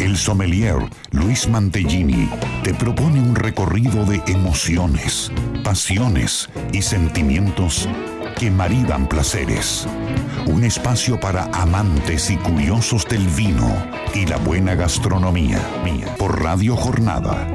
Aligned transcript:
El 0.00 0.16
sommelier 0.16 0.76
Luis 1.10 1.46
Mantellini 1.46 2.26
te 2.64 2.72
propone 2.72 3.20
un 3.20 3.34
recorrido 3.34 4.06
de 4.06 4.22
emociones, 4.28 5.30
pasiones 5.62 6.48
y 6.72 6.80
sentimientos 6.80 7.86
que 8.38 8.50
maridan 8.50 9.06
placeres. 9.06 9.86
Un 10.46 10.64
espacio 10.64 11.20
para 11.20 11.50
amantes 11.52 12.30
y 12.30 12.38
curiosos 12.38 13.06
del 13.08 13.28
vino 13.28 13.70
y 14.14 14.24
la 14.24 14.38
buena 14.38 14.74
gastronomía. 14.74 15.60
Por 16.16 16.42
Radio 16.42 16.76
Jornada. 16.76 17.46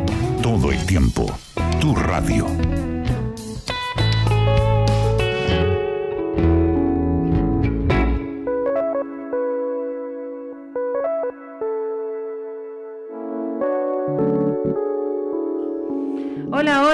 Todo 0.43 0.71
el 0.71 0.86
tiempo. 0.86 1.25
Tu 1.82 1.96
radio. 1.96 2.46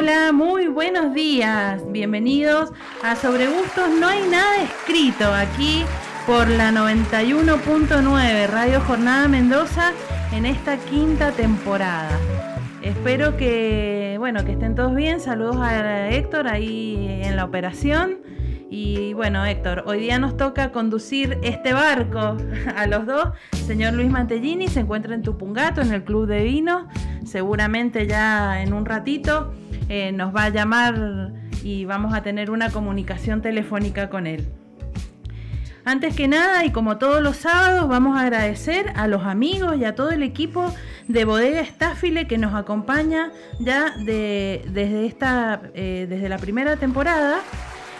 Hola, 0.01 0.31
muy 0.31 0.65
buenos 0.65 1.13
días. 1.13 1.79
Bienvenidos 1.91 2.71
a 3.03 3.15
Sobre 3.15 3.45
Gustos. 3.45 3.87
No 3.99 4.07
hay 4.07 4.27
nada 4.29 4.63
escrito 4.63 5.31
aquí 5.31 5.83
por 6.25 6.47
la 6.47 6.71
91.9 6.71 8.47
Radio 8.47 8.81
Jornada 8.81 9.27
Mendoza 9.27 9.91
en 10.33 10.47
esta 10.47 10.77
quinta 10.77 11.31
temporada. 11.33 12.17
Espero 12.81 13.37
que, 13.37 14.15
bueno, 14.17 14.43
que 14.43 14.53
estén 14.53 14.73
todos 14.73 14.95
bien. 14.95 15.19
Saludos 15.19 15.57
a 15.57 16.09
Héctor 16.09 16.47
ahí 16.47 17.19
en 17.21 17.35
la 17.35 17.45
operación. 17.45 18.21
Y 18.73 19.13
bueno, 19.15 19.45
Héctor, 19.45 19.83
hoy 19.85 19.99
día 19.99 20.17
nos 20.17 20.37
toca 20.37 20.71
conducir 20.71 21.37
este 21.43 21.73
barco 21.73 22.37
a 22.77 22.87
los 22.87 23.05
dos. 23.05 23.31
Señor 23.67 23.95
Luis 23.95 24.09
Mantellini 24.09 24.69
se 24.69 24.79
encuentra 24.79 25.13
en 25.13 25.23
Tupungato, 25.23 25.81
en 25.81 25.91
el 25.91 26.05
Club 26.05 26.25
de 26.25 26.41
Vino. 26.41 26.87
Seguramente 27.25 28.07
ya 28.07 28.61
en 28.61 28.71
un 28.71 28.85
ratito 28.85 29.53
eh, 29.89 30.13
nos 30.13 30.33
va 30.33 30.45
a 30.45 30.49
llamar 30.49 31.33
y 31.61 31.83
vamos 31.83 32.13
a 32.13 32.23
tener 32.23 32.49
una 32.49 32.69
comunicación 32.69 33.41
telefónica 33.41 34.09
con 34.09 34.25
él. 34.25 34.47
Antes 35.83 36.15
que 36.15 36.29
nada, 36.29 36.63
y 36.63 36.71
como 36.71 36.97
todos 36.97 37.21
los 37.21 37.35
sábados, 37.35 37.89
vamos 37.89 38.17
a 38.17 38.21
agradecer 38.21 38.93
a 38.95 39.07
los 39.07 39.25
amigos 39.25 39.75
y 39.77 39.83
a 39.83 39.95
todo 39.95 40.11
el 40.11 40.23
equipo 40.23 40.73
de 41.09 41.25
Bodega 41.25 41.59
Estáfile 41.59 42.25
que 42.25 42.37
nos 42.37 42.53
acompaña 42.53 43.33
ya 43.59 43.93
desde, 43.97 45.05
esta, 45.05 45.61
eh, 45.73 46.05
desde 46.07 46.29
la 46.29 46.37
primera 46.37 46.77
temporada. 46.77 47.41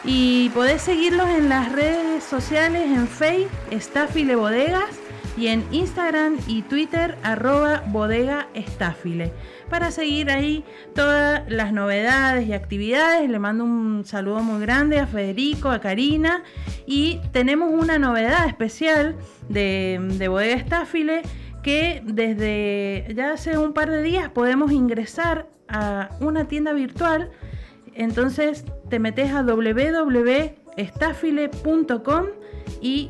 Y 0.03 0.49
podés 0.49 0.81
seguirlos 0.81 1.29
en 1.29 1.47
las 1.49 1.71
redes 1.71 2.23
sociales, 2.23 2.83
en 2.83 3.07
Facebook, 3.07 3.51
Estáfile 3.69 4.35
Bodegas, 4.35 4.99
y 5.37 5.47
en 5.47 5.63
Instagram 5.71 6.37
y 6.47 6.61
Twitter, 6.63 7.17
arroba 7.23 7.83
bodega 7.87 8.47
estáfile. 8.53 9.31
Para 9.69 9.91
seguir 9.91 10.29
ahí 10.29 10.65
todas 10.93 11.49
las 11.49 11.71
novedades 11.71 12.47
y 12.47 12.53
actividades, 12.53 13.29
le 13.29 13.39
mando 13.39 13.63
un 13.63 14.03
saludo 14.05 14.41
muy 14.41 14.61
grande 14.61 14.99
a 14.99 15.07
Federico, 15.07 15.69
a 15.69 15.79
Karina, 15.79 16.43
y 16.85 17.21
tenemos 17.31 17.71
una 17.71 17.97
novedad 17.97 18.47
especial 18.47 19.15
de, 19.47 19.99
de 20.17 20.27
bodega 20.27 20.55
estáfile 20.55 21.21
que 21.63 22.01
desde 22.03 23.13
ya 23.15 23.33
hace 23.33 23.57
un 23.57 23.73
par 23.73 23.89
de 23.89 24.01
días 24.01 24.29
podemos 24.29 24.71
ingresar 24.71 25.47
a 25.67 26.09
una 26.19 26.45
tienda 26.45 26.73
virtual 26.73 27.31
entonces 27.93 28.65
te 28.91 28.99
metes 28.99 29.31
a 29.31 29.41
www.estafile.com 29.41 32.25
y 32.81 33.09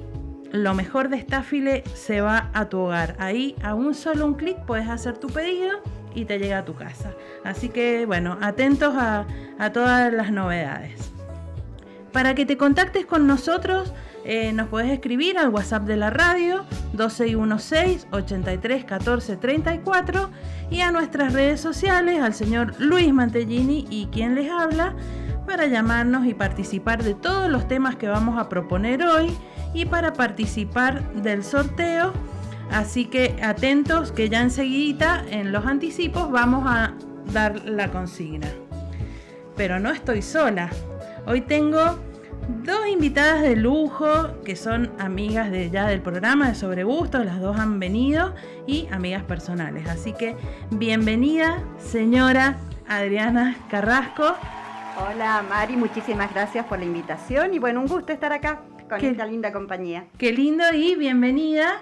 lo 0.51 0.75
mejor 0.75 1.09
de 1.09 1.17
Estafile 1.17 1.83
se 1.95 2.21
va 2.21 2.51
a 2.53 2.69
tu 2.69 2.77
hogar. 2.77 3.15
Ahí 3.17 3.55
a 3.63 3.73
un 3.73 3.95
solo 3.95 4.27
un 4.27 4.35
clic 4.35 4.59
puedes 4.67 4.87
hacer 4.87 5.17
tu 5.17 5.27
pedido 5.27 5.79
y 6.13 6.25
te 6.25 6.37
llega 6.37 6.59
a 6.59 6.65
tu 6.65 6.75
casa. 6.75 7.15
Así 7.43 7.69
que 7.69 8.05
bueno, 8.05 8.37
atentos 8.41 8.93
a, 8.95 9.25
todas 9.73 10.13
las 10.13 10.31
novedades. 10.31 11.11
Para 12.11 12.35
que 12.35 12.45
te 12.45 12.57
contactes 12.57 13.07
con 13.07 13.25
nosotros, 13.25 13.91
eh, 14.23 14.53
nos 14.53 14.67
puedes 14.67 14.91
escribir 14.91 15.39
al 15.39 15.49
WhatsApp 15.49 15.85
de 15.85 15.97
la 15.97 16.11
radio 16.11 16.63
2616 16.93 18.05
83 18.11 18.85
14 18.85 19.37
34 19.37 20.29
y 20.69 20.81
a 20.81 20.91
nuestras 20.91 21.33
redes 21.33 21.59
sociales 21.59 22.21
al 22.21 22.35
señor 22.35 22.79
Luis 22.79 23.11
Mantellini 23.11 23.87
y 23.89 24.05
quien 24.11 24.35
les 24.35 24.51
habla 24.51 24.93
para 25.51 25.67
llamarnos 25.67 26.25
y 26.27 26.33
participar 26.33 27.03
de 27.03 27.13
todos 27.13 27.49
los 27.49 27.67
temas 27.67 27.97
que 27.97 28.07
vamos 28.07 28.39
a 28.39 28.47
proponer 28.47 29.03
hoy 29.03 29.35
y 29.73 29.83
para 29.83 30.13
participar 30.13 31.11
del 31.11 31.43
sorteo. 31.43 32.13
Así 32.71 33.07
que 33.07 33.35
atentos 33.43 34.13
que 34.13 34.29
ya 34.29 34.39
enseguida 34.39 35.25
en 35.29 35.51
los 35.51 35.65
anticipos 35.65 36.31
vamos 36.31 36.63
a 36.65 36.93
dar 37.33 37.65
la 37.65 37.91
consigna. 37.91 38.47
Pero 39.57 39.77
no 39.77 39.91
estoy 39.91 40.21
sola. 40.21 40.69
Hoy 41.27 41.41
tengo 41.41 41.99
dos 42.63 42.87
invitadas 42.89 43.41
de 43.41 43.57
lujo 43.57 44.41
que 44.45 44.55
son 44.55 44.89
amigas 44.99 45.51
de 45.51 45.69
ya 45.69 45.85
del 45.85 46.01
programa 46.01 46.47
de 46.47 46.55
Sobre 46.55 46.85
Gustos, 46.85 47.25
las 47.25 47.41
dos 47.41 47.59
han 47.59 47.77
venido 47.77 48.33
y 48.67 48.87
amigas 48.89 49.23
personales. 49.23 49.85
Así 49.89 50.13
que 50.13 50.37
bienvenida, 50.69 51.61
señora 51.77 52.55
Adriana 52.87 53.57
Carrasco. 53.69 54.33
Hola 55.03 55.43
Mari, 55.47 55.77
muchísimas 55.77 56.31
gracias 56.31 56.63
por 56.67 56.77
la 56.77 56.85
invitación 56.85 57.55
y 57.55 57.59
bueno, 57.59 57.81
un 57.81 57.87
gusto 57.87 58.13
estar 58.13 58.31
acá 58.33 58.61
con 58.87 59.03
esta 59.03 59.25
linda 59.25 59.51
compañía. 59.51 60.05
Qué 60.19 60.31
lindo 60.31 60.63
y 60.73 60.95
bienvenida 60.95 61.81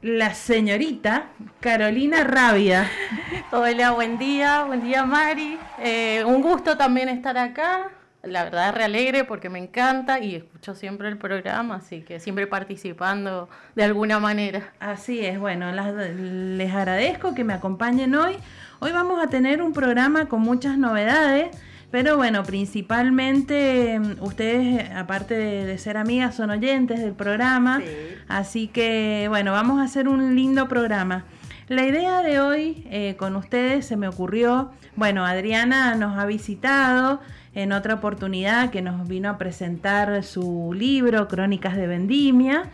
la 0.00 0.32
señorita 0.32 1.26
Carolina 1.60 2.24
Rabia. 2.24 2.88
Hola, 3.52 3.90
buen 3.90 4.16
día, 4.16 4.64
buen 4.64 4.82
día 4.82 5.04
Mari. 5.04 5.58
Eh, 5.78 6.24
un 6.26 6.40
gusto 6.40 6.78
también 6.78 7.10
estar 7.10 7.36
acá 7.36 7.90
la 8.22 8.44
verdad 8.44 8.74
re 8.74 8.84
alegre 8.84 9.24
porque 9.24 9.48
me 9.48 9.58
encanta 9.58 10.18
y 10.18 10.34
escucho 10.34 10.74
siempre 10.74 11.08
el 11.08 11.18
programa, 11.18 11.76
así 11.76 12.02
que 12.02 12.18
siempre 12.20 12.46
participando 12.46 13.48
de 13.74 13.84
alguna 13.84 14.18
manera. 14.18 14.72
Así 14.80 15.24
es, 15.24 15.38
bueno, 15.38 15.70
les 15.72 16.74
agradezco 16.74 17.34
que 17.34 17.44
me 17.44 17.52
acompañen 17.52 18.14
hoy. 18.14 18.36
Hoy 18.80 18.92
vamos 18.92 19.22
a 19.22 19.28
tener 19.28 19.62
un 19.62 19.72
programa 19.72 20.26
con 20.26 20.40
muchas 20.40 20.78
novedades, 20.78 21.56
pero 21.90 22.16
bueno, 22.16 22.42
principalmente 22.44 23.98
mm, 23.98 24.22
ustedes, 24.22 24.90
aparte 24.90 25.34
de, 25.34 25.78
ser 25.78 25.96
amigas, 25.96 26.34
son 26.34 26.50
oyentes 26.50 27.00
del 27.00 27.12
programa, 27.12 27.80
así 28.28 28.68
que 28.68 29.26
bueno, 29.28 29.52
vamos 29.52 29.80
a 29.80 29.84
hacer 29.84 30.08
un 30.08 30.34
lindo 30.34 30.68
programa. 30.68 31.24
La 31.68 31.84
idea 31.84 32.22
de 32.22 32.40
hoy 32.40 32.86
eh, 32.90 33.16
con 33.18 33.36
ustedes 33.36 33.86
se 33.86 33.96
me 33.96 34.08
ocurrió, 34.08 34.70
bueno, 34.96 35.26
Adriana 35.26 35.94
nos 35.94 36.18
ha 36.18 36.24
visitado, 36.24 37.20
en 37.54 37.72
otra 37.72 37.94
oportunidad 37.94 38.70
que 38.70 38.82
nos 38.82 39.08
vino 39.08 39.28
a 39.28 39.36
presentar 39.36 40.22
su 40.22 40.72
libro 40.72 41.26
Crónicas 41.26 41.76
de 41.76 41.88
Vendimia. 41.88 42.70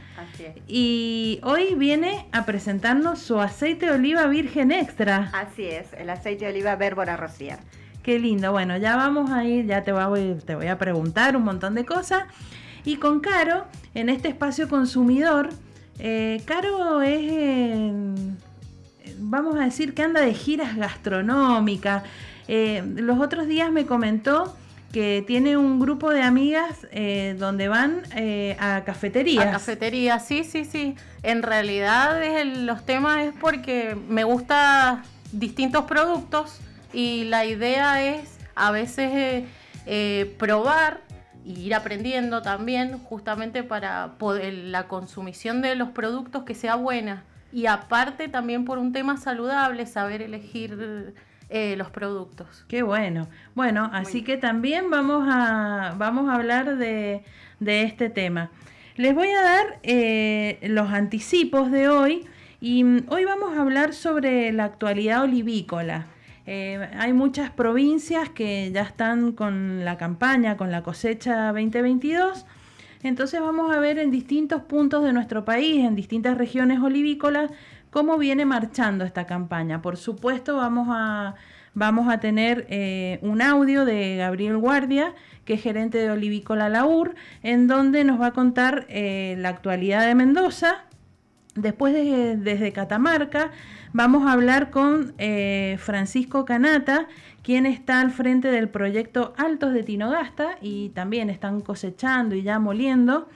Y 0.66 1.40
hoy 1.42 1.74
viene 1.74 2.26
a 2.32 2.44
presentarnos 2.44 3.18
su 3.18 3.40
aceite 3.40 3.86
de 3.86 3.92
oliva 3.92 4.26
virgen 4.26 4.72
extra. 4.72 5.30
Así 5.32 5.64
es, 5.64 5.92
el 5.94 6.10
aceite 6.10 6.44
de 6.44 6.50
oliva 6.50 6.76
Bérbora 6.76 7.16
Rocier. 7.16 7.58
Qué 8.04 8.18
lindo. 8.18 8.52
Bueno, 8.52 8.76
ya 8.76 8.96
vamos 8.96 9.30
a 9.30 9.46
ir, 9.46 9.64
ya 9.64 9.82
te 9.82 9.90
voy, 9.90 10.36
te 10.44 10.54
voy 10.54 10.66
a 10.66 10.76
preguntar 10.76 11.38
un 11.38 11.42
montón 11.42 11.74
de 11.74 11.86
cosas. 11.86 12.24
Y 12.84 12.96
con 12.96 13.20
Caro, 13.20 13.64
en 13.94 14.10
este 14.10 14.28
espacio 14.28 14.68
consumidor, 14.68 15.48
eh, 15.98 16.42
Caro 16.44 17.00
es, 17.00 18.02
vamos 19.18 19.56
a 19.56 19.60
decir 19.60 19.94
que 19.94 20.02
anda 20.02 20.20
de 20.20 20.34
giras 20.34 20.76
gastronómicas. 20.76 22.02
Eh, 22.46 22.84
los 22.96 23.18
otros 23.20 23.46
días 23.46 23.72
me 23.72 23.86
comentó 23.86 24.54
que 24.92 25.24
tiene 25.26 25.56
un 25.56 25.80
grupo 25.80 26.10
de 26.10 26.22
amigas 26.22 26.86
eh, 26.92 27.34
donde 27.38 27.68
van 27.68 28.02
eh, 28.14 28.54
a 28.60 28.84
cafeterías. 28.84 29.46
A 29.46 29.50
cafeterías, 29.52 30.26
sí, 30.26 30.44
sí, 30.44 30.66
sí. 30.66 30.94
En 31.22 31.42
realidad 31.42 32.20
los 32.44 32.84
temas 32.84 33.24
es 33.24 33.32
porque 33.40 33.96
me 34.10 34.24
gusta 34.24 35.04
distintos 35.32 35.84
productos 35.84 36.60
y 36.94 37.24
la 37.24 37.44
idea 37.44 38.02
es 38.02 38.38
a 38.54 38.70
veces 38.70 39.44
eh, 39.86 40.34
probar 40.38 41.00
y 41.44 41.60
ir 41.60 41.74
aprendiendo 41.74 42.40
también 42.40 42.98
justamente 42.98 43.62
para 43.62 44.14
poder, 44.18 44.54
la 44.54 44.88
consumición 44.88 45.60
de 45.60 45.74
los 45.74 45.90
productos 45.90 46.44
que 46.44 46.54
sea 46.54 46.76
buena. 46.76 47.24
Y 47.52 47.66
aparte 47.66 48.28
también 48.28 48.64
por 48.64 48.78
un 48.78 48.92
tema 48.92 49.16
saludable, 49.16 49.86
saber 49.86 50.22
elegir 50.22 51.14
eh, 51.50 51.76
los 51.76 51.90
productos. 51.90 52.64
Qué 52.66 52.82
bueno. 52.82 53.28
Bueno, 53.54 53.90
así 53.92 54.22
que 54.22 54.36
también 54.36 54.90
vamos 54.90 55.28
a, 55.30 55.94
vamos 55.98 56.28
a 56.30 56.34
hablar 56.34 56.76
de, 56.78 57.22
este 57.60 58.08
tema. 58.08 58.50
Les 58.96 59.14
voy 59.14 59.28
a 59.28 59.42
dar 59.42 59.78
eh, 59.82 60.58
los 60.62 60.90
anticipos 60.90 61.70
de 61.70 61.88
hoy 61.88 62.26
y 62.60 62.84
mm, 62.84 63.06
hoy 63.08 63.24
vamos 63.24 63.56
a 63.56 63.60
hablar 63.60 63.92
sobre 63.92 64.50
la 64.52 64.64
actualidad 64.64 65.22
olivícola. 65.22 66.06
Eh, 66.46 66.88
hay 66.98 67.12
muchas 67.12 67.50
provincias 67.50 68.28
que 68.28 68.70
ya 68.72 68.82
están 68.82 69.32
con 69.32 69.84
la 69.84 69.96
campaña, 69.96 70.56
con 70.56 70.70
la 70.70 70.82
cosecha 70.82 71.52
2022. 71.52 72.44
Entonces 73.02 73.40
vamos 73.40 73.74
a 73.74 73.80
ver 73.80 73.98
en 73.98 74.10
distintos 74.10 74.62
puntos 74.62 75.04
de 75.04 75.12
nuestro 75.12 75.44
país, 75.44 75.84
en 75.84 75.94
distintas 75.94 76.36
regiones 76.36 76.80
olivícolas, 76.80 77.50
cómo 77.90 78.18
viene 78.18 78.44
marchando 78.44 79.04
esta 79.04 79.26
campaña. 79.26 79.82
Por 79.82 79.96
supuesto, 79.96 80.56
vamos 80.56 80.88
a, 80.90 81.34
vamos 81.74 82.12
a 82.12 82.18
tener 82.18 82.66
eh, 82.68 83.18
un 83.22 83.42
audio 83.42 83.84
de 83.84 84.16
Gabriel 84.16 84.56
Guardia, 84.56 85.14
que 85.44 85.54
es 85.54 85.62
gerente 85.62 85.98
de 85.98 86.10
Olivícola 86.10 86.68
Laur, 86.68 87.14
en 87.42 87.66
donde 87.66 88.04
nos 88.04 88.20
va 88.20 88.28
a 88.28 88.32
contar 88.32 88.86
eh, 88.88 89.36
la 89.38 89.50
actualidad 89.50 90.06
de 90.06 90.14
Mendoza. 90.14 90.84
Después 91.54 91.94
de, 91.94 92.36
desde 92.36 92.72
Catamarca 92.72 93.52
vamos 93.94 94.26
a 94.26 94.32
hablar 94.32 94.70
con 94.70 95.14
eh, 95.18 95.76
Francisco 95.78 96.44
Canata, 96.44 97.06
quien 97.42 97.64
está 97.64 98.00
al 98.00 98.10
frente 98.10 98.50
del 98.50 98.68
proyecto 98.68 99.32
Altos 99.38 99.72
de 99.72 99.84
Tinogasta 99.84 100.58
y 100.60 100.90
también 100.90 101.30
están 101.30 101.60
cosechando 101.60 102.34
y 102.34 102.42
ya 102.42 102.58
moliendo. 102.58 103.28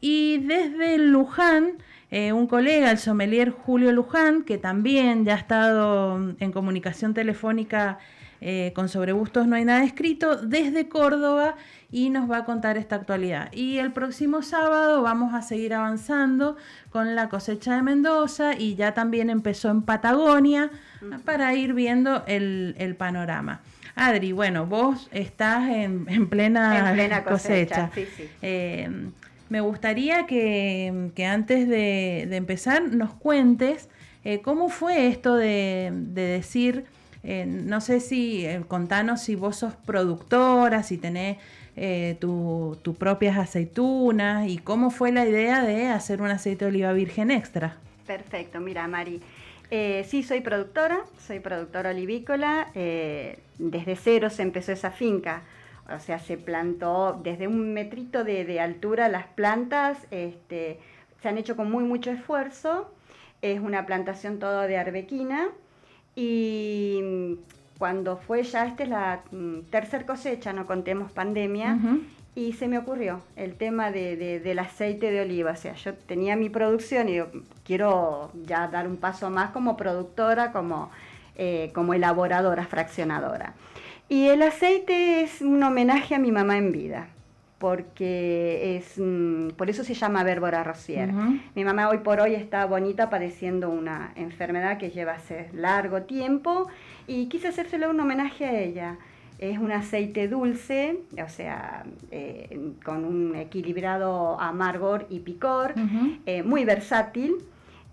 Y 0.00 0.38
desde 0.46 0.98
Luján, 0.98 1.78
eh, 2.10 2.32
un 2.32 2.46
colega, 2.46 2.90
el 2.90 2.98
sommelier 2.98 3.50
Julio 3.50 3.92
Luján, 3.92 4.42
que 4.42 4.58
también 4.58 5.24
ya 5.24 5.34
ha 5.34 5.38
estado 5.38 6.34
en 6.38 6.52
comunicación 6.52 7.14
telefónica 7.14 7.98
eh, 8.46 8.72
con 8.74 8.90
Sobre 8.90 9.12
Bustos 9.12 9.46
No 9.46 9.56
hay 9.56 9.64
nada 9.64 9.84
escrito, 9.84 10.36
desde 10.36 10.86
Córdoba 10.86 11.56
y 11.94 12.10
nos 12.10 12.28
va 12.28 12.38
a 12.38 12.44
contar 12.44 12.76
esta 12.76 12.96
actualidad. 12.96 13.52
Y 13.52 13.78
el 13.78 13.92
próximo 13.92 14.42
sábado 14.42 15.00
vamos 15.02 15.32
a 15.32 15.42
seguir 15.42 15.74
avanzando 15.74 16.56
con 16.90 17.14
la 17.14 17.28
cosecha 17.28 17.76
de 17.76 17.82
Mendoza 17.82 18.54
y 18.58 18.74
ya 18.74 18.94
también 18.94 19.30
empezó 19.30 19.70
en 19.70 19.82
Patagonia 19.82 20.70
para 21.24 21.54
ir 21.54 21.72
viendo 21.72 22.24
el, 22.26 22.96
panorama. 22.98 23.60
Adri, 23.94 24.32
bueno, 24.32 24.66
vos 24.66 25.08
estás 25.12 25.68
en, 25.70 26.28
plena, 26.28 27.22
cosecha. 27.22 27.92
Eh, 28.42 28.90
me 29.48 29.60
gustaría 29.60 30.26
que, 30.26 31.12
antes 31.24 31.68
de, 31.68 32.22
empezar 32.22 32.82
nos 32.90 33.14
cuentes 33.14 33.88
eh, 34.24 34.40
cómo 34.40 34.68
fue 34.68 35.06
esto 35.06 35.36
de 35.36 35.92
decir 35.92 36.86
eh, 37.26 37.46
no 37.46 37.80
sé 37.80 38.00
si, 38.00 38.46
contanos 38.68 39.22
si 39.22 39.34
vos 39.34 39.56
sos 39.56 39.74
productora, 39.74 40.82
si 40.82 40.98
tenés 40.98 41.38
eh, 41.76 42.16
tus 42.20 42.82
tu 42.82 42.94
propias 42.94 43.36
aceitunas 43.36 44.48
y 44.48 44.58
cómo 44.58 44.90
fue 44.90 45.12
la 45.12 45.26
idea 45.26 45.62
de 45.62 45.88
hacer 45.88 46.22
un 46.22 46.30
aceite 46.30 46.64
de 46.64 46.70
oliva 46.70 46.92
virgen 46.92 47.30
extra. 47.30 47.76
Perfecto, 48.06 48.60
mira 48.60 48.86
Mari, 48.86 49.20
sí 49.70 50.22
soy 50.22 50.40
productora, 50.40 51.00
soy 51.18 51.40
productora 51.40 51.90
olivícola, 51.90 52.68
desde 52.74 53.96
cero 53.96 54.30
se 54.30 54.42
empezó 54.42 54.72
esa 54.72 54.90
finca, 54.90 55.42
o 55.90 55.98
sea, 55.98 56.18
se 56.18 56.36
plantó 56.36 57.20
desde 57.22 57.46
un 57.46 57.74
metrito 57.74 58.24
de, 58.24 58.60
altura 58.60 59.08
las 59.08 59.26
plantas, 59.26 59.98
este, 60.10 60.78
se 61.22 61.28
han 61.28 61.38
hecho 61.38 61.56
con 61.56 61.70
muy 61.70 61.84
mucho 61.84 62.10
esfuerzo, 62.10 62.90
es 63.42 63.60
una 63.60 63.84
plantación 63.84 64.38
todo 64.38 64.62
de 64.62 64.78
arbequina, 64.78 65.48
y 66.16 67.36
cuando 67.78 68.16
fue 68.16 68.42
ya, 68.42 68.66
esta 68.66 68.82
es 68.82 68.88
la 68.88 69.22
mm, 69.30 69.60
tercer 69.70 70.06
cosecha, 70.06 70.52
no 70.52 70.66
contemos 70.66 71.12
pandemia, 71.12 71.78
y 72.34 72.52
se 72.54 72.66
me 72.66 72.78
ocurrió 72.78 73.22
el 73.36 73.54
tema 73.54 73.90
de, 73.90 74.40
del 74.40 74.58
aceite 74.58 75.10
de 75.10 75.20
oliva. 75.20 75.52
O 75.52 75.56
sea, 75.56 75.74
yo 75.74 75.94
tenía 75.94 76.36
mi 76.36 76.48
producción 76.48 77.08
y 77.08 77.12
digo, 77.12 77.28
quiero 77.64 78.32
ya 78.44 78.68
dar 78.68 78.88
un 78.88 78.96
paso 78.96 79.30
más 79.30 79.50
como 79.50 79.76
productora, 79.76 80.52
como, 80.52 80.90
eh, 81.36 81.70
como 81.74 81.94
elaboradora, 81.94 82.66
fraccionadora. 82.66 83.54
Y 84.08 84.28
el 84.28 84.42
aceite 84.42 85.22
es 85.22 85.40
un 85.40 85.62
homenaje 85.62 86.14
a 86.14 86.18
mi 86.18 86.32
mamá 86.32 86.58
en 86.58 86.72
vida 86.72 87.08
porque 87.58 88.76
es, 88.76 88.98
mm, 88.98 89.50
por 89.56 89.70
eso 89.70 89.84
se 89.84 89.94
llama 89.94 90.24
Bérbora 90.24 90.64
Rosier. 90.64 91.10
Mi 91.54 91.64
mamá 91.64 91.88
hoy 91.88 91.98
por 91.98 92.20
hoy 92.20 92.34
está 92.34 92.66
bonita 92.66 93.10
padeciendo 93.10 93.70
una 93.70 94.12
enfermedad 94.16 94.78
que 94.78 94.90
lleva 94.90 95.12
hace 95.12 95.50
largo 95.52 96.02
tiempo 96.02 96.68
y 97.06 97.26
quise 97.26 97.48
hacérselo 97.48 97.90
un 97.90 98.00
homenaje 98.00 98.44
a 98.44 98.60
ella. 98.60 98.98
Es 99.38 99.58
un 99.58 99.72
aceite 99.72 100.28
dulce, 100.28 101.00
o 101.22 101.28
sea, 101.28 101.84
eh, 102.10 102.72
con 102.84 103.04
un 103.04 103.34
equilibrado 103.34 104.40
amargor 104.40 105.06
y 105.10 105.20
picor, 105.20 105.74
eh, 106.26 106.42
muy 106.42 106.64
versátil 106.64 107.36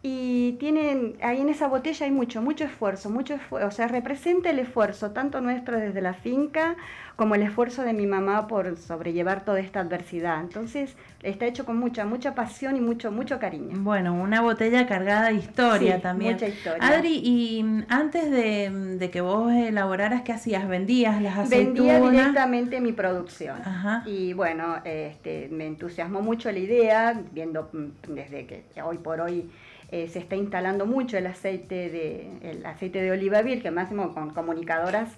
y 0.04 0.54
tienen, 0.54 1.16
ahí 1.22 1.42
en 1.42 1.50
esa 1.50 1.68
botella 1.68 2.08
hay 2.08 2.12
mucho, 2.12 2.42
mucho 2.42 2.64
esfuerzo, 2.64 3.12
mucho 3.12 3.36
esfuerzo, 3.36 3.68
o 3.68 3.72
sea, 3.72 3.88
representa 3.88 4.50
el 4.50 4.58
esfuerzo 4.58 5.12
tanto 5.12 5.42
nuestro 5.42 5.78
desde 5.78 6.02
la 6.02 6.16
finca 6.16 6.76
como 7.16 7.36
el 7.36 7.44
esfuerzo 7.44 7.84
de 7.84 7.94
mi 7.94 8.08
mamá 8.08 8.48
por 8.48 8.78
sobrellevar 8.78 9.46
toda 9.46 9.60
esta 9.60 9.82
adversidad. 9.82 10.42
Entonces, 10.42 10.96
está 11.22 11.46
hecho 11.46 11.66
con 11.68 11.78
mucha, 11.78 12.04
mucha 12.04 12.34
pasión 12.34 12.78
y 12.78 12.82
mucho, 12.82 13.12
mucho 13.12 13.38
cariño. 13.38 13.78
Bueno, 13.82 14.16
una 14.16 14.42
botella 14.42 14.88
cargada 14.88 15.28
de 15.28 15.36
historia 15.36 16.02
también. 16.02 16.34
Mucha 16.34 16.48
historia. 16.48 16.80
Adri, 16.82 17.22
y 17.24 17.62
mm, 17.62 17.84
antes 17.90 18.32
de, 18.32 19.10
que 19.12 19.22
vos 19.22 19.54
elaboraras, 19.54 20.24
¿qué 20.24 20.32
hacías? 20.32 20.68
¿Vendías 20.68 21.22
las 21.22 21.38
aceitunas? 21.38 21.76
Vendía 21.76 22.02
directamente 22.10 22.82
mi 22.82 22.92
producción. 22.92 23.60
Y 24.08 24.34
bueno, 24.34 24.78
este, 24.84 25.48
me 25.52 25.68
entusiasmó 25.68 26.22
mucho 26.22 26.52
la 26.52 26.58
idea, 26.58 27.22
viendo 27.34 27.70
mm, 27.72 28.14
desde 28.16 28.48
que 28.48 28.64
hoy 28.82 28.98
por 28.98 29.22
hoy 29.22 29.48
eh, 29.92 30.08
se 30.08 30.20
está 30.20 30.36
instalando 30.36 30.86
mucho 30.86 31.18
el 31.18 31.28
aceite 31.28 31.90
de, 31.90 32.32
el 32.42 32.66
aceite 32.66 33.02
de 33.02 33.12
oliva 33.12 33.42
virgen, 33.42 33.74
máximo 33.74 34.14
con 34.14 34.32
comunicadoras, 34.32 35.12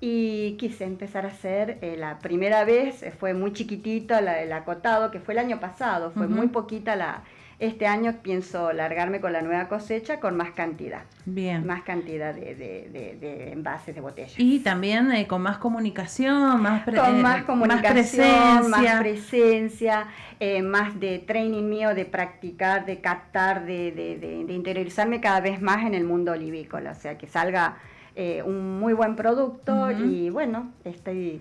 y 0.00 0.56
quise 0.58 0.84
empezar 0.84 1.24
a 1.24 1.28
hacer, 1.28 1.78
eh, 1.82 1.96
la 1.96 2.18
primera 2.18 2.64
vez 2.64 3.02
eh, 3.02 3.10
fue 3.10 3.34
muy 3.34 3.52
chiquitito 3.52 4.20
la, 4.20 4.42
el 4.42 4.52
acotado, 4.52 5.10
que 5.10 5.20
fue 5.20 5.34
el 5.34 5.38
año 5.38 5.60
pasado, 5.60 6.10
fue 6.12 6.28
muy 6.28 6.48
poquita 6.48 6.94
la, 6.94 7.24
este 7.60 7.88
año 7.88 8.14
pienso 8.22 8.72
largarme 8.72 9.20
con 9.20 9.32
la 9.32 9.42
nueva 9.42 9.66
cosecha 9.66 10.20
con 10.20 10.36
más 10.36 10.52
cantidad. 10.52 11.02
Bien. 11.24 11.66
Más 11.66 11.82
cantidad 11.82 12.32
de, 12.32 13.50
envases 13.52 13.96
de 13.96 14.00
botellas. 14.00 14.34
Y 14.38 14.60
también 14.60 15.10
eh, 15.10 15.26
con 15.26 15.42
más 15.42 15.58
comunicación, 15.58 16.62
más, 16.62 16.84
con 16.84 16.94
eh, 16.94 17.22
más 17.22 17.42
comunicación, 17.42 18.70
más 18.70 19.00
presencia, 19.00 20.06
eh, 20.38 20.62
más, 20.62 21.00
de 21.00 21.18
training 21.18 21.68
mío, 21.68 21.94
de 21.96 22.04
practicar, 22.04 22.86
de 22.86 23.00
captar, 23.00 23.66
de, 23.66 24.46
interiorizarme 24.48 25.20
cada 25.20 25.40
vez 25.40 25.60
más 25.60 25.84
en 25.84 25.94
el 25.94 26.04
mundo 26.04 26.32
olivícola. 26.32 26.92
O 26.92 26.94
sea, 26.94 27.18
que 27.18 27.26
salga 27.26 27.78
un 28.44 28.80
muy 28.80 28.94
buen 28.94 29.14
producto 29.14 29.92
y 29.92 30.28
bueno, 30.30 30.72
estoy... 30.84 31.40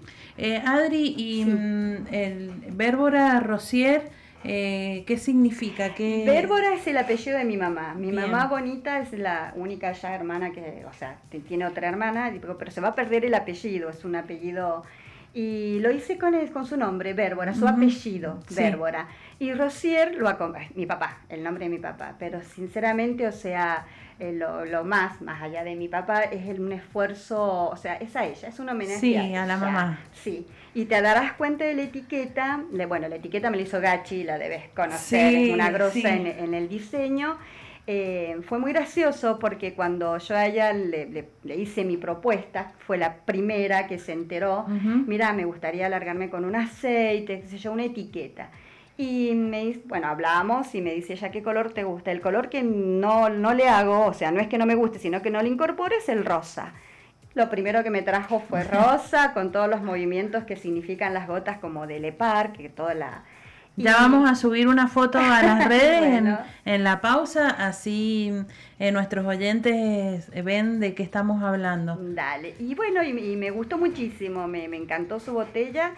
Adri, 0.64 1.16
y 1.18 1.44
mm, 1.44 2.14
el 2.14 2.52
Bérbora 2.72 3.40
Rosier 3.40 4.12
eh, 4.48 5.04
¿Qué 5.06 5.18
significa? 5.18 5.94
¿Qué... 5.94 6.24
Bérbora 6.26 6.74
es 6.74 6.88
el 6.88 6.98
apellido 6.98 7.38
de 7.38 7.46
mi 7.46 7.58
mamá. 7.58 7.94
Mi 7.94 8.12
mamá 8.12 8.48
bonita 8.48 9.00
es 9.00 9.14
la 9.14 9.54
única 9.56 9.92
ya 9.92 10.16
hermana 10.16 10.52
que, 10.52 10.86
o 10.90 10.94
sea, 10.94 11.18
tiene 11.48 11.66
otra 11.66 11.90
hermana, 11.90 12.34
pero 12.58 12.72
se 12.72 12.82
va 12.82 12.90
a 12.90 12.96
perder 12.96 13.26
el 13.26 13.34
apellido, 13.34 13.90
es 13.90 14.04
un 14.06 14.16
apellido... 14.16 14.84
Y 15.34 15.80
lo 15.82 15.92
hice 15.92 16.18
con, 16.18 16.34
con 16.48 16.66
su 16.66 16.78
nombre, 16.78 17.14
Bérbora, 17.14 17.54
su 17.54 17.68
apellido, 17.68 18.40
Bérbora. 18.56 19.08
Y 19.38 19.54
Rosier 19.54 20.16
lo 20.16 20.30
acompaña, 20.30 20.70
mi 20.74 20.88
papá, 20.88 21.20
el 21.30 21.44
nombre 21.44 21.66
de 21.66 21.70
mi 21.70 21.78
papá. 21.78 22.16
Pero 22.18 22.42
sinceramente, 22.42 23.28
o 23.28 23.32
sea, 23.32 23.86
eh, 24.20 24.34
lo, 24.34 24.84
más, 24.84 25.22
más 25.22 25.42
allá 25.44 25.64
de 25.64 25.76
mi 25.76 25.88
papá, 25.88 26.24
es 26.24 26.58
un 26.58 26.72
esfuerzo, 26.72 27.70
o 27.70 27.76
sea, 27.76 27.96
es 27.98 28.16
a 28.16 28.26
ella, 28.26 28.48
es 28.48 28.60
un 28.60 28.68
homenaje 28.70 29.00
sí, 29.00 29.16
a, 29.16 29.44
a 29.44 29.46
la 29.46 29.58
mamá. 29.58 30.00
Sí, 30.12 30.48
y 30.74 30.86
te 30.86 31.00
darás 31.02 31.34
cuenta 31.34 31.66
de 31.66 31.76
la 31.76 31.84
etiqueta, 31.84 32.64
bueno, 32.88 33.08
la 33.08 33.16
etiqueta 33.16 33.50
me 33.50 33.58
la 33.58 33.64
hizo 33.64 33.80
Gachi, 33.80 34.24
la 34.24 34.38
debes 34.38 34.70
conocer, 34.76 35.36
es 35.36 35.54
una 35.54 35.70
grosa 35.70 36.16
en, 36.16 36.54
el 36.54 36.68
diseño. 36.68 37.38
Eh, 37.86 38.40
fue 38.48 38.60
muy 38.60 38.74
gracioso 38.74 39.40
porque 39.40 39.74
cuando 39.74 40.18
yo 40.18 40.36
a 40.36 40.46
ella 40.46 40.74
le, 40.74 41.30
hice 41.56 41.86
mi 41.86 41.98
propuesta, 41.98 42.74
fue 42.80 42.98
la 42.98 43.18
primera 43.18 43.88
que 43.88 43.98
se 43.98 44.14
enteró, 44.14 44.66
mira, 44.68 45.32
me 45.34 45.46
gustaría 45.46 45.86
alargarme 45.86 46.30
con 46.30 46.44
un 46.44 46.56
aceite, 46.56 47.42
qué 47.42 47.48
sé 47.48 47.58
yo, 47.58 47.72
una 47.72 47.86
etiqueta. 47.86 48.50
Y 48.98 49.36
me 49.36 49.80
bueno, 49.86 50.08
hablamos 50.08 50.74
y 50.74 50.82
me 50.82 50.94
dice 50.94 51.14
ella, 51.14 51.30
¿qué 51.30 51.44
color 51.44 51.72
te 51.72 51.84
gusta? 51.84 52.12
El 52.12 52.20
color 52.20 52.50
que 52.50 52.64
no, 52.64 53.30
no 53.30 53.54
le 53.54 53.70
hago, 53.70 54.06
o 54.06 54.14
sea, 54.14 54.32
no 54.32 54.40
es 54.40 54.48
que 54.48 54.58
no 54.58 54.66
me 54.66 54.74
guste, 54.74 54.98
sino 54.98 55.22
que 55.22 55.30
no 55.30 55.42
le 55.42 55.50
incorpore, 55.50 55.98
es 55.98 56.10
el 56.10 56.26
rosa. 56.26 56.74
Lo 57.36 57.52
primero 57.52 57.84
que 57.84 57.92
me 57.92 58.02
trajo 58.02 58.40
fue 58.40 58.64
rosa, 58.64 59.34
con 59.34 59.52
todos 59.52 59.70
los 59.70 59.84
movimientos 59.84 60.46
que 60.46 60.56
significan 60.56 61.14
las 61.14 61.28
gotas 61.28 61.60
como 61.60 61.86
de 61.86 62.00
lepar, 62.00 62.54
que 62.54 62.70
toda 62.70 62.96
la... 62.96 63.24
Ya 63.76 63.94
vamos 63.98 64.28
a 64.28 64.34
subir 64.34 64.68
una 64.68 64.88
foto 64.88 65.20
a 65.20 65.44
las 65.44 65.66
redes 65.70 66.24
en, 66.66 66.84
la 66.84 67.00
pausa, 67.00 67.48
así 67.52 68.34
eh, 68.80 68.92
nuestros 68.92 69.24
oyentes 69.28 70.32
ven 70.44 70.80
de 70.80 70.96
qué 70.96 71.04
estamos 71.04 71.44
hablando. 71.44 71.96
Dale, 72.02 72.56
y 72.58 72.74
bueno, 72.74 73.04
y, 73.04 73.36
me 73.36 73.52
gustó 73.52 73.78
muchísimo, 73.78 74.48
me, 74.48 74.66
encantó 74.66 75.20
su 75.20 75.32
botella. 75.32 75.92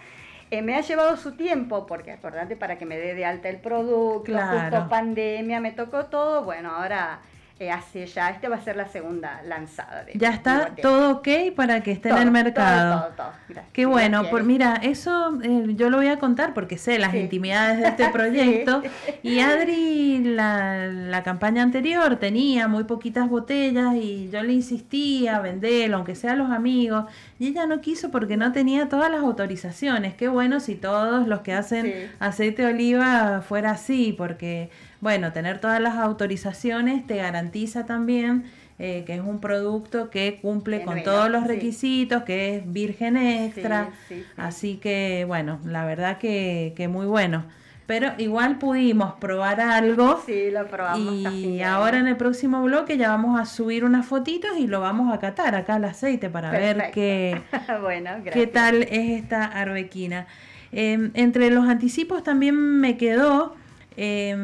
Eh, 0.50 0.62
me 0.62 0.74
ha 0.74 0.80
llevado 0.80 1.16
su 1.16 1.32
tiempo, 1.32 1.86
porque 1.86 2.10
acordate, 2.10 2.56
para 2.56 2.76
que 2.76 2.84
me 2.84 2.98
dé 2.98 3.14
de 3.14 3.24
alta 3.24 3.48
el 3.48 3.58
producto, 3.58 4.32
justo 4.32 4.88
pandemia, 4.88 5.60
me 5.60 5.70
tocó 5.70 6.06
todo, 6.06 6.42
bueno, 6.42 6.70
ahora 6.70 7.20
eh, 7.60 7.70
hace 7.70 8.06
ya, 8.06 8.30
este 8.30 8.48
va 8.48 8.56
a 8.56 8.60
ser 8.62 8.74
la 8.74 8.88
segunda 8.88 9.42
lanzada. 9.46 10.04
De, 10.04 10.12
ya 10.14 10.30
está 10.30 10.70
de 10.74 10.80
todo 10.82 11.10
ok 11.18 11.28
para 11.54 11.82
que 11.82 11.92
esté 11.92 12.08
en 12.08 12.16
el 12.16 12.30
mercado. 12.30 13.00
todo, 13.00 13.08
todo, 13.10 13.16
todo. 13.28 13.32
Gracias. 13.48 13.72
Qué 13.74 13.84
bueno, 13.84 14.18
Gracias. 14.22 14.30
por, 14.30 14.44
mira, 14.44 14.74
eso 14.82 15.38
eh, 15.42 15.64
yo 15.76 15.90
lo 15.90 15.98
voy 15.98 16.06
a 16.08 16.18
contar 16.18 16.54
porque 16.54 16.78
sé 16.78 16.98
las 16.98 17.12
Sí. 17.12 17.18
intimidades 17.18 17.78
de 17.80 17.88
este 17.88 18.08
proyecto. 18.12 18.82
Y 19.22 19.40
Adri, 19.40 20.24
la, 20.24 20.86
la 20.86 21.22
campaña 21.22 21.62
anterior 21.62 22.16
tenía 22.16 22.66
muy 22.66 22.84
poquitas 22.84 23.28
botellas 23.28 23.94
y 23.94 24.30
yo 24.30 24.42
le 24.42 24.54
insistía 24.54 25.36
a 25.36 25.40
venderlo, 25.40 25.96
aunque 25.98 26.14
sea 26.14 26.32
a 26.32 26.36
los 26.36 26.50
amigos, 26.50 27.04
y 27.38 27.48
ella 27.48 27.66
no 27.66 27.82
quiso 27.82 28.10
porque 28.10 28.38
no 28.38 28.52
tenía 28.52 28.88
todas 28.88 29.10
las 29.10 29.20
autorizaciones. 29.20 30.14
Qué 30.14 30.28
bueno 30.28 30.60
si 30.60 30.76
todos 30.76 31.28
los 31.28 31.40
que 31.40 31.52
hacen 31.52 31.84
Sí. 31.84 31.92
aceite 32.20 32.62
de 32.62 32.72
oliva 32.72 33.42
fuera 33.46 33.72
así, 33.72 34.14
porque, 34.16 34.70
bueno, 35.00 35.32
tener 35.32 35.60
todas 35.60 35.80
las 35.80 35.96
autorizaciones 35.96 37.06
te 37.06 37.16
garantiza 37.16 37.86
también 37.86 38.44
eh, 38.82 39.04
que 39.04 39.14
es 39.14 39.20
un 39.20 39.40
producto 39.42 40.08
que 40.08 40.38
cumple 40.40 40.80
con 40.84 41.02
todos 41.02 41.28
los 41.28 41.42
sí. 41.42 41.48
requisitos, 41.48 42.22
que 42.22 42.56
es 42.56 42.72
virgen 42.72 43.18
extra. 43.18 43.90
Sí, 44.08 44.14
sí, 44.14 44.20
sí. 44.22 44.26
Así 44.38 44.76
que, 44.78 45.26
bueno, 45.28 45.60
la 45.66 45.84
verdad 45.84 46.16
que, 46.16 46.72
que 46.76 46.88
muy 46.88 47.04
bueno. 47.04 47.44
Pero 47.86 48.12
igual 48.16 48.56
pudimos 48.56 49.12
probar 49.16 49.60
algo. 49.60 50.22
Sí, 50.24 50.50
lo 50.50 50.66
probamos. 50.66 51.12
Y 51.34 51.60
ahora 51.60 51.98
en 51.98 52.08
el 52.08 52.16
próximo 52.16 52.62
bloque 52.62 52.96
ya 52.96 53.10
vamos 53.10 53.38
a 53.38 53.44
subir 53.44 53.84
unas 53.84 54.06
fotitos 54.06 54.56
y 54.56 54.66
lo 54.66 54.80
vamos 54.80 55.12
a 55.12 55.18
catar 55.18 55.54
acá 55.56 55.74
al 55.74 55.84
aceite 55.84 56.30
para 56.30 56.50
ver 56.50 56.90
qué, 56.94 57.42
bueno, 57.82 58.12
qué 58.32 58.46
tal 58.46 58.84
es 58.84 59.20
esta 59.20 59.44
arbequina. 59.44 60.26
Eh, 60.72 61.10
entre 61.12 61.50
los 61.50 61.68
anticipos 61.68 62.22
también 62.22 62.54
me 62.54 62.96
quedó 62.96 63.56
eh, 63.96 64.36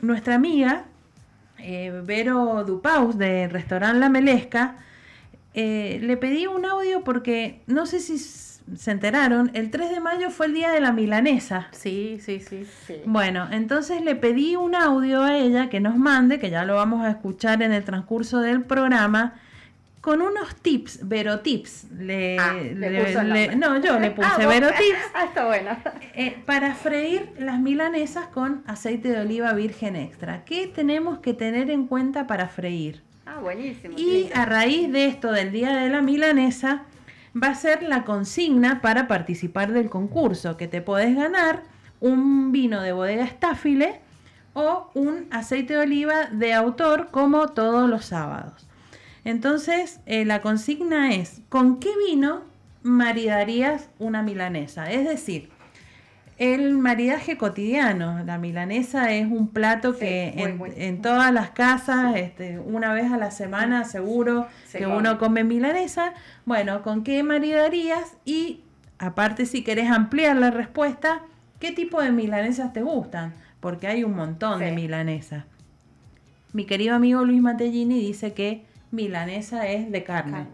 nuestra 0.00 0.34
amiga 0.34 0.84
eh, 1.62 2.00
Vero 2.04 2.64
Dupaus 2.64 3.16
del 3.18 3.50
restaurante 3.50 3.98
La 3.98 4.08
Melesca. 4.08 4.76
Eh, 5.52 5.98
le 6.02 6.16
pedí 6.16 6.46
un 6.46 6.64
audio 6.64 7.02
porque 7.02 7.62
no 7.66 7.86
sé 7.86 8.00
si 8.00 8.18
se 8.18 8.90
enteraron, 8.90 9.50
el 9.54 9.70
3 9.70 9.90
de 9.90 10.00
mayo 10.00 10.30
fue 10.30 10.46
el 10.46 10.54
día 10.54 10.70
de 10.70 10.80
la 10.80 10.92
milanesa. 10.92 11.68
Sí, 11.72 12.18
sí, 12.20 12.40
sí. 12.40 12.64
Sí. 12.86 12.96
Bueno, 13.04 13.48
entonces 13.50 14.02
le 14.02 14.14
pedí 14.14 14.54
un 14.54 14.74
audio 14.74 15.22
a 15.22 15.36
ella 15.36 15.68
que 15.68 15.80
nos 15.80 15.96
mande, 15.96 16.38
que 16.38 16.50
ya 16.50 16.64
lo 16.64 16.76
vamos 16.76 17.04
a 17.04 17.10
escuchar 17.10 17.62
en 17.62 17.72
el 17.72 17.84
transcurso 17.84 18.38
del 18.38 18.62
programa, 18.62 19.34
con 20.00 20.22
unos 20.22 20.54
tips, 20.56 21.06
Vero 21.08 21.40
Tips. 21.40 21.90
Le, 21.92 22.38
Ah, 22.38 22.54
le 22.54 22.74
le- 22.90 23.24
le- 23.24 23.56
no, 23.56 23.78
yo 23.82 23.98
le 24.00 24.06
Ah, 24.08 24.14
puse 24.14 24.46
vos- 24.46 24.54
Vero 24.54 24.68
Tips 24.78 24.98
Ah, 25.14 25.24
está 25.24 25.46
bueno. 25.46 25.76
eh, 26.14 26.36
para 26.46 26.74
freír 26.74 27.30
las 27.38 27.58
milanesas 27.60 28.26
con 28.28 28.62
aceite 28.66 29.08
de 29.10 29.20
oliva 29.20 29.52
virgen 29.52 29.96
extra. 29.96 30.44
¿Qué 30.44 30.66
tenemos 30.68 31.18
que 31.18 31.34
tener 31.34 31.70
en 31.70 31.86
cuenta 31.86 32.26
para 32.26 32.48
freír? 32.48 33.02
Ah, 33.26 33.38
buenísimo. 33.40 33.94
Y 33.98 34.22
lindo. 34.22 34.34
a 34.36 34.46
raíz 34.46 34.90
de 34.90 35.04
esto 35.06 35.32
del 35.32 35.52
Día 35.52 35.76
de 35.76 35.90
la 35.90 36.00
Milanesa, 36.00 36.82
va 37.40 37.48
a 37.48 37.54
ser 37.54 37.82
la 37.82 38.04
consigna 38.04 38.80
para 38.80 39.06
participar 39.06 39.70
del 39.72 39.88
concurso, 39.90 40.56
que 40.56 40.66
te 40.66 40.80
podés 40.80 41.14
ganar 41.14 41.62
un 42.00 42.50
vino 42.50 42.80
de 42.80 42.92
bodega 42.92 43.24
estáfile 43.24 44.00
o 44.54 44.90
un 44.94 45.26
aceite 45.30 45.74
de 45.74 45.78
oliva 45.80 46.26
de 46.32 46.54
autor 46.54 47.08
como 47.12 47.48
todos 47.48 47.88
los 47.88 48.06
sábados. 48.06 48.66
Entonces, 49.24 50.00
eh, 50.06 50.24
la 50.24 50.40
consigna 50.40 51.14
es, 51.14 51.42
¿con 51.48 51.78
qué 51.80 51.90
vino 52.08 52.42
maridarías 52.82 53.88
una 53.98 54.22
milanesa? 54.22 54.90
Es 54.90 55.06
decir, 55.06 55.50
el 56.38 56.78
maridaje 56.78 57.36
cotidiano. 57.36 58.24
La 58.24 58.38
milanesa 58.38 59.12
es 59.12 59.26
un 59.30 59.48
plato 59.48 59.92
Sí, 59.92 60.00
que 60.00 60.32
muy, 60.36 60.44
en, 60.44 60.56
muy. 60.58 60.72
en 60.76 61.02
todas 61.02 61.32
las 61.34 61.50
casas, 61.50 62.16
este, 62.16 62.58
una 62.58 62.94
vez 62.94 63.12
a 63.12 63.18
la 63.18 63.30
semana 63.30 63.84
seguro 63.84 64.46
Se 64.66 64.78
que 64.78 64.84
come. 64.84 64.96
uno 64.96 65.18
come 65.18 65.44
milanesa. 65.44 66.14
Bueno, 66.46 66.82
¿con 66.82 67.04
qué 67.04 67.22
maridarías? 67.22 68.16
Y 68.24 68.60
aparte, 68.98 69.44
si 69.44 69.62
querés 69.62 69.90
ampliar 69.90 70.36
la 70.36 70.50
respuesta, 70.50 71.20
¿qué 71.58 71.72
tipo 71.72 72.00
de 72.00 72.10
milanesas 72.10 72.72
te 72.72 72.80
gustan? 72.82 73.34
Porque 73.60 73.86
hay 73.86 74.02
un 74.02 74.16
montón 74.16 74.60
de 74.60 74.72
milanesas. 74.72 75.44
Mi 76.54 76.64
querido 76.64 76.94
amigo 76.94 77.22
Luis 77.24 77.42
Matellini 77.42 78.00
dice 78.00 78.32
que 78.32 78.64
milanesa 78.90 79.66
es 79.68 79.90
de 79.90 80.04
carne. 80.04 80.32
Carne. 80.32 80.46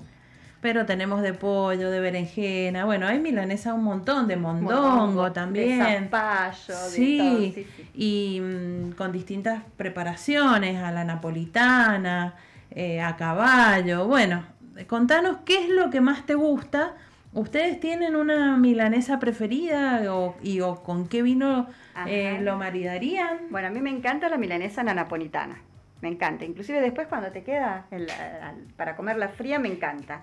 Pero 0.61 0.87
tenemos 0.87 1.23
de 1.23 1.33
pollo, 1.35 1.91
de 1.91 2.01
berenjena, 2.01 2.87
bueno, 2.87 3.07
hay 3.07 3.21
milanesa 3.21 3.75
un 3.75 3.85
montón, 3.85 4.27
de 4.27 4.37
mondongo, 4.37 4.83
Mondongo, 4.83 5.33
también. 5.33 5.79
De 5.79 5.99
zapallo, 6.05 6.75
de 6.75 6.91
Sí, 6.91 7.19
todo, 7.19 7.39
sí, 7.39 7.67
sí. 7.77 7.89
y 7.95 8.41
mm, 8.41 8.93
con 8.93 9.13
distintas 9.13 9.63
preparaciones, 9.77 10.83
a 10.83 10.91
la 10.91 11.05
napolitana, 11.05 12.35
eh, 12.71 13.01
a 13.01 13.17
caballo. 13.17 14.07
Bueno, 14.07 14.45
contanos 14.89 15.39
qué 15.45 15.63
es 15.65 15.69
lo 15.69 15.91
que 15.91 16.01
más 16.01 16.27
te 16.27 16.35
gusta. 16.35 16.95
¿Ustedes 17.33 17.79
tienen 17.79 18.17
una 18.17 18.57
milanesa 18.57 19.19
preferida 19.19 20.03
o, 20.13 20.37
y, 20.43 20.61
o 20.63 20.83
con 20.83 21.07
qué 21.07 21.23
vino 21.23 21.69
eh, 22.07 22.39
lo 22.41 22.57
maridarían? 22.57 23.39
Bueno, 23.51 23.69
a 23.69 23.71
mí 23.71 23.81
me 23.81 23.91
encanta 23.91 24.31
la 24.31 24.39
milanesa 24.39 24.83
napolitana. 24.83 25.59
Me 26.03 26.09
encanta. 26.09 26.45
Inclusive 26.45 26.81
después 26.81 27.07
cuando 27.09 27.31
te 27.33 27.43
queda 27.43 27.87
el- 27.91 28.11
al- 28.11 28.67
para 28.77 28.97
comerla 28.97 29.29
fría, 29.29 29.59
me 29.59 29.69
encanta. 29.69 30.23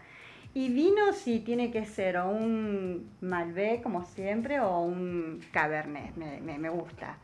Y 0.53 0.69
vino 0.69 1.13
si 1.13 1.39
tiene 1.39 1.71
que 1.71 1.83
ser 1.85 2.17
o 2.17 2.29
un 2.29 3.09
Malbec, 3.21 3.81
como 3.81 4.05
siempre, 4.05 4.59
o 4.59 4.81
un 4.81 5.39
Cabernet. 5.51 6.15
Me, 6.15 6.39
me- 6.41 6.59
me 6.59 6.69
gusta. 6.69 7.17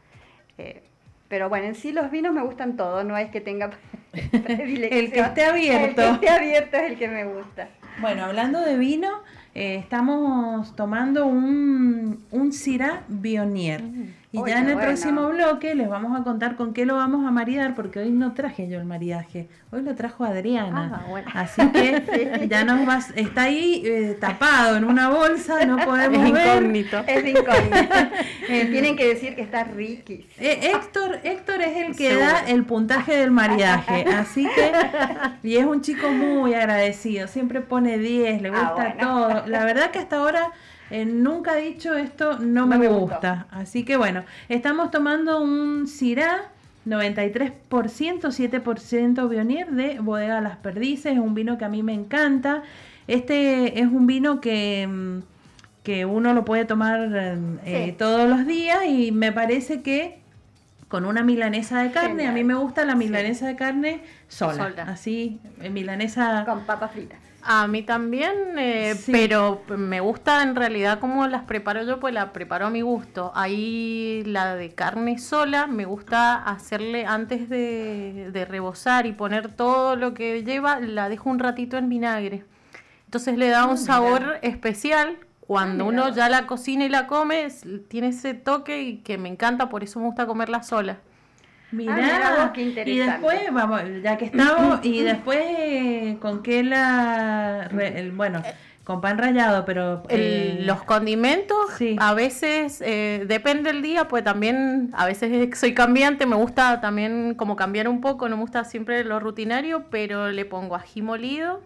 Eh, 0.58 0.82
pero 1.27 1.48
bueno, 1.48 1.68
en 1.68 1.75
sí 1.75 1.91
los 1.91 2.10
vinos 2.10 2.34
me 2.34 2.41
gustan 2.41 2.75
todos. 2.75 3.06
No 3.06 3.15
es 3.18 3.29
que 3.29 3.39
tenga 3.39 3.70
predilección. 4.44 5.00
El 5.06 5.12
que 5.12 5.20
esté 5.20 5.46
abierto. 5.46 6.01
El 6.01 6.08
que 6.20 6.25
esté 6.25 6.29
abierto 6.29 6.77
es 6.77 6.91
el 6.91 6.98
que 6.98 7.08
me 7.08 7.25
gusta. 7.25 7.70
Bueno, 8.01 8.24
hablando 8.25 8.62
de 8.62 8.77
vino, 8.77 9.10
eh, 9.53 9.75
estamos 9.75 10.75
tomando 10.75 11.27
un, 11.27 12.25
un 12.32 12.51
Syrah 12.51 13.03
Bionier. 13.10 13.84
Y 14.31 14.38
ya 14.45 14.59
en 14.59 14.67
el 14.67 14.74
bueno. 14.75 14.81
próximo 14.89 15.27
bloque 15.29 15.74
les 15.74 15.89
vamos 15.89 16.19
a 16.19 16.24
contar 16.24 16.55
con 16.55 16.71
qué 16.74 16.86
lo 16.86 16.95
vamos 16.95 17.25
a 17.25 17.31
maridar, 17.31 17.74
porque 17.74 17.98
hoy 17.98 18.12
no 18.12 18.33
traje 18.33 18.69
yo 18.69 18.77
el 18.77 18.86
maridaje, 18.86 19.50
hoy 19.71 19.81
lo 19.81 19.95
trajo 19.95 20.24
Adriana. 20.24 20.91
Ah, 21.03 21.07
bueno. 21.09 21.27
Así 21.33 21.67
que 21.71 22.48
ya 22.50 22.63
nos 22.63 22.86
vas, 22.86 23.12
está 23.15 23.43
ahí 23.43 23.81
eh, 23.83 24.15
tapado 24.19 24.77
en 24.77 24.83
una 24.83 25.09
bolsa, 25.09 25.65
no 25.65 25.77
podemos 25.77 26.27
Es 26.27 26.31
ver. 26.33 26.45
incógnito. 26.57 27.03
Es 27.07 27.25
incógnito. 27.25 27.95
Eh, 28.51 28.65
tienen 28.71 28.95
que 28.95 29.07
decir 29.07 29.36
que 29.36 29.43
está 29.43 29.63
riquísimo. 29.63 30.27
Eh, 30.39 30.71
Héctor, 30.74 31.19
Héctor 31.24 31.62
es 31.62 31.77
el 31.77 31.95
que 31.95 32.09
Seguro. 32.09 32.25
da 32.25 32.39
el 32.48 32.63
puntaje 32.65 33.15
del 33.15 33.29
maridaje, 33.29 34.05
así 34.05 34.48
que, 34.55 34.71
y 35.48 35.57
es 35.57 35.65
un 35.65 35.81
chico 35.81 36.09
muy 36.09 36.55
agradecido, 36.55 37.27
siempre 37.27 37.62
pone 37.62 38.00
10, 38.00 38.41
le 38.41 38.50
Ah, 38.50 38.51
gusta 38.51 38.74
bueno. 38.74 38.95
todo. 39.00 39.48
La 39.48 39.65
verdad 39.65 39.91
que 39.91 40.00
hasta 40.00 40.15
ahora 40.17 40.51
eh, 40.89 41.05
nunca 41.05 41.51
ha 41.53 41.55
dicho 41.55 41.96
esto, 41.96 42.39
no, 42.39 42.67
me, 42.67 42.77
me 42.77 42.88
gusta. 42.88 43.48
Así 43.51 43.84
que 43.86 43.98
bueno, 43.98 44.24
estamos 44.50 44.91
tomando 44.91 45.41
un 45.41 45.88
Syrah 45.88 46.51
93%, 46.86 48.31
7% 48.31 49.29
Bionier 49.29 49.69
de 49.72 50.00
Bodega 50.00 50.41
Las 50.41 50.58
Perdices, 50.58 51.13
es 51.13 51.19
un 51.19 51.34
vino 51.34 51.58
que 51.58 51.65
a 51.65 51.69
mí 51.69 51.84
me 51.84 51.93
encanta. 51.93 52.63
Este 53.08 53.79
es 53.79 53.88
un 53.88 54.08
vino 54.08 54.39
que... 54.41 54.88
mm, 54.88 55.19
que 55.84 56.05
uno 56.05 56.34
lo 56.34 56.43
puede 56.46 56.65
tomar 56.65 57.10
eh, 57.63 57.86
Sí. 57.88 57.96
todos 57.98 58.29
los 58.29 58.46
días 58.46 58.79
y 58.86 59.12
me 59.13 59.31
parece 59.31 59.81
que 59.81 60.19
con 60.89 61.05
una 61.05 61.24
milanesa 61.24 61.81
de 61.81 61.91
carne, 61.91 62.27
a 62.27 62.31
mí 62.34 62.43
me 62.43 62.55
gusta 62.55 62.84
la 62.84 62.96
milanesa 62.96 63.48
de 63.48 63.55
carne 63.55 64.01
sola, 64.27 64.69
Sola. 64.69 64.84
así, 64.89 65.39
eh, 65.62 65.69
milanesa... 65.69 66.43
Con 66.46 66.65
papas 66.65 66.91
fritas. 66.91 67.19
A 67.41 67.67
mí 67.67 67.84
también, 67.84 68.34
eh, 68.58 68.96
Sí. 68.96 69.13
pero 69.13 69.62
me 69.77 70.01
gusta 70.01 70.43
en 70.43 70.55
realidad 70.55 71.00
cómo 71.00 71.25
las 71.27 71.43
preparo 71.43 71.84
yo, 71.84 71.98
pues 72.00 72.13
la 72.13 72.34
preparo 72.34 72.65
a 72.65 72.69
mi 72.69 72.81
gusto. 72.81 73.31
Ahí 73.34 74.24
la 74.25 74.55
de 74.55 74.74
carne 74.74 75.17
sola, 75.19 75.65
me 75.65 75.86
gusta 75.86 76.36
hacerle 76.36 77.05
antes 77.05 77.48
de, 77.48 78.29
de 78.34 78.46
rebozar 78.46 79.05
y 79.05 79.13
poner 79.13 79.48
todo 79.53 79.96
lo 79.96 80.13
que 80.13 80.43
lleva, 80.43 80.81
la 80.81 81.08
dejo 81.08 81.29
un 81.29 81.39
ratito 81.39 81.77
en 81.77 81.88
vinagre. 81.88 82.43
Entonces 83.05 83.38
le 83.38 83.48
da 83.50 83.63
un 83.65 83.75
mira. 83.75 83.86
sabor 83.86 84.38
especial. 84.41 85.15
Cuando 85.50 85.84
Ah, 85.86 85.88
mira 85.88 86.03
uno 86.03 86.15
ya 86.15 86.29
la 86.29 86.46
cocina 86.48 86.86
y 86.86 86.89
la 86.89 87.08
come, 87.08 87.48
tiene 87.88 88.10
ese 88.10 88.36
toque 88.36 88.84
y 88.84 88.98
que 88.98 89.18
me 89.18 89.29
encanta, 89.29 89.68
por 89.70 89.84
eso 89.84 90.00
me 90.00 90.06
gusta 90.06 90.27
comerla 90.27 90.62
sola. 90.63 91.00
Mirá, 91.72 91.96
mira 91.96 92.36
vos, 92.36 92.51
qué 92.53 92.62
y 92.62 92.68
interesante. 92.68 93.36
después, 93.36 93.53
vamos, 93.53 93.82
ya 94.03 94.18
que 94.18 94.25
estamos, 94.25 94.79
y 94.84 95.01
después, 95.03 95.39
eh, 95.41 96.18
¿con 96.22 96.44
qué 96.44 96.63
la...? 96.63 97.68
re- 97.72 98.00
el- 98.00 98.12
bueno, 98.12 98.41
con 98.84 99.01
pan 99.01 99.18
rallado, 99.18 99.65
pero... 99.65 100.03
El- 100.10 100.20
eh, 100.22 100.65
los 100.65 100.84
condimentos, 100.84 101.58
sí. 101.77 101.96
a 102.00 102.13
veces, 102.13 102.82
eh, 102.86 103.25
depende 103.27 103.72
del 103.72 103.82
día, 103.82 104.08
pues 104.08 104.24
también, 104.24 104.89
a 104.94 105.06
veces 105.06 105.50
soy 105.60 105.74
cambiante, 105.74 106.25
me 106.25 106.36
gusta 106.36 106.82
también 106.82 107.36
como 107.36 107.56
cambiar 107.56 107.88
un 107.88 108.01
poco, 108.01 108.29
no 108.29 108.36
me 108.38 108.41
gusta 108.44 108.63
siempre 108.65 109.03
lo 109.03 109.20
rutinario, 109.20 109.86
pero 109.89 110.29
le 110.32 110.46
pongo 110.46 110.75
ají 110.75 111.01
molido, 111.01 111.62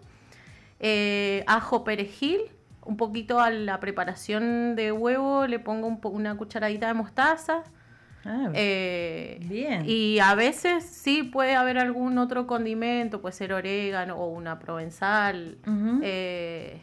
eh, 0.80 1.44
ajo 1.46 1.84
perejil, 1.84 2.40
un 2.86 2.96
poquito 2.96 3.40
a 3.40 3.50
la 3.50 3.80
preparación 3.80 4.76
de 4.76 4.92
huevo, 4.92 5.46
le 5.46 5.58
pongo 5.58 5.86
un 5.86 6.00
po- 6.00 6.08
una 6.10 6.36
cucharadita 6.36 6.86
de 6.88 6.94
mostaza, 6.94 7.62
Ah, 8.26 8.48
Eh, 8.54 9.38
bien. 9.42 9.84
Y 9.86 10.18
a 10.18 10.34
veces 10.34 10.82
sí 10.82 11.24
puede 11.24 11.54
haber 11.56 11.76
algún 11.76 12.16
otro 12.16 12.46
condimento, 12.46 13.20
puede 13.20 13.34
ser 13.34 13.52
orégano 13.52 14.16
o 14.16 14.28
una 14.28 14.58
provenzal. 14.58 15.58
Eh, 16.02 16.80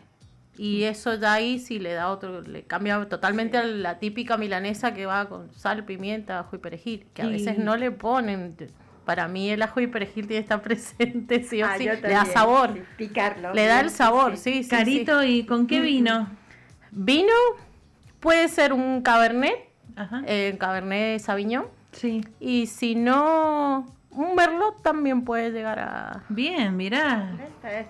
y 0.55 0.84
eso 0.84 1.15
ya 1.15 1.34
ahí 1.34 1.58
sí 1.58 1.79
le 1.79 1.93
da 1.93 2.10
otro, 2.12 2.41
le 2.41 2.62
cambia 2.65 3.03
totalmente 3.10 3.58
a 3.58 3.63
la 3.63 3.98
típica 3.98 4.38
milanesa 4.38 4.93
que 4.93 5.08
va 5.08 5.27
con 5.29 5.51
sal, 5.51 5.84
pimienta, 5.84 6.38
ajo 6.38 6.58
y 6.58 6.60
perejil, 6.60 7.08
que 7.15 7.24
a 7.24 7.25
Y- 7.25 7.31
veces 7.31 7.58
no 7.58 7.75
le 7.75 7.89
ponen. 7.89 8.55
Para 9.05 9.27
mí 9.27 9.50
el 9.50 9.62
ajo 9.62 9.79
y 9.79 9.88
perejil 9.88 10.27
tiene 10.27 10.41
que 10.41 10.46
estar 10.46 10.62
presente, 10.63 11.43
sí 11.43 11.62
o 11.63 11.65
Ah, 11.67 11.75
sí. 11.77 11.86
Le 11.86 11.96
da 12.01 12.25
sabor. 12.25 12.74
sí, 12.74 12.81
picarlo. 12.98 13.53
Le 13.53 13.65
da 13.65 13.75
bien, 13.75 13.86
el 13.86 13.91
sabor, 13.91 14.38
sí. 14.38 14.43
sí, 14.43 14.53
sí. 14.58 14.63
sí. 14.63 14.70
Carito, 14.70 15.24
¿y 15.24 15.46
con 15.46 15.67
qué 15.67 15.81
vino? 15.81 16.29
Vino 16.91 17.34
puede 18.20 18.48
ser 18.48 18.74
un 18.74 19.01
cabernet, 19.01 19.55
Ajá. 19.96 20.22
eh, 20.27 20.55
cabernet 20.60 21.20
sauvignon. 21.20 21.65
Sí. 21.93 22.22
Y 22.39 22.67
si 22.67 22.96
no, 22.96 23.86
un 24.13 24.36
merlot 24.36 24.82
también 24.82 25.24
puede 25.24 25.51
llegar 25.51 25.80
a... 25.80 26.24
Bien, 26.30 26.75
mirá. 26.75 27.32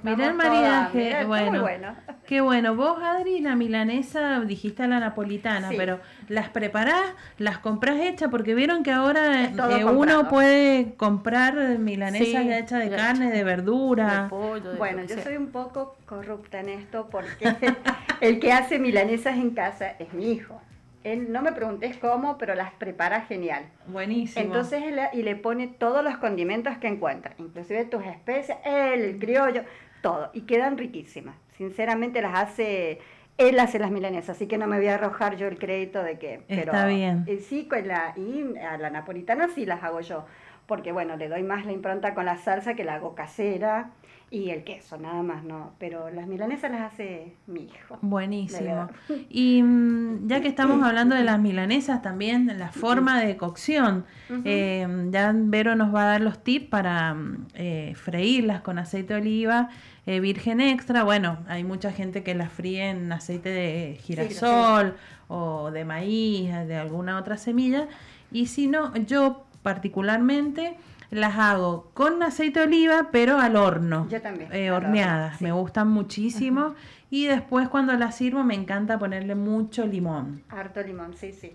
Mirá 0.04 0.28
el 0.28 0.36
todas, 0.36 0.36
maridaje. 0.36 0.98
mirá, 1.06 1.26
bueno, 1.26 1.52
muy 1.52 1.60
bueno. 1.60 1.96
Qué 2.28 2.42
bueno. 2.42 2.76
Vos, 2.76 3.00
Adri, 3.02 3.40
la 3.40 3.56
milanesa, 3.56 4.40
dijiste 4.42 4.88
la 4.88 5.00
napolitana, 5.00 5.70
Sí. 5.70 5.76
pero 5.78 6.00
¿las 6.28 6.50
preparás? 6.50 7.02
¿Las 7.38 7.58
comprás 7.58 8.00
hechas? 8.00 8.30
Porque 8.30 8.54
vieron 8.54 8.84
que 8.84 8.92
ahora 8.92 9.46
eh, 9.46 9.86
uno 9.86 10.28
puede 10.30 10.94
comprar 10.96 11.56
milanesas 11.80 12.28
Sí, 12.28 12.34
ya 12.34 12.58
hechas 12.60 12.80
de 12.80 12.90
ya 12.90 12.98
carne, 12.98 13.32
de 13.32 13.44
verdura. 13.44 14.24
de 14.24 14.30
pollo, 14.30 14.72
de 14.74 14.78
Bueno, 14.78 15.02
yo 15.04 15.16
sea. 15.16 15.24
soy 15.24 15.38
un 15.38 15.48
poco 15.52 15.96
corrupta 16.06 16.60
en 16.60 16.70
esto 16.70 17.08
porque 17.10 17.46
el 18.22 18.40
que 18.40 18.52
hace 18.54 18.78
milanesas 18.80 19.38
en 19.38 19.52
casa 19.52 19.90
es 20.00 20.14
mi 20.14 20.32
hijo. 20.32 20.62
Él 21.04 21.32
no 21.32 21.42
me 21.42 21.52
preguntes 21.52 21.98
cómo, 21.98 22.38
pero 22.38 22.56
las 22.56 22.72
prepara 22.74 23.22
genial. 23.22 23.66
Buenísimo. 23.88 24.46
Entonces 24.46 24.84
él 24.84 25.00
y 25.14 25.24
le 25.24 25.36
pone 25.36 25.68
todos 25.68 26.04
los 26.04 26.18
condimentos 26.18 26.78
que 26.78 26.88
encuentra, 26.88 27.34
inclusive 27.38 27.86
tus 27.86 28.06
especias, 28.06 28.60
el 28.66 29.18
criollo, 29.20 29.64
todo, 30.02 30.30
y 30.34 30.42
quedan 30.42 30.78
riquísimas. 30.78 31.36
Sinceramente 31.58 32.22
las 32.22 32.38
hace, 32.38 33.00
él 33.38 33.60
hace 33.60 33.80
las 33.80 33.92
milanesas, 33.92 34.36
así 34.36 34.48
que 34.48 34.58
no 34.58 34.68
me 34.68 34.78
voy 34.78 34.88
a 34.88 34.96
arrojar 34.96 35.38
yo 35.38 35.48
el 35.48 35.58
crédito 35.58 36.04
de 36.04 36.20
que. 36.20 36.42
Pero, 36.48 36.72
Está 36.74 36.86
bien. 36.88 37.24
eh, 37.28 37.38
sí, 37.40 37.68
con 37.68 37.88
la, 37.88 38.14
y 38.16 38.58
a 38.58 38.78
la 38.78 38.90
napolitana 38.90 39.48
sí 39.48 39.66
las 39.66 39.84
hago 39.84 40.02
yo, 40.02 40.26
porque 40.68 40.92
bueno, 40.92 41.18
le 41.18 41.30
doy 41.30 41.44
más 41.44 41.66
la 41.66 41.72
impronta 41.72 42.14
con 42.14 42.26
la 42.26 42.38
salsa 42.38 42.76
que 42.76 42.84
la 42.84 42.96
hago 42.96 43.16
casera 43.16 43.92
y 44.34 44.50
el 44.50 44.64
queso, 44.64 44.98
nada 44.98 45.22
más, 45.24 45.44
no. 45.44 45.74
Pero 45.78 46.10
las 46.10 46.26
milanesas 46.26 46.72
las 46.72 46.94
hace 46.94 47.36
mi 47.48 47.66
hijo. 47.66 48.00
Buenísimo. 48.02 48.90
Y 49.30 49.62
mm, 49.62 50.30
ya 50.30 50.40
que 50.40 50.48
estamos 50.48 50.82
hablando 50.82 51.16
de 51.16 51.26
las 51.26 51.38
milanesas 51.38 52.02
también, 52.02 52.58
la 52.58 52.72
forma 52.72 53.22
de 53.22 53.36
cocción, 53.36 54.06
eh, 54.46 54.88
ya 55.12 55.34
Vero 55.36 55.76
nos 55.76 55.94
va 55.94 56.04
a 56.04 56.06
dar 56.06 56.22
los 56.22 56.42
tips 56.42 56.70
para 56.70 57.14
mm, 57.14 57.48
eh, 57.56 57.94
freírlas 57.98 58.62
con 58.62 58.80
aceite 58.80 59.16
de 59.16 59.20
oliva 59.20 59.70
eh, 60.06 60.22
virgen 60.22 60.62
extra. 60.62 61.04
Bueno, 61.04 61.40
hay 61.50 61.66
mucha 61.66 61.92
gente 61.92 62.24
que 62.24 62.34
las 62.34 62.54
fríe 62.54 62.90
en 62.90 63.12
aceite 63.12 63.50
de 63.50 64.00
girasol 64.02 64.96
o 65.28 65.72
de 65.72 65.84
maíz, 65.84 66.52
de 66.52 66.78
alguna 66.78 67.20
otra 67.20 67.36
semilla. 67.36 67.90
Y 68.32 68.46
si 68.46 68.68
no, 68.68 68.96
yo 68.96 69.44
particularmente 69.62 70.78
las 71.12 71.38
hago 71.38 71.92
con 71.94 72.24
aceite 72.24 72.60
de 72.62 72.66
oliva, 72.66 73.10
pero 73.12 73.38
al 73.40 73.56
horno. 73.56 74.08
Yo 74.10 74.22
también, 74.22 74.50
eh, 74.52 74.72
horneadas. 74.72 75.38
sí. 75.38 75.44
Me 75.44 75.52
gustan 75.52 75.88
muchísimo. 75.90 76.74
Y 77.10 77.28
después 77.28 77.68
cuando 77.70 77.94
las 77.94 78.16
sirvo 78.16 78.44
me 78.44 78.56
encanta 78.56 78.98
ponerle 78.98 79.36
mucho 79.36 79.86
limón. 79.86 80.44
Harto 80.50 80.82
limón, 80.82 81.14
sí, 81.18 81.34
sí. 81.34 81.52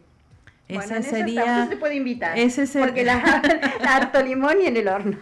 Ese 0.69 0.79
Bueno, 0.79 0.97
en 0.97 1.03
sería- 1.05 1.67
se 1.69 1.77
puede 1.77 1.95
invitar. 1.95 2.37
ese 2.39 2.67
se- 2.67 2.81
Porque 2.81 3.05
la, 3.05 3.23
la 3.83 3.97
harto 3.97 4.21
limón 4.23 4.57
y 4.63 4.67
en 4.67 4.77
el 4.77 4.89
horno. 4.89 5.17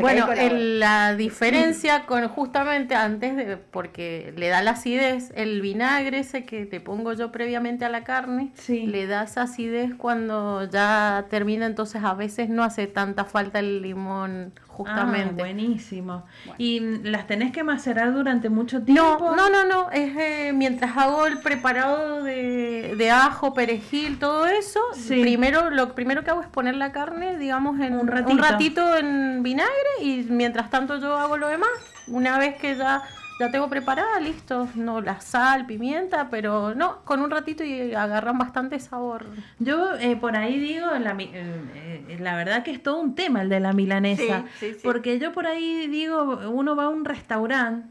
Bueno, 0.00 0.32
el- 0.32 0.80
la 0.80 1.14
diferencia 1.14 2.06
con 2.06 2.26
justamente 2.28 2.94
antes 2.94 3.36
de, 3.36 3.56
porque 3.56 4.32
le 4.36 4.48
da 4.48 4.62
la 4.62 4.72
acidez, 4.72 5.32
el 5.36 5.60
vinagre 5.60 6.20
ese 6.20 6.44
que 6.44 6.66
te 6.66 6.80
pongo 6.80 7.12
yo 7.12 7.30
previamente 7.32 7.84
a 7.84 7.88
la 7.88 8.04
carne, 8.04 8.50
Sí. 8.54 8.86
le 8.86 9.06
da 9.06 9.24
esa 9.24 9.42
acidez 9.42 9.92
cuando 9.96 10.68
ya 10.70 11.26
termina, 11.30 11.66
entonces 11.66 12.02
a 12.04 12.14
veces 12.14 12.48
no 12.48 12.62
hace 12.64 12.86
tanta 12.86 13.24
falta 13.24 13.58
el 13.58 13.82
limón 13.82 14.52
justamente. 14.66 15.34
Ah, 15.40 15.44
buenísimo. 15.44 16.24
¿Y 16.58 16.80
las 17.04 17.28
tenés 17.28 17.52
que 17.52 17.62
macerar 17.62 18.12
durante 18.12 18.48
mucho 18.48 18.82
tiempo? 18.82 19.02
No, 19.20 19.36
no, 19.36 19.48
no, 19.48 19.64
no, 19.64 19.90
es 19.92 20.16
eh, 20.16 20.52
mientras 20.52 20.96
hago 20.96 21.26
el 21.26 21.38
preparado 21.38 22.24
de, 22.24 22.94
de 22.98 23.10
ajo, 23.12 23.54
perejil, 23.54 24.18
todo 24.18 24.46
eso, 24.46 24.80
Sí. 24.94 25.20
primero 25.20 25.70
lo 25.70 25.94
primero 25.94 26.24
que 26.24 26.30
hago 26.30 26.40
es 26.40 26.48
poner 26.48 26.74
la 26.74 26.90
carne, 26.90 27.38
digamos, 27.38 27.78
en 27.78 27.94
Un 27.96 28.08
ratito. 28.08 28.42
ratito 28.42 28.96
en 28.96 29.44
vinagre 29.44 29.72
y 30.00 30.26
mientras 30.28 30.70
tanto 30.70 30.98
yo 30.98 31.16
hago 31.16 31.36
lo 31.36 31.48
demás. 31.48 31.70
Una 32.06 32.38
vez 32.38 32.56
que 32.56 32.76
ya 32.76 33.02
ya 33.38 33.50
tengo 33.50 33.68
preparada, 33.68 34.20
listo, 34.20 34.68
no 34.76 35.00
la 35.00 35.20
sal, 35.20 35.66
pimienta, 35.66 36.28
pero 36.30 36.74
no, 36.74 37.04
con 37.04 37.20
un 37.20 37.30
ratito 37.30 37.64
y 37.64 37.92
agarran 37.94 38.38
bastante 38.38 38.78
sabor. 38.78 39.26
Yo 39.58 39.94
eh, 39.98 40.16
por 40.16 40.36
ahí 40.36 40.58
digo, 40.58 40.86
la, 40.86 41.16
eh, 41.18 42.04
eh, 42.08 42.16
la 42.20 42.36
verdad 42.36 42.62
que 42.62 42.70
es 42.70 42.82
todo 42.82 43.00
un 43.00 43.16
tema 43.16 43.42
el 43.42 43.48
de 43.48 43.58
la 43.58 43.72
milanesa. 43.72 44.44
Sí, 44.58 44.68
sí, 44.68 44.74
sí. 44.74 44.80
Porque 44.84 45.18
yo 45.18 45.32
por 45.32 45.46
ahí 45.46 45.88
digo, 45.88 46.48
uno 46.48 46.76
va 46.76 46.84
a 46.84 46.88
un 46.88 47.04
restaurante 47.04 47.88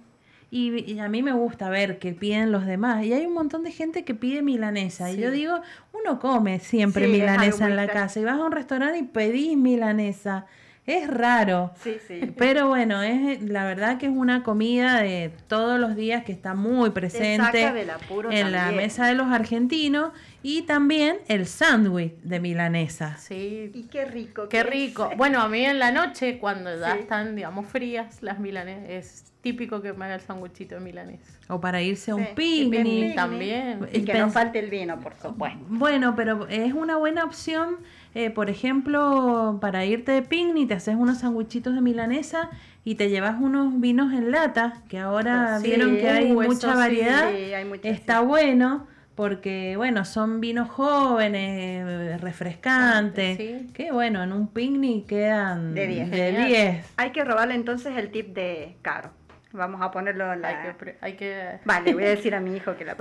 y, 0.50 1.00
a 1.00 1.10
mí 1.10 1.24
me 1.24 1.34
gusta 1.34 1.68
ver 1.70 2.00
que 2.00 2.14
piden 2.14 2.52
los 2.52 2.66
demás. 2.66 3.04
Y 3.04 3.12
hay 3.12 3.26
un 3.26 3.34
montón 3.34 3.64
de 3.64 3.72
gente 3.72 4.06
que 4.06 4.14
pide 4.14 4.44
milanesa. 4.44 5.12
Y 5.12 5.18
yo 5.18 5.32
digo, 5.32 5.60
uno 5.92 6.20
come 6.20 6.60
siempre 6.60 7.08
Sí, 7.08 7.12
milanesa 7.12 7.68
en 7.68 7.76
la 7.76 7.88
casa. 7.88 8.20
Y 8.20 8.24
vas 8.24 8.40
a 8.40 8.46
un 8.46 8.52
restaurante 8.52 9.00
y 9.00 9.04
pedís 9.04 9.58
milanesa. 9.58 10.46
Es 10.86 11.08
raro. 11.08 11.72
Sí, 11.82 11.96
sí. 12.08 12.34
Pero 12.38 12.68
bueno, 12.68 13.02
es 13.04 13.42
la 13.42 13.64
verdad 13.66 13.98
que 13.98 14.08
es 14.08 14.12
una 14.14 14.44
comida 14.44 15.02
de 15.02 15.32
todos 15.48 15.80
los 15.80 15.96
días 15.96 16.26
que 16.26 16.34
está 16.34 16.56
muy 16.56 16.90
presente 16.90 17.38
saca 17.62 17.72
del 17.74 17.90
apuro 17.90 18.30
en 18.30 18.52
la 18.52 18.70
mesa 18.74 19.06
de 19.08 19.14
los 19.14 19.28
argentinos 19.28 20.12
y 20.42 20.64
también 20.64 21.18
el 21.30 21.46
sándwich 21.48 22.16
de 22.24 22.42
milanesa. 22.42 23.16
Sí, 23.18 23.72
Y 23.74 23.84
qué 23.84 24.04
rico. 24.04 24.50
Qué 24.50 24.58
que 24.58 24.64
rico. 24.64 25.08
es. 25.12 25.18
Bueno, 25.18 25.40
a 25.42 25.48
mí 25.48 25.64
en 25.64 25.80
la 25.80 25.92
noche, 25.92 26.38
cuando 26.38 26.78
ya 26.78 26.94
Sí. 26.96 27.00
están, 27.00 27.38
digamos, 27.38 27.66
frías 27.68 28.22
las 28.22 28.40
milanesas, 28.40 28.90
es 28.90 29.32
típico 29.40 29.82
que 29.82 29.94
me 29.94 30.04
haga 30.06 30.16
el 30.16 30.22
sanguchito 30.22 30.76
de 30.76 30.82
milanés. 30.82 31.20
O 31.48 31.62
para 31.62 31.82
irse 31.82 32.12
a 32.12 32.16
un 32.16 32.24
Sí, 32.24 32.32
y 32.32 32.36
picnic. 32.70 32.84
picnic 32.84 33.16
también. 33.16 33.88
Y 33.94 34.02
que 34.04 34.14
no 34.16 34.30
falte 34.30 34.60
el 34.60 34.70
vino, 34.70 35.00
por 35.00 35.16
supuesto. 35.16 35.60
Bueno, 35.70 36.14
pero 36.16 36.48
es 36.50 36.74
una 36.74 36.98
buena 36.98 37.24
opción, 37.24 37.78
eh, 38.16 38.30
por 38.30 38.50
ejemplo, 38.50 39.58
para 39.62 39.86
irte 39.86 40.12
de 40.12 40.22
picnic, 40.22 40.68
te 40.68 40.74
haces 40.76 40.96
unos 40.96 41.20
sandwichitos 41.20 41.74
de 41.76 41.82
milanesa 41.82 42.50
y 42.86 42.96
te 42.96 43.10
llevas 43.10 43.40
unos 43.40 43.80
vinos 43.80 44.14
en 44.14 44.32
lata, 44.32 44.82
que 44.90 45.00
ahora 45.00 45.60
Sí, 45.60 45.68
vieron 45.68 45.96
que 45.98 46.10
hay 46.10 46.32
uh, 46.32 46.42
mucha 46.42 46.76
variedad. 46.76 47.30
sí, 47.32 47.54
hay 47.54 47.66
mucha, 47.66 47.88
Está 47.90 48.20
sí. 48.20 48.26
bueno 48.26 48.88
porque, 49.16 49.76
bueno, 49.78 50.06
son 50.06 50.42
vinos 50.42 50.70
jóvenes, 50.70 51.84
eh, 51.86 52.18
refrescantes, 52.20 53.38
Sí. 53.38 53.68
que 53.74 53.92
bueno, 53.92 54.24
en 54.24 54.32
un 54.34 54.48
picnic 54.48 55.06
quedan 55.08 55.76
De 55.76 55.88
10. 55.88 56.10
de 56.12 56.18
Genial. 56.18 56.48
10. 56.48 56.94
Hay 56.98 57.12
que 57.12 57.24
robarle 57.24 57.54
entonces 57.56 57.96
el 57.96 58.10
tip 58.12 58.34
de 58.34 58.76
Caro. 58.82 59.12
Vamos 59.54 59.82
a 59.82 59.92
ponerlo 59.92 60.34
en 60.34 60.42
la... 60.42 60.48
Hay 60.50 60.56
que, 60.68 60.74
pre- 60.74 60.98
hay 61.00 61.14
que 61.14 61.60
Vale, 61.64 61.94
voy 61.94 62.04
a 62.06 62.10
decir 62.10 62.34
a 62.36 62.40
mi 62.40 62.56
hijo 62.58 62.76
que 62.76 62.86
la 62.86 62.96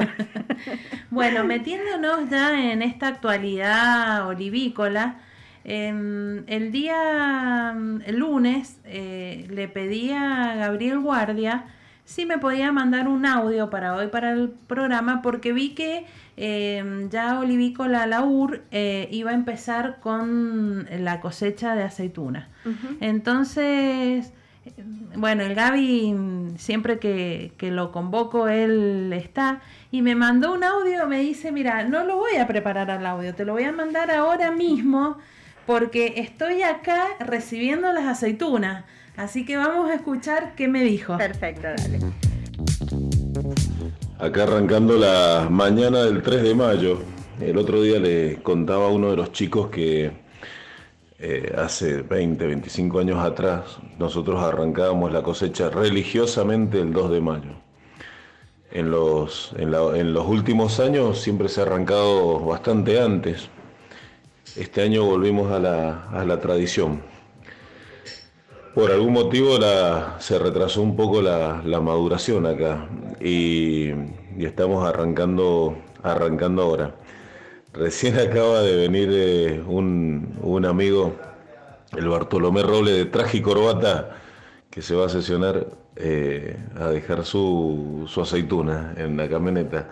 Bueno, 1.10 1.44
metiéndonos 1.44 2.28
ya 2.30 2.72
en 2.72 2.82
esta 2.82 3.08
actualidad 3.08 4.26
olivícola, 4.28 5.16
em, 5.64 6.44
el 6.48 6.70
día 6.70 7.74
el 8.04 8.16
lunes 8.18 8.78
eh, 8.84 9.46
le 9.50 9.68
pedí 9.68 10.10
a 10.12 10.54
Gabriel 10.56 11.00
Guardia 11.00 11.64
si 12.04 12.26
me 12.26 12.36
podía 12.36 12.70
mandar 12.72 13.08
un 13.08 13.24
audio 13.24 13.70
para 13.70 13.94
hoy 13.94 14.08
para 14.08 14.32
el 14.32 14.50
programa 14.66 15.22
porque 15.22 15.52
vi 15.52 15.70
que 15.74 16.04
em, 16.36 17.08
ya 17.08 17.38
Olivícola 17.38 18.06
Laur 18.06 18.62
eh, 18.72 19.08
iba 19.10 19.30
a 19.30 19.34
empezar 19.34 20.00
con 20.00 20.86
la 20.90 21.20
cosecha 21.20 21.74
de 21.76 21.84
aceituna. 21.84 22.48
Entonces, 23.00 24.32
eh, 24.66 24.72
bueno, 25.16 25.42
el 25.42 25.54
Gaby 25.54 26.14
siempre 26.56 26.98
que, 26.98 27.52
que 27.56 27.70
lo 27.70 27.92
convoco, 27.92 28.48
él 28.48 29.12
está 29.12 29.60
y 29.90 30.02
me 30.02 30.14
mandó 30.14 30.52
un 30.52 30.64
audio, 30.64 31.06
me 31.06 31.20
dice, 31.20 31.52
mira, 31.52 31.84
no 31.84 32.04
lo 32.04 32.16
voy 32.16 32.36
a 32.36 32.46
preparar 32.46 32.90
al 32.90 33.04
audio, 33.06 33.34
te 33.34 33.44
lo 33.44 33.52
voy 33.52 33.64
a 33.64 33.72
mandar 33.72 34.10
ahora 34.10 34.50
mismo 34.50 35.18
porque 35.66 36.14
estoy 36.16 36.62
acá 36.62 37.06
recibiendo 37.20 37.92
las 37.92 38.06
aceitunas. 38.06 38.84
Así 39.16 39.44
que 39.44 39.56
vamos 39.56 39.90
a 39.90 39.94
escuchar 39.94 40.54
qué 40.56 40.68
me 40.68 40.82
dijo. 40.82 41.16
Perfecto, 41.18 41.68
dale. 41.76 41.98
Acá 44.18 44.44
arrancando 44.44 44.96
la 44.96 45.48
mañana 45.50 46.04
del 46.04 46.22
3 46.22 46.42
de 46.42 46.54
mayo, 46.54 47.02
el 47.40 47.58
otro 47.58 47.82
día 47.82 47.98
le 47.98 48.42
contaba 48.42 48.86
a 48.86 48.88
uno 48.88 49.10
de 49.10 49.16
los 49.16 49.32
chicos 49.32 49.68
que 49.68 50.21
eh, 51.24 51.54
hace 51.56 52.02
20, 52.02 52.44
25 52.48 52.98
años 52.98 53.24
atrás 53.24 53.78
nosotros 53.96 54.42
arrancábamos 54.42 55.12
la 55.12 55.22
cosecha 55.22 55.70
religiosamente 55.70 56.80
el 56.80 56.92
2 56.92 57.10
de 57.12 57.20
mayo. 57.20 57.52
En 58.72 58.90
los, 58.90 59.52
últimos 60.26 60.80
años 60.80 61.20
siempre 61.20 61.48
se 61.48 61.60
ha 61.60 61.62
arrancado 61.62 62.40
bastante 62.40 63.00
antes. 63.00 63.48
este 64.56 64.82
año 64.82 65.04
volvimos 65.04 65.52
a 65.52 65.60
la, 65.60 66.40
tradición. 66.40 67.02
Por 68.74 68.90
algún 68.90 69.12
motivo 69.12 69.58
se 70.18 70.40
retrasó 70.40 70.82
un 70.82 70.96
poco 70.96 71.22
la, 71.22 71.62
maduración 71.80 72.46
acá 72.46 72.88
y, 73.20 73.92
estamos 74.40 74.84
arrancando, 74.84 75.76
arrancando 76.02 76.62
ahora. 76.62 76.96
Recién 77.72 78.18
acaba 78.18 78.60
de 78.62 78.76
venir 78.76 79.08
eh, 79.12 79.62
un, 79.66 80.64
amigo, 80.66 81.14
el 81.96 82.08
Bartolomé 82.08 82.62
Roble 82.62 82.92
de 82.92 83.04
traje 83.06 83.38
y 83.38 83.42
corbata, 83.42 84.16
que 84.70 84.82
se 84.82 84.94
va 84.94 85.06
a 85.06 85.08
sesionar 85.08 85.66
eh, 85.96 86.56
a 86.76 86.88
dejar 86.88 87.24
su, 87.24 88.04
su 88.08 88.20
aceituna 88.20 88.94
en 88.96 89.16
la 89.16 89.28
camioneta. 89.28 89.88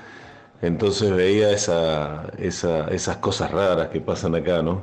Entonces 0.62 1.10
veía 1.12 1.52
esa, 1.52 2.30
esas 2.38 3.16
cosas 3.18 3.50
raras 3.50 3.88
que 3.88 4.00
pasan 4.00 4.34
acá, 4.34 4.62
¿no? 4.62 4.82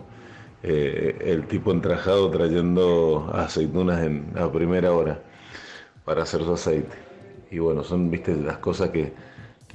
Eh, 0.63 1.17
el 1.21 1.47
tipo 1.47 1.71
entrajado 1.71 2.31
trayendo 2.31 3.29
aceitunas 3.33 4.01
en, 4.03 4.33
a 4.35 4.51
primera 4.51 4.91
hora 4.91 5.21
para 6.03 6.23
hacer 6.23 6.41
su 6.43 6.53
aceite. 6.53 6.95
Y 7.51 7.59
bueno, 7.59 7.83
son, 7.83 8.09
viste, 8.09 8.35
las 8.35 8.57
cosas 8.57 8.89
que, 8.89 9.13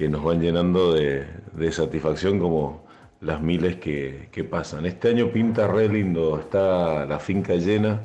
nos 0.09 0.23
van 0.23 0.41
llenando 0.41 0.93
de, 0.93 1.25
satisfacción 1.71 2.39
como 2.39 2.82
las 3.23 3.41
miles 3.41 3.77
que, 3.77 4.47
pasan. 4.49 4.85
Este 4.85 5.09
año 5.09 5.29
pinta 5.31 5.67
re 5.67 5.89
lindo, 5.89 6.39
está 6.39 7.05
la 7.05 7.19
finca 7.19 7.55
llena, 7.55 8.01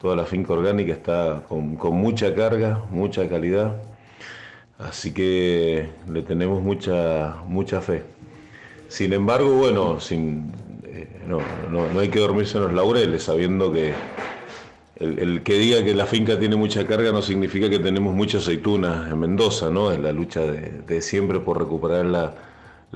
toda 0.00 0.16
la 0.16 0.24
finca 0.24 0.52
orgánica 0.52 0.92
está 0.92 1.42
con, 1.48 1.76
con 1.76 1.94
mucha 1.96 2.34
carga, 2.34 2.82
mucha 2.90 3.28
calidad 3.28 3.74
Así 4.78 5.12
que 5.12 5.88
le 6.10 6.22
tenemos 6.22 6.62
mucha, 6.62 7.36
mucha 7.46 7.80
fe. 7.80 8.02
Sin 8.88 9.12
embargo, 9.12 9.54
bueno, 9.54 10.00
sin, 10.00 10.52
eh, 10.84 11.08
no, 11.28 11.40
hay 12.00 12.08
que 12.08 12.18
dormirse 12.18 12.58
en 12.58 12.64
los 12.64 12.72
laureles, 12.72 13.22
sabiendo 13.22 13.72
que 13.72 13.94
el, 14.96 15.42
que 15.42 15.54
diga 15.54 15.84
que 15.84 15.94
la 15.94 16.06
finca 16.06 16.38
tiene 16.38 16.56
mucha 16.56 16.86
carga 16.86 17.12
no 17.12 17.22
significa 17.22 17.70
que 17.70 17.78
tenemos 17.78 18.14
muchas 18.14 18.42
aceitunas 18.42 19.10
en 19.10 19.18
Mendoza, 19.18 19.70
¿no? 19.70 19.92
Es 19.92 20.00
la 20.00 20.12
lucha 20.12 20.40
de, 20.40 21.00
siempre 21.02 21.40
por 21.40 21.58
recuperar 21.58 22.04
la, 22.06 22.34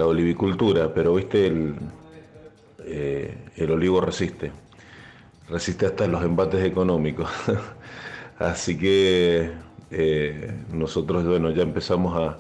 olivicultura, 0.07 0.93
pero 0.93 1.15
viste, 1.15 1.47
el, 1.47 1.75
eh, 2.85 3.37
el 3.57 3.71
olivo 3.71 4.01
resiste, 4.01 4.51
resiste 5.49 5.87
hasta 5.87 6.07
los 6.07 6.23
embates 6.25 6.65
económicos. 6.65 7.29
Así 8.39 8.79
que 8.79 9.53
eh, 9.91 10.55
nosotros 10.73 11.27
bueno, 11.27 11.51
ya 11.51 11.63
empezamos 11.63 12.17
a, 12.17 12.39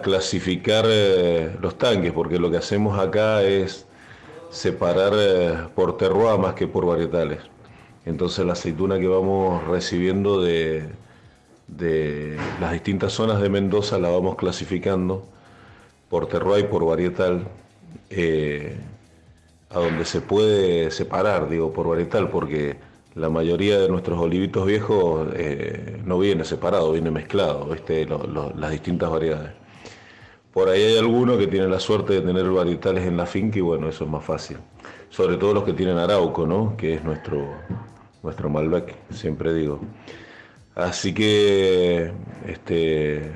clasificar 0.00 0.84
eh, 0.86 1.56
los 1.60 1.76
tanques, 1.76 2.12
porque 2.12 2.38
lo 2.38 2.52
que 2.52 2.56
hacemos 2.56 3.00
acá 3.00 3.42
es 3.42 3.84
separar 4.50 5.70
por 5.74 5.96
terroir 5.96 6.38
más 6.38 6.54
que 6.54 6.68
por 6.68 6.86
varietales. 6.86 7.40
Entonces 8.04 8.46
la 8.46 8.52
aceituna 8.52 9.00
que 9.00 9.08
vamos 9.08 9.66
recibiendo 9.66 10.40
de, 10.40 10.88
de 11.66 12.36
las 12.60 12.72
distintas 12.72 13.12
zonas 13.12 13.40
de 13.40 13.48
Mendoza 13.48 13.98
la 13.98 14.08
vamos 14.08 14.36
clasificando 14.36 15.26
por 16.12 16.26
terroir 16.26 16.66
y 16.66 16.68
por 16.68 16.84
varietal, 16.84 17.48
a 19.70 19.78
donde 19.78 20.04
se 20.04 20.20
puede 20.20 20.90
separar, 20.90 21.48
digo, 21.48 21.72
por 21.72 21.88
varietal, 21.88 22.28
porque 22.28 22.76
la 23.14 23.30
mayoría 23.30 23.80
de 23.80 23.88
nuestros 23.88 24.20
olivitos 24.20 24.66
viejos 24.66 25.26
eh, 25.34 26.02
no 26.04 26.18
viene 26.18 26.44
separado, 26.44 26.92
viene 26.92 27.10
mezclado, 27.10 27.66
las 28.56 28.70
distintas 28.70 29.08
variedades. 29.08 29.52
Por 30.52 30.68
ahí 30.68 30.82
hay 30.82 30.98
algunos 30.98 31.38
que 31.38 31.46
tienen 31.46 31.70
la 31.70 31.80
suerte 31.80 32.12
de 32.12 32.20
tener 32.20 32.44
varietales 32.50 33.06
en 33.06 33.16
la 33.16 33.24
finca 33.24 33.56
y 33.56 33.62
bueno, 33.62 33.88
eso 33.88 34.04
es 34.04 34.10
más 34.10 34.22
fácil. 34.22 34.58
Sobre 35.08 35.38
todo 35.38 35.54
los 35.54 35.64
que 35.64 35.72
tienen 35.72 35.96
Arauco, 35.96 36.46
¿no? 36.46 36.76
que 36.76 36.92
es 36.92 37.04
nuestro, 37.04 37.54
nuestro 38.22 38.50
Malbec, 38.50 38.94
siempre 39.08 39.54
digo. 39.54 39.80
Así 40.74 41.14
que, 41.14 42.12
este, 42.46 43.32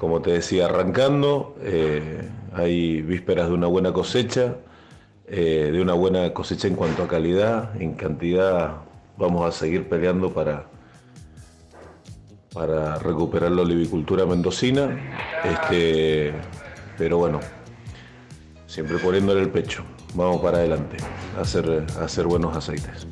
como 0.00 0.22
te 0.22 0.30
decía, 0.30 0.64
arrancando, 0.64 1.54
eh, 1.60 2.26
hay 2.54 3.02
vísperas 3.02 3.48
de 3.48 3.54
una 3.54 3.66
buena 3.66 3.92
cosecha 3.92 4.56
eh, 5.26 5.68
de 5.70 5.82
una 5.82 5.92
buena 5.92 6.32
cosecha 6.32 6.68
en 6.68 6.74
cuanto 6.74 7.02
a 7.02 7.06
calidad, 7.06 7.78
en 7.78 7.92
cantidad 7.92 8.78
vamos 9.18 9.46
a 9.46 9.52
seguir 9.52 9.90
peleando 9.90 10.32
para, 10.32 10.64
para 12.54 12.98
recuperar 12.98 13.52
la 13.52 13.60
olivicultura 13.60 14.24
mendocina, 14.24 14.98
este, 15.44 16.32
pero 16.96 17.18
bueno, 17.18 17.40
siempre 18.66 18.96
poniéndole 18.96 19.42
el 19.42 19.50
pecho, 19.50 19.84
vamos 20.14 20.40
para 20.40 20.58
adelante, 20.58 20.96
hacer, 21.38 21.84
a 22.00 22.04
hacer 22.04 22.24
buenos 22.24 22.56
aceites. 22.56 23.06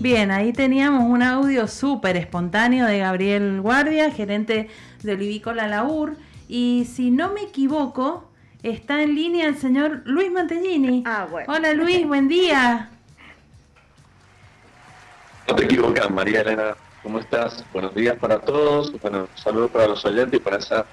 Bien, 0.00 0.30
ahí 0.30 0.52
teníamos 0.52 1.04
un 1.04 1.22
audio 1.22 1.68
súper 1.68 2.16
espontáneo 2.16 2.86
de 2.86 2.98
Gabriel 2.98 3.60
Guardia, 3.60 4.10
gerente 4.10 4.68
de 5.02 5.12
Olivícola 5.12 5.68
Laur, 5.68 6.16
y 6.48 6.86
si 6.92 7.10
no 7.10 7.32
me 7.32 7.42
equivoco, 7.42 8.30
Está 8.62 9.02
en 9.02 9.14
línea 9.14 9.48
el 9.48 9.56
señor 9.56 10.02
Luis 10.04 10.30
Mantellini. 10.30 11.02
Ah, 11.06 11.26
bueno. 11.30 11.50
Hola 11.50 11.72
Luis, 11.72 12.06
buen 12.06 12.28
día. 12.28 12.90
No 15.48 15.54
te 15.54 15.64
equivocas, 15.64 16.10
María 16.10 16.42
Elena. 16.42 16.76
¿Cómo 17.02 17.20
estás? 17.20 17.64
Buenos 17.72 17.94
días 17.94 18.18
para 18.18 18.38
todos. 18.38 18.92
Bueno, 19.00 19.28
saludos 19.34 19.70
para 19.70 19.86
los 19.86 20.04
oyentes 20.04 20.38
y 20.38 20.42
para 20.42 20.58
esa 20.58 20.84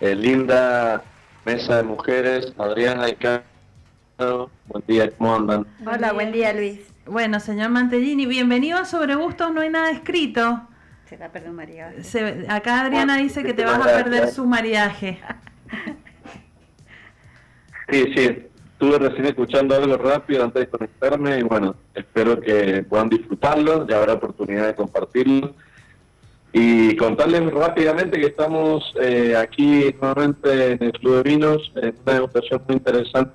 eh, 0.00 0.14
linda 0.14 1.02
mesa 1.44 1.76
de 1.76 1.82
mujeres. 1.82 2.54
Adriana 2.56 3.10
y 3.10 3.16
Carlos. 3.16 4.50
Buen 4.68 4.84
día, 4.86 5.10
¿cómo 5.10 5.36
andan? 5.36 5.66
Hola, 5.84 6.14
buen 6.14 6.32
día, 6.32 6.54
Luis. 6.54 6.91
Bueno, 7.12 7.40
señor 7.40 7.68
Mantellini, 7.68 8.24
bienvenido 8.24 8.78
a 8.78 8.86
Sobre 8.86 9.16
Gustos 9.16 9.52
No 9.52 9.60
hay 9.60 9.68
nada 9.68 9.90
escrito. 9.90 10.62
Se 11.04 11.18
va 11.18 11.26
a 11.26 11.28
perder 11.28 11.50
un 11.50 11.56
mariaje. 11.56 12.46
acá 12.48 12.80
Adriana 12.80 13.18
dice 13.18 13.42
que 13.42 13.52
te 13.52 13.66
vas 13.66 13.86
a 13.86 14.02
perder 14.02 14.28
su 14.28 14.46
mariaje. 14.46 15.20
Sí, 17.90 18.04
sí, 18.16 18.48
estuve 18.72 18.98
recién 18.98 19.26
escuchando 19.26 19.74
algo 19.74 19.98
rápido 19.98 20.42
antes 20.42 20.60
de 20.62 20.70
conectarme 20.70 21.38
y 21.40 21.42
bueno, 21.42 21.74
espero 21.94 22.40
que 22.40 22.82
puedan 22.88 23.10
disfrutarlo, 23.10 23.86
ya 23.86 23.98
habrá 23.98 24.14
oportunidad 24.14 24.68
de 24.68 24.74
compartirlo. 24.74 25.54
Y 26.54 26.96
contarles 26.96 27.52
rápidamente 27.52 28.18
que 28.18 28.28
estamos 28.28 28.94
eh, 29.02 29.36
aquí 29.36 29.94
nuevamente 30.00 30.72
en 30.72 30.82
el 30.82 30.92
Club 30.92 31.16
de 31.16 31.30
Vinos, 31.30 31.72
en 31.76 31.94
una 32.06 32.14
demostración 32.14 32.62
muy 32.66 32.76
interesante 32.76 33.34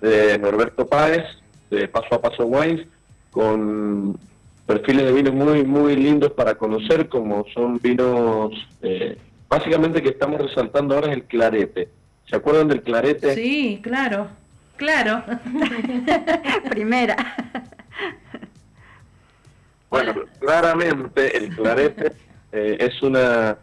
de, 0.00 0.38
Norberto 0.40 0.88
Páez, 0.88 1.22
de 1.70 1.88
Paso 1.88 2.14
a 2.14 2.20
Paso 2.20 2.44
Wines, 2.46 2.86
con 3.30 4.18
perfiles 4.66 5.06
de 5.06 5.12
vinos 5.12 5.34
muy, 5.34 5.64
muy 5.64 5.96
lindos 5.96 6.32
para 6.32 6.54
conocer, 6.54 7.08
como 7.08 7.44
son 7.54 7.78
vinos, 7.78 8.52
eh, 8.82 9.16
básicamente 9.48 10.02
que 10.02 10.10
estamos 10.10 10.40
resaltando 10.40 10.94
ahora 10.94 11.08
es 11.08 11.14
el 11.14 11.24
clarete 11.24 11.88
¿Se 12.30 12.36
acuerdan 12.36 12.68
del 12.68 12.82
clarete? 12.82 13.34
Sí, 13.34 13.80
claro, 13.82 14.28
claro. 14.76 15.24
Primera. 16.70 17.16
Bueno, 19.90 20.14
claramente 20.38 21.36
el 21.36 21.56
clarete 21.56 22.12
eh, 22.52 22.76
es 22.78 23.02
una 23.02 23.58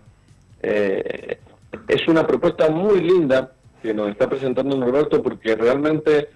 eh, 0.62 1.40
es 1.88 2.08
una 2.10 2.28
propuesta 2.28 2.70
muy 2.70 3.00
linda 3.00 3.54
que 3.82 3.94
nos 3.94 4.10
está 4.10 4.30
presentando 4.30 4.76
Norberto 4.76 5.24
porque 5.24 5.56
realmente 5.56 6.28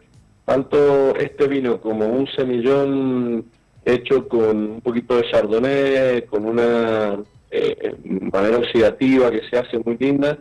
tanto 0.46 1.16
este 1.16 1.48
vino 1.48 1.80
como 1.80 2.08
un 2.08 2.28
semillón 2.28 3.46
hecho 3.86 4.28
con 4.28 4.58
un 4.58 4.82
poquito 4.82 5.18
de 5.18 5.30
chardonnay, 5.32 6.26
con 6.26 6.46
una 6.46 7.20
eh, 7.50 7.96
manera 8.32 8.58
oxidativa 8.58 9.32
que 9.32 9.42
se 9.50 9.58
hace 9.58 9.80
muy 9.80 9.98
linda, 9.98 10.38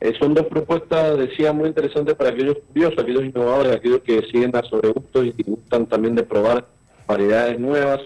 eh, 0.00 0.12
son 0.18 0.34
dos 0.34 0.46
propuestas, 0.46 1.18
decía, 1.18 1.52
muy 1.52 1.68
interesantes 1.68 2.14
para 2.14 2.30
aquellos 2.30 2.58
curiosos, 2.68 2.98
aquellos 2.98 3.24
innovadores, 3.24 3.74
aquellos 3.74 4.02
que 4.02 4.22
siguen 4.30 4.54
a 4.54 4.62
sobre 4.62 4.90
gustos 4.90 5.26
y 5.26 5.42
gustan 5.42 5.86
también 5.86 6.14
de 6.14 6.22
probar 6.22 6.66
variedades 7.06 7.58
nuevas. 7.58 8.00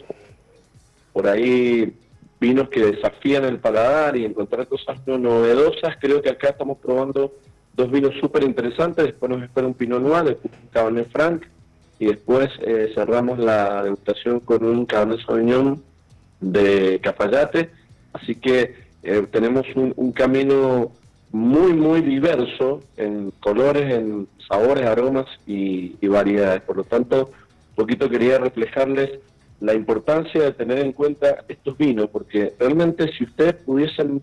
Por 1.12 1.26
ahí 1.26 1.92
vinos 2.40 2.68
que 2.68 2.80
desafían 2.80 3.44
el 3.44 3.58
paladar 3.58 4.16
y 4.16 4.24
encontrar 4.24 4.68
cosas 4.68 5.04
novedosas. 5.06 5.96
Creo 6.00 6.22
que 6.22 6.30
acá 6.30 6.50
estamos 6.50 6.78
probando 6.78 7.32
dos 7.80 7.90
vinos 7.90 8.14
súper 8.20 8.44
interesantes. 8.44 9.04
Después 9.04 9.30
nos 9.30 9.42
espera 9.42 9.66
un 9.66 9.74
Pinot 9.74 10.02
Noir, 10.02 10.24
después 10.24 10.52
un 10.62 10.68
Cabernet 10.68 11.10
Franc 11.10 11.42
y 11.98 12.06
después 12.06 12.48
eh, 12.60 12.92
cerramos 12.94 13.38
la 13.38 13.82
degustación 13.82 14.40
con 14.40 14.64
un 14.64 14.86
Cabernet 14.86 15.20
Sauvignon 15.26 15.82
de 16.40 17.00
Cafayate. 17.02 17.70
Así 18.12 18.34
que 18.34 18.74
eh, 19.02 19.26
tenemos 19.30 19.66
un, 19.74 19.92
un 19.96 20.12
camino 20.12 20.92
muy, 21.32 21.72
muy 21.72 22.00
diverso 22.00 22.80
en 22.96 23.30
colores, 23.40 23.92
en 23.92 24.26
sabores, 24.48 24.86
aromas 24.86 25.26
y, 25.46 25.94
variedades. 26.06 26.62
Por 26.62 26.76
lo 26.76 26.84
tanto, 26.84 27.30
un 27.70 27.76
poquito 27.76 28.08
quería 28.08 28.38
reflejarles 28.38 29.10
la 29.60 29.74
importancia 29.74 30.42
de 30.42 30.52
tener 30.52 30.78
en 30.78 30.92
cuenta 30.92 31.44
estos 31.48 31.76
vinos, 31.76 32.08
porque 32.10 32.54
realmente 32.58 33.12
si 33.12 33.24
ustedes 33.24 33.54
pudiesen 33.54 34.22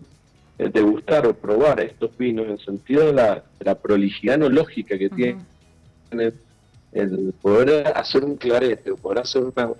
eh, 0.58 0.68
degustar 0.68 1.26
o 1.26 1.34
probar 1.34 1.80
estos 1.80 2.16
vinos 2.18 2.46
en 2.48 2.58
sentido 2.58 3.06
de 3.06 3.12
la, 3.12 3.34
de 3.34 3.64
la 3.64 3.74
prolijidad 3.74 4.38
lógica 4.38 4.98
que 4.98 5.08
tienen, 5.08 5.46
el 6.92 7.34
poder 7.40 7.86
hacer 7.94 8.24
un 8.24 8.36
clarete, 8.36 8.90
o 8.90 8.96
poder 8.96 9.20
hacer 9.20 9.42
una, 9.44 9.70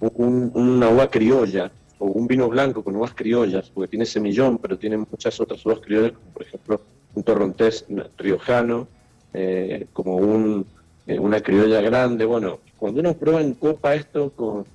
un, 0.00 0.50
una 0.54 0.88
uva 0.88 1.08
criolla, 1.08 1.70
o 1.98 2.06
un 2.06 2.26
vino 2.26 2.48
blanco 2.48 2.82
con 2.82 2.96
uvas 2.96 3.14
criollas, 3.14 3.70
porque 3.70 3.88
tiene 3.88 4.06
semillón, 4.06 4.58
pero 4.58 4.78
tiene 4.78 4.96
muchas 4.96 5.38
otras 5.40 5.64
uvas 5.64 5.80
criollas, 5.80 6.12
como 6.12 6.30
por 6.32 6.42
ejemplo 6.42 6.80
un 7.14 7.22
torrontés 7.22 7.86
riojano, 8.18 8.88
eh, 9.32 9.86
como 9.92 10.16
un, 10.16 10.66
eh, 11.06 11.18
una 11.18 11.40
criolla 11.40 11.80
grande. 11.80 12.24
Bueno, 12.24 12.60
cuando 12.78 13.00
uno 13.00 13.14
prueba 13.14 13.40
en 13.40 13.54
copa 13.54 13.94
esto 13.94 14.30
con 14.30 14.66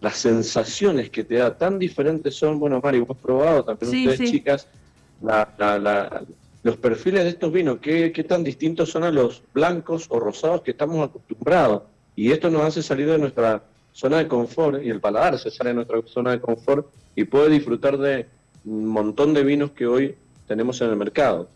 las 0.00 0.16
sensaciones 0.16 1.10
que 1.10 1.24
te 1.24 1.36
da 1.36 1.56
tan 1.56 1.78
diferentes 1.78 2.34
son, 2.34 2.58
bueno, 2.58 2.80
Mari, 2.82 3.00
vos 3.00 3.16
has 3.16 3.22
probado 3.22 3.64
también 3.64 4.08
ustedes 4.08 4.30
chicas, 4.30 4.68
los 5.20 6.76
perfiles 6.76 7.24
de 7.24 7.30
estos 7.30 7.52
vinos, 7.52 7.78
¿qué, 7.80 8.12
¿qué, 8.12 8.24
tan 8.24 8.44
distintos 8.44 8.90
son 8.90 9.04
a 9.04 9.10
los 9.10 9.42
blancos 9.54 10.06
o 10.08 10.20
rosados 10.20 10.62
que 10.62 10.72
estamos 10.72 11.08
acostumbrados. 11.08 11.82
Y 12.16 12.32
esto 12.32 12.50
nos 12.50 12.62
hace 12.62 12.82
salir 12.82 13.08
de 13.08 13.18
nuestra 13.18 13.62
zona 13.92 14.18
de 14.18 14.28
confort 14.28 14.82
y 14.82 14.90
el 14.90 15.00
paladar 15.00 15.38
se 15.38 15.50
sale 15.50 15.70
de 15.70 15.74
nuestra 15.74 16.00
zona 16.06 16.32
de 16.32 16.40
confort 16.40 16.86
y 17.16 17.24
puede 17.24 17.50
disfrutar 17.50 17.98
de 17.98 18.26
un 18.64 18.86
montón 18.86 19.34
de 19.34 19.42
vinos 19.44 19.70
que 19.72 19.86
hoy 19.86 20.14
tenemos 20.46 20.80
en 20.80 20.90
el 20.90 20.96
mercado. 20.96 21.48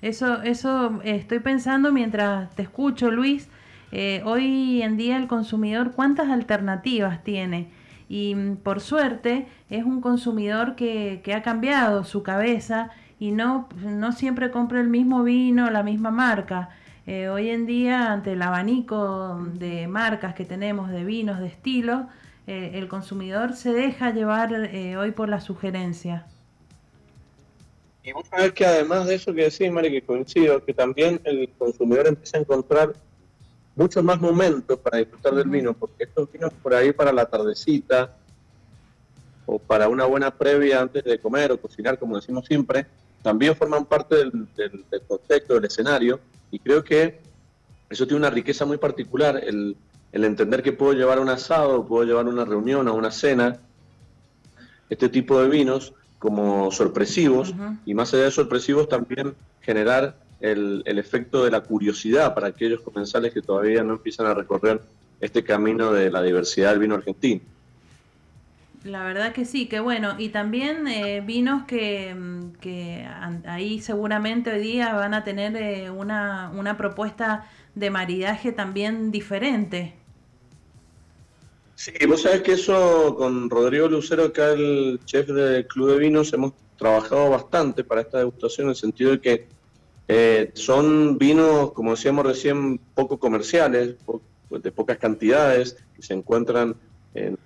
Eso, 0.00 0.42
eso 0.42 1.00
estoy 1.04 1.38
pensando 1.38 1.92
mientras 1.92 2.54
te 2.56 2.62
escucho, 2.62 3.10
Luis. 3.10 3.48
Eh, 3.92 4.22
hoy 4.24 4.82
en 4.82 4.96
día 4.96 5.16
el 5.16 5.28
consumidor, 5.28 5.92
¿cuántas 5.92 6.30
alternativas 6.30 7.22
tiene? 7.22 7.68
Y 8.14 8.34
por 8.62 8.82
suerte 8.82 9.46
es 9.70 9.84
un 9.84 10.02
consumidor 10.02 10.76
que, 10.76 11.22
que 11.24 11.32
ha 11.32 11.42
cambiado 11.42 12.04
su 12.04 12.22
cabeza 12.22 12.90
y 13.18 13.30
no, 13.30 13.70
no 13.82 14.12
siempre 14.12 14.50
compra 14.50 14.82
el 14.82 14.88
mismo 14.88 15.22
vino, 15.22 15.70
la 15.70 15.82
misma 15.82 16.10
marca. 16.10 16.68
Eh, 17.06 17.30
hoy 17.30 17.48
en 17.48 17.64
día, 17.64 18.12
ante 18.12 18.32
el 18.32 18.42
abanico 18.42 19.42
de 19.54 19.86
marcas 19.86 20.34
que 20.34 20.44
tenemos, 20.44 20.90
de 20.90 21.04
vinos, 21.04 21.40
de 21.40 21.46
estilos, 21.46 22.02
eh, 22.46 22.72
el 22.74 22.86
consumidor 22.86 23.54
se 23.54 23.72
deja 23.72 24.10
llevar 24.10 24.52
eh, 24.52 24.98
hoy 24.98 25.12
por 25.12 25.30
la 25.30 25.40
sugerencia. 25.40 26.26
Y 28.02 28.12
vos 28.12 28.26
sabés 28.28 28.52
que 28.52 28.66
además 28.66 29.06
de 29.06 29.14
eso 29.14 29.32
que 29.32 29.44
decís, 29.44 29.72
Mari, 29.72 29.90
que 29.90 30.02
coincido, 30.02 30.62
que 30.62 30.74
también 30.74 31.18
el 31.24 31.48
consumidor 31.56 32.08
empieza 32.08 32.36
a 32.36 32.40
encontrar 32.40 32.92
muchos 33.74 34.02
más 34.04 34.20
momentos 34.20 34.78
para 34.78 34.98
disfrutar 34.98 35.34
del 35.34 35.48
vino, 35.48 35.72
porque 35.74 36.04
estos 36.04 36.30
vinos 36.30 36.52
por 36.62 36.74
ahí 36.74 36.92
para 36.92 37.12
la 37.12 37.26
tardecita 37.26 38.16
o 39.46 39.58
para 39.58 39.88
una 39.88 40.04
buena 40.04 40.30
previa 40.30 40.80
antes 40.80 41.04
de 41.04 41.18
comer 41.18 41.52
o 41.52 41.60
cocinar, 41.60 41.98
como 41.98 42.16
decimos 42.16 42.46
siempre, 42.46 42.86
también 43.22 43.56
forman 43.56 43.84
parte 43.84 44.16
del, 44.16 44.48
del 44.56 45.02
contexto, 45.06 45.54
del 45.54 45.64
escenario, 45.64 46.20
y 46.50 46.58
creo 46.58 46.84
que 46.84 47.20
eso 47.92 48.06
tiene 48.06 48.20
una 48.20 48.30
riqueza 48.30 48.64
muy 48.64 48.78
particular, 48.78 49.42
el, 49.44 49.76
entender 50.12 50.62
que 50.62 50.72
puedo 50.72 50.92
llevar 50.92 51.20
un 51.20 51.28
asado, 51.28 51.86
puedo 51.86 52.04
llevar 52.04 52.26
una 52.26 52.44
reunión 52.44 52.88
o 52.88 52.94
una 52.94 53.10
cena, 53.10 53.58
este 54.90 55.08
tipo 55.08 55.40
de 55.40 55.48
vinos 55.48 55.94
como 56.18 56.70
sorpresivos, 56.70 57.54
y 57.84 57.94
más 57.94 58.12
allá 58.14 58.24
de 58.24 58.30
sorpresivos 58.30 58.88
también 58.88 59.34
generar 59.60 60.16
el, 60.42 60.82
el, 60.84 60.98
efecto 60.98 61.44
de 61.44 61.50
la 61.50 61.62
curiosidad 61.62 62.34
para 62.34 62.48
aquellos 62.48 62.80
comensales 62.82 63.32
que 63.32 63.40
todavía 63.40 63.82
no 63.82 63.94
empiezan 63.94 64.26
a 64.26 64.34
recorrer 64.34 64.80
este 65.20 65.42
camino 65.42 65.92
de 65.92 66.10
la 66.10 66.22
diversidad 66.22 66.70
del 66.70 66.80
vino 66.80 66.96
argentino. 66.96 67.40
La 68.84 69.04
verdad 69.04 69.32
que 69.32 69.44
sí, 69.44 69.66
que 69.66 69.78
bueno. 69.78 70.16
Y 70.18 70.30
también 70.30 70.88
eh, 70.88 71.20
vinos 71.20 71.64
que, 71.64 72.14
mm, 72.14 72.52
que, 72.60 73.06
ahí 73.46 73.80
seguramente 73.80 74.50
hoy 74.52 74.60
día 74.60 74.94
van 74.94 75.14
a 75.14 75.22
tener 75.22 75.56
eh, 75.56 75.90
una, 75.90 76.50
una 76.54 76.76
propuesta 76.76 77.48
de 77.74 77.90
maridaje 77.90 78.50
también 78.50 79.12
diferente. 79.12 79.94
Sí, 81.76 81.92
vos 82.08 82.22
sabés 82.22 82.42
que 82.42 82.52
eso 82.52 83.14
con 83.16 83.48
Rodrigo 83.48 83.88
Lucero, 83.88 84.24
acá 84.24 84.52
el 84.52 85.00
chef 85.04 85.28
del 85.28 85.66
Club 85.66 85.92
de 85.92 85.98
Vinos, 85.98 86.32
hemos 86.32 86.52
trabajado 86.76 87.30
bastante 87.30 87.84
para 87.84 88.00
esta 88.00 88.18
degustación 88.18 88.66
en 88.66 88.70
el 88.70 88.76
sentido 88.76 89.10
de 89.12 89.20
que 89.20 89.46
eh, 90.08 90.50
son 90.54 91.18
vinos, 91.18 91.72
como 91.72 91.92
decíamos 91.92 92.26
recién, 92.26 92.78
poco 92.94 93.18
comerciales, 93.18 93.96
de 94.50 94.72
pocas 94.72 94.98
cantidades, 94.98 95.76
que 95.96 96.02
se 96.02 96.14
encuentran 96.14 96.74
en, 97.14 97.38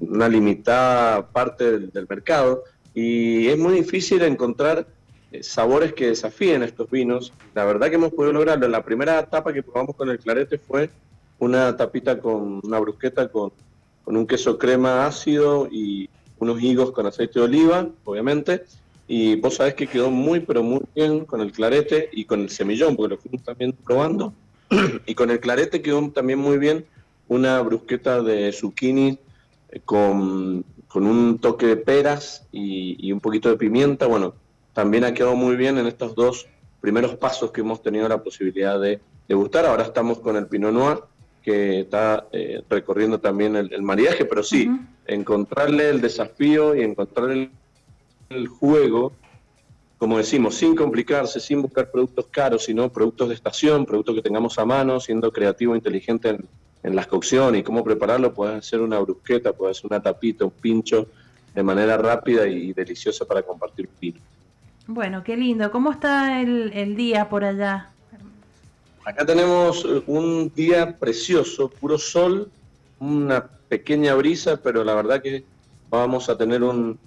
una 0.00 0.28
limitada 0.28 1.26
parte 1.28 1.78
del, 1.78 2.06
mercado 2.08 2.64
y 2.94 3.48
es 3.48 3.58
muy 3.58 3.74
difícil 3.74 4.22
encontrar 4.22 4.86
eh, 5.32 5.42
sabores 5.42 5.94
que 5.94 6.08
desafíen 6.08 6.62
estos 6.62 6.90
vinos. 6.90 7.32
La 7.54 7.64
verdad 7.64 7.88
que 7.88 7.94
hemos 7.94 8.12
podido 8.12 8.32
lograrlo. 8.32 8.68
La 8.68 8.84
primera 8.84 9.20
etapa 9.20 9.52
que 9.52 9.62
probamos 9.62 9.96
con 9.96 10.10
el 10.10 10.18
clarete 10.18 10.58
fue 10.58 10.90
una 11.38 11.76
tapita 11.76 12.18
con 12.18 12.60
una 12.62 12.78
brusqueta 12.78 13.28
con 13.28 13.52
un 14.04 14.26
queso 14.26 14.58
crema 14.58 15.06
ácido 15.06 15.68
y 15.70 16.10
unos 16.40 16.60
higos 16.60 16.90
con 16.90 17.06
aceite 17.06 17.38
de 17.38 17.44
oliva, 17.44 17.88
obviamente. 18.04 18.64
Y 19.12 19.34
vos 19.34 19.56
sabés 19.56 19.74
que 19.74 19.88
quedó 19.88 20.08
muy, 20.08 20.38
pero 20.38 20.62
muy 20.62 20.82
bien 20.94 21.24
con 21.24 21.40
el 21.40 21.50
clarete 21.50 22.10
y 22.12 22.26
con 22.26 22.42
el 22.42 22.48
semillón, 22.48 22.94
porque 22.94 23.16
lo 23.16 23.20
fuimos 23.20 23.42
también 23.42 23.72
probando. 23.72 24.32
y 25.04 25.16
con 25.16 25.32
el 25.32 25.40
clarete 25.40 25.82
quedó 25.82 26.08
también 26.12 26.38
muy 26.38 26.58
bien 26.58 26.86
una 27.26 27.60
brusqueta 27.60 28.22
de 28.22 28.52
zucchini 28.52 29.18
eh, 29.70 29.80
con, 29.84 30.64
un 30.94 31.38
toque 31.40 31.66
de 31.66 31.76
peras 31.76 32.46
y, 32.52 33.10
un 33.10 33.18
poquito 33.18 33.48
de 33.48 33.56
pimienta. 33.56 34.06
Bueno, 34.06 34.32
también 34.74 35.02
ha 35.02 35.12
quedado 35.12 35.34
muy 35.34 35.56
bien 35.56 35.76
en 35.78 35.88
estos 35.88 36.14
dos 36.14 36.46
primeros 36.80 37.16
pasos 37.16 37.50
que 37.50 37.62
hemos 37.62 37.82
tenido 37.82 38.08
la 38.08 38.22
posibilidad 38.22 38.80
de 38.80 39.00
degustar. 39.26 39.66
Ahora 39.66 39.82
estamos 39.82 40.20
con 40.20 40.36
el 40.36 40.46
Pinot 40.46 40.72
Noir, 40.72 40.98
que 41.42 41.80
está 41.80 42.28
eh, 42.30 42.62
recorriendo 42.70 43.18
también 43.18 43.56
el, 43.56 43.82
mariaje, 43.82 44.24
pero 44.24 44.44
sí, 44.44 44.70
encontrarle 45.04 45.90
el 45.90 46.00
desafío 46.00 46.76
y 46.76 46.82
encontrarle 46.82 47.50
el, 48.30 48.46
juego, 48.46 49.12
como 49.98 50.18
decimos, 50.18 50.54
sin 50.54 50.74
complicarse, 50.76 51.40
sin 51.40 51.62
buscar 51.62 51.90
productos 51.90 52.26
caros, 52.30 52.64
sino 52.64 52.88
productos 52.88 53.28
de 53.28 53.34
estación, 53.34 53.84
productos 53.84 54.14
que 54.14 54.22
tengamos 54.22 54.58
a 54.58 54.64
mano, 54.64 55.00
siendo 55.00 55.32
creativo 55.32 55.74
e 55.74 55.78
inteligente 55.78 56.30
en, 56.30 56.44
en 56.82 56.96
las 56.96 57.06
cocciones 57.06 57.60
y 57.60 57.64
cómo 57.64 57.84
prepararlo, 57.84 58.32
puedes 58.32 58.58
hacer 58.58 58.80
una 58.80 58.98
brusqueta, 59.00 59.52
puedes 59.52 59.78
hacer 59.78 59.90
una 59.90 60.00
tapita, 60.00 60.44
un 60.44 60.52
pincho 60.52 61.08
de 61.54 61.62
manera 61.62 61.96
rápida 61.96 62.46
y 62.46 62.72
deliciosa 62.72 63.24
para 63.24 63.42
compartir 63.42 63.88
un 63.88 64.00
vino. 64.00 64.20
Bueno, 64.86 65.22
qué 65.24 65.36
lindo. 65.36 65.70
¿Cómo 65.70 65.90
está 65.90 66.40
el, 66.40 66.96
día 66.96 67.28
por 67.28 67.44
allá? 67.44 67.90
Acá 69.04 69.26
tenemos 69.26 69.84
un 70.06 70.52
día 70.54 70.96
precioso, 70.98 71.68
puro 71.68 71.98
sol, 71.98 72.50
una 73.00 73.48
pequeña 73.68 74.14
brisa, 74.14 74.56
pero 74.62 74.84
la 74.84 74.94
verdad 74.94 75.20
que 75.20 75.44
vamos 75.90 76.28
a 76.28 76.36
tener 76.36 76.62
un, 76.62 76.98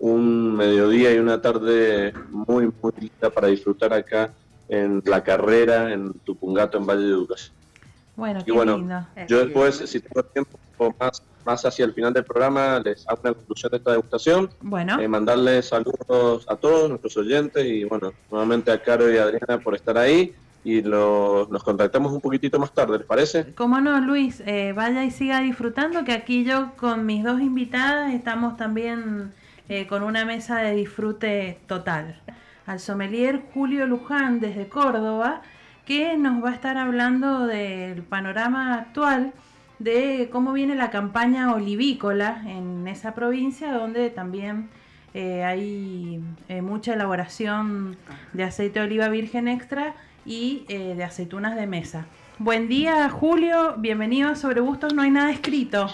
un 0.00 0.56
mediodía 0.56 1.14
y 1.14 1.18
una 1.18 1.40
tarde 1.40 2.12
muy, 2.30 2.72
muy 2.82 2.92
linda 2.98 3.30
para 3.30 3.48
disfrutar 3.48 3.92
acá 3.92 4.32
en 4.68 5.02
la 5.04 5.22
carrera, 5.22 5.92
en 5.92 6.14
Tupungato, 6.24 6.78
en 6.78 6.86
Valle 6.86 7.02
de 7.02 7.10
Educación. 7.10 7.54
Bueno, 8.16 8.44
qué 8.44 8.52
lindo. 8.52 9.06
Yo 9.28 9.44
después, 9.44 9.76
si 9.76 10.00
tengo 10.00 10.22
tiempo 10.24 10.58
más, 10.98 11.22
más 11.44 11.64
hacia 11.64 11.84
el 11.84 11.92
final 11.92 12.12
del 12.12 12.24
programa, 12.24 12.80
les 12.80 13.06
hago 13.08 13.20
una 13.22 13.34
conclusión 13.34 13.70
de 13.70 13.76
esta 13.78 13.92
degustación. 13.92 14.50
Bueno. 14.60 15.00
Eh, 15.00 15.08
mandarles 15.08 15.68
saludos 15.68 16.46
a 16.48 16.56
todos 16.56 16.88
nuestros 16.88 17.16
oyentes 17.16 17.64
y 17.64 17.84
bueno, 17.84 18.12
nuevamente 18.30 18.72
a 18.72 18.82
Caro 18.82 19.12
y 19.12 19.18
a 19.18 19.24
Adriana 19.24 19.58
por 19.62 19.74
estar 19.74 19.96
ahí 19.96 20.34
y 20.64 20.82
los, 20.82 21.48
nos 21.50 21.62
contactamos 21.62 22.12
un 22.12 22.20
poquitito 22.20 22.58
más 22.58 22.72
tarde, 22.72 22.98
¿les 22.98 23.06
parece? 23.06 23.54
Cómo 23.54 23.80
no, 23.80 23.98
Luis, 24.00 24.42
eh, 24.46 24.72
vaya 24.74 25.04
y 25.04 25.10
siga 25.10 25.40
disfrutando, 25.40 26.04
que 26.04 26.12
aquí 26.12 26.44
yo 26.44 26.72
con 26.76 27.06
mis 27.06 27.24
dos 27.24 27.40
invitadas 27.40 28.12
estamos 28.12 28.56
también 28.56 29.32
eh, 29.70 29.86
con 29.86 30.02
una 30.02 30.24
mesa 30.24 30.58
de 30.58 30.74
disfrute 30.74 31.60
total. 31.68 32.20
Al 32.66 32.80
sommelier 32.80 33.40
Julio 33.54 33.86
Luján 33.86 34.40
desde 34.40 34.66
Córdoba 34.66 35.42
que 35.86 36.16
nos 36.16 36.42
va 36.44 36.50
a 36.50 36.54
estar 36.54 36.76
hablando 36.76 37.46
del 37.46 38.02
panorama 38.02 38.74
actual 38.74 39.32
de 39.78 40.28
cómo 40.32 40.52
viene 40.52 40.74
la 40.74 40.90
campaña 40.90 41.54
olivícola 41.54 42.42
en 42.48 42.88
esa 42.88 43.14
provincia 43.14 43.72
donde 43.72 44.10
también 44.10 44.68
eh, 45.14 45.44
hay 45.44 46.20
eh, 46.48 46.62
mucha 46.62 46.94
elaboración 46.94 47.96
de 48.32 48.42
aceite 48.42 48.80
de 48.80 48.86
oliva 48.86 49.08
virgen 49.08 49.46
extra 49.46 49.94
y 50.26 50.64
de 50.66 51.04
aceitunas 51.04 51.54
de 51.54 51.68
mesa. 51.68 52.06
Buen 52.38 52.66
día 52.66 53.08
Julio, 53.08 53.76
bienvenido 53.78 54.30
a 54.30 54.34
Sobre 54.34 54.60
Gustos 54.60 54.94
No 54.94 55.02
hay 55.02 55.12
nada 55.12 55.30
escrito. 55.30 55.86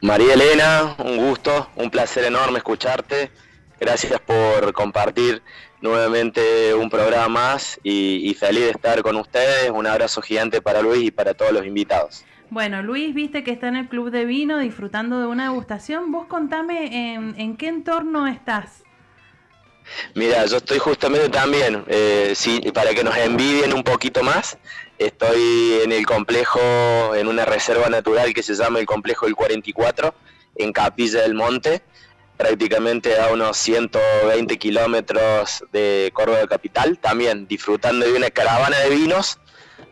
María 0.00 0.34
Elena, 0.34 0.94
un 0.98 1.16
gusto, 1.16 1.68
un 1.74 1.90
placer 1.90 2.24
enorme 2.24 2.58
escucharte. 2.58 3.32
Gracias 3.80 4.20
por 4.20 4.72
compartir 4.72 5.42
nuevamente 5.80 6.72
un 6.74 6.88
programa 6.88 7.28
más 7.28 7.80
y, 7.82 8.32
feliz 8.38 8.64
de 8.64 8.70
estar 8.70 9.02
con 9.02 9.16
ustedes. 9.16 9.70
Un 9.70 9.88
abrazo 9.88 10.22
gigante 10.22 10.62
para 10.62 10.82
Luis 10.82 11.08
y 11.08 11.10
para 11.10 11.34
todos 11.34 11.52
los 11.52 11.66
invitados. 11.66 12.24
Bueno, 12.50 12.80
Luis, 12.80 13.12
viste 13.12 13.42
que 13.42 13.50
está 13.50 13.68
en 13.68 13.76
el 13.76 13.88
Club 13.88 14.10
de 14.10 14.24
Vino 14.24 14.58
disfrutando 14.58 15.18
de 15.18 15.26
una 15.26 15.50
degustación. 15.50 16.12
Vos 16.12 16.26
contame 16.28 17.14
en, 17.36 17.56
qué 17.56 17.66
entorno 17.66 18.28
estás. 18.28 18.84
Mira, 20.14 20.46
yo 20.46 20.58
estoy 20.58 20.78
justamente 20.78 21.28
también, 21.28 21.84
eh, 21.88 22.34
sí, 22.36 22.60
para 22.72 22.90
que 22.90 23.02
nos 23.02 23.16
envidien 23.16 23.72
un 23.72 23.82
poquito 23.82 24.22
más, 24.22 24.58
Estoy 24.98 25.80
en 25.84 25.92
el 25.92 26.04
complejo, 26.06 27.14
en 27.14 27.28
una 27.28 27.44
reserva 27.44 27.88
natural 27.88 28.34
que 28.34 28.42
se 28.42 28.54
llama 28.54 28.80
el 28.80 28.86
complejo 28.86 29.26
El 29.26 29.36
44, 29.36 30.14
en 30.56 30.72
Capilla 30.72 31.22
del 31.22 31.34
Monte, 31.34 31.82
prácticamente 32.36 33.20
a 33.20 33.28
unos 33.28 33.56
120 33.58 34.58
kilómetros 34.58 35.64
de 35.72 36.10
Córdoba 36.12 36.46
Capital, 36.48 36.98
también 36.98 37.46
disfrutando 37.46 38.06
de 38.06 38.12
una 38.12 38.30
caravana 38.30 38.76
de 38.78 38.90
vinos 38.90 39.38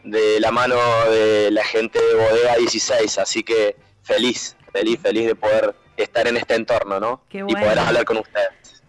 de 0.02 0.40
la 0.40 0.50
mano 0.50 0.76
de 1.10 1.50
la 1.50 1.64
gente 1.64 2.00
de 2.00 2.14
Bodega 2.14 2.56
16, 2.56 3.18
así 3.18 3.42
que 3.42 3.76
feliz, 4.02 4.56
feliz, 4.72 5.00
feliz 5.00 5.26
de 5.26 5.34
poder 5.34 5.74
estar 5.96 6.26
en 6.26 6.36
este 6.36 6.54
entorno, 6.54 7.00
¿no? 7.00 7.22
Y 7.32 7.54
poder 7.54 7.78
hablar 7.78 8.04
con 8.04 8.18
ustedes. 8.18 8.82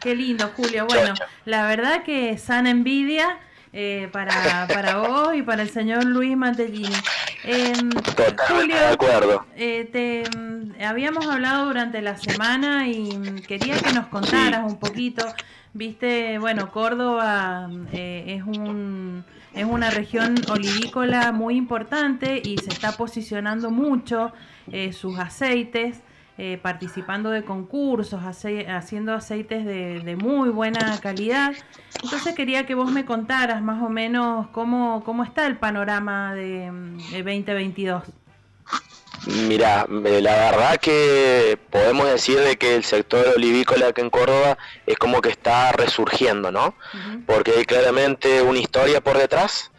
Qué 0.00 0.14
lindo, 0.14 0.50
Julio. 0.56 0.86
Bueno, 0.86 1.14
la 1.44 1.66
verdad 1.66 2.04
que 2.04 2.38
sana 2.38 2.70
envidia 2.70 3.38
eh, 3.72 4.08
para, 4.12 4.66
para 4.66 4.96
vos 4.96 5.34
y 5.34 5.42
para 5.42 5.62
el 5.62 5.70
señor 5.70 6.04
Luis 6.04 6.36
Mantellini. 6.36 6.96
Eh, 7.44 7.72
Julio, 8.48 8.76
de 8.76 8.86
acuerdo. 8.86 9.46
Eh, 9.56 9.88
te, 9.90 10.24
mm, 10.36 10.82
habíamos 10.82 11.26
hablado 11.26 11.66
durante 11.66 12.02
la 12.02 12.16
semana 12.16 12.88
y 12.88 13.16
mm, 13.16 13.42
quería 13.46 13.78
que 13.78 13.92
nos 13.92 14.06
contaras 14.08 14.70
un 14.70 14.78
poquito. 14.78 15.24
Viste, 15.72 16.38
bueno, 16.38 16.70
Córdoba 16.72 17.70
eh, 17.92 18.24
es 18.38 18.42
un 18.42 19.24
es 19.54 19.64
una 19.64 19.90
región 19.90 20.36
olivícola 20.48 21.32
muy 21.32 21.56
importante 21.56 22.40
y 22.44 22.58
se 22.58 22.70
está 22.70 22.92
posicionando 22.92 23.70
mucho 23.70 24.32
sus 24.92 25.18
aceites. 25.18 26.02
Eh, 26.42 26.56
participando 26.56 27.28
de 27.28 27.44
concursos, 27.44 28.22
haciendo 28.24 29.12
aceites 29.12 29.62
de, 29.66 30.16
muy 30.18 30.48
buena 30.48 30.98
calidad. 30.98 31.52
Entonces 32.02 32.34
quería 32.34 32.64
que 32.64 32.74
vos 32.74 32.90
me 32.90 33.04
contaras 33.04 33.60
más 33.60 33.82
o 33.82 33.90
menos 33.90 34.46
cómo, 34.52 35.04
cómo 35.04 35.22
está 35.22 35.46
el 35.46 35.58
panorama 35.58 36.34
de, 36.34 36.72
2022. 37.12 38.04
Mira, 39.48 39.86
eh, 40.06 40.22
la 40.22 40.50
verdad 40.50 40.76
que 40.78 41.58
podemos 41.68 42.08
decir 42.08 42.38
de 42.38 42.56
que 42.56 42.74
el 42.74 42.84
sector 42.84 43.34
olivícola 43.36 43.88
aquí 43.88 44.00
en 44.00 44.08
Córdoba 44.08 44.56
es 44.86 44.96
como 44.96 45.20
que 45.20 45.28
está 45.28 45.72
resurgiendo, 45.72 46.50
¿no? 46.50 46.74
Porque 47.26 47.50
hay 47.50 47.66
claramente 47.66 48.40
una 48.40 48.60
historia 48.60 49.02
por 49.02 49.18
detrás 49.18 49.72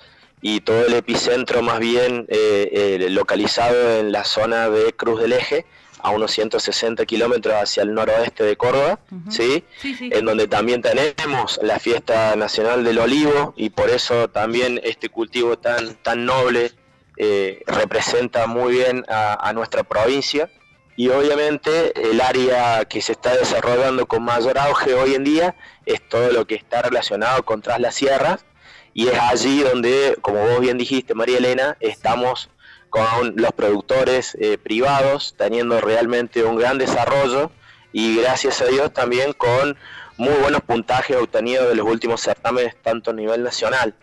y 0.43 0.61
todo 0.61 0.85
el 0.85 0.93
epicentro 0.93 1.63
más 1.63 1.79
bien 1.79 2.27
eh, 2.29 3.07
localizado 3.09 3.97
en 3.97 4.11
la 4.11 4.25
zona 4.25 4.69
de 4.69 4.93
Cruz 4.93 5.21
del 5.21 5.33
Eje, 5.33 5.65
a 6.03 6.09
unos 6.11 6.31
160 6.31 7.05
kilómetros 7.05 7.55
hacia 7.55 7.83
el 7.83 7.93
noroeste 7.93 8.43
de 8.43 8.57
Córdoba, 8.57 8.99
¿sí? 9.29 9.63
En 9.83 10.25
donde 10.25 10.47
también 10.47 10.81
tenemos 10.81 11.59
la 11.61 11.79
fiesta 11.79 12.35
nacional 12.35 12.83
del 12.83 12.99
olivo 12.99 13.53
y 13.55 13.69
por 13.69 13.89
eso 13.89 14.29
también 14.29 14.79
este 14.83 15.09
cultivo 15.09 15.57
tan, 15.57 15.95
tan 15.95 16.25
noble 16.25 16.71
eh, 17.17 17.63
representa 17.67 18.47
muy 18.47 18.73
bien 18.73 19.05
a, 19.07 19.51
nuestra 19.53 19.83
provincia. 19.83 20.49
Y 20.95 21.09
obviamente 21.09 21.93
el 22.09 22.19
área 22.21 22.85
que 22.85 23.01
se 23.01 23.13
está 23.13 23.35
desarrollando 23.35 24.05
con 24.07 24.23
mayor 24.23 24.57
auge 24.57 24.93
hoy 24.93 25.15
en 25.15 25.23
día 25.23 25.55
es 25.85 26.07
todo 26.07 26.31
lo 26.31 26.45
que 26.45 26.55
está 26.55 26.81
relacionado 26.81 27.43
con 27.43 27.61
Tras 27.61 27.79
las 27.79 27.95
Sierras 27.95 28.45
y 28.93 29.07
es 29.07 29.17
allí 29.17 29.61
donde, 29.61 30.17
como 30.21 30.45
vos 30.45 30.59
bien 30.59 30.77
dijiste, 30.77 31.13
María 31.13 31.37
Elena, 31.37 31.77
estamos 31.79 32.49
con 32.91 33.33
los 33.37 33.51
productores 33.53 34.37
eh, 34.39 34.59
privados, 34.59 35.33
teniendo 35.37 35.81
realmente 35.81 36.43
un 36.43 36.57
gran 36.57 36.77
desarrollo 36.77 37.49
y 37.93 38.17
gracias 38.17 38.61
a 38.61 38.65
Dios 38.65 38.93
también 38.93 39.33
con 39.33 39.77
muy 40.17 40.33
buenos 40.41 40.61
puntajes 40.61 41.17
obtenidos 41.17 41.69
de 41.69 41.75
los 41.75 41.87
últimos 41.87 42.21
certámenes, 42.21 42.75
tanto 42.83 43.11
a 43.11 43.13
nivel 43.13 43.43
nacional. 43.43 43.95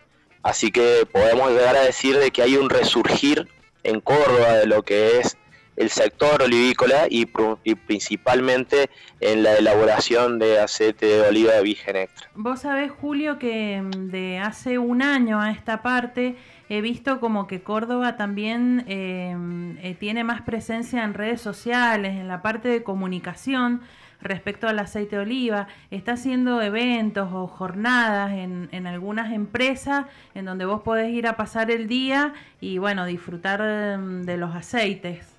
Así 0.42 0.72
que 0.72 1.07
podemos 1.12 1.51
llegar 1.51 1.77
a 1.77 1.83
decir 1.83 2.18
de 2.18 2.31
que 2.31 2.42
hay 2.42 2.57
un 2.57 2.70
resurgir 2.70 3.46
en 3.85 4.01
Córdoba 4.01 4.55
de 4.55 4.66
lo 4.66 4.83
que 4.83 5.18
es 5.18 5.37
el 5.77 5.90
sector 5.90 6.42
olivícola 6.42 7.07
y, 7.09 7.27
principalmente 7.27 8.90
en 9.20 9.44
la 9.44 9.55
elaboración 9.55 10.38
de 10.38 10.59
aceite 10.59 11.07
de 11.07 11.20
oliva 11.29 11.53
de 11.53 11.62
virgen 11.62 11.96
extra. 11.96 12.29
Vos 12.35 12.61
sabés, 12.62 12.90
Julio, 12.90 13.38
que 13.38 13.81
mm, 13.81 14.11
de 14.11 14.38
hace 14.38 14.79
un 14.79 15.03
año 15.03 15.40
a 15.40 15.53
esta 15.53 15.83
parte 15.83 16.37
he 16.68 16.81
visto 16.81 17.20
como 17.20 17.46
que 17.46 17.62
Córdoba 17.62 18.16
también 18.16 18.85
em, 18.88 19.78
eh, 19.78 19.96
tiene 19.98 20.24
más 20.24 20.42
presencia 20.42 21.04
en 21.04 21.14
redes 21.14 21.40
sociales, 21.40 22.16
en 22.16 22.28
la 22.28 22.42
parte 22.42 22.68
de 22.68 22.83
comunicación 22.83 23.81
respecto 24.20 24.68
al 24.68 24.78
aceite 24.78 25.16
de 25.16 25.22
oliva. 25.22 25.68
Está 25.90 26.12
haciendo 26.12 26.61
eventos 26.61 27.31
o 27.33 27.46
jornadas 27.46 28.33
en, 28.33 28.68
en 28.72 28.87
algunas 28.87 29.33
empresas 29.33 30.07
en 30.35 30.44
donde 30.44 30.64
vos 30.64 30.83
podés 30.83 31.11
ir 31.11 31.26
a 31.26 31.37
pasar 31.37 31.70
el 31.70 31.88
día 31.88 32.35
y 32.61 32.78
bueno, 32.78 33.07
disfrutar 33.07 33.61
em, 33.61 34.22
de 34.24 34.37
los 34.37 34.54
aceites. 34.54 35.38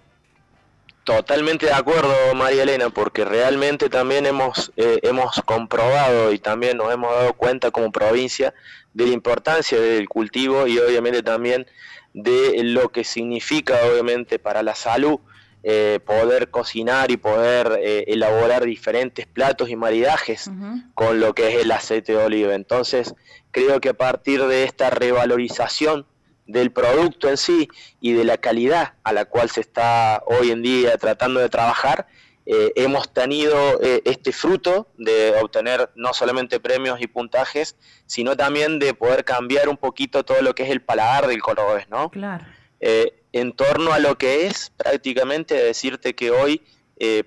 Totalmente 1.09 1.65
de 1.65 1.73
acuerdo, 1.73 2.13
María 2.35 2.61
Elena, 2.61 2.91
porque 2.91 3.25
realmente 3.25 3.89
también 3.89 4.27
hemos, 4.27 4.71
eh, 4.77 4.99
hemos 5.01 5.41
comprobado 5.41 6.31
y 6.31 6.37
también 6.37 6.77
nos 6.77 6.93
hemos 6.93 7.11
dado 7.11 7.33
cuenta 7.33 7.71
como 7.71 7.91
provincia 7.91 8.53
de 8.93 9.07
la 9.07 9.13
importancia 9.13 9.81
del 9.81 10.07
cultivo 10.07 10.67
y 10.67 10.77
obviamente 10.77 11.23
también 11.23 11.65
de 12.13 12.61
lo 12.63 12.89
que 12.89 13.03
significa 13.03 13.75
obviamente 13.91 14.37
para 14.37 14.61
la 14.61 14.75
salud 14.75 15.19
eh, 15.63 15.99
poder 16.05 16.51
cocinar 16.51 17.09
y 17.09 17.17
poder 17.17 17.79
eh, 17.81 18.03
elaborar 18.05 18.63
diferentes 18.63 19.25
platos 19.25 19.71
y 19.71 19.75
maridajes 19.75 20.51
con 20.93 21.19
lo 21.19 21.33
que 21.33 21.49
es 21.49 21.63
el 21.63 21.71
aceite 21.71 22.11
de 22.11 22.23
oliva. 22.23 22.53
Entonces, 22.53 23.15
creo 23.49 23.81
que 23.81 23.89
a 23.89 23.93
partir 23.95 24.45
de 24.45 24.63
esta 24.63 24.91
revalorización 24.91 26.05
del 26.49 26.71
producto 26.71 27.29
en 27.29 27.38
sí 27.38 27.69
y 28.01 28.13
de 28.13 28.23
la 28.23 28.38
calidad 28.38 28.93
a 29.03 29.13
la 29.13 29.25
cual 29.25 29.51
se 29.51 29.62
está 29.62 30.23
hoy 30.25 30.49
en 30.49 30.63
día 30.63 30.97
tratando 30.97 31.39
de 31.39 31.47
trabajar, 31.47 32.07
eh, 32.47 32.73
hemos 32.75 33.13
tenido 33.13 33.79
eh, 33.83 34.01
este 34.05 34.31
fruto 34.31 34.88
de 34.97 35.35
obtener 35.39 35.91
no 35.93 36.12
solamente 36.12 36.59
premios 36.59 36.99
y 37.01 37.05
puntajes, 37.05 37.75
sino 38.07 38.35
también 38.35 38.79
de 38.79 38.95
poder 38.95 39.23
cambiar 39.23 39.69
un 39.69 39.77
poquito 39.77 40.25
todo 40.25 40.41
lo 40.41 40.55
que 40.55 40.63
es 40.63 40.71
el 40.71 40.81
paladar 40.81 41.27
del 41.27 41.39
cordobés, 41.43 41.88
¿no? 41.89 42.09
Claro. 42.09 42.43
Eh, 42.79 43.13
en 43.31 43.53
torno 43.53 43.93
a 43.93 43.99
lo 43.99 44.17
que 44.17 44.47
es 44.47 44.71
prácticamente 44.75 45.53
decirte 45.53 46.15
que 46.15 46.31
hoy 46.31 46.63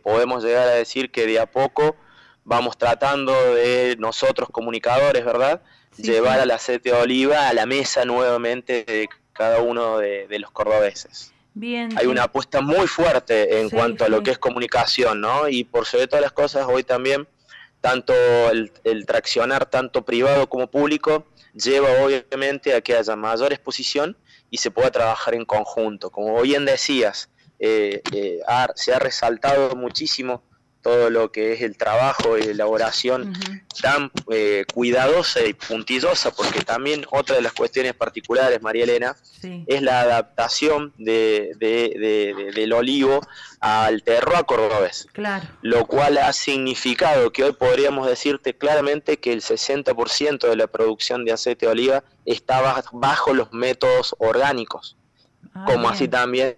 podemos 0.02 0.44
llegar 0.44 0.68
a 0.68 0.72
decir 0.72 1.11
que 1.11 1.26
de 1.26 1.40
a 1.40 1.46
poco 1.46 1.96
vamos 2.44 2.76
tratando 2.76 3.32
de 3.54 3.96
nosotros 3.98 4.50
comunicadores, 4.50 5.24
¿verdad? 5.24 5.62
Llevar 5.96 6.40
al 6.40 6.50
aceite 6.50 6.90
de 6.90 6.96
oliva 6.96 7.48
a 7.48 7.55
la 7.55 7.66
mesa 7.66 8.05
nuevamente 8.05 8.85
de 8.87 9.09
cada 9.33 9.62
uno 9.62 9.98
de, 9.98 10.38
los 10.38 10.50
cordobeses. 10.50 11.33
Bien, 11.55 11.96
Hay 11.98 12.07
una 12.07 12.24
apuesta 12.24 12.61
muy 12.61 12.87
fuerte 12.87 13.61
en 13.61 13.68
cuanto 13.68 14.05
a 14.05 14.09
lo 14.09 14.22
que 14.22 14.31
es 14.31 14.38
comunicación, 14.38 15.20
¿no? 15.20 15.48
Y 15.48 15.64
por 15.64 15.87
sobre 15.87 16.07
todas 16.07 16.22
las 16.22 16.33
cosas, 16.33 16.66
hoy 16.68 16.83
también, 16.83 17.28
tanto 17.81 18.14
el, 18.50 19.07
traccionar, 19.07 19.66
tanto 19.66 20.05
privado 20.05 20.48
como 20.48 20.70
público, 20.70 21.26
lleva 21.52 21.88
obviamente 22.02 22.74
a 22.74 22.81
que 22.81 22.96
haya 22.96 23.16
mayor 23.16 23.52
exposición 23.52 24.16
y 24.50 24.59
se 24.59 24.70
pueda 24.70 24.90
trabajar 24.90 25.35
en 25.35 25.44
conjunto. 25.44 26.11
Como 26.11 26.40
bien 26.40 26.64
decías, 26.64 27.28
eh, 27.59 28.02
eh, 28.12 28.40
se 28.74 28.94
ha 28.94 28.98
resaltado 28.98 29.76
muchísimo 29.76 30.42
todo 30.82 31.10
lo 31.10 31.30
que 31.30 31.52
es 31.52 31.62
el 31.62 31.76
trabajo 31.76 32.36
y 32.36 32.42
elaboración 32.42 33.32
tan 33.80 34.10
eh, 34.30 34.64
cuidadosa 34.74 35.44
y 35.44 35.54
puntillosa, 35.54 36.32
porque 36.32 36.60
también 36.60 37.06
otra 37.10 37.36
de 37.36 37.42
las 37.42 37.52
cuestiones 37.52 37.94
particulares, 37.94 38.60
María 38.60 38.84
Elena, 38.84 39.16
es 39.66 39.82
la 39.82 40.00
adaptación 40.00 40.92
de, 40.98 41.54
del 42.54 42.72
olivo 42.72 43.20
al 43.60 44.02
terroir 44.02 44.44
cordobés. 44.44 45.06
Claro. 45.12 45.46
Lo 45.62 45.86
cual 45.86 46.18
ha 46.18 46.32
significado 46.32 47.32
que 47.32 47.44
hoy 47.44 47.52
podríamos 47.52 48.08
decirte 48.08 48.54
claramente 48.54 49.18
que 49.18 49.32
el 49.32 49.40
60% 49.40 50.48
de 50.48 50.56
la 50.56 50.66
producción 50.66 51.24
de 51.24 51.32
aceite 51.32 51.66
de 51.66 51.72
oliva 51.72 52.04
está 52.26 52.82
bajo 52.92 53.34
los 53.34 53.52
métodos 53.52 54.16
orgánicos. 54.18 54.96
Ah, 55.54 55.64
como 55.66 55.88
así 55.88 56.08
también 56.08 56.56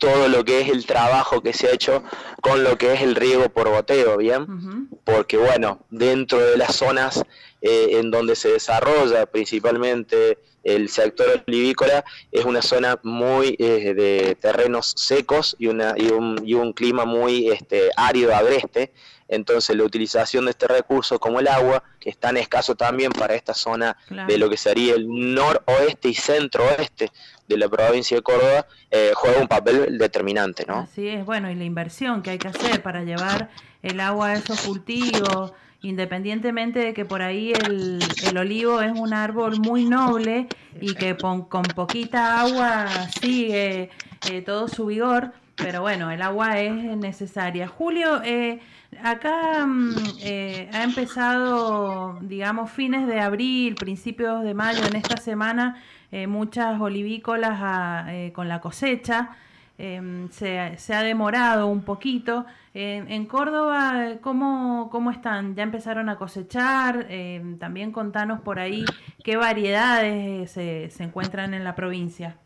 todo 0.00 0.28
lo 0.28 0.44
que 0.44 0.62
es 0.62 0.68
el 0.70 0.86
trabajo 0.86 1.42
que 1.42 1.52
se 1.52 1.68
ha 1.68 1.72
hecho 1.72 2.02
con 2.40 2.64
lo 2.64 2.76
que 2.78 2.94
es 2.94 3.02
el 3.02 3.14
riego 3.14 3.50
por 3.50 3.68
goteo, 3.68 4.16
¿bien? 4.16 4.88
Porque 5.04 5.36
bueno, 5.36 5.84
dentro 5.90 6.40
de 6.40 6.56
las 6.56 6.74
zonas 6.74 7.22
eh, 7.60 7.98
en 8.00 8.10
donde 8.10 8.34
se 8.34 8.48
desarrolla 8.48 9.26
principalmente 9.26 10.38
el 10.64 10.88
sector 10.88 11.44
olivícola, 11.46 12.04
es 12.32 12.46
una 12.46 12.62
zona 12.62 12.98
muy 13.02 13.56
eh, 13.58 13.92
de 13.94 14.36
terrenos 14.40 14.94
secos 14.96 15.54
y, 15.58 15.66
una, 15.66 15.94
y, 15.96 16.06
un, 16.08 16.40
y 16.44 16.54
un 16.54 16.72
clima 16.72 17.04
muy 17.04 17.50
este, 17.50 17.90
árido, 17.96 18.34
agreste, 18.34 18.92
entonces 19.30 19.76
la 19.76 19.84
utilización 19.84 20.44
de 20.44 20.50
este 20.50 20.66
recurso 20.66 21.18
como 21.20 21.40
el 21.40 21.48
agua, 21.48 21.82
que 22.00 22.10
es 22.10 22.18
tan 22.18 22.36
escaso 22.36 22.74
también 22.74 23.12
para 23.12 23.34
esta 23.34 23.54
zona 23.54 23.96
de 24.26 24.36
lo 24.36 24.50
que 24.50 24.56
sería 24.56 24.94
el 24.94 25.06
noroeste 25.08 26.08
y 26.08 26.14
centro-oeste 26.14 27.10
de 27.46 27.56
la 27.56 27.68
provincia 27.68 28.16
de 28.16 28.22
Córdoba 28.22 28.66
eh, 28.90 29.12
juega 29.14 29.40
un 29.40 29.48
papel 29.48 29.96
determinante, 29.98 30.64
¿no? 30.66 30.80
Así 30.80 31.08
es, 31.08 31.24
bueno, 31.24 31.50
y 31.50 31.54
la 31.54 31.64
inversión 31.64 32.22
que 32.22 32.30
hay 32.30 32.38
que 32.38 32.48
hacer 32.48 32.82
para 32.82 33.04
llevar 33.04 33.50
el 33.82 34.00
agua 34.00 34.30
a 34.30 34.34
esos 34.34 34.60
cultivos 34.62 35.52
independientemente 35.82 36.78
de 36.80 36.92
que 36.92 37.04
por 37.04 37.22
ahí 37.22 37.52
el, 37.52 38.00
olivo 38.36 38.82
es 38.82 38.92
un 38.92 39.14
árbol 39.14 39.58
muy 39.60 39.86
noble 39.86 40.46
y 40.80 40.94
que 40.94 41.16
con, 41.16 41.46
poquita 41.46 42.40
agua 42.40 42.86
sigue 43.20 43.90
eh, 44.30 44.42
todo 44.42 44.68
su 44.68 44.86
vigor, 44.86 45.32
pero 45.62 45.82
bueno, 45.82 46.10
el 46.10 46.22
agua 46.22 46.60
es 46.60 46.72
necesaria. 46.96 47.68
Julio, 47.68 48.22
eh, 48.22 48.60
acá 49.02 49.66
mm, 49.66 49.94
eh, 50.22 50.70
ha 50.72 50.82
empezado, 50.82 52.18
digamos, 52.22 52.70
fines 52.70 53.06
de 53.06 53.20
abril, 53.20 53.74
principios 53.74 54.42
de 54.42 54.54
mayo, 54.54 54.84
en 54.86 54.96
esta 54.96 55.16
semana, 55.16 55.82
muchas 56.26 56.80
olivícolas 56.80 58.32
con 58.32 58.48
la 58.48 58.60
cosecha. 58.60 59.30
Em, 59.78 60.28
se, 60.30 60.58
ha 60.58 61.02
demorado 61.02 61.68
un 61.68 61.82
poquito. 61.82 62.46
en 62.74 63.26
Córdoba, 63.26 64.16
¿cómo, 64.20 64.88
¿cómo, 64.90 65.10
están? 65.10 65.54
¿Ya 65.54 65.62
empezaron 65.62 66.08
a 66.08 66.16
cosechar? 66.16 67.06
Em, 67.08 67.58
también 67.58 67.92
contanos 67.92 68.40
por 68.40 68.58
ahí 68.58 68.84
qué 69.24 69.36
variedades 69.36 70.50
se, 70.50 70.90
se 70.90 71.04
encuentran 71.04 71.54
en 71.54 71.64
la 71.64 71.74
provincia. 71.76 72.36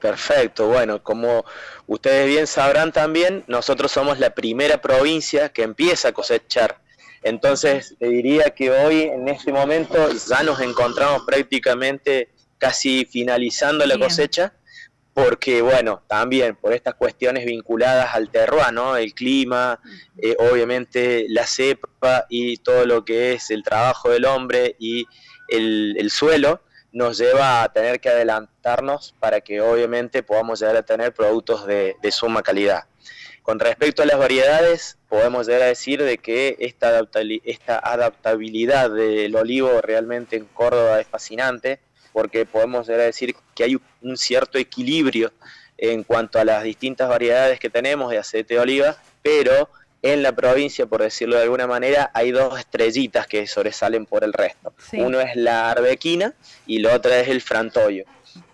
Perfecto, 0.00 0.68
bueno, 0.68 1.02
como 1.02 1.44
ustedes 1.86 2.26
bien 2.26 2.46
sabrán 2.46 2.92
también, 2.92 3.44
nosotros 3.48 3.90
somos 3.90 4.18
la 4.18 4.30
primera 4.30 4.80
provincia 4.80 5.48
que 5.48 5.62
empieza 5.62 6.08
a 6.08 6.12
cosechar. 6.12 6.80
Entonces, 7.22 7.96
le 7.98 8.08
diría 8.08 8.50
que 8.50 8.70
hoy, 8.70 9.02
en 9.02 9.26
este 9.28 9.52
momento, 9.52 10.08
ya 10.28 10.44
nos 10.44 10.60
encontramos 10.60 11.22
prácticamente 11.26 12.30
casi 12.58 13.04
finalizando 13.04 13.84
la 13.86 13.98
cosecha 13.98 14.52
porque 15.18 15.62
bueno, 15.62 16.04
también 16.06 16.54
por 16.54 16.72
estas 16.72 16.94
cuestiones 16.94 17.44
vinculadas 17.44 18.14
al 18.14 18.30
terroir, 18.30 18.72
¿no? 18.72 18.96
El 18.96 19.14
clima, 19.14 19.80
eh, 20.16 20.36
obviamente 20.38 21.26
la 21.28 21.44
cepa 21.44 22.26
y 22.28 22.58
todo 22.58 22.86
lo 22.86 23.04
que 23.04 23.32
es 23.32 23.50
el 23.50 23.64
trabajo 23.64 24.10
del 24.10 24.26
hombre 24.26 24.76
y 24.78 25.06
el, 25.48 26.08
suelo, 26.12 26.62
nos 26.92 27.18
lleva 27.18 27.62
a 27.62 27.72
tener 27.72 28.00
que 28.00 28.08
adelantarnos 28.08 29.14
para 29.20 29.40
que 29.40 29.60
obviamente 29.60 30.22
podamos 30.22 30.60
llegar 30.60 30.76
a 30.76 30.82
tener 30.82 31.12
productos 31.12 31.66
de, 31.66 31.96
suma 32.10 32.42
calidad. 32.42 32.84
Con 33.42 33.58
respecto 33.58 34.02
a 34.02 34.06
las 34.06 34.18
variedades, 34.18 34.98
podemos 35.08 35.46
llegar 35.46 35.62
a 35.62 35.66
decir 35.66 36.02
de 36.02 36.18
que 36.18 36.56
esta, 36.58 37.00
esta 37.44 37.78
adaptabilidad 37.78 38.90
del 38.90 39.34
olivo 39.36 39.80
realmente 39.80 40.36
en 40.36 40.44
Córdoba 40.46 41.00
es 41.00 41.06
fascinante 41.06 41.80
porque 42.12 42.46
podemos 42.46 42.86
decir 42.86 43.34
que 43.54 43.64
hay 43.64 43.80
un 44.02 44.16
cierto 44.16 44.58
equilibrio 44.58 45.32
en 45.78 46.02
cuanto 46.02 46.38
a 46.40 46.44
las 46.44 46.64
distintas 46.64 47.08
variedades 47.08 47.60
que 47.60 47.70
tenemos 47.70 48.10
de 48.10 48.18
aceite 48.18 48.54
de 48.54 48.60
oliva, 48.60 48.96
pero 49.22 49.70
en 50.02 50.22
la 50.22 50.32
provincia, 50.32 50.86
por 50.86 51.02
decirlo 51.02 51.36
de 51.36 51.42
alguna 51.42 51.66
manera, 51.66 52.10
hay 52.14 52.30
dos 52.30 52.58
estrellitas 52.58 53.26
que 53.26 53.46
sobresalen 53.46 54.06
por 54.06 54.24
el 54.24 54.32
resto. 54.32 54.72
Uno 54.92 55.20
es 55.20 55.34
la 55.34 55.70
arbequina 55.70 56.34
y 56.66 56.78
la 56.78 56.94
otra 56.94 57.18
es 57.20 57.28
el 57.28 57.40
frantoio. 57.40 58.04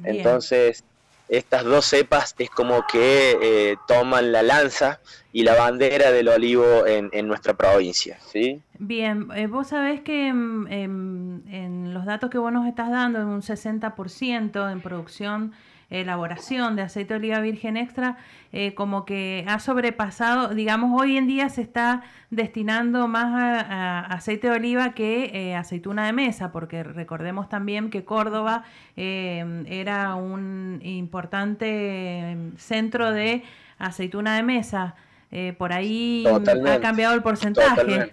Entonces, 0.02 0.84
estas 1.28 1.64
dos 1.64 1.86
cepas 1.86 2.34
es 2.38 2.50
como 2.50 2.86
que 2.86 3.36
eh, 3.42 3.76
toman 3.88 4.32
la 4.32 4.42
lanza 4.42 5.00
y 5.32 5.42
la 5.42 5.54
bandera 5.54 6.12
del 6.12 6.28
olivo 6.28 6.86
en, 6.86 7.26
nuestra 7.26 7.54
provincia. 7.54 8.18
¿sí? 8.26 8.62
Bien, 8.78 9.28
eh, 9.34 9.46
vos 9.46 9.68
sabés 9.68 10.00
que 10.00 10.28
en, 10.28 11.92
los 11.92 12.04
datos 12.04 12.30
que 12.30 12.38
vos 12.38 12.52
nos 12.52 12.66
estás 12.66 12.90
dando, 12.90 13.20
en 13.20 13.26
un 13.26 13.42
60% 13.42 14.72
en 14.72 14.80
producción 14.80 15.52
elaboración 16.00 16.76
de 16.76 16.82
aceite 16.82 17.14
de 17.14 17.18
oliva 17.18 17.40
virgen 17.40 17.76
extra, 17.76 18.16
eh, 18.52 18.74
como 18.74 19.04
que 19.04 19.44
ha 19.48 19.58
sobrepasado, 19.58 20.54
digamos, 20.54 21.00
hoy 21.00 21.16
en 21.16 21.26
día 21.26 21.48
se 21.48 21.62
está 21.62 22.02
destinando 22.30 23.08
más 23.08 23.64
a, 23.68 24.00
aceite 24.00 24.48
de 24.48 24.56
oliva 24.56 24.94
que 24.94 25.30
eh, 25.32 25.54
aceituna 25.54 26.06
de 26.06 26.12
mesa, 26.12 26.52
porque 26.52 26.82
recordemos 26.82 27.48
también 27.48 27.90
que 27.90 28.04
Córdoba 28.04 28.64
eh, 28.96 29.64
era 29.68 30.14
un 30.14 30.80
importante 30.82 32.36
centro 32.56 33.12
de 33.12 33.42
aceituna 33.78 34.36
de 34.36 34.42
mesa. 34.42 34.94
por 35.58 35.72
ahí 35.72 36.24
ha 36.26 36.80
cambiado 36.80 37.14
el 37.14 37.22
porcentaje. 37.22 38.12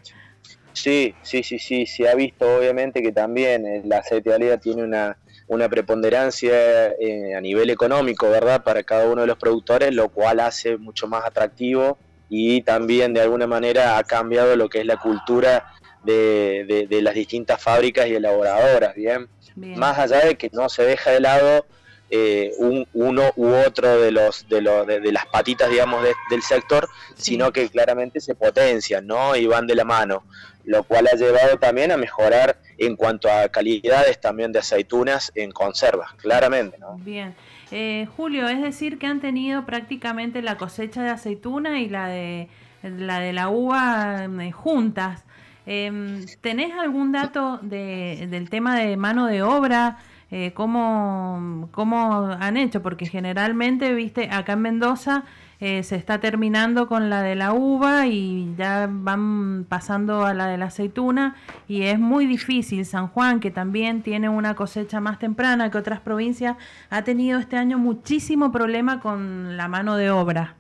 Sí, 0.74 1.14
sí, 1.22 1.44
sí, 1.44 1.60
sí, 1.60 1.86
se 1.86 2.10
ha 2.10 2.16
visto 2.16 2.58
obviamente 2.58 3.02
que 3.02 3.12
también 3.12 3.66
el 3.66 3.92
aceite 3.92 4.30
de 4.30 4.36
oliva 4.38 4.58
tiene 4.58 4.84
una 4.84 5.18
una 5.52 5.68
preponderancia 5.68 6.94
eh, 6.98 7.36
a 7.36 7.42
nivel 7.42 7.70
económico, 7.72 8.30
¿verdad?, 8.30 8.64
para 8.64 8.84
cada 8.84 9.06
uno 9.06 9.20
de 9.20 9.28
los 9.28 9.38
productores, 9.38 9.94
lo 9.94 10.08
cual 10.08 10.40
hace 10.40 10.78
mucho 10.78 11.08
más 11.08 11.26
atractivo 11.26 11.98
y 12.30 12.62
también 12.62 13.14
de 13.14 13.20
alguna 13.20 13.48
manera 13.48 13.98
ha 13.98 14.04
cambiado 14.06 14.56
lo 14.56 14.70
que 14.70 14.80
es 14.80 14.86
la 14.86 14.96
cultura 14.96 15.74
de, 16.06 16.88
las 17.04 17.14
distintas 17.14 17.62
fábricas 17.62 18.08
y 18.08 18.16
elaboradoras, 18.16 18.96
¿bien? 18.96 19.28
Más 19.58 20.00
allá 20.00 20.26
de 20.26 20.36
que 20.36 20.50
no 20.54 20.70
se 20.70 20.84
deja 20.84 21.12
de 21.12 21.20
lado 21.20 21.66
eh, 22.12 22.52
un, 22.58 22.86
uno 22.94 23.32
u 23.38 23.48
otro 23.48 24.00
de 24.00 24.12
los 24.12 24.48
de, 24.50 24.62
de, 24.62 25.12
las 25.12 25.26
patitas 25.28 25.70
digamos 25.70 26.04
del 26.30 26.42
sector 26.42 26.90
sino 27.16 27.52
que 27.52 27.70
claramente 27.70 28.20
se 28.20 28.36
potencian 28.36 29.08
no 29.08 29.36
y 29.36 29.48
van 29.48 29.66
de 29.66 29.76
la 29.76 29.86
mano 29.86 30.24
lo 30.66 30.84
cual 30.84 31.08
ha 31.12 31.16
llevado 31.16 31.58
también 31.58 31.92
a 31.92 31.98
mejorar 31.98 32.58
en 32.78 32.96
cuanto 32.96 33.32
a 33.32 33.50
calidades 33.50 34.20
también 34.20 34.52
de 34.52 34.60
aceitunas 34.60 35.32
en 35.36 35.52
conservas, 35.52 36.14
claramente. 36.16 36.78
¿no? 36.80 36.98
Bien. 36.98 37.34
Eh, 37.72 38.08
Julio, 38.18 38.48
es 38.48 38.62
decir 38.62 39.00
que 39.00 39.08
han 39.08 39.22
tenido 39.22 39.66
prácticamente 39.66 40.42
la 40.42 40.58
cosecha 40.58 41.02
de 41.02 41.10
aceituna 41.10 41.80
y 41.80 41.90
la 41.90 42.08
de 42.08 42.50
la, 42.84 43.20
de 43.20 43.34
la 43.34 43.50
uva 43.50 44.26
eh, 44.26 44.52
juntas. 44.52 45.24
Em, 45.66 46.26
¿Tenés 46.42 46.74
algún 46.74 47.12
dato 47.12 47.60
de, 47.62 48.28
del 48.30 48.50
tema 48.50 48.78
de 48.78 48.98
mano 48.98 49.28
de 49.28 49.44
obra? 49.44 50.00
Eh, 50.32 50.54
¿cómo, 50.54 51.68
¿Cómo 51.72 52.24
han 52.40 52.56
hecho? 52.56 52.82
Porque 52.82 53.06
generalmente, 53.06 53.94
viste, 53.94 54.30
acá 54.32 54.54
en 54.54 54.62
Mendoza 54.62 55.26
eh, 55.60 55.84
se 55.84 55.96
está 55.96 56.20
terminando 56.20 56.88
con 56.88 57.10
la 57.10 57.22
de 57.22 57.36
la 57.36 57.54
uva 57.54 58.08
y 58.08 58.56
ya 58.58 58.88
van 58.90 59.66
pasando 59.68 60.26
a 60.26 60.34
la 60.34 60.48
de 60.48 60.58
la 60.58 60.66
aceituna 60.66 61.36
y 61.68 61.84
es 61.84 62.00
muy 62.00 62.26
difícil. 62.26 62.86
San 62.86 63.08
Juan, 63.08 63.40
que 63.40 63.52
también 63.52 64.02
tiene 64.02 64.30
una 64.30 64.56
cosecha 64.56 65.02
más 65.02 65.20
temprana 65.20 65.70
que 65.70 65.78
otras 65.78 66.00
provincias, 66.00 66.56
ha 66.90 67.04
tenido 67.04 67.38
este 67.38 67.58
año 67.58 67.78
muchísimo 67.78 68.52
problema 68.52 69.02
con 69.02 69.58
la 69.58 69.68
mano 69.68 69.98
de 69.98 70.12
obra. 70.12 70.56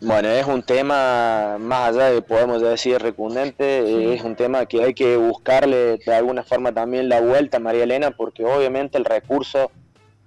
Bueno, 0.00 0.28
es 0.28 0.46
un 0.46 0.62
tema 0.62 1.56
más 1.58 1.88
allá 1.90 2.10
de, 2.10 2.22
podemos 2.22 2.62
decir, 2.62 2.98
recundente, 2.98 4.14
es 4.14 4.22
un 4.22 4.36
tema 4.36 4.66
que 4.66 4.82
hay 4.82 4.94
que 4.94 5.16
buscarle 5.16 5.98
de 5.98 6.14
alguna 6.14 6.42
forma 6.42 6.72
también 6.72 7.08
la 7.08 7.20
vuelta, 7.20 7.58
María 7.58 7.84
Elena, 7.84 8.12
porque 8.12 8.44
obviamente 8.44 8.96
el 8.98 9.04
recurso 9.04 9.70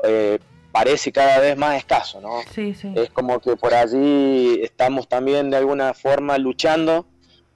eh, 0.04 0.40
parece 0.72 1.12
cada 1.12 1.40
vez 1.40 1.58
más 1.58 1.78
escaso, 1.78 2.22
¿no? 2.22 2.42
Sí, 2.54 2.74
sí. 2.74 2.92
Es 2.96 3.10
como 3.12 3.40
que 3.40 3.56
por 3.56 3.74
allí 3.74 4.60
estamos 4.62 5.08
también 5.08 5.50
de 5.50 5.58
alguna 5.58 5.94
forma 5.94 6.38
luchando 6.38 7.06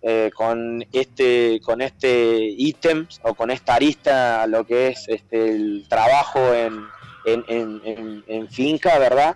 eh, 0.01 0.29
con 0.35 0.85
este 0.91 1.59
con 1.63 1.81
este 1.81 2.37
ítem 2.37 3.07
o 3.23 3.33
con 3.33 3.49
esta 3.49 3.73
arista 3.73 4.45
lo 4.45 4.63
que 4.63 4.89
es 4.89 5.07
este 5.07 5.49
el 5.49 5.85
trabajo 5.89 6.53
en, 6.53 6.85
en, 7.25 8.47
finca, 8.49 8.99
¿verdad? 8.99 9.35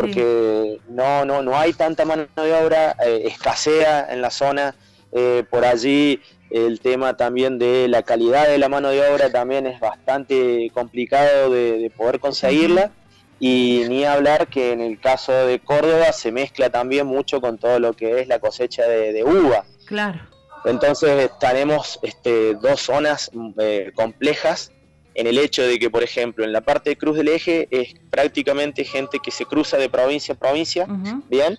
Porque 0.00 0.80
no, 0.88 1.24
no, 1.24 1.42
no 1.42 1.56
hay 1.56 1.72
tanta 1.72 2.04
mano 2.04 2.26
de 2.36 2.54
obra, 2.54 2.96
eh, 3.04 3.22
escasea 3.26 4.12
en 4.12 4.22
la 4.22 4.30
zona, 4.30 4.74
eh, 5.12 5.44
por 5.48 5.64
allí 5.64 6.20
el 6.50 6.80
tema 6.80 7.16
también 7.16 7.58
de 7.58 7.88
la 7.88 8.02
calidad 8.02 8.46
de 8.46 8.58
la 8.58 8.68
mano 8.68 8.90
de 8.90 9.06
obra 9.08 9.30
también 9.30 9.66
es 9.66 9.80
bastante 9.80 10.70
complicado 10.72 11.50
de, 11.50 11.90
poder 11.96 12.20
conseguirla. 12.20 12.92
Y 13.40 13.82
ni 13.88 14.04
hablar 14.04 14.46
que 14.46 14.72
en 14.72 14.80
el 14.80 15.00
caso 15.00 15.32
de 15.32 15.58
Córdoba 15.58 16.12
se 16.12 16.30
mezcla 16.30 16.70
también 16.70 17.06
mucho 17.06 17.40
con 17.40 17.58
todo 17.58 17.80
lo 17.80 17.92
que 17.92 18.20
es 18.20 18.28
la 18.28 18.38
cosecha 18.38 18.84
de, 18.84 19.24
uva. 19.24 19.64
Claro. 19.86 20.20
Entonces 20.64 21.30
tenemos 21.40 21.98
este, 22.02 22.54
dos 22.54 22.80
zonas 22.80 23.30
eh, 23.58 23.90
complejas 23.94 24.70
en 25.14 25.26
el 25.26 25.38
hecho 25.38 25.62
de 25.62 25.78
que, 25.78 25.90
por 25.90 26.02
ejemplo, 26.02 26.44
en 26.44 26.52
la 26.52 26.60
parte 26.60 26.90
de 26.90 26.96
Cruz 26.96 27.16
del 27.16 27.28
Eje 27.28 27.68
es 27.70 27.94
prácticamente 28.10 28.84
gente 28.84 29.18
que 29.22 29.30
se 29.30 29.46
cruza 29.46 29.76
de 29.76 29.88
provincia 29.88 30.34
a 30.34 30.38
provincia, 30.38 30.86
¿bien? 31.30 31.58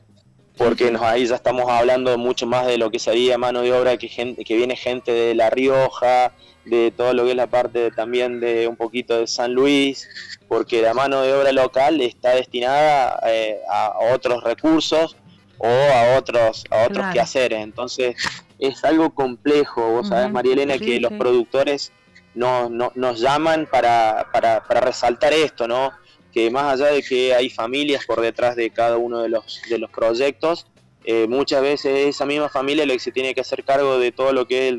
Porque 0.58 0.92
nos, 0.92 1.02
ahí 1.02 1.26
ya 1.26 1.36
estamos 1.36 1.70
hablando 1.70 2.18
mucho 2.18 2.46
más 2.46 2.68
de 2.68 2.78
lo 2.78 2.92
que 2.92 3.00
sería 3.00 3.38
mano 3.38 3.62
de 3.62 3.74
obra, 3.74 3.98
que, 3.98 4.08
gente, 4.08 4.44
que 4.44 4.56
viene 4.56 4.76
gente 4.76 5.12
de 5.12 5.36
La 5.36 5.50
Rioja, 5.50 6.34
de 6.66 6.92
todo 6.92 7.14
lo 7.14 7.24
que 7.26 7.32
es 7.32 7.36
la 7.36 7.48
parte 7.48 7.92
también 7.92 8.40
de 8.40 8.68
un 8.68 8.76
poquito 8.76 9.20
de 9.20 9.28
San 9.28 9.54
Luis, 9.54 10.08
porque 10.48 10.82
la 10.82 10.94
mano 10.94 11.22
de 11.22 11.34
obra 11.34 11.52
local 11.52 12.02
está 12.02 12.36
destinada 12.36 13.20
eh, 13.28 13.60
a 13.70 13.94
otros 14.14 14.44
recursos 14.44 15.16
o 15.58 15.68
a 15.68 16.18
otros 16.18 16.66
a 16.70 16.86
otros 16.86 17.06
quehaceres. 17.14 17.60
Entonces 17.60 18.16
es 18.60 18.84
algo 18.84 19.14
complejo, 19.14 19.90
vos 19.92 20.08
sabés, 20.08 20.32
María 20.32 20.54
Elena, 20.54 20.78
que 20.78 21.00
los 21.00 21.14
productores 21.14 21.92
no, 22.36 22.70
nos 22.70 23.20
llaman 23.20 23.68
para, 23.72 24.28
para, 24.32 24.64
para 24.64 24.82
resaltar 24.82 25.34
esto, 25.34 25.68
¿no? 25.68 25.92
que 26.36 26.52
más 26.52 26.74
allá 26.74 26.92
de 26.92 27.02
que 27.02 27.34
hay 27.34 27.50
familias 27.50 28.06
por 28.06 28.20
detrás 28.20 28.58
de 28.58 28.70
cada 28.70 28.98
uno 28.98 29.22
de 29.22 29.30
los, 29.30 29.62
de 29.70 29.78
los 29.80 29.90
proyectos, 29.90 30.68
eh, 31.06 31.28
muchas 31.30 31.62
veces 31.62 32.08
esa 32.08 32.26
misma 32.26 32.50
familia 32.50 32.86
la 32.86 32.92
que 32.92 33.00
se 33.00 33.14
tiene 33.14 33.34
que 33.34 33.40
hacer 33.40 33.64
cargo 33.64 33.98
de 33.98 34.12
todo 34.12 34.34
lo 34.34 34.46
que 34.46 34.68
es 34.68 34.74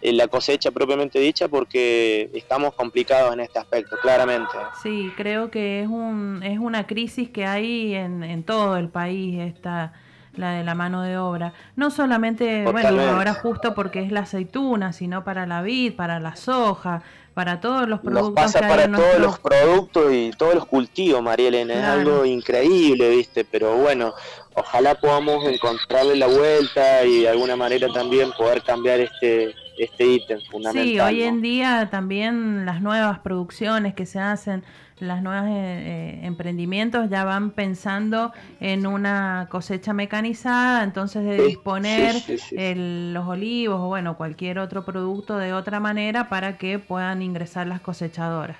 el, 0.00 0.16
la 0.16 0.26
cosecha 0.26 0.72
propiamente 0.72 1.20
dicha 1.20 1.46
porque 1.46 2.30
estamos 2.34 2.74
complicados 2.74 3.32
en 3.32 3.40
este 3.40 3.60
aspecto, 3.60 3.96
claramente. 4.02 4.54
Sí, 4.82 5.12
creo 5.16 5.52
que 5.52 5.82
es, 5.82 5.86
un, 5.86 6.42
es 6.42 6.58
una 6.58 6.88
crisis 6.88 7.30
que 7.30 7.46
hay 7.46 7.94
en, 7.94 8.24
en 8.24 8.42
todo 8.42 8.76
el 8.76 8.88
país, 8.88 9.38
esta, 9.38 9.92
la 10.38 10.52
de 10.52 10.64
la 10.64 10.74
mano 10.74 11.02
de 11.02 11.18
obra. 11.18 11.52
No 11.76 11.90
solamente, 11.90 12.64
bueno, 12.64 13.02
ahora 13.02 13.34
justo 13.34 13.74
porque 13.74 14.02
es 14.02 14.12
la 14.12 14.20
aceituna, 14.20 14.92
sino 14.92 15.24
para 15.24 15.46
la 15.46 15.62
vid, 15.62 15.94
para 15.94 16.20
la 16.20 16.36
soja, 16.36 17.02
para 17.34 17.60
todos 17.60 17.88
los 17.88 18.00
productos. 18.00 18.34
Nos 18.34 18.52
pasa 18.52 18.60
para 18.60 18.90
todos 18.90 19.18
los 19.18 19.38
productos 19.38 20.12
y 20.12 20.30
todos 20.36 20.54
los 20.54 20.66
cultivos, 20.66 21.22
María 21.22 21.48
Elena, 21.48 21.74
es 21.74 21.84
algo 21.84 22.24
increíble, 22.24 23.10
¿viste? 23.10 23.44
Pero 23.44 23.76
bueno, 23.76 24.14
ojalá 24.54 24.94
podamos 24.94 25.44
encontrarle 25.46 26.16
la 26.16 26.26
vuelta 26.26 27.04
y 27.04 27.20
de 27.20 27.28
alguna 27.28 27.56
manera 27.56 27.88
también 27.92 28.32
poder 28.32 28.62
cambiar 28.62 29.00
este 29.00 29.54
este 29.78 30.04
ítem 30.04 30.40
fundamental. 30.50 30.84
Sí, 30.84 31.00
hoy 31.00 31.22
en 31.22 31.40
día 31.40 31.88
también 31.90 32.66
las 32.66 32.80
nuevas 32.80 33.20
producciones 33.20 33.94
que 33.94 34.06
se 34.06 34.18
hacen, 34.18 34.64
las 35.00 35.22
nuevas 35.22 35.46
eh, 35.46 35.50
eh, 35.52 36.20
emprendimientos 36.22 37.10
ya 37.10 37.24
van 37.24 37.50
pensando 37.50 38.32
en 38.60 38.86
una 38.86 39.48
cosecha 39.50 39.92
mecanizada, 39.92 40.84
entonces 40.84 41.24
de 41.24 41.42
disponer 41.42 42.14
los 42.52 43.26
olivos 43.26 43.80
o 43.80 43.86
bueno, 43.88 44.16
cualquier 44.16 44.58
otro 44.58 44.84
producto 44.84 45.36
de 45.36 45.52
otra 45.52 45.80
manera 45.80 46.28
para 46.28 46.58
que 46.58 46.78
puedan 46.78 47.22
ingresar 47.22 47.66
las 47.66 47.80
cosechadoras. 47.80 48.56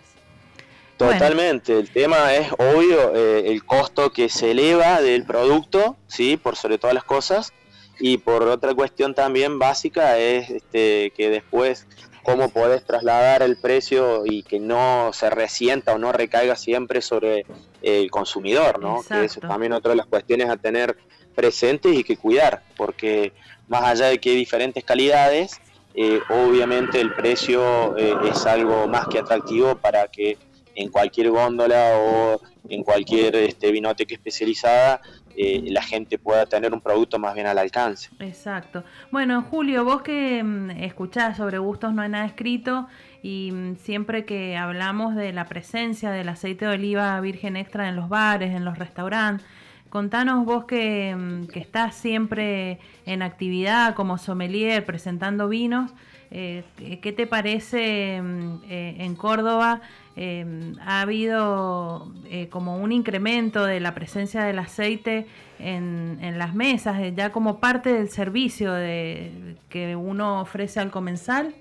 Totalmente, 0.99 1.79
el 1.79 1.91
tema 1.91 2.35
es 2.35 2.51
obvio 2.59 3.15
eh, 3.15 3.53
el 3.53 3.65
costo 3.65 4.13
que 4.13 4.29
se 4.29 4.51
eleva 4.51 5.01
del 5.01 5.25
producto, 5.25 5.97
sí, 6.09 6.37
por 6.37 6.57
sobre 6.57 6.77
todas 6.77 6.93
las 6.93 7.05
cosas, 7.05 7.53
y 8.01 8.19
por 8.19 8.43
otra 8.43 8.75
cuestión 8.75 9.15
también 9.15 9.61
básica 9.61 10.19
es 10.19 10.51
este, 10.51 11.13
que 11.17 11.31
después 11.31 11.87
cómo 12.29 12.51
podés 12.51 12.85
trasladar 12.85 13.43
el 13.43 13.57
precio 13.57 14.25
y 14.27 14.43
que 14.43 14.61
no 14.61 15.11
se 15.15 15.31
resienta 15.31 15.95
o 15.95 15.99
no 15.99 16.13
recaiga 16.13 16.57
siempre 16.57 17.01
sobre 17.01 17.47
el 17.83 18.11
consumidor, 18.11 18.81
¿no? 18.81 19.03
Que 19.03 19.25
eso 19.25 19.41
también 19.41 19.73
otra 19.73 19.91
de 19.91 19.97
las 19.97 20.07
cuestiones 20.07 20.51
a 20.51 20.57
tener 20.57 20.97
presentes 21.35 21.97
y 21.97 22.05
que 22.05 22.17
cuidar, 22.17 22.63
porque 22.77 23.33
más 23.69 23.85
allá 23.85 24.07
de 24.07 24.19
que 24.19 24.31
hay 24.31 24.37
diferentes 24.37 24.85
calidades, 24.85 25.61
eh, 25.95 26.21
obviamente 26.29 27.01
el 27.01 27.15
precio 27.15 27.97
eh, 27.97 28.15
es 28.31 28.45
algo 28.45 28.87
más 28.89 29.07
que 29.09 29.19
atractivo 29.19 29.77
para 29.77 30.09
que 30.09 30.37
en 30.79 30.91
cualquier 30.91 31.31
góndola 31.31 31.99
o 31.99 32.41
en 32.69 32.85
cualquier 32.85 33.35
este, 33.35 33.73
vinoteca 33.73 34.15
especializada 34.15 35.01
eh, 35.37 35.65
la 35.71 35.83
gente 35.83 36.19
pueda 36.19 36.47
tener 36.47 36.73
un 36.73 36.81
producto 36.81 37.19
más 37.19 37.35
bien 37.35 37.47
al 37.47 37.59
alcance. 37.59 38.11
Exacto. 38.21 38.85
Bueno, 39.11 39.43
Julio, 39.43 39.85
vos 39.85 40.03
que 40.03 40.43
mm, 40.43 40.71
escuchás 40.83 41.37
sobre 41.37 41.59
gustos 41.59 41.93
no 41.95 42.03
hay 42.03 42.09
nada 42.09 42.27
escrito 42.27 42.87
y 43.23 43.51
mm, 43.53 43.77
siempre 43.77 44.25
que 44.25 44.57
hablamos 44.57 45.17
de 45.17 45.33
la 45.33 45.47
presencia 45.47 46.11
del 46.11 46.29
aceite 46.29 46.67
de 46.67 46.73
oliva 46.73 47.21
virgen 47.21 47.57
extra 47.57 47.89
en 47.89 47.97
los 47.97 48.09
bares, 48.09 48.55
en 48.55 48.65
los 48.65 48.79
restaurantes, 48.79 49.47
Contanos 49.91 50.45
vos 50.45 50.67
que, 50.67 51.17
mm, 51.17 51.47
que, 51.47 51.61
estás 51.61 51.95
siempre 51.95 52.79
en 53.07 53.23
actividad 53.23 53.95
como 53.95 54.19
sommelier 54.19 54.85
presentando 54.85 55.49
vinos, 55.49 55.93
eh, 56.31 56.63
¿qué 57.01 57.13
te 57.13 57.27
parece 57.27 58.17
eh, 58.17 58.97
en 58.99 59.15
Córdoba 59.15 59.81
Em, 60.21 60.75
ha 60.81 61.03
habido 61.03 62.13
eh, 62.29 62.49
como 62.49 62.79
un 62.79 62.91
incremento 62.91 63.65
de 63.65 63.79
la 63.79 63.95
presencia 63.95 64.43
del 64.43 64.59
aceite 64.59 65.29
en, 65.61 66.37
las 66.37 66.55
mesas, 66.55 66.99
eh, 67.01 67.13
ya 67.17 67.31
como 67.31 67.61
parte 67.61 67.93
del 67.93 68.11
servicio 68.11 68.73
de, 68.73 69.55
que 69.69 69.95
uno 69.95 70.41
ofrece 70.41 70.81
al 70.81 70.91
comensal. 70.91 71.55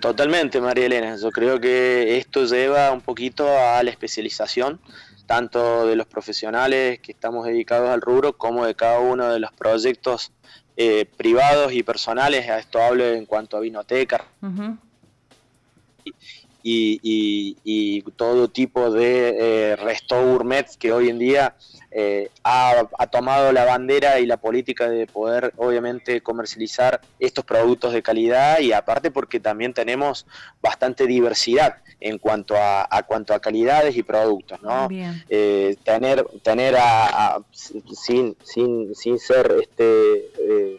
Totalmente, 0.00 0.60
María 0.60 0.86
Elena. 0.86 1.14
Yo 1.14 1.30
creo 1.30 1.60
que 1.60 2.18
esto 2.18 2.44
lleva 2.44 2.90
un 2.90 3.00
poquito 3.00 3.46
a 3.46 3.80
la 3.84 3.90
especialización, 3.90 4.80
tanto 5.26 5.86
de 5.86 5.94
los 5.94 6.08
profesionales 6.08 6.98
que 6.98 7.12
estamos 7.12 7.46
dedicados 7.46 7.90
al 7.90 8.00
rubro, 8.00 8.36
como 8.36 8.66
de 8.66 8.74
cada 8.74 8.98
uno 8.98 9.28
de 9.28 9.38
los 9.38 9.52
proyectos 9.52 10.32
eh, 10.76 11.06
privados 11.16 11.72
y 11.72 11.84
personales. 11.84 12.48
A 12.48 12.58
esto 12.58 12.82
hablo 12.82 13.04
en 13.04 13.26
cuanto 13.26 13.56
a 13.56 13.60
vinoteca 13.60 14.24
y, 16.62 18.02
todo 18.16 18.48
tipo 18.48 18.90
de 18.90 19.36
eh, 19.72 19.76
resto 19.76 20.22
gourmet 20.22 20.66
que 20.78 20.92
hoy 20.92 21.08
en 21.08 21.18
día 21.18 21.56
eh, 21.94 22.30
ha, 22.42 22.86
tomado 23.10 23.52
la 23.52 23.66
bandera 23.66 24.18
y 24.18 24.24
la 24.24 24.38
política 24.38 24.88
de 24.88 25.06
poder 25.06 25.52
obviamente 25.58 26.22
comercializar 26.22 27.02
estos 27.18 27.44
productos 27.44 27.92
de 27.92 28.02
calidad 28.02 28.60
y 28.60 28.72
aparte 28.72 29.10
porque 29.10 29.40
también 29.40 29.74
tenemos 29.74 30.26
bastante 30.62 31.06
diversidad 31.06 31.76
en 32.00 32.16
cuanto 32.18 32.54
a, 32.56 32.86
cuanto 33.06 33.34
a 33.34 33.40
calidades 33.40 33.94
y 33.94 34.02
productos, 34.02 34.62
¿no? 34.62 34.88
Eh, 35.28 35.76
tener 35.84 36.24
tener 36.42 36.76
a, 36.78 37.40
sin, 37.52 38.36
sin, 38.42 38.94
sin 38.94 39.18
ser 39.18 39.54
este 39.60 40.30
eh, 40.40 40.78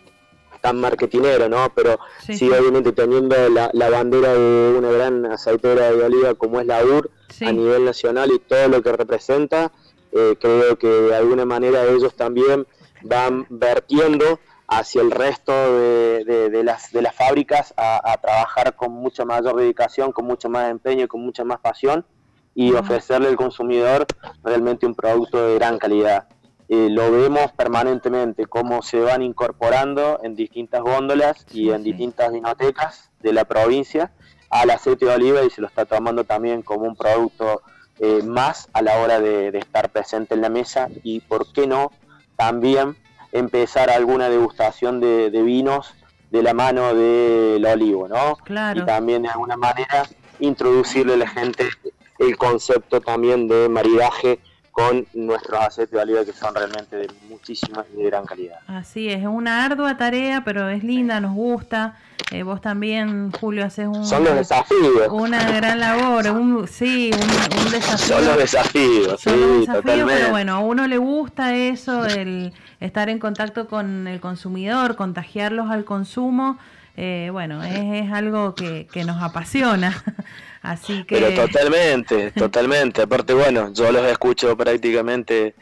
tan 0.64 0.80
marketinero, 0.80 1.49
¿no? 1.49 1.70
Pero 1.76 1.99
sí, 2.22 2.49
obviamente 2.49 2.93
teniendo 2.93 3.36
la, 3.49 3.89
bandera 3.89 4.34
de 4.34 4.74
una 4.78 4.91
gran 4.91 5.26
aceitera 5.26 5.91
de 5.91 6.03
oliva 6.05 6.36
como 6.36 6.61
es 6.61 6.66
la 6.66 6.82
UR 6.86 7.11
a 7.45 7.51
nivel 7.51 7.84
nacional 7.84 8.32
y 8.32 8.39
todo 8.39 8.70
lo 8.70 8.82
que 8.82 8.93
representa, 8.93 9.74
eh, 10.14 10.38
creo 10.39 10.78
que 10.78 10.88
de 10.88 11.16
alguna 11.16 11.43
manera 11.43 11.84
ellos 11.84 12.16
también 12.16 12.66
van 13.01 13.45
vertiendo 13.49 14.39
hacia 14.70 15.01
el 15.01 15.11
resto 15.11 15.51
de, 15.51 16.61
las, 16.64 16.93
de 16.93 17.01
las 17.01 17.14
fábricas 17.14 17.74
a, 17.76 18.18
trabajar 18.22 18.74
con 18.78 18.93
mucha 18.93 19.26
mayor 19.26 19.57
dedicación, 19.57 20.14
con 20.14 20.24
mucho 20.26 20.47
más 20.49 20.72
empeño, 20.72 21.09
con 21.09 21.20
mucha 21.20 21.43
más 21.43 21.59
pasión 21.59 22.05
y 22.55 22.72
ofrecerle 22.72 23.28
al 23.28 23.36
consumidor 23.36 24.05
realmente 24.45 24.86
un 24.86 24.95
producto 24.95 25.45
de 25.45 25.55
gran 25.55 25.78
calidad. 25.78 26.30
Eh, 26.70 26.88
lo 26.89 27.11
vemos 27.11 27.51
permanentemente, 27.51 28.45
cómo 28.45 28.82
se 28.82 28.99
van 28.99 29.22
incorporando 29.22 30.20
en 30.24 30.36
distintas 30.36 30.82
góndolas 30.82 31.45
y 31.51 31.72
en 31.72 31.84
distintas 31.84 32.32
vinotecas 32.32 33.11
de 33.22 33.34
la 33.34 33.45
provincia 33.45 34.11
al 34.49 34.70
aceite 34.70 35.05
de 35.05 35.16
oliva 35.16 35.43
y 35.43 35.49
se 35.49 35.61
lo 35.61 35.68
está 35.68 35.86
tomando 35.86 36.24
también 36.24 36.61
como 36.61 36.86
un 36.86 36.95
producto 36.95 37.64
eh, 37.99 38.22
más 38.24 38.70
a 38.74 38.82
la 38.82 38.97
hora 38.99 39.20
de, 39.20 39.49
estar 39.57 39.89
presente 39.91 40.36
en 40.36 40.41
la 40.41 40.49
mesa 40.49 40.89
y, 41.03 41.20
¿por 41.22 41.51
qué 41.51 41.68
no?, 41.68 41.91
también 42.36 42.95
empezar 43.32 43.89
alguna 43.89 44.30
degustación 44.30 44.99
de, 44.99 45.30
vinos 45.30 45.93
de 46.32 46.43
la 46.43 46.53
mano 46.53 46.93
del 46.93 47.66
olivo, 47.66 48.07
¿no? 48.07 48.36
Claro. 48.43 48.82
Y 48.82 48.86
también 48.86 49.24
de 49.24 49.30
alguna 49.30 49.57
manera 49.57 50.03
introducirle 50.39 51.14
a 51.14 51.18
la 51.18 51.28
gente 51.28 51.70
el 52.20 52.38
concepto 52.38 53.01
también 53.01 53.47
de 53.47 53.70
maridaje 53.70 54.39
con 54.74 55.05
nuestros 55.13 55.59
aceites 55.61 55.91
de 55.91 56.01
oliva 56.01 56.26
que 56.26 56.34
son 56.34 56.55
realmente 56.55 56.95
de 56.95 57.07
muchísima 57.30 57.86
y 57.93 58.01
de 58.01 58.09
gran 58.09 58.26
calidad. 58.26 58.57
Así 58.65 59.07
es, 59.07 59.19
es 59.19 59.28
una 59.28 59.63
ardua 59.63 59.97
tarea, 59.97 60.43
pero 60.43 60.67
es 60.67 60.84
linda, 60.84 61.19
nos 61.19 61.36
gusta. 61.36 61.95
Eh, 62.32 62.41
vos 62.41 62.59
también, 62.59 63.32
Julio, 63.32 63.65
haces 63.65 63.86
un, 63.86 64.03
son 64.03 64.24
los 64.24 64.36
desafíos. 64.36 65.07
una 65.11 65.51
gran 65.51 65.80
labor, 65.80 66.28
un, 66.32 66.67
sí, 66.67 67.11
un, 67.13 67.71
desafío. 67.71 68.15
Son 68.15 68.26
los 68.26 68.38
desafíos, 68.38 69.21
sí, 69.21 69.30
totalmente. 69.67 70.13
Pero 70.15 70.32
bueno, 70.32 70.55
a 70.55 70.59
uno 70.59 70.88
le 70.88 70.97
gusta 70.97 71.55
eso, 71.55 72.05
el 72.05 72.51
estar 72.80 73.09
en 73.09 73.19
contacto 73.19 73.67
con 73.67 74.07
el 74.07 74.19
consumidor, 74.19 74.95
contagiarlos 74.95 75.69
al 75.69 75.86
consumo. 75.86 76.57
Eh, 76.95 77.29
bueno, 77.31 77.63
es, 77.63 78.03
es 78.05 78.11
algo 78.11 78.55
que, 78.55 78.87
que 78.91 79.03
nos 79.03 79.21
apasiona. 79.21 80.03
Así 80.61 81.03
que... 81.03 81.15
Pero 81.19 81.33
totalmente, 81.33 82.31
totalmente. 82.31 83.01
Aparte, 83.01 83.33
bueno, 83.33 83.73
yo 83.73 83.91
los 83.91 84.05
escucho 84.05 84.55
prácticamente 84.55 85.55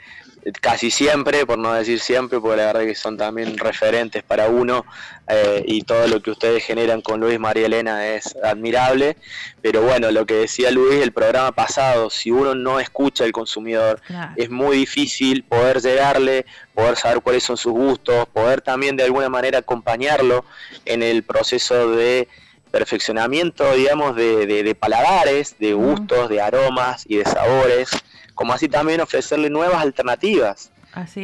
casi 0.60 0.92
siempre, 0.92 1.46
por 1.46 1.58
no 1.58 1.74
decir 1.74 2.00
siempre, 2.00 2.40
porque 2.40 2.58
la 2.58 2.68
verdad 2.68 2.82
que 2.82 2.96
son 2.96 3.18
también 3.18 3.58
referentes 3.58 4.24
para 4.24 4.48
uno 4.48 4.86
eh, 5.28 5.64
y 5.68 5.84
todo 5.84 6.08
lo 6.08 6.22
que 6.22 6.32
ustedes 6.32 6.64
generan 6.64 7.02
con 7.02 7.20
Luis 7.20 7.40
María 7.40 7.68
Elena 7.68 8.08
es 8.08 8.36
admirable. 8.44 9.18
Pero 9.62 9.82
bueno, 9.82 10.12
lo 10.12 10.26
que 10.26 10.36
decía 10.36 10.72
Luis 10.72 11.02
el 11.02 11.12
programa 11.12 11.52
pasado, 11.52 12.10
si 12.10 12.32
uno 12.32 12.56
no 12.56 12.80
escucha 12.80 13.24
al 13.24 13.32
consumidor, 13.32 14.02
es 14.36 14.50
muy 14.50 14.78
difícil 14.78 15.44
poder 15.44 15.82
llegarle, 15.82 16.46
poder 16.74 16.96
saber 16.96 17.22
cuáles 17.22 17.44
son 17.44 17.58
sus 17.58 17.74
gustos, 17.74 18.28
poder 18.34 18.62
también 18.62 18.96
de 18.96 19.04
alguna 19.04 19.30
manera 19.30 19.60
acompañarlo 19.60 20.46
en 20.86 21.04
el 21.04 21.24
proceso 21.24 21.92
de 21.92 22.28
perfeccionamiento, 22.72 23.74
digamos, 23.74 24.16
de, 24.16 24.46
de, 24.46 24.76
paladares, 24.76 25.58
de 25.60 25.74
gustos, 25.74 26.30
de 26.30 26.42
aromas 26.42 27.04
y 27.06 27.18
de 27.18 27.26
sabores, 27.26 27.90
como 28.34 28.54
así 28.54 28.68
también 28.68 29.02
ofrecerle 29.02 29.50
nuevas 29.50 29.82
alternativas. 29.82 30.72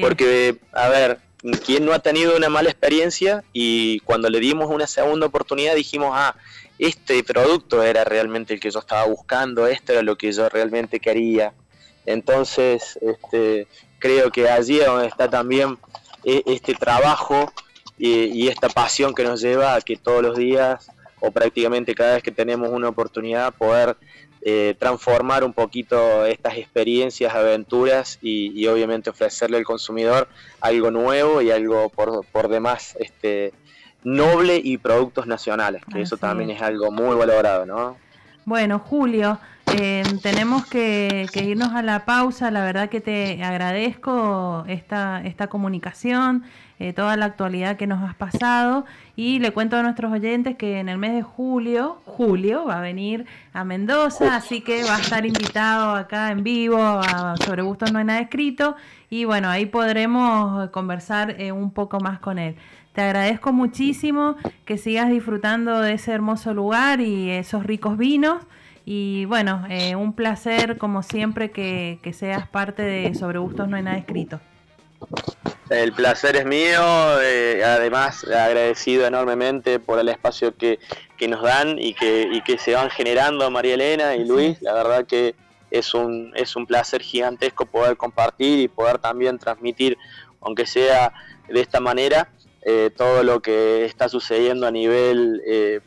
Porque, 0.02 0.58
a 0.72 0.88
ver, 0.88 1.20
¿quién 1.66 1.86
no 1.86 1.94
ha 1.94 2.00
tenido 2.00 2.36
una 2.38 2.50
mala 2.50 2.70
experiencia 2.70 3.44
y 3.54 4.00
cuando 4.02 4.30
le 4.30 4.40
dimos 4.40 4.70
una 4.70 4.88
segunda 4.88 5.26
oportunidad 5.28 5.76
dijimos, 5.76 6.12
ah, 6.14 6.36
este 6.80 7.24
producto 7.24 7.84
era 7.84 8.04
realmente 8.04 8.54
el 8.54 8.60
que 8.60 8.72
yo 8.72 8.80
estaba 8.80 9.06
buscando, 9.06 9.68
esto 9.68 9.94
era 9.94 10.02
lo 10.02 10.18
que 10.18 10.32
yo 10.32 10.48
realmente 10.50 11.00
quería. 11.00 11.54
Entonces, 12.06 12.98
este, 13.02 13.68
creo 14.00 14.32
que 14.32 14.50
allí 14.50 14.80
es 14.80 14.86
donde 14.86 15.08
está 15.08 15.30
también 15.30 15.78
e, 16.24 16.44
este 16.46 16.74
trabajo 16.74 17.52
y, 17.98 18.48
esta 18.48 18.70
pasión 18.70 19.14
que 19.16 19.24
nos 19.24 19.42
lleva 19.42 19.76
a 19.76 19.82
que 19.82 19.98
todos 19.98 20.22
los 20.22 20.38
días 20.38 20.88
o 21.20 21.32
prácticamente 21.32 21.96
cada 21.96 22.14
vez 22.14 22.24
que 22.24 22.32
tenemos 22.32 22.70
una 22.70 22.90
oportunidad 22.90 23.54
poder 23.56 23.98
eh, 24.42 24.76
transformar 24.80 25.44
un 25.44 25.54
poquito 25.54 26.26
estas 26.26 26.58
experiencias, 26.58 27.34
aventuras 27.34 28.20
y, 28.22 28.66
obviamente 28.68 29.10
ofrecerle 29.10 29.58
al 29.58 29.64
consumidor 29.64 30.28
algo 30.62 30.92
nuevo 30.92 31.42
y 31.42 31.52
algo 31.52 31.90
por, 31.90 32.26
por 32.28 32.48
demás 32.48 32.96
este, 33.00 33.54
noble 34.04 34.62
y 34.64 34.78
productos 34.78 35.28
nacionales, 35.28 35.84
que 35.92 36.02
eso 36.02 36.18
también 36.18 36.50
es 36.50 36.62
algo 36.62 36.92
muy 36.92 37.16
valorado, 37.16 37.66
¿no? 37.66 37.98
Bueno, 38.46 38.80
Julio, 38.80 39.40
eh, 39.76 40.04
tenemos 40.22 40.66
que, 40.66 41.28
irnos 41.34 41.74
a 41.74 41.82
la 41.82 42.06
pausa. 42.06 42.50
La 42.52 42.64
verdad 42.64 42.90
que 42.90 43.02
te 43.02 43.44
agradezco 43.44 44.64
esta, 44.68 45.22
esta 45.26 45.48
comunicación, 45.48 46.46
eh, 46.80 46.94
toda 46.94 47.18
la 47.18 47.26
actualidad 47.26 47.76
que 47.76 47.88
nos 47.88 48.08
has 48.08 48.16
pasado. 48.16 48.86
Y 49.16 49.40
le 49.40 49.52
cuento 49.52 49.78
a 49.78 49.84
nuestros 49.84 50.12
oyentes 50.12 50.58
que 50.58 50.80
en 50.80 50.90
el 50.90 50.98
mes 50.98 51.14
de 51.14 51.24
julio, 51.24 52.02
julio 52.06 52.66
va 52.66 52.80
a 52.80 52.82
venir 52.82 53.26
a 53.54 53.64
Mendoza, 53.64 54.36
así 54.36 54.62
que 54.62 54.84
va 54.84 54.98
a 54.98 55.00
estar 55.00 55.26
invitado 55.26 55.96
acá 55.96 56.32
en 56.32 56.44
vivo 56.44 56.78
a 56.80 57.36
Sobre 57.38 57.64
Gustos 57.64 57.92
No 57.92 58.00
hay 58.00 58.06
nada 58.06 58.20
escrito. 58.20 58.76
Y 59.10 59.26
bueno, 59.26 59.50
ahí 59.50 59.66
podremos 59.66 60.70
conversar 60.70 61.42
eh, 61.42 61.52
un 61.52 61.72
poco 61.72 62.00
más 62.00 62.20
con 62.20 62.38
él. 62.38 62.56
Te 62.94 63.02
agradezco 63.02 63.54
muchísimo 63.54 64.36
que 64.66 64.78
sigas 64.78 65.10
disfrutando 65.10 65.82
de 65.82 65.94
ese 65.94 66.12
hermoso 66.12 66.54
lugar 66.54 67.00
y 67.00 67.30
esos 67.30 67.64
ricos 67.64 67.98
vinos. 67.98 68.44
Y 68.86 69.26
bueno, 69.26 69.66
eh, 69.70 69.96
un 69.96 70.14
placer 70.14 70.78
como 70.78 71.04
siempre 71.04 71.52
que, 71.52 72.00
seas 72.14 72.48
parte 72.48 72.82
de 72.84 73.14
Sobre 73.16 73.40
Gustos 73.40 73.68
No 73.68 73.78
hay 73.78 73.84
nada 73.84 73.98
escrito. 73.98 74.40
El 75.70 75.92
placer 75.92 76.38
es 76.38 76.46
mío, 76.46 77.22
eh, 77.22 77.62
además 77.64 78.24
agradecido 78.24 79.06
enormemente 79.06 79.80
por 79.80 80.00
el 80.00 80.08
espacio 80.08 80.56
que, 80.56 80.80
nos 81.28 81.42
dan 81.42 81.78
y 81.78 81.94
que, 81.94 82.42
que 82.46 82.58
se 82.58 82.74
van 82.74 82.90
generando 82.90 83.52
María 83.52 83.74
Elena 83.74 84.16
y 84.16 84.26
Luis. 84.26 84.62
La 84.62 84.74
verdad 84.74 85.06
que 85.06 85.36
es 85.72 85.94
un, 85.94 86.32
es 86.36 86.56
un 86.56 86.66
placer 86.66 87.02
gigantesco 87.02 87.66
poder 87.66 87.98
compartir 87.98 88.60
y 88.60 88.68
poder 88.70 89.00
también 89.00 89.38
transmitir, 89.40 89.98
aunque 90.40 90.66
sea 90.66 91.14
de 91.50 91.60
esta 91.60 91.82
manera, 91.82 92.30
eh, 92.62 92.90
todo 92.96 93.24
lo 93.24 93.42
que 93.42 93.86
está 93.86 94.10
sucediendo 94.10 94.68
a 94.68 94.72
nivel 94.72 95.42
eh, 95.46 95.82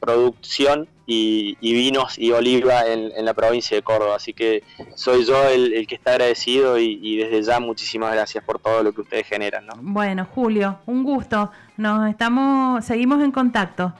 producción 0.00 0.88
y, 1.06 1.56
vinos 1.60 2.18
y 2.18 2.32
oliva 2.32 2.86
en, 2.86 3.24
la 3.24 3.34
provincia 3.34 3.76
de 3.76 3.82
Córdoba. 3.82 4.16
Así 4.16 4.32
que 4.32 4.64
soy 4.94 5.24
yo 5.24 5.48
el, 5.48 5.86
que 5.86 5.94
está 5.94 6.12
agradecido 6.12 6.78
y, 6.78 7.16
desde 7.16 7.42
ya 7.42 7.60
muchísimas 7.60 8.12
gracias 8.12 8.42
por 8.44 8.58
todo 8.58 8.82
lo 8.82 8.92
que 8.92 9.02
ustedes 9.02 9.26
generan. 9.26 9.66
Bueno, 9.80 10.26
Julio, 10.34 10.78
un 10.86 11.04
gusto. 11.04 11.50
Nos 11.76 12.10
estamos, 12.10 12.84
seguimos 12.84 13.22
en 13.22 13.30
contacto. 13.30 13.92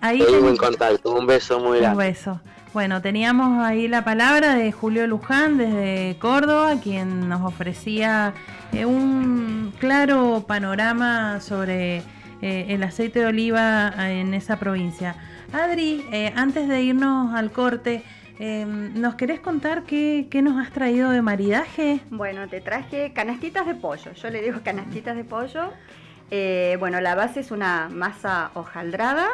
Ahí 0.00 0.20
seguimos 0.20 0.50
en 0.50 0.56
contacto. 0.56 1.14
Un 1.14 1.26
beso 1.26 1.60
muy 1.60 1.78
grande. 1.78 1.96
Un 1.96 2.08
beso. 2.10 2.40
Bueno, 2.72 3.00
teníamos 3.00 3.64
ahí 3.64 3.86
la 3.86 4.04
palabra 4.04 4.56
de 4.56 4.72
Julio 4.72 5.06
Luján 5.06 5.58
desde 5.58 6.16
Córdoba, 6.18 6.74
quien 6.82 7.28
nos 7.28 7.42
ofrecía 7.42 8.34
eh, 8.72 8.84
un 8.84 9.72
claro 9.78 10.44
panorama 10.48 11.40
sobre 11.40 11.98
eh, 12.42 12.66
el 12.70 12.82
aceite 12.82 13.20
de 13.20 13.26
oliva 13.26 13.94
en 14.10 14.34
esa 14.34 14.58
provincia. 14.58 15.14
Adri, 15.52 16.04
eh, 16.12 16.32
antes 16.36 16.68
de 16.68 16.82
irnos 16.82 17.34
al 17.34 17.52
corte, 17.52 18.02
em, 18.38 19.00
¿nos 19.00 19.14
querés 19.14 19.40
contar 19.40 19.84
qué, 19.84 20.28
nos 20.42 20.64
has 20.64 20.72
traído 20.72 21.10
de 21.10 21.22
maridaje? 21.22 22.00
Bueno, 22.10 22.48
te 22.48 22.60
traje 22.60 23.12
canastitas 23.12 23.66
de 23.66 23.74
pollo. 23.74 24.12
Yo 24.12 24.30
le 24.30 24.42
digo 24.42 24.60
canastitas 24.64 25.16
de 25.16 25.24
pollo. 25.24 25.72
bueno, 26.80 27.00
la 27.00 27.14
base 27.14 27.40
es 27.40 27.50
una 27.52 27.88
masa 27.88 28.50
hojaldrada 28.54 29.28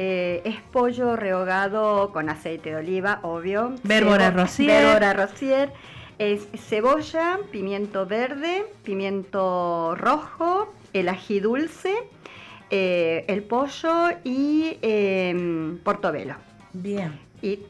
eh, 0.00 0.42
es 0.44 0.60
pollo 0.70 1.16
rehogado 1.16 2.12
con 2.12 2.28
aceite 2.28 2.70
de 2.70 2.76
oliva, 2.76 3.18
obvio. 3.22 3.74
Bérbora 3.82 4.30
rocier. 4.30 5.16
rocier. 5.16 5.72
Es 6.20 6.46
cebolla, 6.56 7.40
pimiento 7.50 8.06
verde, 8.06 8.64
pimiento 8.84 9.96
rojo, 9.96 10.72
el 10.92 11.08
ají 11.08 11.40
dulce, 11.40 11.94
eh, 12.70 13.24
el 13.28 13.42
pollo 13.42 14.10
y 14.24 14.78
em, 14.82 15.78
portobelo. 15.78 16.34
Bien. 16.72 17.18
Y 17.40 17.60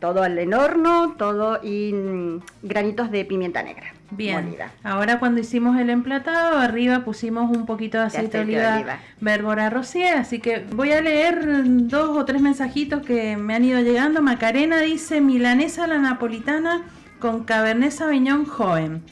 todo 0.00 0.22
al 0.22 0.52
horno, 0.52 1.14
todo 1.16 1.60
y 1.62 1.92
mm, 1.92 2.40
granitos 2.62 3.10
de 3.10 3.24
pimienta 3.24 3.62
negra. 3.62 3.92
Bien. 4.10 4.56
Ahora 4.82 5.20
cuando 5.20 5.40
hicimos 5.40 5.78
el 5.78 5.88
emplatado, 5.88 6.58
arriba 6.58 7.04
pusimos 7.04 7.56
un 7.56 7.64
poquito 7.64 7.98
de 7.98 8.04
aceite, 8.04 8.38
de 8.38 8.42
oliva, 8.44 8.98
Berbora 9.20 9.70
Rosier, 9.70 10.16
así 10.16 10.40
que 10.40 10.64
voy 10.72 10.90
a 10.90 11.00
leer 11.00 11.62
dos 11.86 12.16
o 12.16 12.24
tres 12.24 12.42
mensajitos 12.42 13.02
que 13.02 13.36
me 13.36 13.54
han 13.54 13.64
ido 13.64 13.80
llegando. 13.80 14.20
Macarena 14.20 14.80
dice 14.80 15.20
milanesa 15.20 15.86
la 15.86 15.98
napolitana 15.98 16.82
con 17.20 17.44
Cabernet 17.44 17.92
Sauvignon 17.92 18.46
joven. 18.46 19.02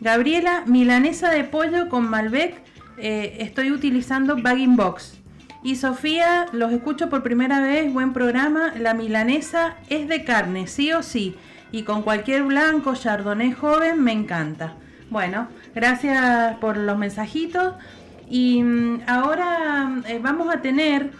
Gabriela, 0.00 0.62
milanesa 0.66 1.30
de 1.30 1.44
pollo 1.44 1.88
con 1.88 2.08
Malbec, 2.08 2.65
eh, 2.98 3.36
estoy 3.40 3.70
utilizando 3.70 4.36
Bagging 4.40 4.76
Box. 4.76 5.18
Y 5.62 5.76
Sofía, 5.76 6.46
los 6.52 6.72
escucho 6.72 7.08
por 7.08 7.22
primera 7.22 7.60
vez, 7.60 7.92
buen 7.92 8.12
programa. 8.12 8.72
La 8.78 8.94
milanesa 8.94 9.76
es 9.88 10.06
de 10.08 10.24
carne, 10.24 10.66
sí 10.66 10.92
o 10.92 11.02
sí 11.02 11.36
y 11.72 11.82
con 11.82 12.02
cualquier 12.02 12.44
blanco 12.44 12.94
chardonnay 12.94 13.52
joven 13.52 14.02
me 14.02 14.12
encanta. 14.12 14.74
Bueno, 15.10 15.48
gracias 15.74 16.56
por 16.56 16.76
los 16.76 16.96
mensajitos 16.96 17.74
y 18.28 18.62
mm, 18.62 19.02
ahora 19.06 20.02
eh, 20.06 20.18
vamos 20.22 20.52
a 20.52 20.62
tener 20.62 21.10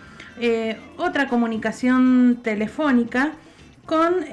eh, 0.40 0.78
otra 0.96 1.28
comunicación 1.28 2.40
telefónica 2.42 3.32
con 3.84 4.24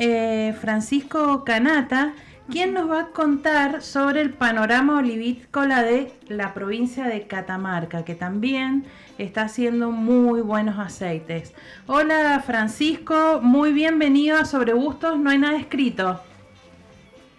Francisco 0.59 1.43
Canata, 1.43 2.13
quien 2.49 2.73
nos 2.73 2.89
va 2.89 3.01
a 3.01 3.07
contar 3.07 3.81
sobre 3.81 4.21
el 4.21 4.33
panorama 4.33 4.99
olivícola 4.99 5.83
de 5.83 6.11
la 6.27 6.53
provincia 6.53 7.05
de 7.05 7.27
Catamarca, 7.27 8.03
que 8.03 8.15
también 8.15 8.85
está 9.17 9.43
haciendo 9.43 9.91
muy 9.91 10.41
buenos 10.41 10.77
aceites. 10.79 11.53
Hola 11.87 12.41
Francisco, 12.45 13.39
muy 13.41 13.73
bienvenido 13.73 14.37
a 14.37 14.45
Sobre 14.45 14.73
Gustos, 14.73 15.19
no 15.19 15.29
hay 15.29 15.37
nada 15.37 15.57
escrito. 15.57 16.19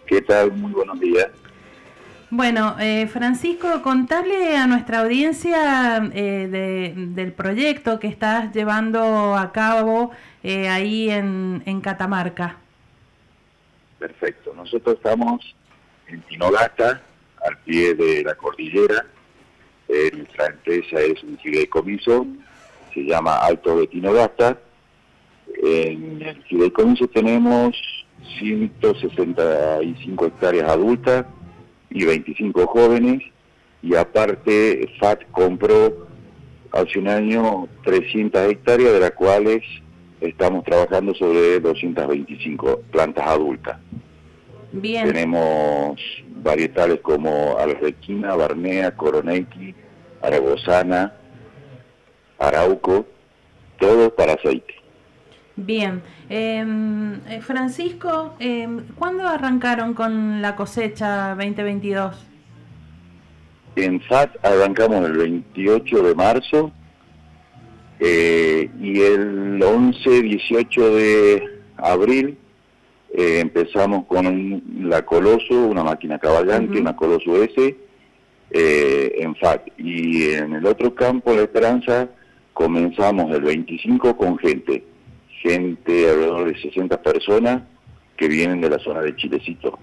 ¿Qué 0.05 0.21
tal? 0.21 0.51
Muy 0.51 0.71
buenos 0.71 0.99
días. 0.99 1.27
Bueno, 2.31 2.75
eh, 2.79 3.07
Francisco, 3.07 3.81
contarle 3.81 4.57
a 4.57 4.67
nuestra 4.67 5.01
audiencia 5.01 6.09
eh, 6.13 6.93
del 6.95 7.31
proyecto 7.31 7.99
que 7.99 8.07
estás 8.07 8.51
llevando 8.53 9.35
a 9.37 9.51
cabo 9.51 10.11
eh, 10.43 10.67
ahí 10.67 11.09
en, 11.09 11.63
en, 11.65 11.81
Catamarca. 11.81 12.57
Perfecto, 14.05 14.53
nosotros 14.53 14.97
estamos 14.97 15.41
en 16.07 16.21
Tinogata, 16.21 17.01
al 17.43 17.57
pie 17.63 17.95
de 17.95 18.21
la 18.23 18.35
cordillera, 18.35 19.03
eh, 19.87 20.11
nuestra 20.15 20.45
empresa 20.45 21.01
es 21.01 21.23
un 21.23 21.39
fideicomiso, 21.39 22.27
se 22.93 22.99
llama 23.03 23.37
Alto 23.37 23.79
de 23.79 23.87
Tinogasta. 23.87 24.59
En 25.63 26.21
el 26.21 26.39
fideicomiso 26.43 27.07
tenemos 27.07 27.75
165 28.37 30.25
hectáreas 30.27 30.69
adultas 30.69 31.25
y 31.89 32.05
25 32.05 32.67
jóvenes, 32.67 33.23
y 33.81 33.95
aparte 33.95 34.87
FAT 34.99 35.23
compró 35.31 36.05
hace 36.71 36.99
un 36.99 37.07
año 37.07 37.67
300 37.83 38.51
hectáreas, 38.51 38.93
de 38.93 38.99
las 38.99 39.13
cuales 39.13 39.63
estamos 40.21 40.63
trabajando 40.63 41.13
sobre 41.15 41.59
225 41.59 42.81
plantas 42.91 43.25
adultas. 43.25 43.77
Bien. 44.71 45.07
Tenemos 45.07 45.99
varietales 46.43 46.99
como 47.01 47.57
Alrequina, 47.57 48.35
Barnea, 48.35 48.95
Coronequi, 48.95 49.73
Aragosana, 50.21 51.13
Arauco, 52.39 53.05
todo 53.79 54.13
para 54.13 54.33
aceite. 54.33 54.75
Bien. 55.55 56.01
Em, 56.29 57.13
eh, 57.29 57.41
Francisco, 57.41 58.35
eh, 58.39 58.67
¿cuándo 58.97 59.27
arrancaron 59.27 59.93
con 59.93 60.41
la 60.41 60.55
cosecha 60.55 61.29
2022? 61.35 62.27
En 63.77 64.01
FAT 64.01 64.35
arrancamos 64.43 65.05
el 65.05 65.17
28 65.17 66.03
de 66.03 66.15
marzo 66.15 66.71
eh, 67.99 68.69
y 68.79 69.01
el 69.01 69.61
11, 69.61 70.21
18 70.21 70.95
de 70.95 71.61
abril 71.77 72.37
eh, 73.13 73.39
empezamos 73.39 74.05
con 74.05 74.61
la 74.89 75.05
Coloso, 75.05 75.67
una 75.67 75.83
máquina 75.83 76.19
caballante, 76.19 76.79
una 76.79 76.95
Coloso 76.95 77.41
S, 77.41 77.77
eh, 78.51 79.15
en 79.17 79.35
FAT. 79.35 79.69
Y 79.77 80.31
en 80.33 80.53
el 80.53 80.65
otro 80.65 80.93
campo, 80.93 81.33
La 81.33 81.43
Esperanza, 81.43 82.09
comenzamos 82.53 83.33
el 83.33 83.41
25 83.41 84.17
con 84.17 84.37
gente, 84.37 84.83
gente 85.41 86.09
alrededor 86.09 86.53
de 86.53 86.61
60 86.61 87.01
personas 87.01 87.63
que 88.17 88.27
vienen 88.27 88.59
de 88.59 88.69
la 88.69 88.79
zona 88.79 89.01
de 89.01 89.15
Chilecito. 89.15 89.79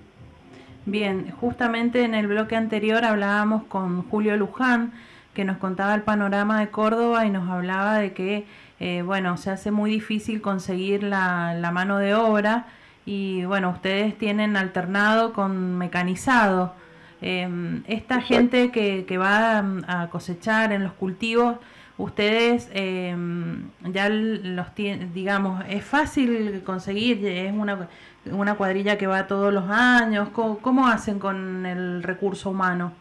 Bien, 0.85 1.31
justamente 1.41 2.03
en 2.03 2.15
el 2.15 2.27
bloque 2.27 2.57
anterior 2.57 3.05
hablábamos 3.05 3.65
con 3.65 4.03
Julio 4.11 4.37
Luján, 4.37 4.93
que 5.35 5.45
nos 5.45 5.59
contaba 5.59 5.95
el 5.95 6.03
panorama 6.03 6.61
de 6.61 6.71
Córdoba 6.71 7.27
y 7.27 7.31
nos 7.31 7.49
hablaba 7.49 7.99
de 7.99 8.13
que, 8.13 8.47
eh, 8.81 9.03
bueno, 9.03 9.37
se 9.37 9.51
hace 9.51 9.71
muy 9.71 9.91
difícil 9.91 10.41
conseguir 10.41 11.03
la, 11.03 11.55
la, 11.55 11.71
mano 11.71 11.99
de 11.99 12.15
obra 12.15 12.67
y, 13.07 13.45
bueno, 13.45 13.71
ustedes 13.71 14.17
tienen 14.19 14.57
alternado 14.57 15.33
con 15.33 15.79
mecanizado. 15.79 16.75
Em, 17.21 17.83
esta 17.87 18.21
gente 18.21 18.71
que, 18.73 19.05
que 19.07 19.19
va 19.19 19.65
a 19.87 20.09
cosechar 20.11 20.73
en 20.73 20.83
los 20.85 20.93
cultivos, 20.93 21.57
ustedes 21.99 22.69
em, 22.73 23.71
ya 23.93 24.09
los 24.09 24.75
tienen, 24.75 25.13
digamos, 25.15 25.63
es 25.69 25.85
fácil 25.85 26.63
conseguir, 26.65 27.25
es 27.27 27.53
una, 27.53 27.89
una 28.31 28.55
cuadrilla 28.57 28.99
que 28.99 29.07
va 29.07 29.27
todos 29.27 29.53
los 29.53 29.71
años, 29.71 30.31
¿cómo, 30.31 30.87
hacen 30.89 31.19
con 31.19 31.67
el 31.67 32.03
recurso 32.03 32.51
humano? 32.51 32.93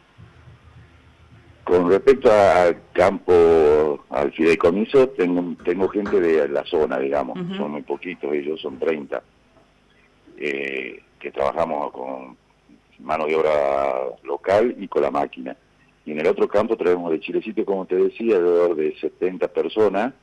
Con 1.71 1.89
respecto 1.89 2.29
al 2.29 2.81
campo, 2.91 4.03
al 4.09 4.33
fideicomiso, 4.33 5.07
tengo, 5.07 5.55
tengo 5.63 5.87
gente 5.87 6.19
de 6.19 6.49
la 6.49 6.65
zona, 6.65 6.99
digamos, 6.99 7.37
son 7.55 7.71
muy 7.71 7.81
poquitos, 7.83 8.33
ellos 8.33 8.59
son 8.59 8.77
30, 8.77 9.23
eh, 10.37 11.01
que 11.17 11.31
trabajamos 11.31 11.93
con 11.93 12.35
mano 12.99 13.25
de 13.25 13.37
obra 13.37 14.03
local 14.23 14.75
y 14.79 14.89
con 14.89 15.03
la 15.03 15.11
máquina. 15.11 15.55
Y 16.05 16.11
en 16.11 16.19
el 16.19 16.27
otro 16.27 16.49
campo 16.49 16.75
traemos 16.75 17.09
de 17.09 17.21
Chilecito, 17.21 17.63
como 17.63 17.85
te 17.85 17.95
decía, 17.95 18.35
alrededor 18.35 18.75
de 18.75 18.93
70 18.99 19.47
personas, 19.47 20.13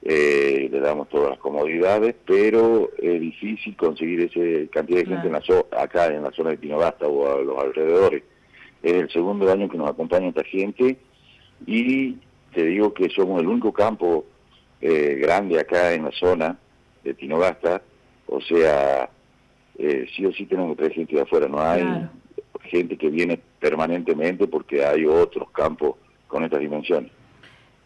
eh, 0.00 0.70
le 0.72 0.80
damos 0.80 1.10
todas 1.10 1.28
las 1.28 1.38
comodidades, 1.38 2.14
pero 2.24 2.88
es 2.96 3.20
difícil 3.20 3.76
conseguir 3.76 4.20
esa 4.22 4.70
cantidad 4.70 5.00
de 5.00 5.04
gente 5.04 5.26
en 5.26 5.34
la 5.34 5.82
acá 5.82 6.06
en 6.06 6.22
la 6.22 6.32
zona 6.32 6.48
de 6.48 6.56
Tinobasta 6.56 7.06
o 7.06 7.30
a 7.30 7.42
los 7.42 7.58
alrededores. 7.62 8.22
Es 8.82 8.94
el 8.94 9.10
segundo 9.10 9.50
año 9.50 9.68
que 9.68 9.78
nos 9.78 9.90
acompaña 9.90 10.28
esta 10.28 10.44
gente 10.44 10.98
y 11.66 12.16
te 12.54 12.64
digo 12.64 12.94
que 12.94 13.08
somos 13.10 13.40
el 13.40 13.48
único 13.48 13.72
campo 13.72 14.24
eh, 14.80 15.18
grande 15.20 15.58
acá 15.58 15.92
en 15.92 16.04
la 16.04 16.12
zona 16.12 16.56
de 17.02 17.14
Tinobasta, 17.14 17.82
o 18.26 18.40
sea, 18.40 19.08
eh, 19.78 20.06
sí 20.14 20.24
o 20.24 20.32
sí 20.32 20.46
tenemos 20.46 20.72
que 20.72 20.76
traer 20.76 20.92
gente 20.92 21.16
de 21.16 21.22
afuera, 21.22 21.48
no 21.48 21.60
hay 21.60 22.08
gente 22.64 22.96
que 22.96 23.08
viene 23.10 23.40
permanentemente 23.58 24.46
porque 24.46 24.84
hay 24.84 25.04
otros 25.06 25.50
campos 25.50 25.96
con 26.26 26.44
estas 26.44 26.60
dimensiones. 26.60 27.10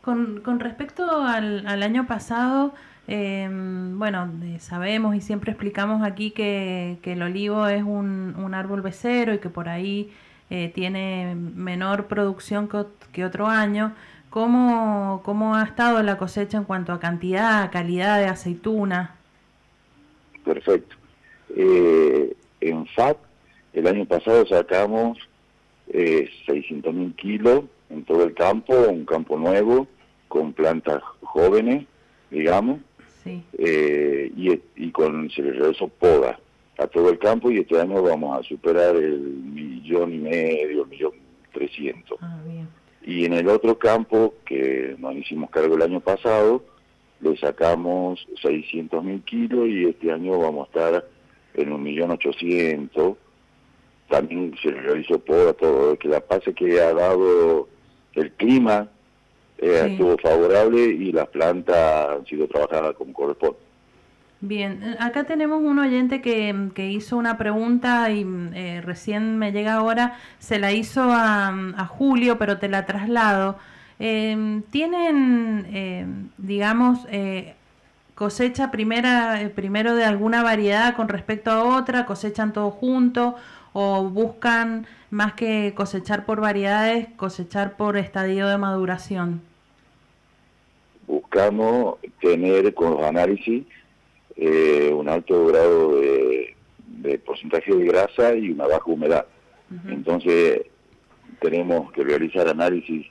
Con, 0.02 0.40
con 0.40 0.58
respecto 0.58 1.04
al, 1.22 1.66
al, 1.66 1.82
año 1.82 2.06
pasado, 2.08 2.74
eh, 3.06 3.48
bueno, 3.50 4.30
sabemos 4.58 5.14
y 5.14 5.20
siempre 5.20 5.52
explicamos 5.52 6.02
aquí 6.02 6.32
que, 6.32 6.98
que 7.02 7.12
el 7.12 7.22
olivo 7.22 7.68
es 7.68 7.82
un, 7.82 8.34
un, 8.36 8.54
árbol 8.54 8.82
becero 8.82 9.32
y 9.32 9.38
que 9.38 9.48
por 9.48 9.68
ahí 9.68 10.10
eh, 10.54 10.70
tiene 10.74 11.34
menor 11.34 12.08
producción 12.08 12.68
que, 12.68 12.84
que 13.10 13.24
otro 13.24 13.46
año. 13.46 13.94
¿Cómo, 14.28 15.22
¿Cómo 15.24 15.54
ha 15.54 15.62
estado 15.62 16.02
la 16.02 16.18
cosecha 16.18 16.58
en 16.58 16.64
cuanto 16.64 16.92
a 16.92 17.00
cantidad, 17.00 17.72
calidad 17.72 18.18
de 18.18 18.26
aceituna? 18.26 19.16
Perfecto. 20.44 20.94
Eh, 21.56 22.36
en 22.60 22.86
FAT, 22.88 23.16
el 23.72 23.86
año 23.86 24.04
pasado 24.04 24.46
sacamos 24.46 25.16
eh, 25.88 26.28
600 26.44 26.92
mil 26.92 27.14
kilos 27.14 27.64
en 27.88 28.04
todo 28.04 28.24
el 28.24 28.34
campo, 28.34 28.74
un 28.74 29.06
campo 29.06 29.38
nuevo, 29.38 29.86
con 30.28 30.52
plantas 30.52 31.02
jóvenes, 31.22 31.86
digamos, 32.30 32.78
eh, 33.24 34.30
y, 34.36 34.60
y, 34.76 34.90
con 34.90 35.30
se 35.30 35.40
le 35.40 35.52
realizó 35.52 35.88
poda 35.88 36.38
a 36.78 36.86
todo 36.86 37.10
el 37.10 37.18
campo 37.18 37.50
y 37.50 37.58
este 37.58 37.80
año 37.80 38.02
vamos 38.02 38.38
a 38.38 38.42
superar 38.42 38.96
el 38.96 39.18
millón 39.18 40.14
y 40.14 40.18
medio, 40.18 40.82
el 40.82 40.88
millón 40.88 41.12
trescientos. 41.52 42.18
Ah, 42.20 42.40
y 43.04 43.24
en 43.24 43.32
el 43.34 43.48
otro 43.48 43.78
campo, 43.78 44.34
que 44.44 44.94
nos 44.98 45.14
hicimos 45.14 45.50
cargo 45.50 45.74
el 45.74 45.82
año 45.82 46.00
pasado, 46.00 46.64
le 47.20 47.36
sacamos 47.36 48.26
600 48.40 49.04
mil 49.04 49.22
kilos 49.22 49.68
y 49.68 49.84
este 49.86 50.12
año 50.12 50.38
vamos 50.38 50.68
a 50.68 50.70
estar 50.70 51.08
en 51.54 51.72
un 51.72 51.82
millón 51.82 52.10
ochocientos. 52.12 53.16
También 54.08 54.54
se 54.62 54.70
realizó 54.70 55.18
poda, 55.18 55.52
todo. 55.52 55.98
Que 55.98 56.08
la 56.08 56.20
pasa 56.20 56.52
que 56.52 56.80
ha 56.80 56.92
dado 56.92 57.68
el 58.14 58.32
clima 58.32 58.88
eh, 59.58 59.88
estuvo 59.90 60.18
favorable 60.18 60.80
y 60.80 61.12
las 61.12 61.28
plantas 61.28 62.10
han 62.10 62.26
sido 62.26 62.46
trabajadas 62.48 62.94
como 62.96 63.12
corresponde. 63.12 63.58
Bien, 64.44 64.96
acá 64.98 65.22
tenemos 65.22 65.62
un 65.62 65.78
oyente 65.78 66.20
que, 66.20 66.70
que 66.74 66.90
hizo 66.90 67.16
una 67.16 67.38
pregunta 67.38 68.10
y 68.10 68.26
eh, 68.54 68.80
recién 68.84 69.38
me 69.38 69.52
llega 69.52 69.74
ahora, 69.74 70.18
se 70.40 70.58
la 70.58 70.72
hizo 70.72 71.00
a, 71.12 71.50
a 71.76 71.86
Julio, 71.86 72.38
pero 72.38 72.58
te 72.58 72.68
la 72.68 72.84
traslado. 72.84 73.56
Eh, 74.00 74.62
¿Tienen, 74.72 75.68
eh, 75.72 76.06
digamos, 76.38 77.06
eh, 77.12 77.54
cosecha 78.16 78.72
primera, 78.72 79.52
primero 79.54 79.94
de 79.94 80.04
alguna 80.04 80.42
variedad 80.42 80.96
con 80.96 81.06
respecto 81.06 81.52
a 81.52 81.78
otra, 81.78 82.04
cosechan 82.04 82.52
todo 82.52 82.72
junto 82.72 83.36
o 83.72 84.08
buscan 84.08 84.88
más 85.10 85.34
que 85.34 85.72
cosechar 85.76 86.24
por 86.24 86.40
variedades, 86.40 87.06
cosechar 87.14 87.76
por 87.76 87.96
estadio 87.96 88.48
de 88.48 88.58
maduración? 88.58 89.40
buscamos 91.06 91.96
tener 92.20 92.72
con 92.74 92.92
los 92.92 93.02
análisis 93.02 93.64
eh, 94.36 94.92
un 94.92 95.08
alto 95.08 95.46
grado 95.46 96.00
de, 96.00 96.54
porcentaje 97.24 97.74
de 97.74 97.84
grasa 97.84 98.34
y 98.34 98.50
una 98.50 98.66
baja 98.66 98.84
humedad. 98.86 99.26
Entonces 99.88 100.62
tenemos 101.40 101.90
que 101.92 102.04
realizar 102.04 102.46
análisis 102.46 103.06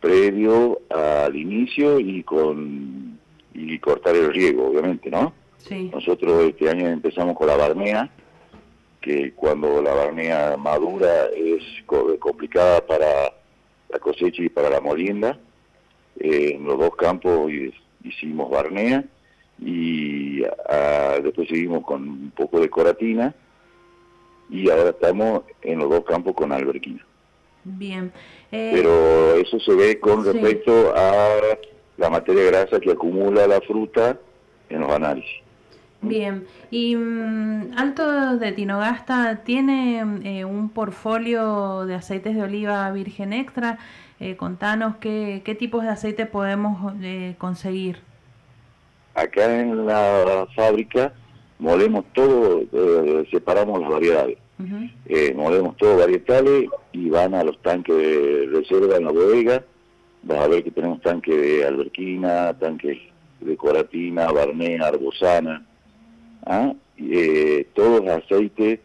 previo 0.00 0.80
al 0.88 1.36
inicio 1.36 2.00
y 2.00 2.22
con 2.22 3.18
y 3.52 3.78
cortar 3.78 4.16
el 4.16 4.32
riego, 4.32 4.68
obviamente, 4.68 5.10
¿no? 5.10 5.34
Nosotros 5.92 6.44
este 6.44 6.70
año 6.70 6.88
empezamos 6.88 7.36
con 7.36 7.46
la 7.46 7.56
barnea, 7.56 8.10
que 9.00 9.32
cuando 9.34 9.82
la 9.82 9.92
barnea 9.92 10.56
madura 10.56 11.26
es 11.36 11.62
complicada 12.18 12.86
para 12.86 13.32
la 13.88 13.98
cosecha 13.98 14.42
y 14.42 14.48
para 14.48 14.70
la 14.70 14.80
molienda 14.80 15.38
eh, 16.18 16.52
en 16.54 16.64
los 16.64 16.78
dos 16.78 16.94
campos 16.96 17.50
hicimos 18.04 18.50
barnea 18.50 19.04
y 19.60 20.42
después 21.22 21.48
seguimos 21.48 21.84
con 21.84 22.08
un 22.08 22.32
poco 22.34 22.60
de 22.60 22.70
coratina 22.70 23.34
y 24.48 24.68
ahora 24.70 24.90
estamos 24.90 25.42
en 25.62 25.78
los 25.78 25.90
dos 25.90 26.04
campos 26.04 26.34
con 26.34 26.52
alberquina. 26.52 27.04
Bien. 27.64 28.12
Eh, 28.50 28.72
Pero 28.74 29.34
eso 29.34 29.60
se 29.60 29.74
ve 29.74 30.00
con 30.00 30.24
respecto 30.24 30.92
a 30.96 31.38
la 31.98 32.10
materia 32.10 32.44
grasa 32.44 32.80
que 32.80 32.90
acumula 32.90 33.46
la 33.46 33.60
fruta 33.60 34.18
en 34.68 34.80
los 34.80 34.90
análisis. 34.90 35.42
Bien, 36.02 36.46
y 36.70 36.96
mm, 36.96 37.72
Alto 37.76 38.38
de 38.38 38.52
Tinogasta 38.52 39.42
tiene 39.44 40.02
eh, 40.24 40.46
un 40.46 40.70
portfolio 40.70 41.84
de 41.84 41.94
aceites 41.94 42.34
de 42.34 42.42
oliva 42.42 42.90
virgen 42.90 43.34
extra 43.34 43.78
eh, 44.18 44.36
contanos 44.36 44.96
qué, 44.96 45.42
qué, 45.44 45.54
tipos 45.54 45.82
de 45.82 45.90
aceite 45.90 46.26
podemos 46.26 46.94
eh, 47.02 47.34
conseguir. 47.38 47.98
Acá 49.20 49.60
en 49.60 49.86
la 49.86 50.46
fábrica 50.54 51.12
molemos 51.58 52.04
todo, 52.12 52.62
eh, 52.72 53.28
separamos 53.30 53.80
las 53.80 53.90
variedades. 53.90 54.38
molemos 55.34 55.76
todo 55.76 55.98
varietales 55.98 56.68
y 56.92 57.08
van 57.08 57.34
a 57.34 57.44
los 57.44 57.60
tanques 57.62 57.96
de 57.96 58.48
reserva 58.52 58.96
en 58.96 59.04
la 59.04 59.12
bodega. 59.12 59.64
Vas 60.22 60.38
a 60.38 60.48
ver 60.48 60.64
que 60.64 60.70
tenemos 60.70 61.00
tanques 61.00 61.34
de 61.34 61.66
alberquina, 61.66 62.54
tanques 62.58 62.98
de 63.40 63.56
coratina, 63.56 64.30
barnea, 64.30 64.86
arbosana. 64.86 65.66
¿ah? 66.46 66.72
todos 67.74 68.06
aceites 68.08 68.80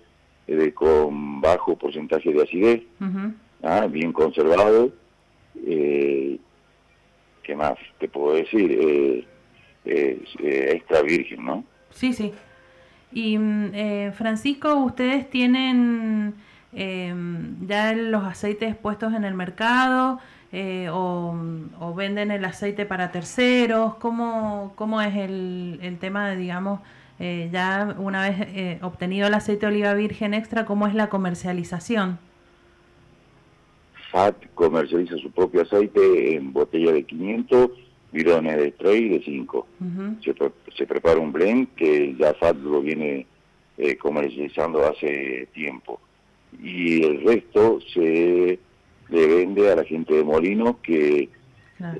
con 0.73 1.41
bajo 1.41 1.75
porcentaje 1.75 2.31
de 2.31 2.43
acidez, 2.43 2.81
¿ah? 3.63 3.88
bien 3.89 4.13
conservados 4.13 4.91
eh, 5.65 6.38
¿qué 7.43 7.55
más 7.55 7.77
te 7.99 8.07
puedo 8.07 8.36
decir? 8.36 9.25
Eh, 9.86 10.23
eh, 10.39 10.69
extra 10.73 11.03
virgen, 11.03 11.45
¿no? 11.45 11.63
Sí, 11.91 12.13
sí. 12.13 12.33
Y 13.11 13.38
mm, 13.38 13.71
eh, 13.73 14.11
Francisco, 14.17 14.73
¿ustedes 14.75 15.29
tienen 15.29 16.33
em, 16.73 17.67
ya 17.67 17.93
los 17.93 18.23
aceites 18.23 18.75
puestos 18.75 19.13
en 19.13 19.23
el 19.23 19.33
mercado 19.36 20.19
o, 20.91 21.36
o, 21.81 21.93
venden 21.93 22.31
el 22.31 22.45
aceite 22.45 22.86
para 22.86 23.11
terceros? 23.11 23.95
¿Cómo, 23.95 24.71
cómo 24.75 25.01
es 25.01 25.15
el, 25.15 25.79
el 25.81 25.97
tema 25.99 26.29
de, 26.29 26.38
digamos, 26.38 26.79
ya 27.19 27.93
una 27.97 28.29
vez 28.29 28.81
obtenido 28.81 29.27
el 29.27 29.33
aceite 29.33 29.65
de 29.65 29.73
oliva 29.73 29.93
virgen 29.93 30.33
extra, 30.33 30.65
cómo 30.65 30.88
es 30.88 30.93
la 30.93 31.09
comercialización? 31.09 32.19
FAT 34.11 34.36
comercializa 34.53 35.17
su 35.17 35.29
propio 35.29 35.63
aceite 35.63 36.36
en 36.36 36.53
botella 36.53 36.93
de 36.93 37.03
500, 37.03 37.69
bidones 38.16 38.57
de 38.57 38.72
3 38.72 39.01
y 39.01 39.09
de 39.09 39.22
5. 39.24 39.68
se, 40.76 40.88
prepara 40.88 41.20
un 41.20 41.34
blend 41.34 41.68
que 41.76 42.16
ya 42.18 42.34
FAT 42.34 42.55
lo 42.57 42.82
viene 42.82 43.28
eh, 43.78 43.97
comercializando 43.97 44.86
hace 44.88 45.49
tiempo. 45.53 45.99
y 46.63 47.03
el 47.03 47.22
resto 47.24 47.80
se 47.93 48.57
le 49.09 49.28
vende 49.28 49.70
a 49.70 49.76
la 49.76 49.84
gente 49.84 50.13
de 50.16 50.24
Molino 50.24 50.82
que 50.82 51.30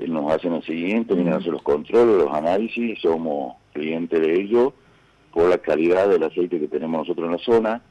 nos 0.08 0.32
hacen 0.32 0.54
el 0.54 0.64
seguimiento, 0.64 1.16
vienen 1.16 1.34
a 1.34 1.38
hacer 1.38 1.52
los 1.52 1.62
controles, 1.62 2.24
los 2.24 2.34
análisis, 2.34 2.98
somos 3.02 3.58
clientes 3.74 4.20
de 4.20 4.42
ellos 4.42 4.74
por 5.34 5.50
la 5.50 5.58
calidad 5.58 6.08
del 6.08 6.24
aceite 6.24 6.62
que 6.62 6.70
tenemos 6.70 7.02
nosotros 7.02 7.26
en 7.26 7.32
la 7.34 7.40
zona 7.40 7.82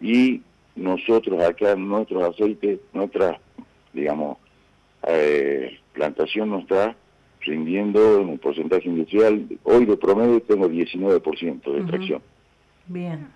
y 0.00 0.42
nosotros 0.74 1.40
acá 1.44 1.76
nuestros 1.76 2.24
aceites, 2.24 2.80
nuestra, 2.92 3.40
digamos, 3.92 4.38
eh, 5.06 5.78
plantación 5.92 6.50
nos 6.50 6.62
está 6.62 6.96
rindiendo 7.40 8.20
en 8.20 8.28
un 8.30 8.38
porcentaje 8.38 8.88
industrial, 8.88 9.46
hoy 9.64 9.84
de 9.86 9.96
promedio 9.96 10.40
tengo 10.42 10.68
19% 10.68 11.72
de 11.72 11.78
extracción. 11.78 12.22
Bien, 12.86 13.28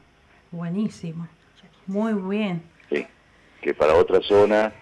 buenísimo, 0.51 1.29
muy 1.87 2.15
bien. 2.15 2.63
Sí, 2.91 3.07
que 3.61 3.75
para 3.75 3.95
otra 3.95 4.21
zona, 4.23 4.73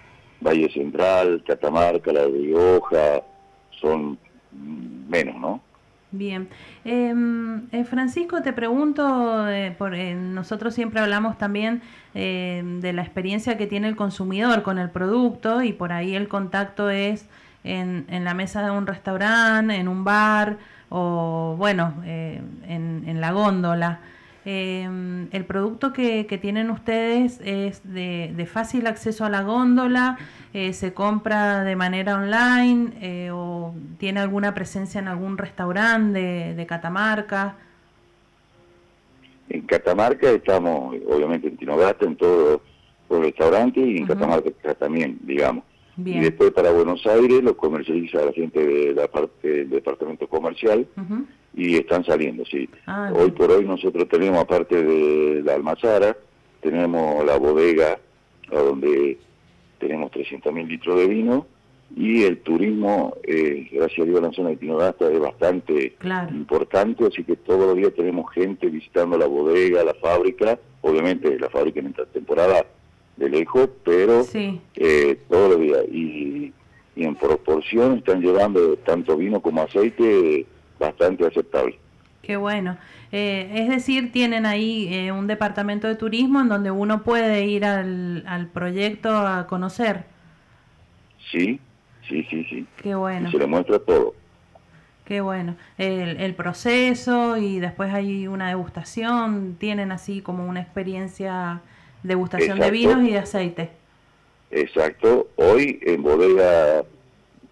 Valle 0.40 0.70
Central, 0.72 1.42
Catamarca, 1.46 2.12
La 2.12 2.26
Rioja, 2.26 3.22
son 3.80 4.18
menos, 5.08 5.36
¿no? 5.36 5.60
Bien. 6.12 6.48
Em, 6.84 7.68
eh, 7.70 7.84
Francisco, 7.84 8.42
te 8.42 8.52
pregunto, 8.52 9.48
eh, 9.48 9.74
por, 9.78 9.94
eh, 9.94 10.14
nosotros 10.14 10.74
siempre 10.74 11.00
hablamos 11.00 11.38
también 11.38 11.82
de 12.12 12.92
la 12.92 13.02
experiencia 13.02 13.56
que 13.56 13.68
tiene 13.68 13.86
el 13.86 13.94
consumidor 13.94 14.64
con 14.64 14.80
el 14.80 14.90
producto 14.90 15.62
y 15.62 15.72
por 15.72 15.92
ahí 15.92 16.16
el 16.16 16.26
contacto 16.26 16.90
es 16.90 17.28
en, 17.64 18.06
en 18.08 18.24
la 18.24 18.34
mesa 18.34 18.62
de 18.62 18.70
un 18.70 18.86
restaurante, 18.86 19.74
en 19.74 19.88
un 19.88 20.04
bar 20.04 20.58
o, 20.88 21.54
bueno, 21.58 21.94
en, 22.04 23.04
en 23.06 23.20
la 23.20 23.32
góndola. 23.32 24.00
Eh, 24.46 24.88
el 25.32 25.44
producto 25.44 25.92
que, 25.92 26.24
tienen 26.40 26.70
ustedes 26.70 27.40
es 27.44 27.82
de, 27.84 28.48
fácil 28.50 28.86
acceso 28.86 29.24
a 29.24 29.28
la 29.28 29.42
góndola, 29.42 30.18
eh, 30.54 30.72
se 30.72 30.94
compra 30.94 31.62
de 31.62 31.76
manera 31.76 32.16
online 32.16 32.92
eh, 33.02 33.30
o 33.32 33.74
tiene 33.98 34.20
alguna 34.20 34.54
presencia 34.54 34.98
en 34.98 35.08
algún 35.08 35.36
restaurante 35.36 36.54
de, 36.54 36.66
Catamarca. 36.66 37.56
En 39.50 39.62
Catamarca 39.62 40.30
estamos, 40.30 40.96
obviamente 41.06 41.48
en 41.48 41.56
Tinogasta, 41.56 42.06
en 42.06 42.16
todos 42.16 42.62
los 43.10 43.20
restaurantes 43.20 43.86
y 43.86 43.98
en 43.98 44.06
Catamarca 44.06 44.74
también, 44.74 45.18
digamos. 45.22 45.64
Y 46.06 46.20
después 46.20 46.52
para 46.52 46.70
Buenos 46.72 47.06
Aires 47.06 47.42
lo 47.42 47.56
comercializa 47.56 48.24
la 48.24 48.32
gente 48.32 48.64
de 48.64 48.94
la 48.94 49.08
parte 49.08 49.48
del 49.48 49.70
departamento 49.70 50.26
comercial 50.28 50.86
y 51.54 51.76
están 51.76 52.04
saliendo, 52.04 52.44
sí. 52.44 52.68
Ah, 52.86 53.12
hoy 53.14 53.30
por 53.32 53.50
hoy 53.50 53.64
nosotros 53.64 54.08
tenemos, 54.08 54.40
aparte 54.40 54.82
de 54.82 55.42
la 55.42 55.54
almazara, 55.54 56.16
tenemos 56.60 57.24
la 57.24 57.36
bodega 57.36 57.98
donde 58.50 59.18
tenemos 59.78 60.10
300.000 60.12 60.66
litros 60.66 60.96
de 60.98 61.06
vino 61.08 61.46
y 61.96 62.22
el 62.22 62.38
turismo, 62.38 63.16
eh, 63.24 63.68
gracias 63.72 64.00
a 64.00 64.04
Dios, 64.04 64.18
en 64.18 64.24
la 64.24 64.32
zona 64.32 64.50
de 64.50 64.56
Pinodasta 64.56 65.10
es 65.10 65.18
bastante 65.18 65.96
importante, 66.30 67.06
así 67.06 67.24
que 67.24 67.36
todos 67.36 67.66
los 67.66 67.76
días 67.76 67.92
tenemos 67.94 68.32
gente 68.32 68.68
visitando 68.68 69.18
la 69.18 69.26
bodega, 69.26 69.82
la 69.82 69.94
fábrica, 69.94 70.58
obviamente 70.82 71.36
la 71.38 71.50
fábrica 71.50 71.80
en 71.80 71.88
esta 71.88 72.06
temporada 72.06 72.64
de 73.20 73.28
lejos, 73.28 73.68
pero 73.84 74.22
eh, 74.34 75.20
todos 75.28 75.50
los 75.50 75.60
días. 75.60 75.84
Y, 75.92 76.52
y 76.96 77.04
en 77.04 77.14
proporción 77.14 77.98
están 77.98 78.20
llevando 78.20 78.76
tanto 78.78 79.16
vino 79.16 79.40
como 79.40 79.62
aceite 79.62 80.46
bastante 80.78 81.26
aceptable. 81.26 81.78
Qué 82.22 82.36
bueno. 82.36 82.78
Eh, 83.12 83.50
es 83.54 83.68
decir, 83.68 84.10
tienen 84.10 84.46
ahí 84.46 84.88
eh, 84.92 85.12
un 85.12 85.26
departamento 85.26 85.86
de 85.86 85.96
turismo 85.96 86.40
en 86.40 86.48
donde 86.48 86.70
uno 86.70 87.02
puede 87.02 87.44
ir 87.44 87.64
al, 87.64 88.24
al 88.26 88.48
proyecto 88.48 89.10
a 89.10 89.46
conocer. 89.46 90.04
Sí, 91.30 91.60
sí, 92.08 92.26
sí, 92.30 92.44
sí. 92.48 92.66
Qué 92.82 92.94
bueno. 92.94 93.30
se 93.30 93.38
le 93.38 93.46
muestra 93.46 93.78
todo. 93.80 94.14
Qué 95.04 95.20
bueno. 95.20 95.56
El, 95.76 96.20
el, 96.20 96.34
proceso 96.34 97.36
y 97.36 97.58
después 97.58 97.92
hay 97.92 98.28
una 98.28 98.48
degustación. 98.48 99.56
Tienen 99.58 99.92
así 99.92 100.22
como 100.22 100.46
una 100.46 100.60
experiencia 100.60 101.62
degustación 102.02 102.58
de 102.58 102.70
vinos 102.70 103.02
y 103.04 103.12
de 103.12 103.18
aceite. 103.18 103.70
Exacto. 104.50 105.28
Hoy 105.36 105.78
en 105.82 106.02
bodega 106.02 106.84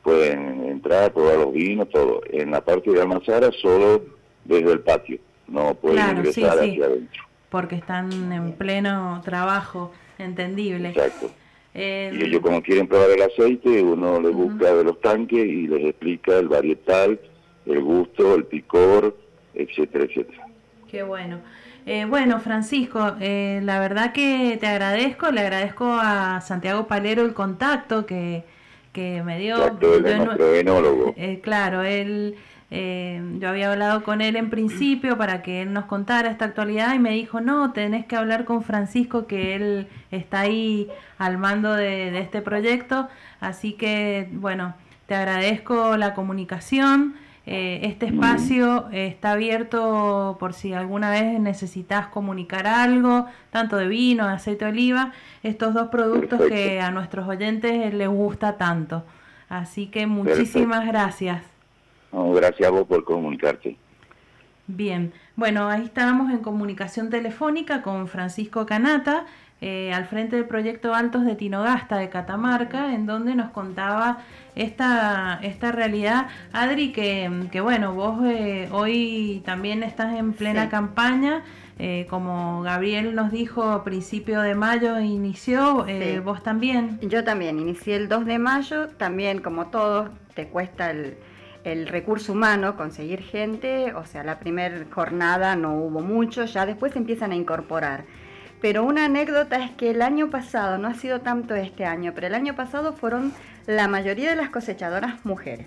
pueden 0.02 0.64
entrar, 0.64 1.12
probar 1.12 1.36
los 1.36 1.52
vinos, 1.52 1.88
todo. 1.90 2.22
En 2.30 2.50
la 2.50 2.60
parte 2.60 2.90
de 2.90 3.00
Almazara 3.00 3.50
solo 3.52 4.02
desde 4.44 4.72
el 4.72 4.80
patio, 4.80 5.18
no 5.46 5.74
pueden 5.74 6.16
ingresar 6.16 6.58
hacia 6.58 6.86
adentro. 6.86 7.22
Porque 7.50 7.76
están 7.76 8.32
en 8.32 8.52
pleno 8.52 9.20
trabajo, 9.24 9.92
entendible. 10.18 10.90
Exacto. 10.90 11.30
Eh, 11.74 12.10
y 12.12 12.24
ellos 12.24 12.40
como 12.40 12.62
quieren 12.62 12.88
probar 12.88 13.10
el 13.10 13.22
aceite, 13.22 13.82
uno 13.82 14.20
les 14.20 14.32
busca 14.32 14.74
de 14.74 14.84
los 14.84 15.00
tanques 15.00 15.46
y 15.46 15.66
les 15.66 15.84
explica 15.84 16.38
el 16.38 16.48
varietal, 16.48 17.20
el 17.66 17.82
gusto, 17.82 18.34
el 18.34 18.44
picor, 18.44 19.16
etcétera, 19.54 20.04
etcétera. 20.04 20.46
Qué 20.90 21.02
bueno. 21.02 21.40
Eh, 21.90 22.04
bueno, 22.04 22.38
Francisco, 22.38 23.16
eh, 23.18 23.60
la 23.64 23.80
verdad 23.80 24.12
que 24.12 24.58
te 24.60 24.66
agradezco, 24.66 25.30
le 25.30 25.40
agradezco 25.40 25.90
a 25.98 26.42
Santiago 26.42 26.86
Palero 26.86 27.22
el 27.22 27.32
contacto 27.32 28.04
que, 28.04 28.44
que 28.92 29.22
me 29.22 29.38
dio. 29.38 29.56
Eh, 31.16 31.40
claro, 31.42 31.82
él, 31.84 32.34
eh, 32.70 33.22
yo 33.38 33.48
había 33.48 33.72
hablado 33.72 34.02
con 34.02 34.20
él 34.20 34.36
en 34.36 34.50
principio 34.50 35.16
para 35.16 35.40
que 35.40 35.62
él 35.62 35.72
nos 35.72 35.86
contara 35.86 36.30
esta 36.30 36.44
actualidad 36.44 36.92
y 36.94 36.98
me 36.98 37.12
dijo, 37.12 37.40
no, 37.40 37.72
tenés 37.72 38.04
que 38.04 38.16
hablar 38.16 38.44
con 38.44 38.62
Francisco, 38.62 39.26
que 39.26 39.54
él 39.54 39.88
está 40.10 40.40
ahí 40.40 40.88
al 41.16 41.38
mando 41.38 41.72
de, 41.72 42.10
de 42.10 42.18
este 42.18 42.42
proyecto. 42.42 43.08
Así 43.40 43.72
que, 43.72 44.28
bueno, 44.32 44.74
te 45.06 45.14
agradezco 45.14 45.96
la 45.96 46.12
comunicación. 46.12 47.14
Eh, 47.50 47.86
este 47.86 48.04
espacio 48.04 48.90
está 48.92 49.32
abierto 49.32 50.36
por 50.38 50.52
si 50.52 50.74
alguna 50.74 51.10
vez 51.10 51.40
necesitas 51.40 52.08
comunicar 52.08 52.66
algo, 52.66 53.24
tanto 53.50 53.78
de 53.78 53.88
vino, 53.88 54.26
de 54.26 54.34
aceite 54.34 54.66
de 54.66 54.70
oliva, 54.70 55.12
estos 55.42 55.72
dos 55.72 55.88
productos 55.88 56.42
que 56.42 56.78
a 56.82 56.90
nuestros 56.90 57.26
oyentes 57.26 57.94
les 57.94 58.08
gusta 58.08 58.58
tanto. 58.58 59.02
Así 59.48 59.86
que 59.86 60.06
muchísimas 60.06 60.86
gracias. 60.86 61.42
gracias 62.12 62.68
a 62.68 62.70
vos 62.70 62.86
por 62.86 63.02
comunicarte. 63.02 63.78
Bien, 64.66 65.14
bueno, 65.34 65.70
ahí 65.70 65.84
estábamos 65.84 66.30
en 66.30 66.40
comunicación 66.40 67.08
telefónica 67.08 67.80
con 67.80 68.08
Francisco 68.08 68.66
Canata, 68.66 69.24
eh, 69.60 69.92
al 69.92 70.06
frente 70.06 70.36
del 70.36 70.44
proyecto 70.44 70.94
Altos 70.94 71.24
de 71.24 71.34
Tinogasta 71.34 71.96
de 71.96 72.08
Catamarca, 72.08 72.94
en 72.94 73.06
donde 73.06 73.34
nos 73.34 73.50
contaba 73.50 74.18
esta, 74.54 75.40
esta 75.42 75.72
realidad. 75.72 76.28
Adri, 76.52 76.92
que, 76.92 77.48
que 77.50 77.60
bueno, 77.60 77.92
vos 77.92 78.24
eh, 78.24 78.68
hoy 78.70 79.42
también 79.44 79.82
estás 79.82 80.16
en 80.16 80.32
plena 80.32 80.68
campaña. 80.68 81.42
Eh, 81.80 82.06
como 82.10 82.62
Gabriel 82.62 83.14
nos 83.14 83.30
dijo, 83.30 83.62
a 83.64 83.84
principio 83.84 84.42
de 84.42 84.54
mayo 84.54 85.00
inició, 85.00 85.86
vos 86.24 86.42
también. 86.42 86.98
Yo 87.02 87.24
también, 87.24 87.58
inicié 87.58 87.96
el 87.96 88.08
2 88.08 88.26
de 88.26 88.38
mayo, 88.38 88.88
también 88.88 89.40
como 89.40 89.68
todos, 89.68 90.10
te 90.34 90.48
cuesta 90.48 90.90
el, 90.90 91.16
el 91.64 91.86
recurso 91.86 92.32
humano, 92.32 92.76
conseguir 92.76 93.22
gente, 93.22 93.92
o 93.94 94.04
sea, 94.04 94.24
la 94.24 94.38
primera 94.38 94.84
jornada 94.90 95.56
no 95.56 95.74
hubo 95.74 96.00
mucho, 96.00 96.44
ya 96.44 96.66
después 96.66 96.94
empiezan 96.96 97.32
a 97.32 97.36
incorporar. 97.36 98.04
Pero 98.60 98.84
una 98.84 99.04
anécdota 99.04 99.62
es 99.64 99.70
que 99.72 99.90
el 99.90 100.02
año 100.02 100.30
pasado, 100.30 100.78
no 100.78 100.88
ha 100.88 100.94
sido 100.94 101.20
tanto 101.20 101.54
este 101.54 101.84
año, 101.84 102.12
pero 102.14 102.26
el 102.26 102.34
año 102.34 102.54
pasado 102.56 102.92
fueron 102.92 103.32
la 103.66 103.86
mayoría 103.88 104.30
de 104.30 104.36
las 104.36 104.50
cosechadoras 104.50 105.24
mujeres. 105.24 105.66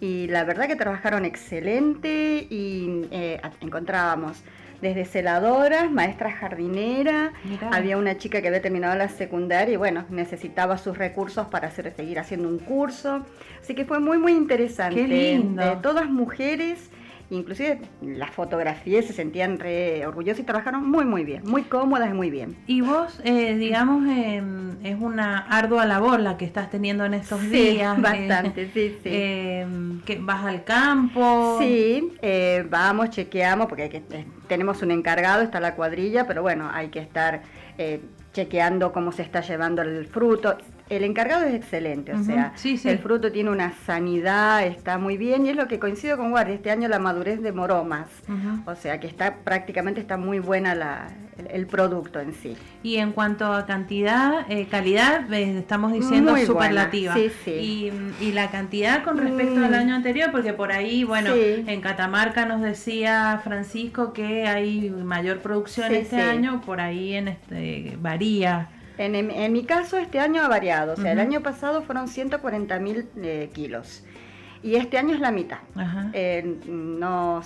Y 0.00 0.26
la 0.28 0.42
verdad 0.44 0.66
que 0.66 0.76
trabajaron 0.76 1.24
excelente 1.24 2.46
y 2.50 3.06
eh, 3.12 3.40
encontrábamos 3.60 4.42
desde 4.82 5.04
celadoras, 5.04 5.92
maestras 5.92 6.34
jardineras, 6.34 7.30
había 7.70 7.96
una 7.96 8.18
chica 8.18 8.42
que 8.42 8.48
había 8.48 8.60
terminado 8.60 8.96
la 8.96 9.08
secundaria 9.08 9.74
y 9.74 9.76
bueno, 9.76 10.04
necesitaba 10.10 10.76
sus 10.76 10.98
recursos 10.98 11.46
para 11.46 11.68
hacer, 11.68 11.94
seguir 11.94 12.18
haciendo 12.18 12.48
un 12.48 12.58
curso. 12.58 13.24
Así 13.60 13.76
que 13.76 13.84
fue 13.84 14.00
muy, 14.00 14.18
muy 14.18 14.32
interesante. 14.32 15.06
De 15.06 15.78
todas 15.82 16.10
mujeres 16.10 16.90
Inclusive 17.32 17.80
las 18.02 18.30
fotografías 18.30 19.06
se 19.06 19.14
sentían 19.14 19.58
re 19.58 20.06
orgullosas 20.06 20.40
y 20.40 20.42
trabajaron 20.42 20.88
muy 20.88 21.06
muy 21.06 21.24
bien, 21.24 21.42
muy 21.46 21.62
cómodas 21.62 22.10
y 22.10 22.12
muy 22.12 22.30
bien. 22.30 22.56
Y 22.66 22.82
vos, 22.82 23.20
eh, 23.24 23.54
digamos, 23.56 24.04
em, 24.06 24.76
es 24.84 25.00
una 25.00 25.38
ardua 25.38 25.86
labor 25.86 26.20
la 26.20 26.36
que 26.36 26.44
estás 26.44 26.70
teniendo 26.70 27.06
en 27.06 27.14
estos 27.14 27.40
días. 27.50 27.98
Eh, 27.98 28.00
bastante, 28.00 28.70
sí, 28.72 28.98
sí. 29.02 29.08
Em, 29.10 30.00
que 30.02 30.18
¿Vas 30.20 30.44
al 30.44 30.64
campo? 30.64 31.56
Sí, 31.58 32.12
eh, 32.20 32.66
vamos, 32.68 33.10
chequeamos, 33.10 33.66
porque 33.66 34.02
tenemos 34.46 34.82
un 34.82 34.90
encargado, 34.90 35.42
está 35.42 35.58
la 35.58 35.74
cuadrilla, 35.74 36.26
pero 36.26 36.42
bueno, 36.42 36.70
hay 36.72 36.88
que 36.88 37.00
estar 37.00 37.42
chequeando 38.32 38.92
cómo 38.92 39.12
se 39.12 39.22
está 39.22 39.40
llevando 39.40 39.82
el 39.82 40.06
fruto. 40.06 40.56
El 40.88 41.04
encargado 41.04 41.44
es 41.44 41.54
excelente, 41.54 42.12
o 42.12 42.22
sea, 42.22 42.52
el 42.84 42.98
fruto 42.98 43.32
tiene 43.32 43.50
una 43.50 43.72
sanidad, 43.86 44.66
está 44.66 44.98
muy 44.98 45.16
bien 45.16 45.46
y 45.46 45.50
es 45.50 45.56
lo 45.56 45.68
que 45.68 45.78
coincido 45.78 46.16
con 46.16 46.30
Guardia, 46.30 46.54
este 46.54 46.70
año 46.70 46.88
la 46.88 46.98
madurez 46.98 47.40
demoró 47.40 47.84
más, 47.84 48.08
o 48.66 48.74
sea 48.74 49.00
que 49.00 49.06
está 49.06 49.36
prácticamente 49.44 50.00
está 50.00 50.16
muy 50.16 50.38
buena 50.38 50.74
la, 50.74 51.08
el, 51.50 51.66
producto 51.66 52.20
en 52.20 52.34
sí. 52.34 52.56
Y 52.82 52.96
en 52.96 53.12
cuanto 53.12 53.46
a 53.46 53.66
cantidad, 53.66 54.50
eh, 54.50 54.66
calidad, 54.70 55.32
estamos 55.32 55.92
diciendo 55.92 56.36
superlativa. 56.36 57.14
Sí, 57.14 57.30
sí. 57.44 57.92
Y, 58.20 58.32
la 58.32 58.50
cantidad 58.50 59.04
con 59.04 59.18
respecto 59.18 59.62
al 59.62 59.72
mm. 59.72 59.74
año 59.74 59.94
anterior, 59.94 60.30
porque 60.32 60.54
por 60.54 60.72
ahí, 60.72 61.04
bueno, 61.04 61.34
en 61.34 61.80
Catamarca 61.80 62.46
nos 62.46 62.62
decía 62.62 63.40
Francisco 63.44 64.12
que 64.12 64.46
hay 64.46 64.88
mayor 64.90 65.40
producción 65.40 65.94
este 65.94 66.20
año, 66.20 66.62
por 66.62 66.80
ahí 66.80 67.14
en 67.14 67.28
este 67.28 67.96
varía. 68.00 68.68
En, 68.98 69.14
en, 69.14 69.52
mi 69.52 69.64
caso, 69.64 69.96
este 69.98 70.20
año 70.20 70.42
ha 70.42 70.48
variado. 70.48 70.94
O 70.94 70.96
sea, 70.96 71.12
el 71.12 71.20
año 71.20 71.42
pasado 71.42 71.82
fueron 71.82 72.08
140 72.08 72.78
mil 72.78 73.08
eh, 73.16 73.50
kilos. 73.52 74.04
Y 74.62 74.76
este 74.76 74.96
año 74.98 75.14
es 75.14 75.20
la 75.20 75.32
mitad. 75.32 75.58
Eh, 76.12 76.58
no, 76.68 77.42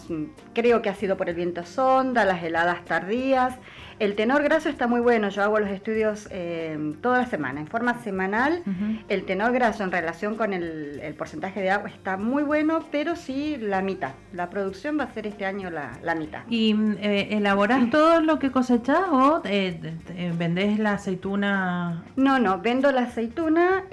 creo 0.54 0.82
que 0.82 0.90
ha 0.90 0.94
sido 0.94 1.16
por 1.16 1.28
el 1.28 1.34
viento 1.34 1.64
sonda, 1.64 2.24
las 2.24 2.42
heladas 2.42 2.84
tardías. 2.84 3.58
El 3.98 4.14
tenor 4.14 4.42
graso 4.42 4.68
está 4.68 4.86
muy 4.86 5.00
bueno, 5.00 5.30
yo 5.30 5.42
hago 5.42 5.58
los 5.58 5.70
estudios 5.70 6.28
eh, 6.30 6.92
toda 7.00 7.16
la 7.16 7.26
semana, 7.26 7.60
en 7.60 7.66
forma 7.66 8.02
semanal. 8.02 8.62
El 9.08 9.24
tenor 9.24 9.52
graso 9.52 9.84
en 9.84 9.90
relación 9.90 10.34
con 10.34 10.52
el, 10.52 11.14
porcentaje 11.16 11.62
de 11.62 11.70
agua 11.70 11.88
está 11.88 12.18
muy 12.18 12.42
bueno, 12.42 12.80
pero 12.92 13.16
sí 13.16 13.56
la 13.56 13.80
mitad. 13.80 14.10
La 14.34 14.50
producción 14.50 14.98
va 14.98 15.04
a 15.04 15.14
ser 15.14 15.26
este 15.26 15.46
año 15.46 15.70
la, 15.70 16.14
mitad. 16.14 16.42
¿Y 16.50 16.76
eh, 17.00 17.28
elaborás 17.30 17.88
todo 17.88 18.20
lo 18.20 18.38
que 18.38 18.50
cosechás 18.50 19.08
o 19.10 19.40
eh, 19.44 19.80
vendés 20.36 20.78
la 20.78 20.94
aceituna? 20.94 22.04
No, 22.16 22.38
no, 22.38 22.60
vendo 22.60 22.92
la 22.92 23.02
aceituna 23.02 23.84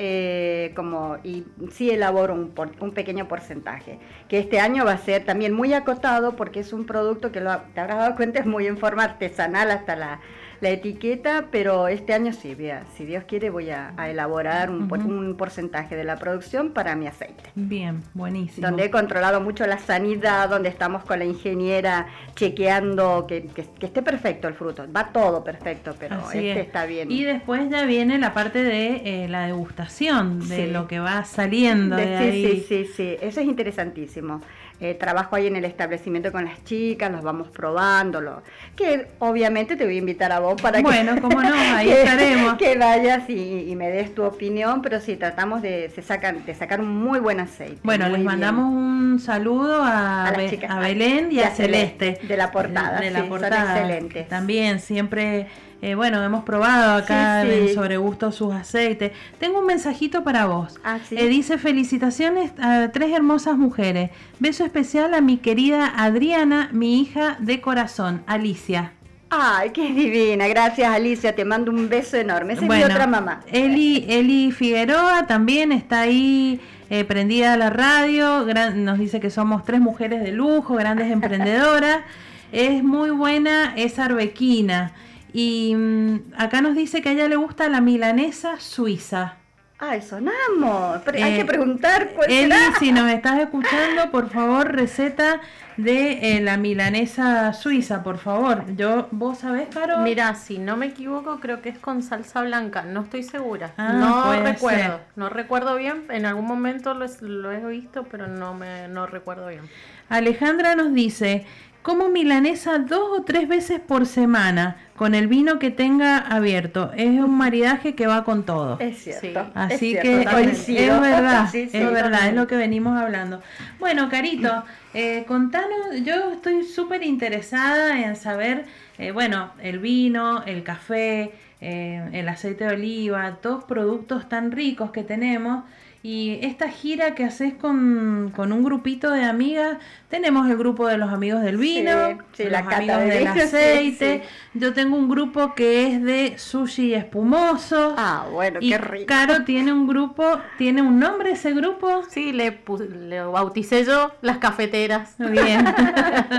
como 0.76 1.18
y 1.24 1.46
sí 1.72 1.92
elaboro 1.92 2.34
un, 2.34 2.52
un 2.82 2.92
pequeño 2.92 3.13
porcentaje, 3.28 4.00
que 4.28 4.40
este 4.40 4.60
año 4.60 4.86
va 4.86 4.94
a 4.94 4.98
ser 4.98 5.26
también 5.26 5.54
muy 5.54 5.74
acotado 5.74 6.36
porque 6.36 6.60
es 6.60 6.74
un 6.74 6.86
producto 6.86 7.32
que 7.32 7.40
lo, 7.40 7.58
te 7.74 7.80
habrás 7.80 7.98
dado 7.98 8.16
cuenta 8.16 8.40
es 8.40 8.46
muy 8.46 8.68
en 8.68 8.78
forma 8.78 9.04
artesanal 9.04 9.72
hasta 9.72 9.96
la, 9.96 10.20
etiqueta, 10.62 11.48
pero 11.52 11.88
este 11.88 12.14
año 12.14 12.34
sí, 12.34 12.56
vea, 12.56 12.84
si 12.96 13.06
Dios 13.06 13.24
quiere 13.26 13.50
voy 13.50 13.70
a, 13.70 13.94
elaborar 14.08 14.70
un, 14.70 14.92
un, 14.92 15.36
porcentaje 15.36 15.96
de 15.96 16.04
la 16.04 16.18
producción 16.18 16.72
para 16.72 16.96
mi 16.96 17.08
aceite. 17.08 17.44
Bien, 17.56 18.02
buenísimo. 18.14 18.68
Donde 18.68 18.86
he 18.86 18.92
controlado 18.92 19.42
mucho 19.42 19.66
la 19.66 19.78
sanidad, 19.78 20.50
donde 20.50 20.70
estamos 20.70 21.04
con 21.04 21.20
la 21.20 21.26
ingeniera 21.26 22.08
chequeando 22.36 23.26
que, 23.28 23.50
esté 23.82 24.02
perfecto 24.02 24.48
el 24.48 24.54
fruto. 24.54 24.86
Va 24.96 25.12
todo 25.12 25.44
perfecto, 25.44 25.96
pero 26.00 26.18
este 26.34 26.62
está 26.62 26.86
bien. 26.86 27.12
Y 27.12 27.24
después 27.24 27.70
ya 27.70 27.86
viene 27.86 28.18
la 28.18 28.34
parte 28.34 28.64
de 28.64 29.24
eh, 29.24 29.28
la 29.30 29.46
degustación, 29.46 30.48
de 30.48 30.68
lo 30.68 30.88
que 30.88 31.00
va 31.00 31.26
saliendo. 31.26 31.96
De, 31.96 32.32
sí, 32.32 32.44
sí, 32.44 32.86
sí, 32.86 32.92
sí, 32.96 33.18
eso 33.22 33.42
es 33.42 33.48
interesantísimo. 33.48 34.42
Eh, 34.80 34.96
trabajo 34.96 35.36
ahí 35.36 35.48
en 35.48 35.56
el 35.56 35.66
establecimiento 35.66 36.32
con 36.32 36.46
las 36.46 36.62
chicas, 36.66 37.10
los 37.12 37.24
vamos 37.24 37.48
probando, 37.50 38.42
que 38.76 39.08
obviamente 39.20 39.76
te 39.76 39.86
voy 39.86 39.96
a 39.96 40.00
invitar 40.00 40.32
a 40.32 40.40
vos 40.40 40.62
para 40.62 40.82
bueno, 40.82 41.16
que, 41.22 41.22
no, 41.22 41.54
ahí 41.76 41.90
estaremos. 41.90 42.56
que 42.56 42.78
vayas 42.78 43.30
y, 43.30 43.74
me 43.78 43.90
des 43.90 44.14
tu 44.14 44.24
opinión, 44.24 44.82
pero 44.82 45.00
sí, 45.00 45.16
tratamos 45.16 45.62
de, 45.62 45.90
se 45.94 46.02
sacan, 46.02 46.46
de 46.46 46.54
sacar 46.54 46.82
un 46.82 46.98
muy 47.02 47.20
buen 47.20 47.40
aceite. 47.40 47.80
Bueno, 47.84 48.10
les 48.10 48.24
mandamos 48.24 48.66
un 48.74 49.20
saludo 49.20 49.82
a, 49.84 50.28
a, 50.28 50.80
Belén 50.80 51.32
y, 51.32 51.40
a, 51.40 51.52
Celeste, 51.52 52.20
De 52.24 52.36
la 52.36 52.52
portada, 52.52 53.00
de 53.00 53.12
la 53.12 53.24
portada. 53.26 53.80
excelentes. 53.80 54.28
También 54.28 54.80
siempre 54.80 55.48
eh, 55.84 55.96
bueno, 55.96 56.24
hemos 56.24 56.46
probado 56.46 56.94
acá 56.94 57.44
en 57.44 57.74
Sobre 57.74 57.98
Gusto 57.98 58.32
sus 58.32 58.54
aceites. 58.54 59.12
Tengo 59.38 59.60
un 59.60 59.66
mensajito 59.66 60.24
para 60.24 60.46
vos. 60.46 60.80
Ah, 60.82 60.98
eh, 61.12 61.28
dice 61.28 61.58
felicitaciones 61.58 62.54
a 62.58 62.90
tres 62.94 63.12
hermosas 63.12 63.58
mujeres. 63.58 64.10
Beso 64.40 64.64
especial 64.64 65.14
a 65.14 65.20
mi 65.20 65.36
querida 65.40 65.92
Adriana, 65.98 66.70
mi 66.72 67.02
hija 67.02 67.36
de 67.42 67.60
corazón, 67.60 68.24
Alicia. 68.28 68.94
Ay, 69.30 69.72
qué 69.72 69.92
divina. 69.92 70.48
Gracias, 70.48 70.90
Alicia. 70.90 71.36
Te 71.36 71.44
mando 71.44 71.70
un 71.70 71.90
beso 71.90 72.16
enorme. 72.16 72.54
Esa 72.54 72.64
es 72.64 72.70
mi 72.70 72.84
otra 72.86 73.06
mamá. 73.06 73.42
Eli, 73.52 74.06
Eli 74.08 74.54
Figueroa 74.54 75.28
también 75.28 75.74
está 75.74 76.00
ahí 76.00 76.62
eh, 76.90 77.04
prendida 77.04 77.56
a 77.56 77.58
la 77.58 77.70
radio. 77.70 78.46
nos 78.74 79.00
dice 79.00 79.20
que 79.20 79.30
somos 79.30 79.66
tres 79.66 79.82
mujeres 79.82 80.24
de 80.24 80.32
lujo, 80.32 80.76
grandes 80.76 81.12
emprendedoras. 81.12 82.00
Es 82.54 82.84
muy 82.84 83.10
buena 83.10 83.74
esa 83.76 84.06
arbequina. 84.06 84.94
Y 85.34 85.74
mm, 85.76 86.34
acá 86.38 86.62
nos 86.62 86.76
dice 86.76 87.02
que 87.02 87.10
a 87.10 87.12
ella 87.14 87.28
le 87.28 87.36
gusta 87.36 87.68
la 87.68 87.82
milanesa 87.82 88.60
suiza. 88.60 89.38
Ay, 89.86 90.02
sonamos. 90.02 91.02
Pero 91.04 91.18
hay 91.26 91.36
que 91.36 91.42
eh, 91.42 91.46
preguntar 91.46 92.12
cuál 92.16 92.32
Eli, 92.32 92.56
si 92.80 92.94
nos 92.94 93.12
estás 93.12 93.40
escuchando, 93.40 94.12
por 94.12 94.30
favor, 94.30 94.72
receta 94.72 95.42
de 95.76 96.38
eh, 96.38 96.42
la 96.42 96.56
milanesa 96.56 97.52
suiza, 97.52 98.02
por 98.02 98.18
favor. 98.18 98.64
Yo, 98.78 99.10
¿Vos 99.12 99.40
sabés, 99.40 99.68
Caro? 99.74 99.98
Mira, 99.98 100.36
si 100.36 100.58
no 100.58 100.78
me 100.78 100.86
equivoco, 100.86 101.40
creo 101.42 101.62
que 101.62 101.68
es 101.68 101.80
con 101.80 102.02
salsa 102.02 102.44
blanca. 102.44 102.84
No 102.84 103.02
estoy 103.02 103.24
segura. 103.24 103.74
Ah, 103.76 103.92
no 103.92 104.42
recuerdo. 104.42 105.02
No 105.18 105.28
recuerdo 105.28 105.76
bien. 105.76 106.06
En 106.12 106.26
algún 106.26 106.46
momento 106.46 106.94
lo, 106.94 107.06
lo, 107.20 107.52
he 107.52 107.66
visto, 107.66 108.04
pero 108.04 108.28
no, 108.28 108.54
me, 108.54 108.88
no 108.88 109.06
recuerdo 109.06 109.48
bien. 109.48 109.64
Alejandra 110.08 110.76
nos 110.76 110.94
dice, 110.94 111.46
como 111.82 112.08
milanesa 112.08 112.80
dos 112.80 113.20
o 113.20 113.24
tres 113.24 113.50
veces 113.50 113.82
por 113.82 114.06
semana 114.06 114.78
con 114.96 115.16
el 115.16 115.28
vino 115.28 115.60
que 115.60 115.72
tenga 115.72 116.18
abierto. 116.18 116.92
Es 116.96 117.10
un 117.10 117.36
maridaje 117.36 117.96
que 117.96 118.08
va 118.08 118.24
con 118.24 118.44
todo. 118.44 118.80
Es 118.80 119.04
cierto. 119.04 119.48
Así 119.54 119.94
que 119.94 120.22
es, 120.22 120.26
verdad, 120.26 121.56
es 121.56 121.72
verdad, 121.72 122.28
es 122.28 122.36
lo 122.36 122.48
que 122.48 122.56
venimos 122.56 123.00
hablando. 123.00 123.42
Bueno, 123.80 124.10
Carito, 124.10 124.64
eh, 124.94 125.26
contanos, 125.28 126.04
yo 126.04 126.34
estoy 126.34 126.64
súper 126.64 127.04
interesada 127.04 128.04
en 128.04 128.16
saber, 128.16 128.66
eh, 128.98 129.12
bueno, 129.12 129.52
el 129.62 129.80
vino, 129.80 130.44
el 130.44 130.64
café, 130.64 131.34
eh, 131.62 132.10
el 132.14 132.30
aceite 132.30 132.66
de 132.66 132.74
oliva, 132.74 133.38
todos 133.42 133.64
productos 133.64 134.30
tan 134.30 134.52
ricos 134.52 134.92
que 134.92 135.04
tenemos. 135.04 135.64
Y 136.06 136.40
esta 136.42 136.68
gira 136.68 137.16
que 137.16 137.24
haces 137.24 137.54
con, 137.54 138.34
un 138.36 138.64
grupito 138.64 139.10
de 139.10 139.24
amigas, 139.24 139.78
tenemos 140.10 140.50
el 140.50 140.58
grupo 140.58 140.86
de 140.86 140.98
los 140.98 141.10
amigos 141.10 141.42
del 141.42 141.56
vino, 141.56 142.20
los 142.38 142.52
la 142.52 142.60
amigos 142.60 143.00
del 143.00 143.26
aceite. 143.26 144.24
Yo 144.54 144.74
tengo 144.74 144.98
un 144.98 145.08
grupo 145.08 145.56
que 145.56 145.88
es 145.88 146.04
de 146.04 146.38
sushi 146.38 146.94
espumoso. 146.94 147.96
Ah, 147.98 148.26
bueno, 148.30 148.60
qué 148.60 148.78
rico. 148.78 149.06
Caro 149.08 149.46
tiene 149.46 149.72
un 149.72 149.88
grupo, 149.88 150.42
¿tiene 150.58 150.82
un 150.82 151.00
nombre 151.00 151.32
ese 151.32 151.54
grupo? 151.54 152.04
Sí, 152.10 152.34
le, 152.34 152.60
le 153.08 153.22
bauticé 153.22 153.86
yo 153.86 154.12
las 154.22 154.40
cafeteras. 154.40 155.16
Bien. 155.18 155.64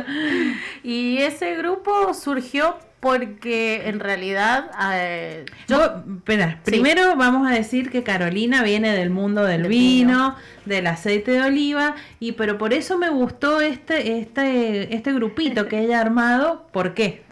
y 0.83 1.17
ese 1.23 1.57
grupo 1.57 2.13
surgió 2.13 2.77
porque 3.05 3.87
en 3.87 4.01
realidad 4.01 4.71
eh, 4.95 5.45
yo 5.69 6.03
espera, 6.17 6.61
primero 6.65 7.15
vamos 7.17 7.47
a 7.47 7.51
decir 7.51 7.91
que 7.91 8.03
Carolina 8.03 8.63
viene 8.63 8.97
del 8.97 9.11
mundo 9.11 9.45
del 9.45 9.69
vino, 9.69 10.37
del 10.65 10.87
aceite 10.87 11.33
de 11.33 11.43
oliva 11.43 11.97
y 12.19 12.33
pero 12.33 12.57
por 12.57 12.73
eso 12.73 12.97
me 12.97 13.11
gustó 13.11 13.61
este 13.61 14.21
este 14.21 14.95
este 14.97 15.13
grupito 15.13 15.69
que 15.69 15.81
ella 15.81 15.99
ha 15.99 16.01
armado. 16.01 16.67
¿por 16.73 16.95
qué? 16.95 17.23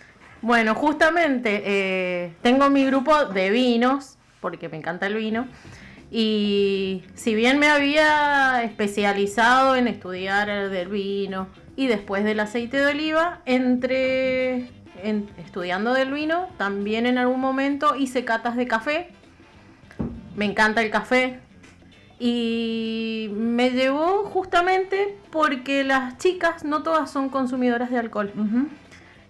bueno 0.42 0.74
justamente 0.74 1.62
eh, 1.64 2.34
tengo 2.42 2.68
mi 2.68 2.84
grupo 2.84 3.24
de 3.24 3.48
vinos 3.48 4.18
porque 4.42 4.68
me 4.68 4.76
encanta 4.76 5.06
el 5.06 5.14
vino 5.14 5.48
y 6.10 7.02
si 7.14 7.34
bien 7.34 7.58
me 7.58 7.68
había 7.68 8.62
especializado 8.62 9.74
en 9.74 9.88
estudiar 9.88 10.68
del 10.68 10.88
vino 10.88 11.48
y 11.76 11.86
después 11.86 12.24
del 12.24 12.40
aceite 12.40 12.76
de 12.76 12.86
oliva 12.88 13.40
entre 13.46 14.81
estudiando 15.02 15.92
del 15.92 16.12
vino, 16.12 16.46
también 16.56 17.06
en 17.06 17.18
algún 17.18 17.40
momento 17.40 17.96
hice 17.96 18.24
catas 18.24 18.56
de 18.56 18.66
café. 18.66 19.08
Me 20.36 20.44
encanta 20.44 20.82
el 20.82 20.90
café. 20.90 21.40
Y 22.18 23.30
me 23.34 23.70
llevó 23.70 24.24
justamente 24.24 25.18
porque 25.30 25.82
las 25.82 26.18
chicas 26.18 26.64
no 26.64 26.82
todas 26.84 27.10
son 27.10 27.28
consumidoras 27.28 27.90
de 27.90 27.98
alcohol. 27.98 28.32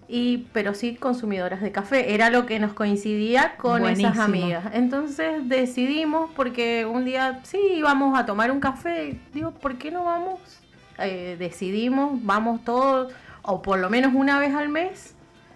y, 0.07 0.45
pero 0.53 0.75
sí 0.75 0.95
consumidoras 0.95 1.61
de 1.61 1.71
café. 1.71 2.13
Era 2.13 2.29
lo 2.29 2.45
que 2.45 2.59
nos 2.59 2.73
coincidía 2.73 3.55
con 3.57 3.85
esas 3.85 4.19
amigas. 4.19 4.65
Entonces 4.73 5.49
decidimos, 5.49 6.29
porque 6.35 6.85
un 6.85 7.03
día 7.03 7.39
sí 7.43 7.57
íbamos 7.77 8.17
a 8.17 8.25
tomar 8.27 8.51
un 8.51 8.59
café. 8.59 9.19
Digo, 9.33 9.51
¿por 9.51 9.79
qué 9.79 9.89
no 9.89 10.03
vamos? 10.03 10.39
Eh, 10.99 11.35
decidimos, 11.39 12.23
vamos 12.23 12.63
todos, 12.63 13.11
o 13.41 13.61
por 13.61 13.79
lo 13.79 13.89
menos 13.89 14.13
una 14.13 14.37
vez 14.39 14.53
al 14.53 14.69
mes, 14.69 15.12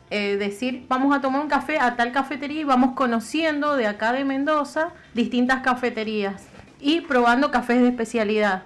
eh, 0.09 0.37
decir, 0.37 0.85
vamos 0.87 1.15
a 1.15 1.21
tomar 1.21 1.41
un 1.41 1.47
café 1.47 1.79
a 1.79 1.95
tal 1.95 2.11
cafetería 2.11 2.61
y 2.61 2.63
vamos 2.63 2.95
conociendo 2.95 3.75
de 3.75 3.87
acá 3.87 4.13
de 4.13 4.23
Mendoza 4.25 4.89
distintas 5.13 5.61
cafeterías 5.61 6.47
y 6.79 7.01
probando 7.01 7.51
cafés 7.51 7.81
de 7.81 7.89
especialidad 7.89 8.63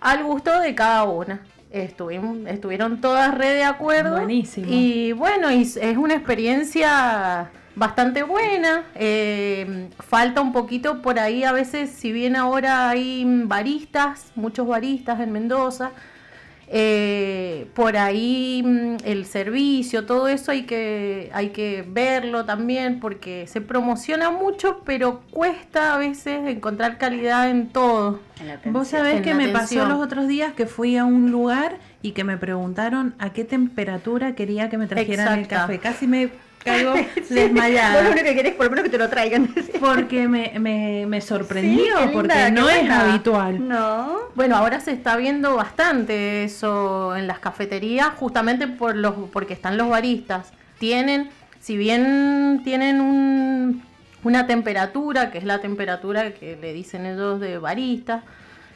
al 0.00 0.24
gusto 0.24 0.60
de 0.60 0.74
cada 0.74 1.04
una. 1.04 1.40
Estuvimos, 1.70 2.38
estuvieron 2.48 3.00
todas 3.00 3.32
re 3.34 3.50
de 3.50 3.64
acuerdo. 3.64 4.16
Buenísimo. 4.16 4.66
Y 4.68 5.12
bueno, 5.12 5.48
es 5.48 5.78
una 5.96 6.14
experiencia 6.14 7.50
bastante 7.76 8.22
buena. 8.22 8.84
Eh, 8.94 9.88
falta 9.98 10.40
un 10.40 10.52
poquito 10.52 11.00
por 11.02 11.18
ahí 11.18 11.44
a 11.44 11.52
veces, 11.52 11.90
si 11.90 12.12
bien 12.12 12.36
ahora 12.36 12.90
hay 12.90 13.24
baristas, 13.44 14.32
muchos 14.34 14.66
baristas 14.66 15.20
en 15.20 15.32
Mendoza, 15.32 15.92
eh, 16.72 17.66
por 17.74 17.96
ahí 17.96 18.62
mm, 18.64 18.98
el 19.04 19.26
servicio, 19.26 20.06
todo 20.06 20.28
eso 20.28 20.52
hay 20.52 20.66
que, 20.66 21.28
hay 21.32 21.48
que 21.48 21.84
verlo 21.86 22.44
también 22.44 23.00
porque 23.00 23.48
se 23.48 23.60
promociona 23.60 24.30
mucho, 24.30 24.82
pero 24.84 25.22
cuesta 25.32 25.94
a 25.94 25.98
veces 25.98 26.48
encontrar 26.48 26.96
calidad 26.96 27.50
en 27.50 27.70
todo. 27.70 28.20
Vos 28.66 28.86
sabés 28.86 29.20
que 29.20 29.34
me 29.34 29.48
pasó 29.48 29.84
los 29.84 30.00
otros 30.00 30.28
días 30.28 30.52
que 30.52 30.66
fui 30.66 30.96
a 30.96 31.04
un 31.04 31.32
lugar 31.32 31.78
y 32.02 32.12
que 32.12 32.22
me 32.22 32.36
preguntaron 32.36 33.16
a 33.18 33.32
qué 33.32 33.42
temperatura 33.42 34.36
quería 34.36 34.70
que 34.70 34.78
me 34.78 34.86
trajeran 34.86 35.40
el 35.40 35.48
café. 35.48 35.80
Casi 35.80 36.06
me 36.06 36.30
caigo 36.64 36.94
desmayada. 37.28 38.02
lo 38.02 38.10
único 38.10 38.24
que 38.24 38.34
querés 38.34 38.54
por 38.54 38.66
lo 38.66 38.70
menos 38.70 38.84
que 38.84 38.90
te 38.90 38.98
lo 38.98 39.08
traigan. 39.08 39.52
porque 39.80 40.28
me, 40.28 40.58
me, 40.58 41.06
me 41.06 41.20
sorprendió, 41.20 41.96
porque 42.12 42.50
no 42.50 42.68
es 42.68 42.90
habitual. 42.90 43.66
No. 43.66 44.18
Bueno, 44.34 44.56
ahora 44.56 44.80
se 44.80 44.92
está 44.92 45.16
viendo 45.16 45.56
bastante 45.56 46.44
eso 46.44 47.16
en 47.16 47.26
las 47.26 47.38
cafeterías, 47.38 48.08
justamente 48.16 48.68
por 48.68 48.96
los 48.96 49.14
porque 49.32 49.54
están 49.54 49.76
los 49.76 49.88
baristas. 49.88 50.52
Tienen, 50.78 51.30
si 51.60 51.76
bien 51.76 52.62
tienen 52.64 53.00
un, 53.00 53.82
una 54.24 54.46
temperatura, 54.46 55.30
que 55.30 55.38
es 55.38 55.44
la 55.44 55.60
temperatura 55.60 56.32
que 56.32 56.56
le 56.56 56.72
dicen 56.72 57.06
ellos 57.06 57.40
de 57.40 57.58
barista, 57.58 58.22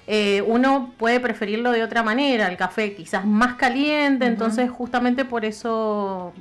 eh, 0.07 0.43
uno 0.47 0.93
puede 0.99 1.19
preferirlo 1.19 1.73
de 1.73 1.83
otra 1.83 2.03
manera, 2.03 2.49
el 2.49 2.59
café 2.59 2.95
quizás 2.95 3.25
más 3.25 3.55
caliente, 3.55 4.27
entonces 4.27 4.71
justamente 4.71 5.25
por 5.25 5.47
eso 5.47 6.35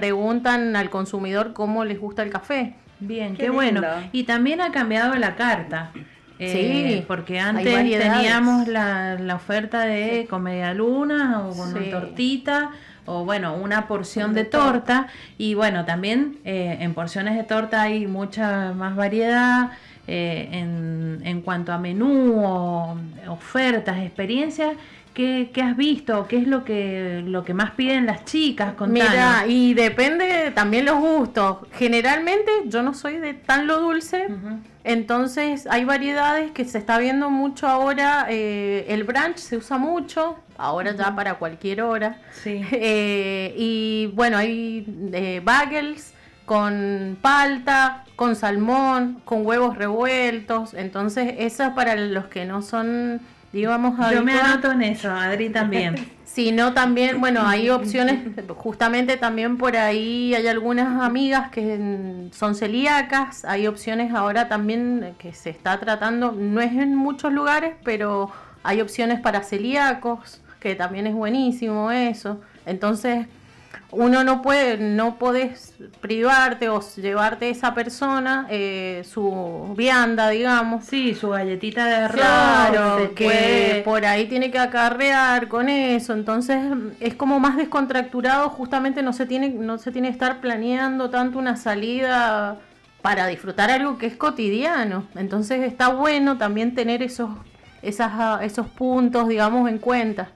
preguntan 0.00 0.76
al 0.76 0.88
consumidor 0.88 1.52
cómo 1.52 1.84
les 1.84 2.00
gusta 2.00 2.22
el 2.22 2.30
café. 2.30 2.72
Bien, 3.00 3.36
qué, 3.36 3.50
bueno. 3.50 3.82
Y 4.12 4.24
también 4.24 4.62
ha 4.62 4.72
cambiado 4.72 5.14
la 5.16 5.36
carta. 5.36 5.90
Eh, 6.38 6.96
sí, 6.96 7.04
porque 7.06 7.38
antes 7.38 7.66
teníamos 7.66 8.66
la, 8.66 9.18
oferta 9.34 9.80
de 9.80 10.26
con 10.30 10.44
media 10.44 10.72
luna 10.72 11.42
o 11.46 11.54
con 11.54 11.76
una 11.76 11.90
tortita 11.90 12.70
o 13.04 13.26
bueno, 13.26 13.54
una 13.56 13.86
porción 13.86 14.32
de, 14.32 14.44
torta. 14.44 15.08
y 15.36 15.52
bueno, 15.52 15.84
también 15.84 16.38
eh, 16.46 16.78
en 16.80 16.94
porciones 16.94 17.36
de 17.36 17.44
torta 17.44 17.82
hay 17.82 18.06
mucha 18.06 18.72
más 18.72 18.96
variedad 18.96 19.72
eh, 20.06 20.48
en, 20.52 21.20
en 21.24 21.42
cuanto 21.42 21.74
a 21.74 21.78
menú 21.78 22.42
o 22.42 22.96
ofertas, 23.28 23.98
experiencias 23.98 24.76
¿Qué, 25.52 25.62
has 25.62 25.76
visto? 25.76 26.26
¿Qué 26.26 26.38
es 26.38 26.46
lo 26.46 26.64
que, 26.64 27.22
lo 27.26 27.44
que 27.44 27.52
más 27.52 27.72
piden 27.72 28.06
las 28.06 28.24
chicas? 28.24 28.74
Mira, 28.88 29.44
y 29.46 29.74
depende 29.74 30.50
también 30.54 30.86
los 30.86 30.98
gustos. 30.98 31.58
Generalmente 31.72 32.50
yo 32.66 32.82
no 32.82 32.94
soy 32.94 33.18
de 33.18 33.34
tan 33.34 33.66
lo 33.66 33.80
dulce, 33.80 34.28
entonces 34.82 35.66
hay 35.66 35.84
variedades 35.84 36.52
que 36.52 36.64
se 36.64 36.78
está 36.78 36.98
viendo 36.98 37.28
mucho 37.28 37.68
ahora. 37.68 38.26
Eh, 38.30 38.86
el 38.88 39.04
brunch 39.04 39.36
se 39.36 39.58
usa 39.58 39.76
mucho, 39.76 40.38
ahora 40.56 40.96
ya 40.96 41.14
para 41.14 41.34
cualquier 41.34 41.82
hora. 41.82 42.20
Sí. 42.32 42.62
Eh, 42.72 43.54
y 43.58 44.06
bueno, 44.14 44.38
hay 44.38 44.86
eh, 45.12 45.42
bagels 45.44 46.14
con 46.46 47.18
palta, 47.20 48.04
con 48.16 48.34
salmón, 48.36 49.20
con 49.24 49.46
huevos 49.46 49.76
revueltos. 49.76 50.72
Entonces, 50.72 51.34
eso 51.38 51.64
es 51.64 51.70
para 51.70 51.94
los 51.94 52.26
que 52.26 52.46
no 52.46 52.62
son 52.62 53.20
digamos 53.52 53.98
Yo 54.12 54.22
me 54.22 54.32
anoto 54.32 54.72
en 54.72 54.82
eso, 54.82 55.10
Adri 55.10 55.50
también. 55.50 55.94
Si 56.30 56.52
no, 56.52 56.74
también, 56.74 57.20
bueno, 57.20 57.44
hay 57.44 57.70
opciones, 57.70 58.20
justamente 58.56 59.16
también 59.16 59.58
por 59.58 59.76
ahí 59.76 60.32
hay 60.32 60.46
algunas 60.46 61.02
amigas 61.02 61.50
que 61.50 62.28
son 62.30 62.54
celíacas, 62.54 63.44
hay 63.44 63.66
opciones 63.66 64.14
ahora 64.14 64.48
también 64.48 65.16
que 65.18 65.32
se 65.32 65.50
está 65.50 65.80
tratando, 65.80 66.30
no 66.30 66.60
es 66.60 66.70
en 66.72 66.94
muchos 66.94 67.32
lugares, 67.32 67.74
pero 67.82 68.30
hay 68.62 68.80
opciones 68.80 69.18
para 69.18 69.42
celíacos, 69.42 70.40
que 70.60 70.76
también 70.76 71.08
es 71.08 71.14
buenísimo 71.14 71.90
eso. 71.90 72.40
Entonces, 72.64 73.26
uno 73.92 74.22
no 74.22 74.40
puede, 74.42 74.78
no 74.78 75.16
podés 75.16 75.74
privarte 76.00 76.68
o 76.68 76.80
llevarte 76.96 77.46
a 77.46 77.48
esa 77.48 77.74
persona 77.74 78.46
eh, 78.48 79.02
su 79.04 79.74
vianda, 79.76 80.28
digamos. 80.28 80.84
Sí, 80.84 81.14
su 81.14 81.30
galletita 81.30 81.86
de 81.86 81.94
arroz. 81.94 82.20
Claro, 82.20 83.14
que 83.14 83.82
por 83.84 84.04
ahí 84.04 84.26
tiene 84.26 84.50
que 84.50 84.58
acarrear 84.58 85.48
con 85.48 85.68
eso. 85.68 86.12
Entonces 86.12 86.60
es 87.00 87.14
como 87.14 87.40
más 87.40 87.56
descontracturado, 87.56 88.48
justamente 88.50 89.02
no 89.02 89.12
se 89.12 89.26
tiene, 89.26 89.50
no 89.50 89.78
se 89.78 89.90
tiene 89.90 90.08
que 90.08 90.12
estar 90.12 90.40
planeando 90.40 91.10
tanto 91.10 91.38
una 91.38 91.56
salida 91.56 92.58
para 93.02 93.26
disfrutar 93.26 93.70
algo 93.70 93.98
que 93.98 94.06
es 94.06 94.16
cotidiano. 94.16 95.04
Entonces 95.16 95.62
está 95.62 95.88
bueno 95.88 96.38
también 96.38 96.74
tener 96.74 97.02
esos, 97.02 97.30
esas, 97.82 98.42
esos 98.42 98.68
puntos, 98.68 99.28
digamos, 99.28 99.68
en 99.68 99.78
cuenta. 99.78 100.30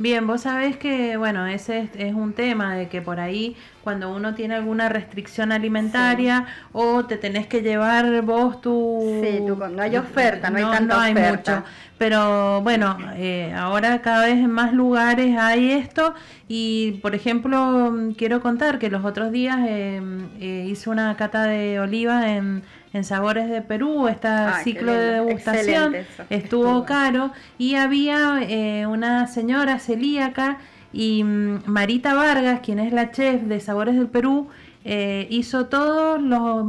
Bien, 0.00 0.28
vos 0.28 0.42
sabés 0.42 0.76
que, 0.76 1.16
bueno, 1.16 1.48
ese 1.48 1.90
es, 1.96 2.14
un 2.14 2.32
tema 2.32 2.76
de 2.76 2.88
que 2.88 3.02
por 3.02 3.18
ahí 3.18 3.56
cuando 3.82 4.14
uno 4.14 4.32
tiene 4.32 4.54
alguna 4.54 4.88
restricción 4.88 5.50
alimentaria 5.50 6.46
o 6.72 7.04
te 7.06 7.16
tenés 7.16 7.48
que 7.48 7.62
llevar 7.62 8.22
vos 8.22 8.60
tu... 8.60 9.20
Sí, 9.24 9.40
no 9.40 9.82
hay 9.82 9.96
oferta, 9.96 10.50
no, 10.50 10.58
hay 10.58 10.64
tanta 10.64 10.94
no 10.94 11.00
hay 11.00 11.14
Mucho. 11.14 11.64
Pero 11.98 12.62
bueno, 12.62 12.96
eh, 13.16 13.52
ahora 13.56 14.00
cada 14.00 14.26
vez 14.26 14.36
en 14.36 14.52
más 14.52 14.72
lugares 14.72 15.36
hay 15.36 15.72
esto 15.72 16.14
y, 16.46 17.00
por 17.02 17.16
ejemplo, 17.16 17.92
quiero 18.16 18.40
contar 18.40 18.78
que 18.78 18.90
los 18.90 19.04
otros 19.04 19.32
días 19.32 19.58
eh, 19.66 20.00
eh, 20.38 20.66
hice 20.68 20.90
una 20.90 21.16
cata 21.16 21.42
de 21.42 21.80
oliva 21.80 22.30
en 22.30 22.62
en 22.92 23.04
Sabores 23.04 23.48
de 23.48 23.62
Perú, 23.62 24.08
este 24.08 24.28
ciclo 24.64 24.92
de 24.92 25.12
degustación, 25.12 25.94
estuvo 26.30 26.84
caro 26.84 27.32
y 27.58 27.74
había 27.74 28.40
eh, 28.42 28.86
una 28.86 29.26
señora 29.26 29.78
celíaca 29.78 30.58
y 30.92 31.22
mm, 31.24 31.62
Marita 31.66 32.14
Vargas, 32.14 32.60
quien 32.60 32.78
es 32.78 32.92
la 32.92 33.10
chef 33.10 33.42
de 33.42 33.60
Sabores 33.60 33.96
del 33.96 34.08
Perú, 34.08 34.48
eh, 34.84 35.26
hizo 35.30 35.66
todo 35.66 36.16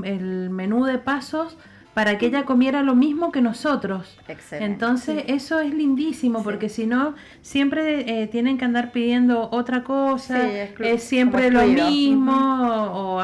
el 0.04 0.50
menú 0.50 0.86
de 0.86 0.98
pasos 0.98 1.58
para 1.94 2.18
que 2.18 2.28
ella 2.28 2.46
comiera 2.46 2.82
lo 2.82 2.96
mismo 2.96 3.32
que 3.32 3.42
nosotros. 3.42 4.18
Entonces 4.52 5.24
eso 5.28 5.60
es 5.60 5.74
lindísimo 5.74 6.44
porque 6.44 6.70
si 6.70 6.86
no 6.86 7.16
siempre 7.42 8.22
eh, 8.22 8.28
tienen 8.28 8.58
que 8.58 8.66
andar 8.66 8.92
pidiendo 8.92 9.50
otra 9.52 9.84
cosa, 9.84 10.48
es, 10.48 11.04
siempre 11.04 11.52
lo 11.52 11.66
mismo 11.66 12.34
o, 12.34 13.22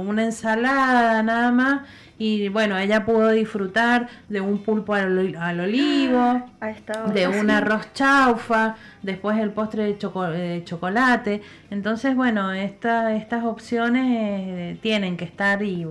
una 0.00 0.24
ensalada 0.24 1.22
nada 1.22 1.52
más 1.52 1.82
y 2.18 2.48
bueno, 2.48 2.76
ella 2.76 3.04
pudo 3.04 3.30
disfrutar 3.30 4.08
de 4.28 4.40
un 4.40 4.58
pulpo 4.58 4.94
al, 4.94 5.60
olivo, 5.60 6.42
de 7.14 7.28
un 7.28 7.50
arroz 7.50 7.92
chaufa, 7.94 8.74
después 9.02 9.38
el 9.38 9.50
postre 9.50 9.84
de, 9.84 10.64
chocolate. 10.64 11.42
Entonces, 11.70 12.16
bueno, 12.16 12.52
esta, 12.52 13.14
estas 13.14 13.44
opciones 13.44 14.04
eh, 14.08 14.78
tienen 14.82 15.16
que 15.16 15.24
estar 15.24 15.62
y, 15.62 15.86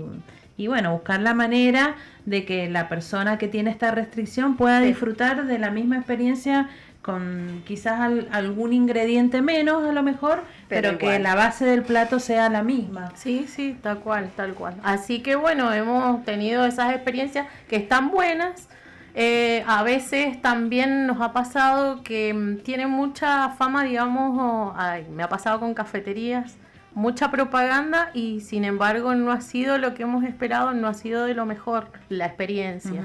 y 0.57 0.67
bueno, 0.67 0.91
buscar 0.91 1.21
la 1.21 1.33
manera 1.33 1.95
de 2.27 2.43
que 2.43 2.69
la 2.69 2.89
persona 2.89 3.37
que 3.37 3.47
tiene 3.47 3.71
esta 3.71 3.89
restricción 3.91 4.57
pueda 4.57 4.81
disfrutar 4.81 5.45
de 5.45 5.59
la 5.59 5.71
misma 5.71 5.95
experiencia 5.95 6.67
con 7.01 7.63
quizás 7.65 8.01
algún 8.31 8.73
ingrediente 8.73 9.41
menos 9.41 9.87
a 9.87 9.93
lo 9.93 10.03
mejor, 10.03 10.43
pero, 10.67 10.97
que 10.97 11.19
la 11.19 11.35
base 11.35 11.63
del 11.63 11.83
plato 11.83 12.19
sea 12.19 12.49
la 12.49 12.63
misma. 12.63 13.13
Sí, 13.15 13.45
sí, 13.47 13.77
tal 13.81 13.99
cual, 13.99 14.29
tal 14.35 14.55
cual. 14.55 14.75
Así 14.83 15.21
que 15.21 15.37
bueno, 15.37 15.71
hemos 15.71 16.25
tenido 16.25 16.65
esas 16.65 16.93
experiencias 16.93 17.47
que 17.69 17.77
están 17.77 18.11
buenas. 18.11 18.67
Eh, 19.15 19.63
a 19.65 19.83
veces 19.83 20.41
también 20.41 21.07
nos 21.07 21.21
ha 21.21 21.31
pasado 21.31 22.03
que 22.03 22.33
mm, 22.33 22.57
tiene 22.57 22.87
mucha 22.87 23.51
fama, 23.51 23.85
digamos, 23.85 24.75
me 25.09 25.23
ha 25.23 25.29
pasado 25.29 25.61
con 25.61 25.73
cafeterías, 25.73 26.57
mucha 26.97 27.29
propaganda 27.29 28.09
y 28.13 28.41
sin 28.41 28.65
embargo 28.65 29.13
no 29.13 29.31
ha 29.31 29.41
sido 29.41 29.77
lo 29.77 29.93
que 29.93 30.03
hemos 30.03 30.23
esperado, 30.23 30.73
no 30.73 30.87
ha 30.87 30.93
sido 30.93 31.25
de 31.25 31.35
lo 31.35 31.45
mejor 31.45 31.89
la 32.09 32.25
experiencia 32.25 33.03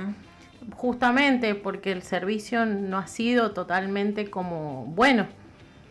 justamente 0.76 1.54
porque 1.54 1.92
el 1.92 2.02
servicio 2.02 2.66
no 2.66 2.98
ha 2.98 3.06
sido 3.06 3.52
totalmente 3.52 4.30
como 4.30 4.86
bueno. 4.86 5.26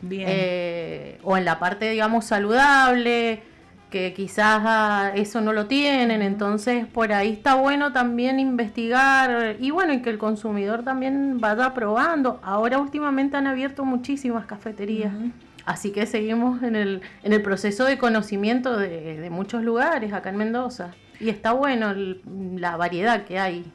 Bien. 0.01 0.27
Eh, 0.31 1.19
o 1.23 1.37
en 1.37 1.45
la 1.45 1.59
parte, 1.59 1.89
digamos, 1.91 2.25
saludable, 2.25 3.43
que 3.91 4.13
quizás 4.13 4.61
ah, 4.65 5.11
eso 5.13 5.41
no 5.41 5.53
lo 5.53 5.67
tienen, 5.67 6.21
entonces 6.21 6.87
por 6.87 7.13
ahí 7.13 7.33
está 7.33 7.55
bueno 7.55 7.91
también 7.91 8.39
investigar 8.39 9.57
y 9.59 9.69
bueno, 9.69 9.93
y 9.93 10.01
que 10.01 10.09
el 10.09 10.17
consumidor 10.17 10.83
también 10.83 11.39
vaya 11.39 11.73
probando. 11.73 12.39
Ahora 12.41 12.79
últimamente 12.79 13.37
han 13.37 13.45
abierto 13.45 13.85
muchísimas 13.85 14.45
cafeterías. 14.45 15.13
Así 15.65 15.91
que 15.91 16.05
seguimos 16.05 16.63
en 16.63 16.75
el, 16.75 17.01
en 17.23 17.33
el 17.33 17.41
proceso 17.41 17.85
de 17.85 17.97
conocimiento 17.97 18.77
de, 18.77 19.29
muchos 19.29 19.63
lugares 19.63 20.13
acá 20.13 20.29
en 20.29 20.37
Mendoza. 20.37 20.91
Y 21.19 21.29
está 21.29 21.51
bueno 21.51 21.93
la 21.93 22.77
variedad 22.77 23.25
que 23.25 23.39
hay. 23.39 23.71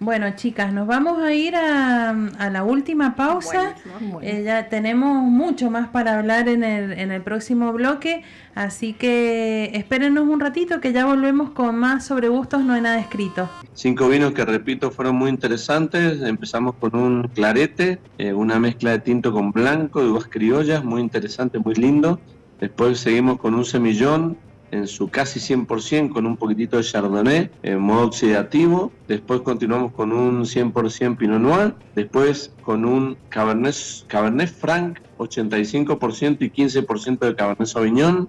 Bueno, 0.00 0.34
chicas, 0.34 0.72
nos 0.72 0.86
vamos 0.86 1.22
a 1.22 1.34
ir 1.34 1.54
a, 1.54 2.14
la 2.50 2.64
última 2.64 3.14
pausa. 3.16 3.74
Eh, 4.22 4.42
ya 4.46 4.70
tenemos 4.70 5.22
mucho 5.22 5.70
más 5.70 5.88
para 5.88 6.18
hablar 6.18 6.48
en 6.48 6.64
el, 6.64 6.92
en 6.92 7.12
el 7.12 7.20
próximo 7.20 7.70
bloque, 7.74 8.22
así 8.54 8.94
que 8.94 9.70
espérenos 9.74 10.26
un 10.26 10.40
ratito 10.40 10.80
que 10.80 10.94
ya 10.94 11.04
volvemos 11.04 11.50
con 11.50 11.76
más 11.76 12.06
sobre 12.06 12.28
gustos, 12.28 12.64
no 12.64 12.72
hay 12.72 12.80
nada 12.80 12.98
escrito. 12.98 13.50
Cinco 13.74 14.08
vinos 14.08 14.32
que 14.32 14.46
repito 14.46 14.90
fueron 14.90 15.16
muy 15.16 15.28
interesantes. 15.28 16.22
Empezamos 16.22 16.76
con 16.76 16.96
un 16.96 17.28
clarete, 17.28 17.98
eh, 18.16 18.32
una 18.32 18.58
mezcla 18.58 18.92
de 18.92 19.00
tinto 19.00 19.32
con 19.32 19.52
blanco, 19.52 20.02
de 20.02 20.08
uvas 20.08 20.26
criollas, 20.26 20.82
muy 20.82 21.02
interesante, 21.02 21.58
muy 21.58 21.74
lindo. 21.74 22.18
Después 22.58 23.00
seguimos 23.00 23.38
con 23.38 23.54
un 23.54 23.66
semillón, 23.66 24.38
en 24.70 24.86
su 24.86 25.08
casi 25.08 25.40
100% 25.40 26.12
con 26.12 26.26
un 26.26 26.36
poquitito 26.36 26.76
de 26.76 26.84
Chardonnay 26.84 27.50
en 27.62 27.78
modo 27.80 28.06
oxidativo. 28.06 28.92
Después 29.08 29.40
continuamos 29.40 29.92
con 29.92 30.12
un 30.12 30.44
100% 30.44 31.16
Pinot 31.16 31.40
Noir. 31.40 31.74
Después 31.94 32.52
con 32.62 32.84
un 32.84 33.16
Cabernet, 33.28 33.74
Cabernet 34.06 34.48
Franc 34.48 34.98
85% 35.18 36.38
y 36.40 36.50
15% 36.50 37.18
de 37.18 37.34
Cabernet 37.34 37.68
Sauvignon. 37.68 38.28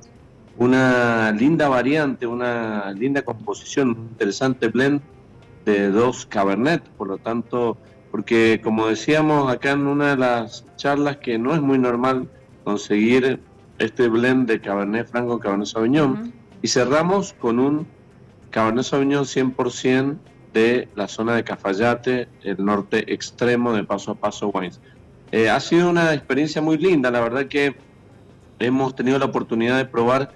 Una 0.57 1.31
linda 1.31 1.69
variante, 1.69 2.27
una 2.27 2.91
linda 2.91 3.21
composición, 3.21 3.89
un 3.89 3.97
interesante 4.11 4.67
blend 4.67 5.01
de 5.65 5.89
dos 5.89 6.25
Cabernet. 6.25 6.83
Por 6.97 7.07
lo 7.07 7.17
tanto, 7.17 7.77
porque 8.11 8.59
como 8.63 8.87
decíamos 8.87 9.51
acá 9.51 9.71
en 9.71 9.87
una 9.87 10.11
de 10.11 10.17
las 10.17 10.65
charlas 10.75 11.17
que 11.17 11.37
no 11.37 11.53
es 11.53 11.61
muy 11.61 11.77
normal 11.77 12.27
conseguir 12.63 13.39
este 13.81 14.07
blend 14.07 14.47
de 14.47 14.61
Cabernet 14.61 15.07
Franco 15.07 15.39
Cabernet 15.39 15.67
Sauvignon. 15.67 16.31
Y 16.61 16.67
cerramos 16.67 17.33
con 17.33 17.59
un 17.59 17.87
Cabernet 18.51 18.85
Sauvignon 18.85 19.25
100% 19.25 20.17
de 20.53 20.87
la 20.95 21.07
zona 21.07 21.35
de 21.35 21.43
Cafayate, 21.43 22.27
el 22.43 22.63
norte 22.63 23.11
extremo 23.13 23.73
de 23.73 23.83
Paso 23.83 24.11
a 24.11 24.15
Paso 24.15 24.49
Wines. 24.49 24.79
Eh, 25.31 25.49
ha 25.49 25.59
sido 25.59 25.89
una 25.89 26.13
experiencia 26.13 26.61
muy 26.61 26.77
linda, 26.77 27.09
la 27.09 27.21
verdad 27.21 27.45
que 27.47 27.75
hemos 28.59 28.95
tenido 28.95 29.17
la 29.17 29.25
oportunidad 29.25 29.77
de 29.77 29.85
probar 29.85 30.33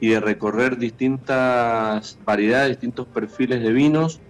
y 0.00 0.08
de 0.08 0.20
recorrer 0.20 0.78
distintas 0.78 2.18
variedades, 2.24 2.70
distintos 2.70 3.06
perfiles 3.08 3.62
de 3.62 3.72
vinos, 3.72 4.20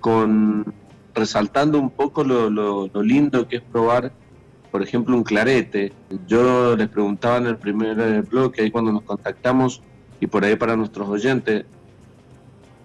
con 0.00 0.74
resaltando 1.14 1.78
un 1.78 1.90
poco 1.90 2.24
lo, 2.24 2.50
lo 2.50 3.02
lindo 3.02 3.48
que 3.48 3.56
es 3.56 3.62
probar 3.62 4.12
por 4.74 4.82
ejemplo, 4.82 5.16
un 5.16 5.22
clarete. 5.22 5.92
Yo 6.26 6.74
les 6.74 6.88
preguntaba 6.88 7.36
en 7.36 7.46
el 7.46 7.56
primer 7.56 7.96
eh, 7.96 8.22
bloque, 8.22 8.62
ahí 8.62 8.72
cuando 8.72 8.90
nos 8.90 9.02
contactamos, 9.02 9.80
y 10.18 10.26
por 10.26 10.44
ahí 10.44 10.56
para 10.56 10.74
nuestros 10.74 11.08
oyentes, 11.08 11.64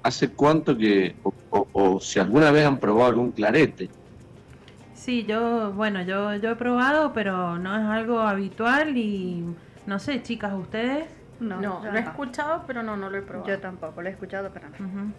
¿hace 0.04 0.30
cuánto 0.30 0.78
que, 0.78 1.16
o, 1.50 2.00
si 2.00 2.20
alguna 2.20 2.52
vez 2.52 2.68
han 2.68 2.78
probado 2.78 3.08
algún 3.08 3.32
clarete? 3.32 3.90
Sí, 4.94 5.26
yo, 5.28 5.72
bueno, 5.72 6.04
yo, 6.04 6.36
yo 6.36 6.52
he 6.52 6.56
probado, 6.56 7.12
pero 7.12 7.58
no 7.58 7.76
es 7.76 7.84
algo 7.84 8.20
habitual 8.20 8.96
y 8.96 9.44
no 9.88 9.98
sé, 9.98 10.22
chicas, 10.22 10.54
¿ustedes? 10.54 11.06
No, 11.40 11.60
no 11.60 11.82
lo 11.92 11.98
he 11.98 12.02
escuchado, 12.02 12.66
pero 12.68 12.84
no, 12.84 12.98
no 12.98 13.10
lo 13.10 13.18
he 13.18 13.24
probado. 13.24 13.50
Yo 13.50 13.60
tampoco, 13.60 14.04
lo 14.04 14.10
he 14.10 14.12
escuchado, 14.12 14.52
pero 14.54 14.68
no. 14.70 15.12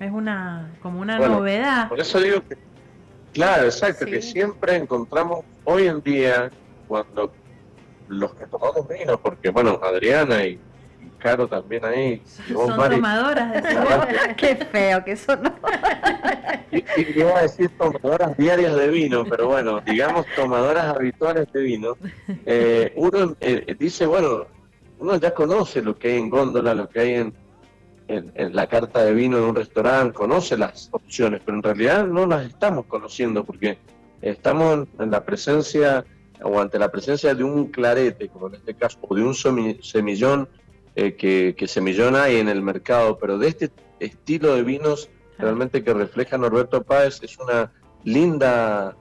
Es 0.00 0.10
una, 0.10 0.70
como 0.80 0.98
una 0.98 1.18
novedad. 1.18 1.90
Por 1.90 2.00
eso 2.00 2.18
digo 2.20 2.40
que 2.48 2.56
Claro, 3.36 3.64
exacto, 3.64 4.06
que 4.06 4.22
siempre 4.22 4.76
encontramos 4.76 5.44
hoy 5.64 5.88
en 5.88 6.02
día, 6.02 6.50
cuando 6.88 7.30
los 8.08 8.34
que 8.34 8.46
tomamos 8.46 8.88
vino, 8.88 9.20
porque 9.20 9.50
bueno, 9.50 9.78
Adriana 9.82 10.42
y, 10.42 10.58
Caro 11.18 11.46
también 11.46 11.84
ahí. 11.84 12.22
Son 12.50 12.74
tomadoras 12.74 13.52
de 13.52 14.34
Qué 14.36 14.56
feo 14.56 15.04
que 15.04 15.16
son. 15.16 15.52
y, 16.72 16.78
y, 16.78 17.20
iba 17.20 17.38
a 17.38 17.42
decir 17.42 17.70
tomadoras 17.76 18.34
diarias 18.38 18.74
de 18.74 18.88
vino, 18.88 19.22
pero 19.26 19.48
bueno, 19.48 19.82
digamos 19.82 20.24
tomadoras 20.34 20.96
habituales 20.96 21.52
de 21.52 21.60
vino. 21.60 21.96
Eh, 22.46 22.90
uno 22.96 23.36
eh, 23.40 23.76
dice, 23.78 24.06
bueno, 24.06 24.46
uno 24.98 25.16
ya 25.16 25.34
conoce 25.34 25.82
lo 25.82 25.98
que 25.98 26.08
hay 26.08 26.18
en 26.20 26.30
góndola, 26.30 26.72
lo 26.72 26.88
que 26.88 27.00
hay 27.00 27.14
en 27.16 27.34
en, 28.08 28.54
la 28.54 28.66
carta 28.66 29.04
de 29.04 29.12
vino 29.12 29.38
en 29.38 29.44
un 29.44 29.54
restaurante, 29.54 30.14
conoce 30.14 30.56
las 30.56 30.88
opciones, 30.92 31.42
pero 31.44 31.56
en 31.56 31.62
realidad 31.62 32.06
no 32.06 32.26
las 32.26 32.46
estamos 32.46 32.86
conociendo 32.86 33.44
porque 33.44 33.78
estamos 34.22 34.86
en 34.98 35.10
la 35.10 35.24
presencia 35.24 36.04
o 36.42 36.60
ante 36.60 36.78
la 36.78 36.90
presencia 36.90 37.34
de 37.34 37.44
un 37.44 37.68
clarete, 37.68 38.28
como 38.28 38.48
en 38.48 38.54
este 38.56 38.74
caso, 38.74 38.98
o 39.02 39.14
de 39.14 39.22
un 39.22 39.34
semillón, 39.34 40.48
eh, 40.94 41.14
que, 41.14 41.54
que, 41.56 41.68
semillón 41.68 42.16
hay 42.16 42.36
en 42.36 42.48
el 42.48 42.62
mercado, 42.62 43.18
pero 43.18 43.38
de 43.38 43.48
este 43.48 43.70
estilo 44.00 44.54
de 44.54 44.62
vinos 44.62 45.10
realmente 45.38 45.82
que 45.82 45.92
refleja 45.92 46.38
Norberto 46.38 46.82
Páez 46.82 47.22
es 47.22 47.38
una 47.38 47.72
linda 48.04 48.96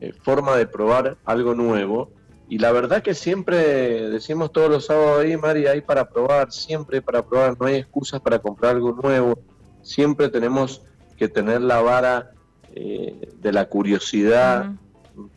eh, 0.00 0.12
forma 0.12 0.56
de 0.56 0.66
probar 0.66 1.16
algo 1.24 1.54
nuevo 1.54 2.10
y 2.48 2.58
la 2.58 2.70
verdad 2.72 3.02
que 3.02 3.14
siempre 3.14 4.08
decimos 4.08 4.52
todos 4.52 4.70
los 4.70 4.86
sábados 4.86 5.24
ahí, 5.24 5.36
Mari, 5.36 5.66
hay 5.66 5.80
para 5.80 6.08
probar, 6.08 6.52
siempre 6.52 7.02
para 7.02 7.22
probar, 7.22 7.56
no 7.60 7.66
hay 7.66 7.76
excusas 7.76 8.20
para 8.20 8.38
comprar 8.38 8.76
algo 8.76 8.92
nuevo, 8.92 9.38
siempre 9.82 10.28
tenemos 10.28 10.82
que 11.16 11.28
tener 11.28 11.60
la 11.60 11.80
vara 11.80 12.32
eh, 12.74 13.32
de 13.40 13.52
la 13.52 13.68
curiosidad 13.68 14.70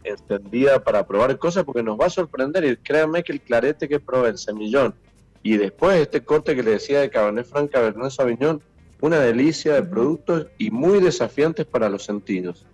extendida 0.04 0.84
para 0.84 1.08
probar 1.08 1.38
cosas 1.38 1.64
porque 1.64 1.82
nos 1.82 2.00
va 2.00 2.08
a 2.08 2.10
sorprender. 2.10 2.66
Y 2.66 2.78
créanme 2.78 3.24
que 3.24 3.32
el 3.32 3.42
clarete 3.42 3.88
que 3.88 4.00
probé, 4.00 4.30
el 4.30 4.38
semillón, 4.38 4.94
y 5.42 5.58
después 5.58 6.00
este 6.00 6.22
corte 6.22 6.56
que 6.56 6.64
le 6.64 6.72
decía 6.72 7.00
de 7.00 7.10
Cabernet 7.10 7.46
Franc, 7.46 7.72
Cabernet 7.72 8.12
Sauvignon, 8.12 8.62
una 9.02 9.20
delicia 9.20 9.74
de 9.74 9.84
productos 9.84 10.48
y 10.58 10.70
muy 10.70 11.00
desafiantes 11.00 11.66
para 11.66 11.90
los 11.90 12.04
sentidos. 12.04 12.66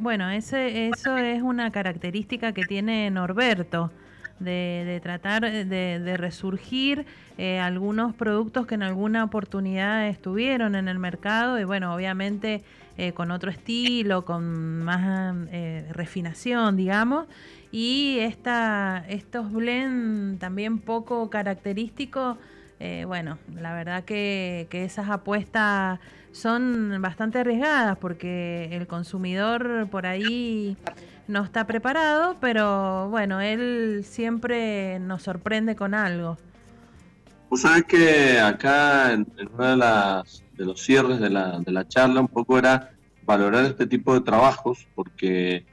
Bueno, 0.00 0.30
ese, 0.30 0.86
eso 0.86 1.16
es 1.18 1.42
una 1.42 1.72
característica 1.72 2.52
que 2.52 2.62
tiene 2.62 3.10
Norberto. 3.10 3.90
De, 4.38 5.00
tratar 5.02 5.42
de, 5.42 6.16
resurgir 6.16 7.06
eh, 7.38 7.58
algunos 7.58 8.14
productos 8.14 8.68
que 8.68 8.76
en 8.76 8.84
alguna 8.84 9.24
oportunidad 9.24 10.06
estuvieron 10.06 10.76
en 10.76 10.86
el 10.86 11.00
mercado 11.00 11.58
y 11.58 11.64
bueno, 11.64 11.92
obviamente 11.92 12.62
eh, 12.96 13.10
con 13.14 13.32
otro 13.32 13.50
estilo, 13.50 14.24
con 14.24 14.84
más 14.84 15.34
eh, 15.50 15.88
refinación, 15.90 16.76
digamos, 16.76 17.26
y 17.72 18.18
esta, 18.20 19.04
estos 19.08 19.52
blend 19.52 20.38
también 20.38 20.78
poco 20.78 21.28
característicos, 21.30 22.36
bueno, 23.08 23.38
la 23.52 23.74
verdad 23.74 24.04
que, 24.04 24.68
que 24.70 24.84
esas 24.84 25.10
apuestas 25.10 25.98
son 26.32 27.00
bastante 27.00 27.38
arriesgadas 27.38 27.98
porque 27.98 28.68
el 28.72 28.86
consumidor 28.86 29.88
por 29.90 30.06
ahí 30.06 30.76
no 31.26 31.44
está 31.44 31.66
preparado, 31.66 32.36
pero 32.40 33.08
bueno, 33.10 33.40
él 33.40 34.04
siempre 34.04 34.98
nos 34.98 35.22
sorprende 35.22 35.76
con 35.76 35.94
algo. 35.94 36.38
Vos 37.50 37.62
sabés 37.62 37.84
que 37.84 38.38
acá 38.38 39.12
en, 39.12 39.26
uno 39.52 39.76
de, 39.76 40.22
de 40.56 40.64
los 40.64 40.80
cierres 40.80 41.18
de 41.20 41.30
la, 41.30 41.60
de 41.60 41.72
la 41.72 41.86
charla 41.86 42.20
un 42.20 42.28
poco 42.28 42.58
era 42.58 42.90
valorar 43.24 43.64
este 43.64 43.86
tipo 43.86 44.14
de 44.14 44.20
trabajos 44.20 44.86
porque 44.94 45.64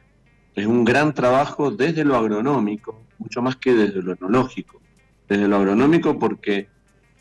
es 0.55 0.65
un 0.65 0.85
gran 0.85 1.13
trabajo 1.13 1.71
desde 1.71 2.05
lo 2.05 2.15
agronómico, 2.15 3.01
mucho 3.17 3.41
más 3.41 3.55
que 3.57 3.73
desde 3.73 4.01
lo 4.01 4.13
enológico. 4.13 4.81
Desde 5.27 5.47
lo 5.47 5.57
agronómico 5.57 6.19
porque 6.19 6.67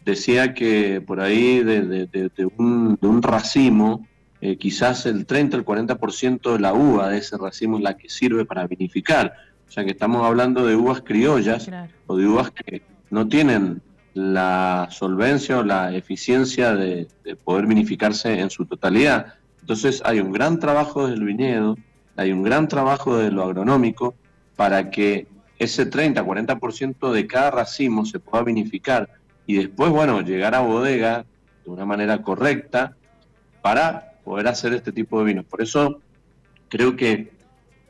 decía 0.05 0.55
que 0.55 1.01
por 1.01 1.20
ahí 1.20 1.62
de, 1.62 2.51
un, 2.56 3.22
racimo, 3.22 4.06
eh, 4.40 4.56
quizás 4.56 5.06
el 5.06 5.26
30 5.26 5.56
o 5.56 5.60
el 5.60 5.66
40% 5.66 6.52
de 6.52 6.59
la 6.59 6.74
uva 6.74 7.09
de 7.09 7.18
ese 7.18 7.36
racimo 7.36 7.78
es 7.78 7.82
la 7.82 7.97
que 7.97 8.09
sirve 8.09 8.44
para 8.44 8.66
vinificar. 8.66 9.35
O 9.68 9.72
sea 9.72 9.85
que 9.85 9.90
estamos 9.90 10.24
hablando 10.24 10.66
de 10.66 10.76
uvas 10.76 11.01
criollas 11.01 11.68
o 12.06 12.16
de 12.16 12.26
uvas 12.26 12.51
que 12.51 12.82
no 13.10 13.26
tienen 13.28 13.81
la 14.12 14.89
solvencia 14.90 15.59
o 15.59 15.64
la 15.64 15.94
eficiencia 15.94 16.74
de, 16.74 17.09
poder 17.43 17.66
vinificarse 17.66 18.39
en 18.39 18.51
su 18.51 18.66
totalidad. 18.66 19.35
Entonces 19.60 20.02
hay 20.05 20.20
un 20.20 20.31
gran 20.31 20.60
trabajo 20.60 21.09
del 21.09 21.24
viñedo, 21.24 21.76
hay 22.16 22.31
un 22.31 22.43
gran 22.43 22.68
trabajo 22.68 23.16
de 23.16 23.32
lo 23.32 23.43
agronómico 23.43 24.14
para 24.55 24.90
que 24.90 25.26
ese 25.59 25.90
30-40% 25.90 27.10
de 27.10 27.26
cada 27.26 27.51
racimo 27.51 28.05
se 28.05 28.20
pueda 28.20 28.44
vinificar 28.44 29.09
y 29.46 29.56
después, 29.56 29.90
bueno, 29.90 30.20
llegar 30.22 30.54
a 30.54 30.60
bodega 30.60 31.24
de 31.64 31.70
una 31.70 31.84
manera 31.84 32.22
correcta 32.22 32.96
para 33.62 34.14
poder 34.24 34.48
hacer 34.48 34.72
este 34.72 34.92
tipo 34.92 35.18
de 35.18 35.26
vinos. 35.26 35.44
Por 35.44 35.62
eso 35.62 36.00
creo 36.68 36.96
que 36.96 37.32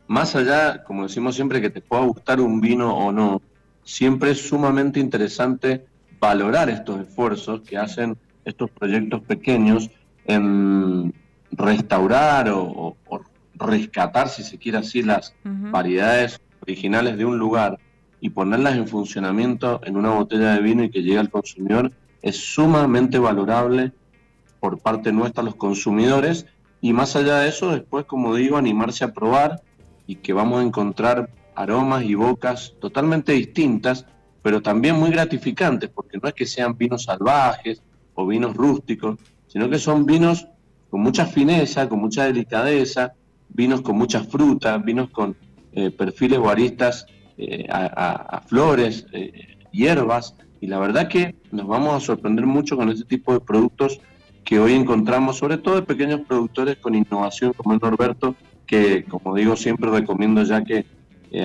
más 0.06 0.36
allá, 0.36 0.84
como 0.84 1.04
decimos 1.04 1.34
siempre, 1.34 1.60
que 1.60 1.70
te 1.70 1.80
pueda 1.80 2.02
gustar 2.02 2.40
un 2.40 2.60
vino 2.60 2.94
o 2.94 3.12
no, 3.12 3.40
siempre 3.84 4.32
es 4.32 4.48
sumamente 4.48 5.00
interesante 5.00 5.84
valorar 6.18 6.68
estos 6.70 7.00
esfuerzos 7.00 7.62
que 7.62 7.76
hacen 7.76 8.16
estos 8.44 8.70
proyectos 8.70 9.22
pequeños 9.22 9.90
en 10.26 11.14
restaurar 11.52 12.50
o, 12.50 12.96
rescatar, 13.56 14.28
si 14.28 14.42
se 14.42 14.58
quiere 14.58 14.78
así, 14.78 15.02
las 15.02 15.32
variedades 15.44 16.40
originales 16.60 17.16
de 17.16 17.24
un 17.24 17.38
lugar 17.38 17.78
y 18.24 18.30
ponerlas 18.30 18.76
en 18.76 18.88
funcionamiento 18.88 19.82
en 19.84 19.98
una 19.98 20.08
botella 20.08 20.54
de 20.54 20.62
vino 20.62 20.82
y 20.82 20.90
que 20.90 21.02
llegue 21.02 21.18
al 21.18 21.28
consumidor 21.28 21.92
es 22.22 22.54
sumamente 22.54 23.18
valorable 23.18 23.92
por 24.60 24.78
parte 24.78 25.12
nuestra 25.12 25.42
los 25.42 25.56
consumidores. 25.56 26.46
Y 26.80 26.94
más 26.94 27.16
allá 27.16 27.40
de 27.40 27.50
eso, 27.50 27.72
después, 27.72 28.06
como 28.06 28.34
digo, 28.34 28.56
animarse 28.56 29.04
a 29.04 29.12
probar 29.12 29.60
y 30.06 30.14
que 30.14 30.32
vamos 30.32 30.60
a 30.60 30.62
encontrar 30.62 31.28
aromas 31.54 32.04
y 32.04 32.14
bocas 32.14 32.72
totalmente 32.80 33.32
distintas, 33.32 34.06
pero 34.40 34.62
también 34.62 34.96
muy 34.96 35.10
gratificantes, 35.10 35.90
porque 35.90 36.16
no 36.16 36.26
es 36.26 36.32
que 36.34 36.46
sean 36.46 36.78
vinos 36.78 37.02
salvajes 37.02 37.82
o 38.14 38.26
vinos 38.26 38.56
rústicos, 38.56 39.18
sino 39.48 39.68
que 39.68 39.78
son 39.78 40.06
vinos 40.06 40.48
con 40.88 41.02
mucha 41.02 41.26
fineza, 41.26 41.90
con 41.90 41.98
mucha 41.98 42.24
delicadeza, 42.24 43.12
vinos 43.50 43.82
con 43.82 43.98
mucha 43.98 44.24
fruta, 44.24 44.78
vinos 44.78 45.10
con 45.10 45.36
eh, 45.74 45.90
perfiles 45.90 46.38
guaristas 46.38 47.06
eh, 47.38 47.66
a, 47.68 48.42
flores, 48.46 49.06
eh, 49.12 49.56
hierbas, 49.72 50.36
y 50.60 50.66
la 50.66 50.78
verdad 50.78 51.08
que 51.08 51.34
nos 51.50 51.66
vamos 51.66 51.94
a 51.94 52.00
sorprender 52.04 52.46
mucho 52.46 52.76
con 52.76 52.88
este 52.88 53.04
tipo 53.04 53.32
de 53.32 53.40
productos 53.40 54.00
que 54.44 54.58
hoy 54.58 54.74
encontramos, 54.74 55.38
sobre 55.38 55.58
todo 55.58 55.76
de 55.76 55.82
pequeños 55.82 56.20
productores 56.20 56.76
con 56.76 56.94
innovación 56.94 57.52
como 57.52 57.74
el 57.74 57.80
Norberto, 57.80 58.34
que 58.66 59.04
como 59.04 59.34
digo 59.34 59.56
siempre 59.56 59.90
recomiendo 59.90 60.42
ya 60.42 60.62
que 60.64 60.86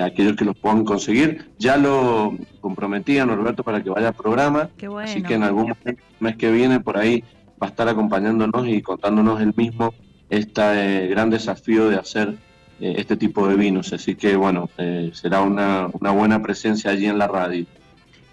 aquellos 0.02 0.36
que 0.36 0.44
los 0.44 0.56
puedan 0.56 0.84
conseguir, 0.84 1.50
ya 1.58 1.76
lo 1.76 2.36
comprometí 2.60 3.18
a 3.18 3.26
Norberto 3.26 3.64
para 3.64 3.82
que 3.82 3.90
vaya 3.90 4.08
al 4.08 4.14
programa, 4.14 4.70
así 5.02 5.22
que 5.22 5.34
en 5.34 5.42
algún 5.42 5.74
mes 6.20 6.36
que 6.36 6.52
viene 6.52 6.78
por 6.80 6.96
ahí 6.96 7.24
va 7.60 7.66
a 7.66 7.70
estar 7.70 7.88
acompañándonos 7.88 8.68
y 8.68 8.80
contándonos 8.82 9.40
el 9.40 9.52
mismo 9.56 9.92
este 10.30 11.08
gran 11.08 11.28
desafío 11.30 11.88
de 11.88 11.96
hacer 11.96 12.38
eh, 12.80 12.94
este 12.98 13.16
tipo 13.16 13.46
de 13.48 13.56
vinos. 13.56 13.92
Así 13.92 14.14
que 14.14 14.36
bueno, 14.36 14.68
eh, 14.78 15.10
será 15.12 15.42
una, 15.42 15.86
buena 15.86 16.42
presencia 16.42 16.90
allí 16.90 17.06
en 17.06 17.18
la 17.18 17.28
radio. 17.28 17.66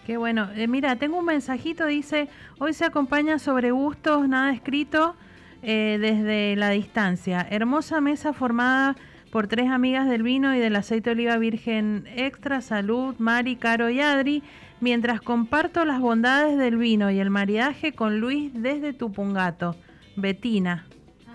Qué 0.05 0.17
bueno. 0.17 0.49
mira, 0.69 0.95
tengo 0.95 1.19
un 1.19 1.25
mensajito, 1.25 1.85
dice, 1.85 2.29
hoy 2.59 2.73
se 2.73 2.85
acompaña 2.85 3.39
sobre 3.39 3.71
gustos, 3.71 4.27
nada 4.29 4.53
escrito, 4.53 5.15
desde 5.61 6.55
la 6.55 6.69
distancia. 6.69 7.45
Hermosa 7.49 7.99
mesa 7.99 8.31
formada 8.31 8.95
por 9.31 9.47
tres 9.47 9.69
amigas 9.69 10.07
del 10.07 10.23
vino 10.23 10.55
y 10.55 10.59
del 10.59 10.75
aceite 10.75 11.09
de 11.09 11.15
oliva 11.15 11.37
virgen 11.37 12.07
extra, 12.15 12.61
salud, 12.61 13.15
Mari, 13.17 13.57
Caro 13.57 13.89
y 13.89 13.99
Adri, 13.99 14.43
mientras 14.79 15.21
comparto 15.21 15.85
las 15.85 15.99
bondades 15.99 16.57
del 16.57 16.77
vino 16.77 17.11
y 17.11 17.19
el 17.19 17.29
maridaje 17.29 17.93
con 17.93 18.19
Luis 18.19 18.51
desde 18.53 18.93
Tupungato. 18.93 19.75
Betina. 20.15 20.87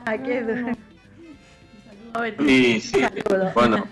Ah, 0.05 0.19
qué 0.19 0.43
Sí, 2.39 2.81
sí, 2.81 3.01
bueno. 3.55 3.87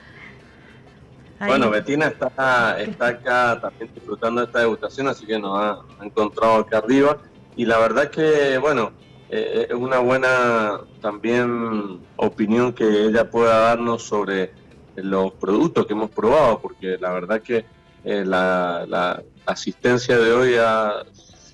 Bueno, 1.39 1.71
Betina 1.71 2.09
está, 2.09 2.79
está 2.83 3.07
acá 3.09 3.59
también 3.63 3.91
disfrutando 3.95 4.43
de 4.43 4.47
esta 4.47 4.59
degustación, 4.59 5.09
así 5.09 5.25
que 5.25 5.39
nos 5.39 5.59
ha, 5.59 5.81
encontrado 6.05 6.57
acá 6.57 6.79
arriba. 6.79 7.17
Y 7.57 7.65
la 7.65 7.79
verdad 7.79 8.11
que, 8.11 8.59
bueno, 8.59 8.93
eh, 9.31 9.69
es 9.71 9.75
una 9.75 10.01
buena 10.01 10.81
también 11.01 12.01
opinión 12.17 12.75
que 12.75 13.07
ella 13.07 13.31
pueda 13.31 13.59
darnos 13.59 14.03
sobre 14.03 14.53
los 14.97 15.33
productos 15.33 15.87
que 15.87 15.95
hemos 15.95 16.11
probado, 16.11 16.61
porque 16.61 16.99
la 17.01 17.11
verdad 17.11 17.41
que 17.41 17.65
eh, 18.05 18.25
la, 18.25 19.23
asistencia 19.47 20.19
de 20.19 20.33
hoy 20.33 20.51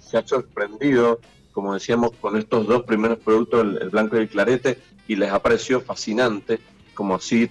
se 0.00 0.18
ha 0.18 0.26
sorprendido, 0.26 1.20
como 1.56 1.72
decíamos, 1.72 2.10
con 2.20 2.36
estos 2.36 2.66
dos 2.66 2.82
primeros 2.82 3.18
productos, 3.18 3.64
el, 3.80 3.88
blanco 3.88 4.16
y 4.16 4.18
el 4.20 4.28
clarete, 4.28 4.78
y 5.08 5.16
les 5.16 5.32
ha 5.32 5.40
parecido 5.40 5.80
fascinante, 5.80 6.60
como 6.92 7.14
así 7.14 7.48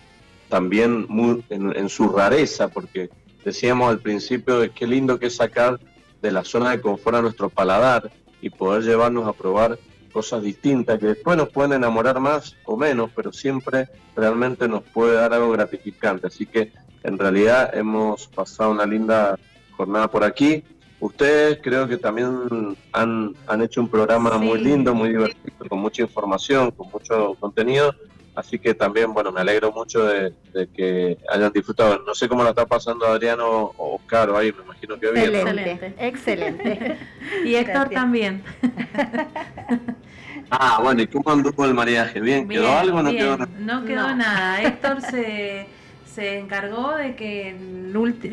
también 0.48 1.08
muy, 1.10 1.44
en, 1.50 1.90
su 1.90 2.10
rareza, 2.10 2.68
porque 2.68 3.10
decíamos 3.44 3.90
al 3.90 3.98
principio 3.98 4.60
de 4.60 4.70
qué 4.70 4.86
lindo 4.86 5.18
que 5.18 5.26
es 5.26 5.36
sacar 5.36 5.80
de 6.22 6.32
la 6.32 6.44
zona 6.44 6.70
de 6.70 6.82
confort 6.82 7.16
a 7.16 7.24
nuestro 7.24 7.50
paladar 7.50 8.12
y 8.42 8.52
poder 8.52 8.84
llevarnos 8.84 9.28
a 9.28 9.34
probar 9.34 9.80
cosas 10.14 10.44
distintas 10.44 11.00
que 11.00 11.08
después 11.08 11.36
nos 11.36 11.50
pueden 11.50 11.74
enamorar 11.74 12.20
más 12.20 12.56
o 12.66 12.78
menos, 12.78 13.10
pero 13.16 13.34
siempre 13.34 13.90
realmente 14.16 14.68
nos 14.68 14.84
puede 14.84 15.16
dar 15.16 15.34
algo 15.34 15.50
gratificante. 15.50 16.28
Así 16.28 16.46
que 16.46 16.72
en 17.02 17.18
realidad 17.18 17.76
hemos 17.76 18.28
pasado 18.28 18.70
una 18.70 18.86
linda 18.86 19.40
jornada 19.76 20.12
por 20.12 20.24
aquí. 20.24 20.64
Ustedes 21.06 21.60
creo 21.62 21.88
que 21.88 21.98
también 21.98 22.76
han, 22.92 23.36
han 23.46 23.62
hecho 23.62 23.80
un 23.80 23.90
programa 23.90 24.40
muy 24.40 24.60
lindo, 24.60 24.96
muy 24.96 25.10
divertido, 25.10 25.70
con 25.70 25.78
mucha 25.78 26.02
información, 26.02 26.72
con 26.72 26.90
mucho 26.90 27.36
contenido. 27.40 27.94
Así 28.34 28.58
que 28.58 28.74
también, 28.74 29.14
bueno, 29.14 29.32
me 29.32 29.40
alegro 29.40 29.72
mucho 29.72 30.04
de, 30.04 30.34
que 30.76 31.16
hayan 31.30 31.54
disfrutado. 31.54 32.02
No 32.08 32.16
sé 32.16 32.28
cómo 32.28 32.42
lo 32.42 32.50
está 32.50 32.66
pasando 32.66 33.06
Adriano 33.06 33.46
o 33.78 33.96
Oscar 33.98 34.32
ahí, 34.36 34.52
me 34.52 34.64
imagino 34.64 35.00
que 35.00 35.12
bien. 35.12 35.36
Excelente, 35.36 35.94
excelente. 36.00 36.98
y 37.46 37.54
Héctor 37.54 37.90
también. 37.90 38.44
ah, 40.50 40.80
bueno, 40.82 41.04
¿y 41.04 41.08
cómo 41.08 41.30
anduvo 41.30 41.66
el 41.66 41.76
mariaje? 41.76 42.20
¿Bien? 42.20 42.50
¿Quedó 42.50 42.76
algo 42.76 42.98
o 42.98 43.04
no 43.04 43.12
quedó 43.12 43.38
nada? 43.38 43.52
No 43.60 43.86
quedó 43.86 44.16
nada. 44.16 44.64
Héctor 44.64 45.02
se 45.02 45.68
se 46.16 46.40
encargó 46.40 46.96
de 46.96 47.16
que 47.16 47.56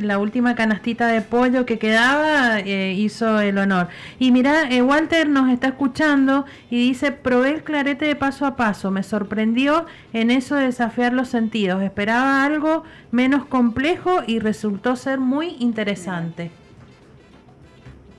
la 0.00 0.18
última 0.18 0.54
canastita 0.54 1.08
de 1.08 1.20
pollo 1.20 1.66
que 1.66 1.80
quedaba 1.80 2.60
eh, 2.60 2.94
hizo 2.96 3.40
el 3.40 3.58
honor. 3.58 3.88
Y 4.20 4.30
mira, 4.30 4.70
eh, 4.70 4.82
Walter 4.82 5.28
nos 5.28 5.50
está 5.50 5.68
escuchando 5.68 6.46
y 6.70 6.88
dice, 6.88 7.10
probé 7.10 7.50
el 7.50 7.64
clarete 7.64 8.04
de 8.04 8.14
paso 8.14 8.46
a 8.46 8.54
paso, 8.54 8.92
me 8.92 9.02
sorprendió 9.02 9.86
en 10.12 10.30
eso 10.30 10.54
de 10.54 10.66
desafiar 10.66 11.12
los 11.12 11.28
sentidos, 11.28 11.82
esperaba 11.82 12.44
algo 12.44 12.84
menos 13.10 13.46
complejo 13.46 14.22
y 14.28 14.38
resultó 14.38 14.94
ser 14.94 15.18
muy 15.18 15.56
interesante. 15.58 16.52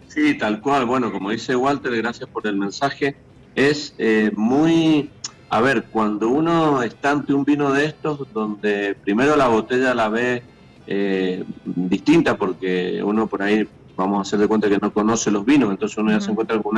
Sí, 0.10 0.38
tal 0.38 0.60
cual, 0.60 0.86
bueno, 0.86 1.10
como 1.10 1.30
dice 1.32 1.56
Walter, 1.56 1.96
gracias 1.96 2.30
por 2.30 2.46
el 2.46 2.58
mensaje, 2.58 3.16
es 3.56 3.96
eh, 3.98 4.30
muy 4.36 5.10
a 5.54 5.62
ver, 5.62 5.84
cuando 5.84 6.30
uno 6.30 6.82
está 6.82 7.12
ante 7.12 7.32
un 7.32 7.46
vino 7.46 7.72
de 7.72 7.86
estos, 7.86 8.28
donde 8.34 8.96
primero 8.96 9.36
la 9.36 9.50
botella 9.50 9.94
la 9.94 10.10
ve 10.10 10.42
eh, 10.88 11.44
distinta, 11.64 12.38
porque 12.38 13.04
uno 13.04 13.28
por 13.28 13.44
ahí, 13.44 13.70
vamos 13.96 14.18
a 14.18 14.22
hacer 14.24 14.40
de 14.40 14.48
cuenta 14.48 14.68
que 14.68 14.80
no 14.80 14.92
conoce 14.92 15.30
los 15.30 15.46
vinos, 15.46 15.70
entonces 15.70 15.96
uno 16.00 16.10
ya 16.10 16.22
se 16.22 16.32
encuentra 16.32 16.60
con 16.60 16.76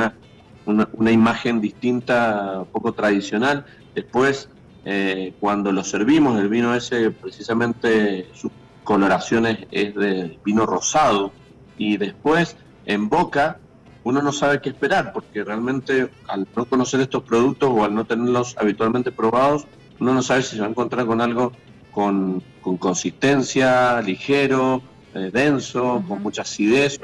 una, 0.66 0.88
una, 0.92 1.10
imagen 1.10 1.58
distinta, 1.58 2.64
poco 2.70 2.92
tradicional. 2.92 3.64
Después, 3.94 4.50
eh, 4.84 5.32
cuando 5.40 5.72
lo 5.72 5.82
servimos, 5.82 6.38
el 6.38 6.50
vino 6.50 6.74
ese, 6.74 7.10
precisamente 7.10 8.28
sus 8.34 8.52
coloraciones 8.84 9.56
es 9.70 9.94
de 9.94 10.38
vino 10.44 10.66
rosado, 10.66 11.32
y 11.78 11.96
después 11.96 12.58
en 12.84 13.08
boca 13.08 13.58
uno 14.06 14.22
no 14.22 14.30
sabe 14.30 14.60
qué 14.60 14.68
esperar, 14.68 15.12
porque 15.12 15.42
realmente 15.42 16.08
al 16.28 16.46
no 16.54 16.64
conocer 16.66 17.00
estos 17.00 17.24
productos 17.24 17.70
o 17.72 17.82
al 17.82 17.92
no 17.92 18.04
tenerlos 18.04 18.54
habitualmente 18.56 19.10
probados, 19.10 19.66
uno 19.98 20.14
no 20.14 20.22
sabe 20.22 20.42
si 20.42 20.54
se 20.54 20.60
va 20.60 20.68
a 20.68 20.70
encontrar 20.70 21.06
con 21.06 21.20
algo 21.20 21.50
con, 21.90 22.40
consistencia, 22.78 24.00
ligero, 24.02 24.80
eh, 25.12 25.30
denso, 25.32 26.04
con 26.06 26.22
mucha 26.22 26.42
acidez, 26.42 27.00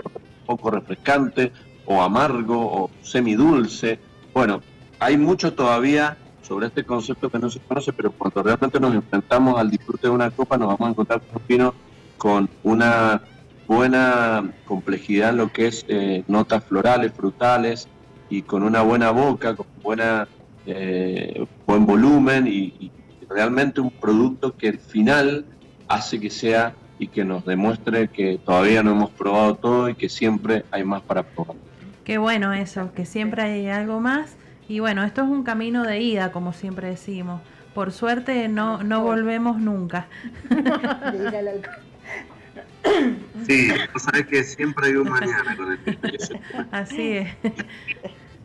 poco 0.46 0.70
refrescante, 0.70 1.50
o 1.86 2.00
amargo, 2.00 2.56
o 2.56 2.90
semidulce. 3.02 3.98
Bueno, 4.32 4.62
hay 5.00 5.16
mucho 5.16 5.54
todavía 5.54 6.16
sobre 6.42 6.68
este 6.68 6.84
concepto 6.84 7.30
que 7.30 7.40
no 7.40 7.50
se 7.50 7.58
conoce, 7.58 7.92
pero 7.92 8.12
cuando 8.12 8.44
realmente 8.44 8.78
nos 8.78 8.94
enfrentamos 8.94 9.58
al 9.58 9.72
disfrute 9.72 10.06
de 10.06 10.14
una 10.14 10.30
copa, 10.30 10.56
nos 10.56 10.68
vamos 10.68 10.86
a 10.86 10.90
encontrar 10.90 11.20
con 11.20 11.42
un 11.42 11.48
vino 11.48 11.74
con 12.16 12.48
una 12.62 13.20
buena 13.72 14.52
complejidad 14.64 15.30
en 15.30 15.36
lo 15.38 15.52
que 15.52 15.66
es 15.68 15.84
eh, 15.88 16.24
notas 16.28 16.64
florales, 16.64 17.12
frutales 17.12 17.88
y 18.28 18.42
con 18.42 18.62
una 18.62 18.82
buena 18.82 19.10
boca, 19.10 19.56
con 19.56 19.66
buena 19.82 20.28
eh, 20.66 21.44
buen 21.66 21.86
volumen 21.86 22.46
y, 22.46 22.90
realmente 23.28 23.80
un 23.80 23.90
producto 23.90 24.54
que 24.54 24.68
al 24.68 24.78
final 24.78 25.46
hace 25.88 26.20
que 26.20 26.28
sea 26.28 26.74
y 26.98 27.06
que 27.06 27.24
nos 27.24 27.46
demuestre 27.46 28.08
que 28.08 28.38
todavía 28.44 28.82
no 28.82 28.90
hemos 28.90 29.08
probado 29.08 29.54
todo 29.54 29.88
y 29.88 29.94
que 29.94 30.10
siempre 30.10 30.66
hay 30.70 30.84
más 30.84 31.00
para 31.00 31.22
probar. 31.22 31.56
Qué 32.04 32.18
bueno 32.18 32.52
eso, 32.52 32.92
que 32.94 33.06
siempre 33.06 33.40
hay 33.40 33.68
algo 33.68 34.00
más. 34.00 34.36
Y 34.68 34.80
bueno, 34.80 35.02
esto 35.02 35.22
es 35.22 35.28
un 35.28 35.44
camino 35.44 35.82
de 35.82 36.02
ida, 36.02 36.30
como 36.30 36.52
siempre 36.52 36.88
decimos. 36.88 37.40
Por 37.74 37.90
suerte 37.90 38.48
no, 38.48 38.82
no 38.82 39.00
volvemos 39.02 39.58
nunca. 39.58 40.08
Sí, 43.46 43.70
vos 43.92 44.02
sabés 44.02 44.26
que 44.26 44.44
siempre 44.44 44.86
hay 44.86 44.94
un 44.94 45.08
mañana 45.08 45.56
con 45.56 45.72
el 45.72 45.98
Así 46.70 47.12
es. 47.14 47.28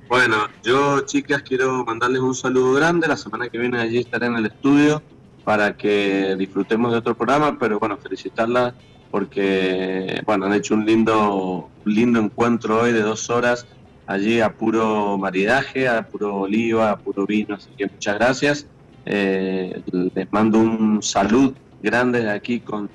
Bueno, 0.07 0.47
yo 0.63 1.01
chicas 1.01 1.43
quiero 1.43 1.85
mandarles 1.85 2.21
un 2.21 2.33
saludo 2.33 2.73
grande. 2.73 3.07
La 3.07 3.15
semana 3.15 3.47
que 3.47 3.59
viene 3.59 3.79
allí 3.79 3.99
estaré 3.99 4.25
en 4.25 4.37
el 4.37 4.47
estudio 4.47 5.03
para 5.43 5.77
que 5.77 6.35
disfrutemos 6.37 6.91
de 6.91 6.97
otro 6.97 7.15
programa, 7.15 7.59
pero 7.59 7.77
bueno, 7.77 7.97
felicitarlas 7.97 8.73
porque 9.11 10.21
bueno, 10.25 10.45
han 10.45 10.53
hecho 10.53 10.73
un 10.73 10.85
lindo, 10.85 11.69
lindo 11.85 12.19
encuentro 12.19 12.81
hoy 12.81 12.91
de 12.91 13.01
dos 13.01 13.29
horas 13.29 13.65
allí 14.05 14.41
a 14.41 14.53
puro 14.53 15.17
maridaje, 15.17 15.87
a 15.87 16.07
puro 16.07 16.35
oliva, 16.35 16.91
a 16.91 16.97
puro 16.97 17.25
vino, 17.25 17.55
así 17.55 17.69
que 17.77 17.87
muchas 17.87 18.15
gracias. 18.15 18.67
Eh, 19.05 19.81
les 19.91 20.31
mando 20.31 20.59
un 20.59 21.01
salud 21.01 21.53
grande 21.81 22.21
de 22.21 22.31
aquí 22.31 22.59
con 22.59 22.89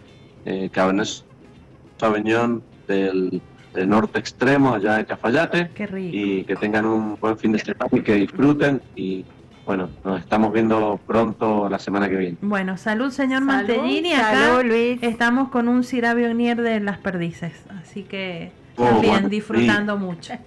eh, 0.45 0.69
Cabernet 0.73 1.25
Sauvignon 2.03 2.63
del, 2.89 3.41
norte 3.87 4.19
extremo, 4.19 4.75
allá 4.75 4.97
de 4.97 5.07
Cafayate. 5.07 5.71
Qué 5.73 5.87
rico. 5.87 6.17
Y 6.17 6.45
que 6.45 6.57
tengan 6.57 6.85
un 6.85 7.17
buen 7.21 7.39
fin 7.39 7.53
de 7.53 7.61
semana 7.61 7.89
y 7.93 8.01
que 8.01 8.15
disfruten 8.17 8.83
y 8.97 9.25
bueno, 9.65 9.89
nos 10.05 10.19
estamos 10.19 10.53
viendo 10.53 10.99
pronto 11.07 11.69
la 11.69 11.79
semana 11.79 12.09
que 12.09 12.17
viene. 12.17 12.37
Bueno, 12.43 12.77
salud 12.77 13.11
señor 13.13 13.45
Salud, 13.47 13.53
Mantellini. 13.53 14.13
Acá 14.15 14.33
salud, 14.33 14.65
Luis. 14.65 15.03
estamos 15.03 15.51
con 15.51 15.69
un 15.69 15.85
Cirabio 15.85 16.35
Nier 16.35 16.61
de 16.61 16.81
las 16.81 16.99
perdices, 16.99 17.55
así 17.81 18.03
que 18.03 18.51
Oh, 18.77 18.85
también 18.85 19.13
bueno, 19.13 19.29
disfrutando 19.29 19.97
mucho. 19.97 20.35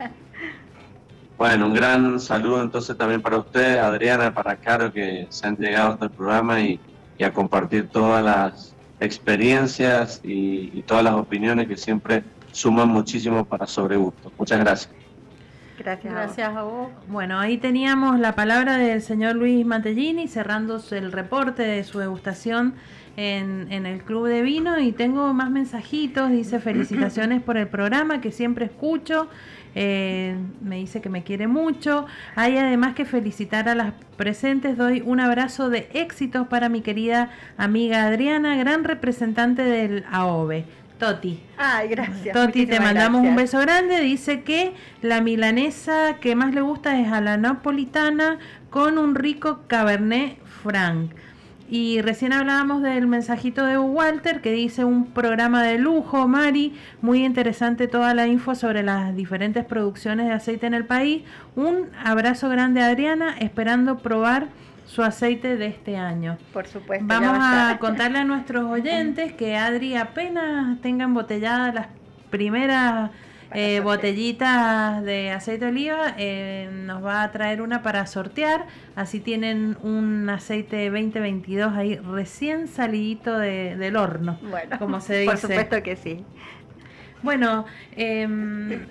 Bueno, 1.37 1.65
un 1.65 1.73
gran 1.73 2.17
saludo 2.21 2.61
entonces 2.63 2.97
también 2.97 3.21
para 3.21 3.37
usted, 3.39 3.77
Adriana, 3.79 4.33
para 4.33 4.55
Caro, 4.55 4.93
que 4.93 5.27
se 5.27 5.45
han 5.45 5.57
llegado 5.57 5.91
hasta 5.91 6.05
el 6.05 6.11
programa 6.11 6.61
y, 6.61 6.79
y 7.17 7.23
a 7.25 7.33
compartir 7.33 7.89
todas 7.89 8.23
las 8.23 8.74
experiencias 8.99 10.21
y, 10.23 10.71
y 10.73 10.83
todas 10.83 11.03
las 11.03 11.13
opiniones 11.13 11.67
que 11.67 11.77
siempre 11.77 12.23
suman 12.51 12.87
muchísimo 12.89 13.45
para 13.45 13.67
Sobre 13.67 13.97
Gusto. 13.97 14.31
Muchas 14.37 14.59
gracias. 14.59 14.93
Gracias. 15.77 16.13
Gracias 16.13 16.55
a 16.55 16.63
vos. 16.63 16.89
Bueno, 17.07 17.39
ahí 17.39 17.57
teníamos 17.57 18.17
la 18.19 18.33
palabra 18.33 18.77
del 18.77 19.01
señor 19.01 19.35
Luis 19.35 19.65
Mantellini 19.65 20.27
cerrando 20.27 20.81
el 20.91 21.11
reporte 21.11 21.63
de 21.63 21.83
su 21.83 21.99
degustación 21.99 22.75
en, 23.17 23.67
en 23.71 23.85
el 23.85 24.01
Club 24.01 24.27
de 24.27 24.41
Vino 24.41 24.79
y 24.79 24.93
tengo 24.93 25.33
más 25.33 25.51
mensajitos, 25.51 26.31
dice 26.31 26.59
felicitaciones 26.59 27.41
por 27.41 27.57
el 27.57 27.67
programa 27.67 28.21
que 28.21 28.31
siempre 28.31 28.65
escucho, 28.65 29.27
eh, 29.75 30.35
me 30.61 30.77
dice 30.77 31.01
que 31.01 31.09
me 31.09 31.23
quiere 31.23 31.47
mucho, 31.47 32.05
hay 32.35 32.57
además 32.57 32.95
que 32.95 33.05
felicitar 33.05 33.69
a 33.69 33.75
las 33.75 33.93
presentes, 34.17 34.77
doy 34.77 35.01
un 35.05 35.19
abrazo 35.19 35.69
de 35.69 35.89
éxitos 35.93 36.47
para 36.47 36.69
mi 36.69 36.81
querida 36.81 37.29
amiga 37.57 38.05
Adriana, 38.05 38.55
gran 38.55 38.83
representante 38.85 39.63
del 39.63 40.05
AOVE. 40.09 40.65
Toti, 40.97 41.41
Ay, 41.57 41.89
gracias. 41.89 42.33
Toti, 42.33 42.65
te 42.65 42.79
mandamos 42.79 43.21
un 43.21 43.35
beso 43.35 43.59
grande. 43.59 43.99
Dice 43.99 44.43
que 44.43 44.73
la 45.01 45.19
milanesa 45.19 46.15
que 46.21 46.35
más 46.35 46.53
le 46.53 46.61
gusta 46.61 46.99
es 46.99 47.11
a 47.11 47.19
la 47.19 47.35
napolitana 47.35 48.39
con 48.69 48.97
un 48.97 49.13
rico 49.13 49.63
cabernet 49.67 50.37
franc. 50.63 51.11
Y 51.67 52.01
recién 52.01 52.31
hablábamos 52.31 52.83
del 52.83 53.07
mensajito 53.07 53.65
de 53.65 53.77
Walter 53.79 54.41
que 54.41 54.51
dice 54.51 54.85
un 54.85 55.07
programa 55.07 55.63
de 55.63 55.79
lujo, 55.79 56.27
Mari, 56.27 56.75
muy 57.01 57.25
interesante 57.25 57.87
toda 57.87 58.13
la 58.13 58.27
info 58.27 58.53
sobre 58.53 58.83
las 58.83 59.15
diferentes 59.15 59.65
producciones 59.65 60.27
de 60.27 60.33
aceite 60.33 60.67
en 60.67 60.75
el 60.75 60.85
país. 60.85 61.23
Un 61.55 61.89
abrazo 62.03 62.49
grande 62.49 62.81
a 62.81 62.87
Adriana, 62.87 63.35
esperando 63.39 63.97
probar 63.97 64.49
su 64.85 65.01
aceite 65.01 65.57
de 65.57 65.65
este 65.65 65.97
año. 65.97 66.37
Por 66.53 66.67
supuesto. 66.67 67.05
Vamos 67.07 67.39
va 67.39 67.49
a 67.49 67.61
estar. 67.63 67.79
contarle 67.79 68.19
a 68.19 68.23
nuestros 68.23 68.63
oyentes 68.71 69.33
que 69.33 69.55
Adri 69.57 69.95
apenas 69.95 70.79
tenga 70.81 71.05
embotelladas 71.05 71.73
las 71.73 71.87
primeras 72.29 73.09
eh, 73.53 73.79
botellitas 73.81 75.03
de 75.03 75.31
aceite 75.31 75.65
de 75.65 75.71
oliva, 75.71 76.13
eh, 76.17 76.69
nos 76.71 77.03
va 77.03 77.23
a 77.23 77.31
traer 77.31 77.61
una 77.61 77.81
para 77.83 78.05
sortear. 78.07 78.65
Así 78.95 79.19
tienen 79.19 79.77
un 79.83 80.29
aceite 80.29 80.89
2022 80.89 81.73
ahí 81.73 81.95
recién 81.97 82.67
salidito 82.67 83.37
de- 83.37 83.75
del 83.77 83.95
horno, 83.95 84.39
Bueno, 84.49 84.77
como 84.79 84.99
se 85.01 85.23
Por 85.25 85.35
dice. 85.35 85.47
supuesto 85.47 85.83
que 85.83 85.95
sí. 85.95 86.23
Bueno, 87.23 87.65
em, 87.95 88.85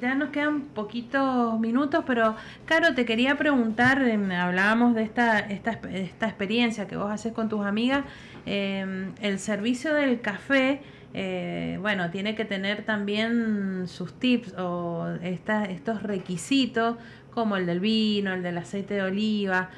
ya 0.00 0.14
nos 0.16 0.30
quedan 0.30 0.62
poquitos 0.62 1.58
minutos, 1.60 2.02
pero 2.06 2.34
Caro, 2.66 2.94
te 2.94 3.04
quería 3.04 3.36
preguntar, 3.36 4.02
em, 4.02 4.30
hablábamos 4.32 4.94
de 4.94 5.02
esta, 5.04 5.38
esta, 5.38 5.78
esta 5.92 6.26
experiencia 6.26 6.88
que 6.88 6.96
vos 6.96 7.10
haces 7.12 7.32
con 7.32 7.48
tus 7.48 7.64
amigas, 7.64 8.04
em, 8.44 9.12
el 9.22 9.38
servicio 9.38 9.94
del 9.94 10.20
café, 10.20 10.80
eh, 11.14 11.78
bueno, 11.80 12.10
tiene 12.10 12.34
que 12.34 12.44
tener 12.44 12.84
también 12.84 13.86
sus 13.86 14.18
tips 14.18 14.54
o 14.58 15.06
esta- 15.22 15.64
estos 15.64 16.02
requisitos 16.02 16.96
como 17.30 17.56
el 17.56 17.66
del 17.66 17.80
vino, 17.80 18.32
el 18.34 18.42
del 18.42 18.58
aceite 18.58 18.94
de 18.94 19.02
oliva. 19.02 19.70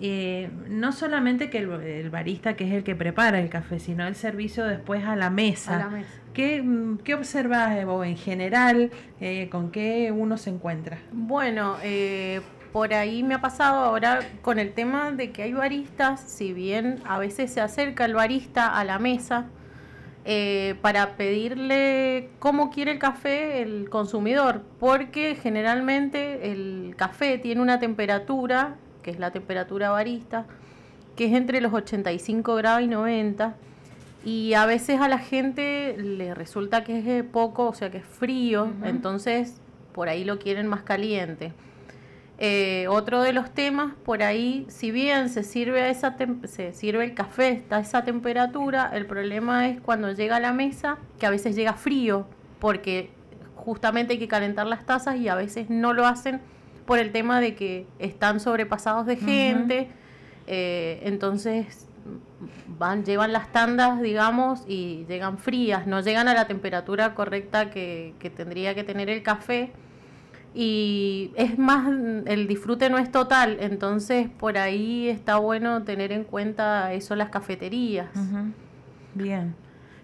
Eh, 0.00 0.50
no 0.68 0.92
solamente 0.92 1.48
que 1.50 1.58
el, 1.58 1.70
el 1.70 2.10
barista, 2.10 2.56
que 2.56 2.64
es 2.66 2.72
el 2.72 2.82
que 2.84 2.94
prepara 2.94 3.40
el 3.40 3.48
café, 3.48 3.78
sino 3.78 4.06
el 4.06 4.14
servicio 4.16 4.64
después 4.66 5.04
a 5.04 5.16
la 5.16 5.30
mesa. 5.30 5.76
A 5.76 5.78
la 5.78 5.88
mesa. 5.88 6.10
¿Qué, 6.34 6.60
mm, 6.62 6.98
qué 6.98 7.14
observas 7.14 7.76
eh, 7.78 7.84
vos 7.84 8.06
en 8.06 8.16
general? 8.16 8.90
eh, 9.20 9.48
¿Con 9.50 9.70
qué 9.70 10.12
uno 10.12 10.36
se 10.36 10.50
encuentra? 10.50 10.98
Bueno, 11.12 11.76
eh, 11.82 12.40
por 12.72 12.92
ahí 12.92 13.22
me 13.22 13.34
ha 13.34 13.40
pasado 13.40 13.84
ahora 13.84 14.18
con 14.42 14.58
el 14.58 14.72
tema 14.72 15.12
de 15.12 15.30
que 15.30 15.44
hay 15.44 15.52
baristas, 15.52 16.20
si 16.20 16.52
bien 16.52 16.98
a 17.06 17.18
veces 17.18 17.52
se 17.52 17.60
acerca 17.60 18.04
el 18.04 18.14
barista 18.14 18.76
a 18.78 18.84
la 18.84 18.98
mesa 18.98 19.46
eh, 20.26 20.76
para 20.80 21.16
pedirle 21.16 22.30
cómo 22.38 22.70
quiere 22.70 22.92
el 22.92 22.98
café 22.98 23.60
el 23.60 23.90
consumidor, 23.90 24.62
porque 24.80 25.34
generalmente 25.34 26.50
el 26.50 26.94
café 26.96 27.36
tiene 27.36 27.60
una 27.60 27.78
temperatura, 27.78 28.76
que 29.02 29.10
es 29.10 29.18
la 29.18 29.32
temperatura 29.32 29.90
barista, 29.90 30.46
que 31.14 31.26
es 31.26 31.34
entre 31.34 31.60
los 31.60 31.74
85 31.74 32.54
grados 32.54 32.82
y 32.82 32.86
90. 32.86 33.54
Y 34.24 34.54
a 34.54 34.64
veces 34.64 35.00
a 35.00 35.08
la 35.08 35.18
gente 35.18 35.94
le 35.98 36.34
resulta 36.34 36.84
que 36.84 37.18
es 37.18 37.24
poco, 37.24 37.68
o 37.68 37.74
sea 37.74 37.90
que 37.90 37.98
es 37.98 38.06
frío, 38.06 38.72
entonces 38.82 39.60
por 39.92 40.08
ahí 40.08 40.24
lo 40.24 40.38
quieren 40.38 40.66
más 40.66 40.82
caliente. 40.82 41.52
Eh, 42.38 42.86
otro 42.88 43.22
de 43.22 43.32
los 43.32 43.50
temas, 43.52 43.94
por 44.04 44.22
ahí, 44.22 44.66
si 44.68 44.90
bien 44.90 45.28
se 45.28 45.44
sirve, 45.44 45.82
a 45.82 45.88
esa 45.88 46.16
se 46.46 46.72
sirve 46.72 47.04
el 47.04 47.14
café 47.14 47.50
está 47.50 47.76
a 47.76 47.80
esa 47.80 48.04
temperatura, 48.04 48.90
el 48.92 49.06
problema 49.06 49.68
es 49.68 49.80
cuando 49.80 50.10
llega 50.10 50.36
a 50.36 50.40
la 50.40 50.52
mesa, 50.52 50.98
que 51.20 51.26
a 51.26 51.30
veces 51.30 51.54
llega 51.54 51.74
frío, 51.74 52.26
porque 52.58 53.10
justamente 53.54 54.14
hay 54.14 54.18
que 54.18 54.26
calentar 54.26 54.66
las 54.66 54.84
tazas 54.84 55.16
y 55.16 55.28
a 55.28 55.36
veces 55.36 55.70
no 55.70 55.92
lo 55.92 56.06
hacen 56.06 56.40
por 56.86 56.98
el 56.98 57.12
tema 57.12 57.40
de 57.40 57.54
que 57.54 57.86
están 58.00 58.40
sobrepasados 58.40 59.06
de 59.06 59.16
gente, 59.16 59.88
eh, 60.48 61.00
entonces 61.04 61.86
van, 62.66 63.04
llevan 63.04 63.32
las 63.32 63.52
tandas, 63.52 64.02
digamos, 64.02 64.64
y 64.66 65.06
llegan 65.08 65.38
frías, 65.38 65.86
no 65.86 66.00
llegan 66.00 66.26
a 66.26 66.34
la 66.34 66.46
temperatura 66.46 67.14
correcta 67.14 67.70
que, 67.70 68.14
que 68.18 68.28
tendría 68.28 68.74
que 68.74 68.82
tener 68.84 69.08
el 69.08 69.22
café. 69.22 69.72
Y 70.54 71.32
es 71.34 71.58
más, 71.58 71.88
el 72.26 72.46
disfrute 72.46 72.88
no 72.88 72.98
es 72.98 73.10
total, 73.10 73.56
entonces 73.60 74.28
por 74.28 74.56
ahí 74.56 75.08
está 75.08 75.36
bueno 75.38 75.82
tener 75.82 76.12
en 76.12 76.22
cuenta 76.22 76.92
eso 76.92 77.16
las 77.16 77.30
cafeterías. 77.30 78.06
Bien. 79.14 79.54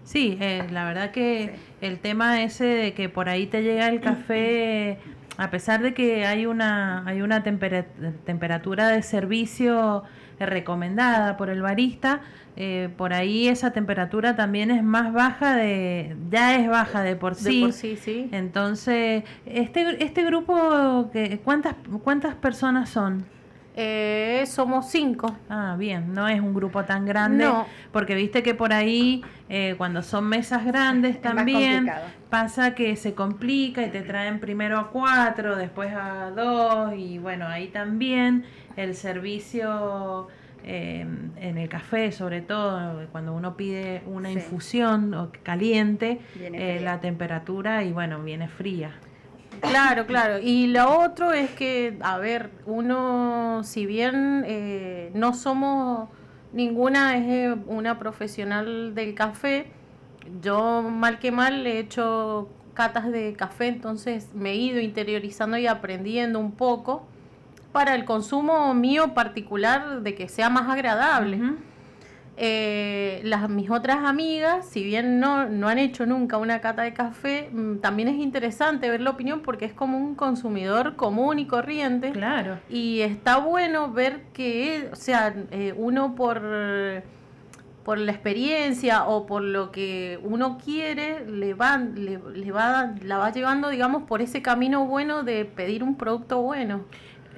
Sí, 0.03 0.37
eh, 0.41 0.67
la 0.73 0.85
verdad 0.87 1.13
que 1.13 1.55
el 1.81 2.01
tema 2.01 2.43
ese 2.43 2.65
de 2.65 2.95
que 2.95 3.09
por 3.09 3.29
ahí 3.29 3.47
te 3.47 3.63
llega 3.63 3.87
el 3.89 4.01
café, 4.01 4.99
a 5.37 5.51
pesar 5.51 5.83
de 5.83 5.95
que 5.95 6.27
hay 6.27 6.47
una, 6.47 7.07
hay 7.07 7.23
una 7.23 7.45
tempera- 7.45 7.87
temperatura 8.25 8.89
de 8.89 9.03
servicio 9.03 10.03
recomendada 10.47 11.37
por 11.37 11.51
el 11.51 11.63
barista, 11.63 12.21
eh, 12.57 12.89
por 12.97 13.13
ahí 13.13 13.49
esa 13.49 13.73
temperatura 13.73 14.37
también 14.37 14.71
es 14.71 14.83
más 14.83 15.13
baja 15.13 15.57
de, 15.57 16.17
ya 16.31 16.57
es 16.57 16.69
baja 16.69 17.03
de 17.03 17.17
por 17.17 17.37
De 17.37 17.51
sí. 17.51 17.61
por 17.63 17.73
sí, 17.73 17.97
sí. 17.97 18.29
Entonces, 18.33 19.25
este, 19.47 20.03
este 20.05 20.25
grupo, 20.25 21.11
que, 21.13 21.39
¿cuántas, 21.45 21.75
¿cuántas 22.03 22.35
personas 22.35 22.89
son? 22.89 23.25
Eh, 23.77 24.45
somos 24.47 24.91
cinco. 24.91 25.37
Ah, 25.49 25.77
bien, 25.79 26.13
no 26.13 26.29
es 26.29 26.41
un 26.41 26.53
grupo 26.53 26.85
tan 26.85 27.07
grande, 27.07 27.45
No. 27.45 27.67
porque 27.93 28.15
viste 28.17 28.43
que 28.43 28.53
por 28.55 28.73
ahí, 28.73 29.23
eh, 29.49 29.75
cuando 29.79 30.03
son 30.03 30.29
mesas 30.29 30.67
grandes 30.67 31.21
también, 31.23 31.91
pasa 32.29 32.75
que 32.75 32.97
se 32.97 33.15
complica 33.15 33.83
y 33.83 33.91
te 33.91 34.03
traen 34.03 34.41
primero 34.41 34.79
a 34.79 34.91
cuatro, 34.91 35.57
después 35.57 35.95
a 35.95 36.31
dos, 36.31 36.93
y 36.97 37.19
bueno, 37.19 37.47
ahí 37.47 37.69
también 37.69 38.45
el 38.83 38.95
servicio 38.95 40.29
eh, 40.65 41.07
en 41.37 41.59
el 41.59 41.69
café, 41.69 42.13
sobre 42.13 42.43
todo, 42.43 43.07
cuando 43.13 43.33
uno 43.33 43.57
pide 43.57 44.03
una 44.07 44.29
Sí. 44.29 44.35
infusión 44.35 45.15
o 45.15 45.31
caliente, 45.43 46.21
eh, 46.39 46.81
la 46.83 47.01
temperatura 47.01 47.83
y 47.85 47.93
bueno, 47.93 48.23
viene 48.23 48.47
fría. 48.49 48.93
Claro, 49.61 50.07
claro. 50.07 50.39
Y 50.39 50.67
lo 50.69 51.01
otro 51.01 51.33
es 51.33 51.51
que, 51.51 51.97
a 52.03 52.19
ver, 52.19 52.51
uno, 52.67 53.63
si 53.65 53.87
bien 53.87 54.45
eh, 54.47 55.11
no 55.15 55.35
somos, 55.35 56.09
ninguna 56.53 57.17
es 57.17 57.25
eh, 57.27 57.57
una 57.67 57.99
profesional 57.99 58.95
del 58.95 59.15
café, 59.15 59.67
yo 60.43 60.83
mal 60.83 61.19
que 61.19 61.33
mal 61.33 61.67
he 61.67 61.79
hecho 61.79 62.49
catas 62.75 63.11
de 63.11 63.35
café, 63.35 63.67
entonces 63.69 64.29
me 64.35 64.53
he 64.53 64.57
ido 64.57 64.81
interiorizando 64.81 65.57
y 65.59 65.67
aprendiendo 65.67 66.39
un 66.39 66.53
poco 66.53 67.07
para 67.73 67.95
el 67.95 68.05
consumo 68.05 68.75
mío 68.75 69.15
particular 69.15 70.03
de 70.03 70.15
que 70.15 70.29
sea 70.29 70.51
más 70.51 70.69
agradable. 70.69 71.41
Eh, 72.43 73.21
las 73.23 73.51
mis 73.51 73.69
otras 73.69 73.99
amigas, 73.99 74.67
si 74.67 74.83
bien 74.83 75.21
no, 75.21 75.47
no 75.47 75.69
han 75.69 75.79
hecho 75.79 76.07
nunca 76.07 76.39
una 76.39 76.63
cata 76.63 76.81
de 76.83 76.95
café, 76.95 77.51
mm, 77.53 77.81
también 77.81 78.09
es 78.09 78.15
interesante 78.15 78.89
ver 78.89 79.03
la 79.03 79.11
opinión 79.11 79.43
porque 79.43 79.67
es 79.67 79.75
como 79.75 79.99
un 79.99 80.15
consumidor 80.15 80.97
común 80.97 81.39
y 81.39 81.47
corriente. 81.47 82.13
Claro. 82.13 82.59
Y 82.71 83.01
está 83.01 83.37
bueno 83.37 83.93
ver 83.93 84.23
que, 84.33 84.89
o 84.91 84.97
sea, 84.97 85.35
eh, 85.51 85.75
uno 85.77 86.15
por, 86.15 86.41
por 87.85 87.99
la 87.99 88.11
experiencia 88.11 89.05
o 89.05 89.27
por 89.27 89.43
lo 89.43 89.71
que 89.71 90.19
uno 90.23 90.57
quiere, 90.57 91.27
le 91.27 91.53
va, 91.53 91.77
le, 91.77 92.19
le 92.35 92.53
va, 92.53 92.95
la 93.03 93.19
va 93.19 93.33
llevando, 93.33 93.69
digamos, 93.69 94.05
por 94.05 94.23
ese 94.23 94.41
camino 94.41 94.87
bueno 94.87 95.25
de 95.25 95.45
pedir 95.45 95.83
un 95.83 95.97
producto 95.97 96.41
bueno. 96.41 96.87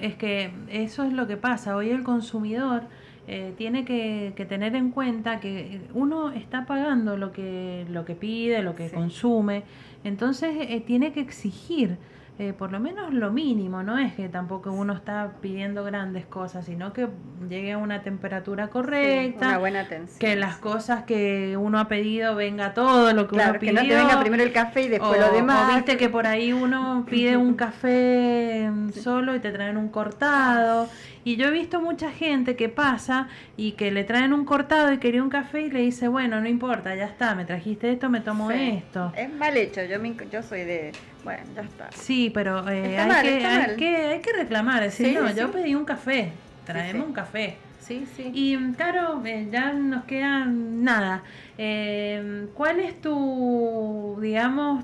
Es 0.03 0.15
que 0.15 0.51
eso 0.69 1.03
es 1.03 1.13
lo 1.13 1.27
que 1.27 1.37
pasa. 1.37 1.77
Hoy 1.77 1.89
el 1.89 2.03
consumidor 2.03 2.83
eh, 3.25 3.53
tiene 3.57 3.85
que, 3.85 4.33
tener 4.49 4.75
en 4.75 4.91
cuenta 4.91 5.39
que 5.39 5.79
uno 5.93 6.31
está 6.31 6.65
pagando 6.65 7.15
lo 7.15 7.31
que, 7.31 7.85
lo 7.89 8.03
que 8.03 8.13
pide, 8.13 8.61
lo 8.63 8.75
que 8.75 8.89
consume, 8.89 9.63
entonces 10.03 10.55
eh, 10.59 10.83
tiene 10.85 11.13
que 11.13 11.21
exigir 11.21 11.97
eh, 12.39 12.51
por 12.51 12.71
lo 12.71 12.79
menos 12.79 13.13
lo 13.13 13.31
mínimo, 13.31 13.83
no 13.83 13.99
es 13.99 14.15
que 14.15 14.27
tampoco 14.27 14.71
uno 14.71 14.93
está 14.93 15.33
pidiendo 15.39 15.83
grandes 15.83 16.25
cosas, 16.25 16.65
sino 16.65 16.91
que 16.91 17.07
llegue 17.47 17.73
a 17.73 17.77
una 17.77 18.01
temperatura 18.01 18.69
correcta, 18.69 19.49
una 19.49 19.57
buena 19.59 19.81
atención. 19.81 20.17
que 20.17 20.35
las 20.35 20.57
cosas 20.57 21.03
que 21.03 21.55
uno 21.57 21.77
ha 21.77 21.87
pedido 21.87 22.33
venga 22.33 22.73
todo 22.73 23.13
lo 23.13 23.27
que 23.27 23.35
uno 23.35 23.53
pidió. 23.59 23.75
que 23.75 23.81
no 23.83 23.87
te 23.87 23.95
venga 23.95 24.19
primero 24.19 24.41
el 24.41 24.51
café 24.51 24.81
y 24.81 24.87
después 24.87 25.19
lo 25.19 25.31
demás. 25.31 25.71
O 25.71 25.75
viste 25.75 25.95
que 25.95 26.09
por 26.09 26.25
ahí 26.25 26.53
uno 26.53 27.05
pide 27.07 27.37
un 27.37 27.53
café 27.53 28.67
solo 28.99 29.35
y 29.35 29.39
te 29.39 29.51
traen 29.51 29.77
un 29.77 29.89
cortado. 29.89 30.89
Y 31.25 31.37
yo 31.37 31.47
he 31.47 31.51
visto 31.51 31.79
mucha 31.79 32.11
gente 32.11 32.55
que 32.55 32.69
pasa 32.69 33.29
y 33.55 33.73
que 33.73 33.91
le 33.91 34.03
traen 34.03 34.33
un 34.33 34.43
cortado 34.45 34.91
y 34.91 34.97
quería 34.97 35.23
un 35.23 35.29
café 35.29 35.61
y 35.61 35.69
le 35.69 35.79
dice, 35.79 36.07
bueno, 36.07 36.41
no 36.41 36.49
importa, 36.49 36.95
ya 36.95 37.05
está, 37.05 37.33
me 37.35 37.45
trajiste 37.45 37.91
esto, 37.91 38.09
me 38.09 38.19
tomo 38.19 38.51
esto. 38.51 39.13
Es 39.15 39.33
mal 39.33 39.55
hecho, 39.55 39.81
yo, 39.83 39.97
yo 40.29 40.43
soy 40.43 40.63
de 40.65 40.91
bueno, 41.23 41.43
ya 41.55 41.61
está. 41.61 41.89
Sí, 41.93 42.31
pero 42.33 42.67
eh, 42.69 42.97
hay, 42.97 43.21
que, 43.21 43.45
hay, 43.45 43.75
que, 43.77 43.95
hay, 43.95 44.21
que, 44.21 44.33
reclamar, 44.33 44.83
decir, 44.83 45.17
no, 45.17 45.33
yo 45.33 45.51
pedí 45.51 45.73
un 45.73 45.85
café, 45.85 46.31
traemos 46.65 47.07
un 47.07 47.13
café. 47.13 47.57
Sí, 47.79 48.05
sí. 48.15 48.31
Y 48.33 48.57
claro, 48.73 49.21
eh, 49.25 49.47
ya 49.51 49.73
nos 49.73 50.05
queda 50.05 50.45
nada. 50.45 51.23
Eh, 51.57 52.47
¿Cuál 52.53 52.79
es 52.79 52.99
tu, 52.99 54.17
digamos, 54.21 54.83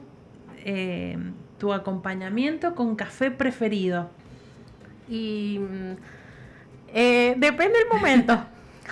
tu 1.57 1.73
acompañamiento 1.73 2.75
con 2.75 2.95
café 2.95 3.31
preferido? 3.31 4.09
Y 5.09 5.59
mm, 6.93 7.39
depende 7.39 7.77
del 7.79 7.87
momento. 7.91 8.39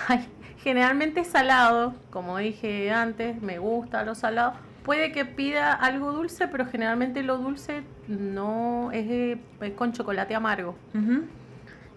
generalmente 0.62 1.24
salado, 1.24 1.94
como 2.10 2.38
dije 2.38 2.90
antes, 2.90 3.40
me 3.40 3.58
gusta 3.58 4.04
lo 4.04 4.14
salado. 4.14 4.52
Puede 4.82 5.12
que 5.12 5.24
pida 5.24 5.72
algo 5.72 6.12
dulce, 6.12 6.48
pero 6.48 6.66
generalmente 6.66 7.22
lo 7.22 7.38
dulce 7.38 7.82
no 8.06 8.90
es, 8.92 9.38
con 9.76 9.92
chocolate 9.92 10.34
amargo. 10.34 10.76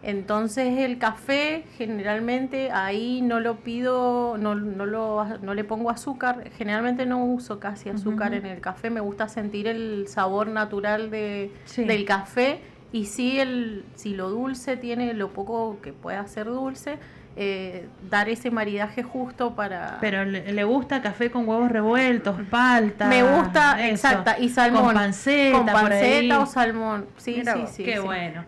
Entonces 0.03 0.79
el 0.79 0.97
café 0.97 1.63
generalmente 1.77 2.71
ahí 2.71 3.21
no 3.21 3.39
lo 3.39 3.57
pido, 3.57 4.37
no, 4.37 4.55
no, 4.55 4.85
lo, 4.85 5.25
no 5.41 5.53
le 5.53 5.63
pongo 5.63 5.89
azúcar, 5.89 6.49
generalmente 6.57 7.05
no 7.05 7.23
uso 7.23 7.59
casi 7.59 7.89
azúcar 7.89 8.33
en 8.33 8.47
el 8.47 8.61
café, 8.61 8.89
me 8.89 8.99
gusta 8.99 9.29
sentir 9.29 9.67
el 9.67 10.07
sabor 10.07 10.47
natural 10.47 11.11
de, 11.11 11.51
del 11.77 12.05
café 12.05 12.61
y 12.91 13.05
si, 13.05 13.39
el, 13.39 13.85
si 13.95 14.15
lo 14.15 14.29
dulce 14.29 14.77
tiene 14.77 15.13
lo 15.13 15.29
poco 15.29 15.77
que 15.81 15.93
pueda 15.93 16.27
ser 16.27 16.47
dulce, 16.47 16.97
eh, 17.37 17.87
dar 18.09 18.27
ese 18.27 18.51
maridaje 18.51 19.03
justo 19.03 19.55
para... 19.55 19.99
Pero 20.01 20.25
le, 20.25 20.63
gusta 20.65 21.01
café 21.01 21.31
con 21.31 21.47
huevos 21.47 21.71
revueltos, 21.71 22.35
palta. 22.49 23.07
Me 23.07 23.23
gusta, 23.23 23.87
exacta, 23.87 24.37
y 24.37 24.49
salmón. 24.49 24.83
Con 24.83 24.93
panceta, 24.95 25.57
con 25.57 25.65
panceta 25.65 26.39
o 26.41 26.45
salmón. 26.45 27.05
Sí, 27.15 27.41
sí, 27.45 27.63
sí. 27.71 27.83
Qué 27.85 27.99
bueno. 27.99 28.43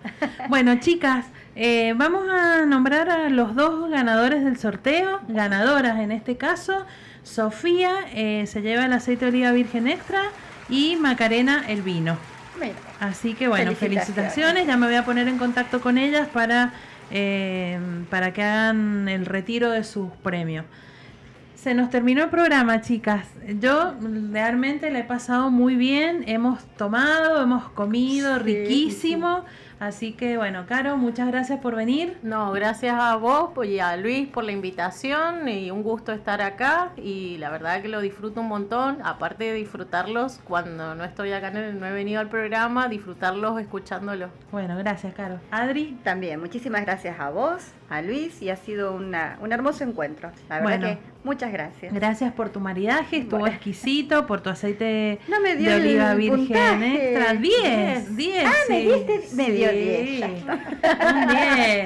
bueno, 0.49 0.75
chicas, 0.81 1.27
eh, 1.55 1.93
vamos 1.95 2.27
a 2.29 2.65
nombrar 2.65 3.09
a 3.09 3.29
los 3.29 3.55
dos 3.55 3.89
ganadores 3.89 4.43
del 4.43 4.57
sorteo, 4.57 5.21
ganadoras 5.29 5.99
en 5.99 6.11
este 6.11 6.35
caso. 6.35 6.85
Sofía 7.23 7.93
eh, 8.13 8.45
se 8.47 8.61
lleva 8.61 8.85
el 8.85 8.91
aceite 8.91 9.25
de 9.25 9.31
oliva 9.31 9.51
virgen 9.53 9.87
extra 9.87 10.23
y 10.67 10.97
Macarena 10.97 11.63
el 11.69 11.81
vino. 11.83 12.17
Así 12.99 13.33
que 13.33 13.47
bueno, 13.47 13.73
felicitaciones. 13.75 14.67
Ya 14.67 14.77
me 14.77 14.87
voy 14.87 14.95
a 14.95 15.05
poner 15.05 15.27
en 15.27 15.37
contacto 15.37 15.81
con 15.81 15.97
ellas 15.97 16.27
para 16.29 16.73
eh, 17.15 17.79
para 18.09 18.33
que 18.33 18.41
hagan 18.41 19.07
el 19.07 19.27
retiro 19.27 19.69
de 19.69 19.83
sus 19.83 20.09
premios. 20.23 20.65
Se 21.55 21.75
nos 21.75 21.91
terminó 21.91 22.23
el 22.23 22.29
programa, 22.29 22.81
chicas. 22.81 23.27
Yo 23.59 23.93
realmente 24.31 24.89
le 24.89 24.99
he 24.99 25.03
pasado 25.03 25.51
muy 25.51 25.75
bien. 25.75 26.23
Hemos 26.27 26.65
tomado, 26.75 27.41
hemos 27.41 27.69
comido 27.69 28.39
riquísimo. 28.39 29.45
Así 29.83 30.13
que 30.13 30.37
bueno, 30.37 30.65
Caro, 30.65 30.95
muchas 30.95 31.27
gracias 31.27 31.59
por 31.59 31.75
venir. 31.75 32.17
No, 32.23 32.53
gracias 32.53 32.95
a 32.97 33.17
vos 33.17 33.51
y 33.65 33.79
a 33.79 33.97
Luis 33.97 34.29
por 34.29 34.45
la 34.45 34.53
invitación 34.53 35.49
y 35.49 35.71
un 35.71 35.83
gusto 35.83 36.13
estar 36.13 36.41
acá 36.41 36.93
y 36.95 37.37
la 37.39 37.49
verdad 37.49 37.81
que 37.81 37.89
lo 37.89 37.99
disfruto 37.99 38.39
un 38.39 38.47
montón, 38.47 38.99
aparte 39.03 39.43
de 39.43 39.53
disfrutarlos 39.53 40.39
cuando 40.45 40.95
no 40.95 41.03
estoy 41.03 41.33
acá, 41.33 41.51
no 41.51 41.85
he 41.85 41.91
venido 41.91 42.21
al 42.21 42.29
programa, 42.29 42.87
disfrutarlos 42.87 43.59
escuchándolos. 43.59 44.31
Bueno, 44.53 44.77
gracias, 44.77 45.13
Caro. 45.15 45.41
Adri. 45.51 45.99
También, 46.01 46.39
muchísimas 46.39 46.83
gracias 46.83 47.19
a 47.19 47.29
vos, 47.29 47.73
a 47.89 48.01
Luis 48.01 48.41
y 48.41 48.51
ha 48.51 48.55
sido 48.55 48.93
una, 48.93 49.37
un 49.41 49.51
hermoso 49.51 49.83
encuentro. 49.83 50.31
La 50.47 50.61
verdad 50.61 50.79
que 50.79 51.12
muchas 51.23 51.51
gracias. 51.51 51.93
Gracias 51.93 52.33
por 52.33 52.49
tu 52.49 52.59
maridaje, 52.59 53.17
estuvo 53.17 53.47
exquisito, 53.47 54.27
por 54.27 54.41
tu 54.41 54.49
aceite 54.49 55.19
de 55.57 55.75
oliva 55.75 56.13
virgen 56.15 56.83
extra. 56.83 57.33
10, 57.33 58.15
10. 58.15 58.45
Ah, 58.45 58.51
me 58.69 58.81
diste, 58.81 59.21
me 59.35 59.51
dio 59.51 59.69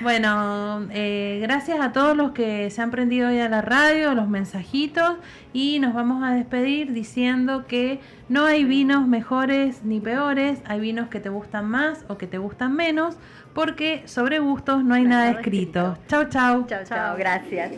Bueno, 0.00 0.86
eh, 0.92 1.40
gracias 1.42 1.80
a 1.80 1.92
todos 1.92 2.16
los 2.16 2.30
que 2.30 2.70
se 2.70 2.80
han 2.80 2.92
prendido 2.92 3.28
hoy 3.28 3.40
a 3.40 3.48
la 3.48 3.62
radio, 3.62 4.14
los 4.14 4.28
mensajitos, 4.28 5.16
y 5.52 5.80
nos 5.80 5.92
vamos 5.92 6.22
a 6.22 6.34
despedir 6.34 6.92
diciendo 6.92 7.66
que 7.66 7.98
no 8.28 8.46
hay 8.46 8.64
vinos 8.64 9.08
mejores 9.08 9.82
ni 9.82 9.98
peores, 9.98 10.60
hay 10.66 10.78
vinos 10.78 11.08
que 11.08 11.18
te 11.18 11.30
gustan 11.30 11.68
más 11.68 12.04
o 12.06 12.16
que 12.16 12.28
te 12.28 12.38
gustan 12.38 12.76
menos, 12.76 13.16
porque 13.54 14.02
sobre 14.04 14.38
gustos 14.38 14.84
no 14.84 14.94
hay 14.94 15.02
nada 15.02 15.30
escrito. 15.30 15.98
Chau, 16.06 16.28
chau. 16.28 16.64
Chau, 16.68 16.84
chau, 16.84 17.16
gracias. 17.16 17.72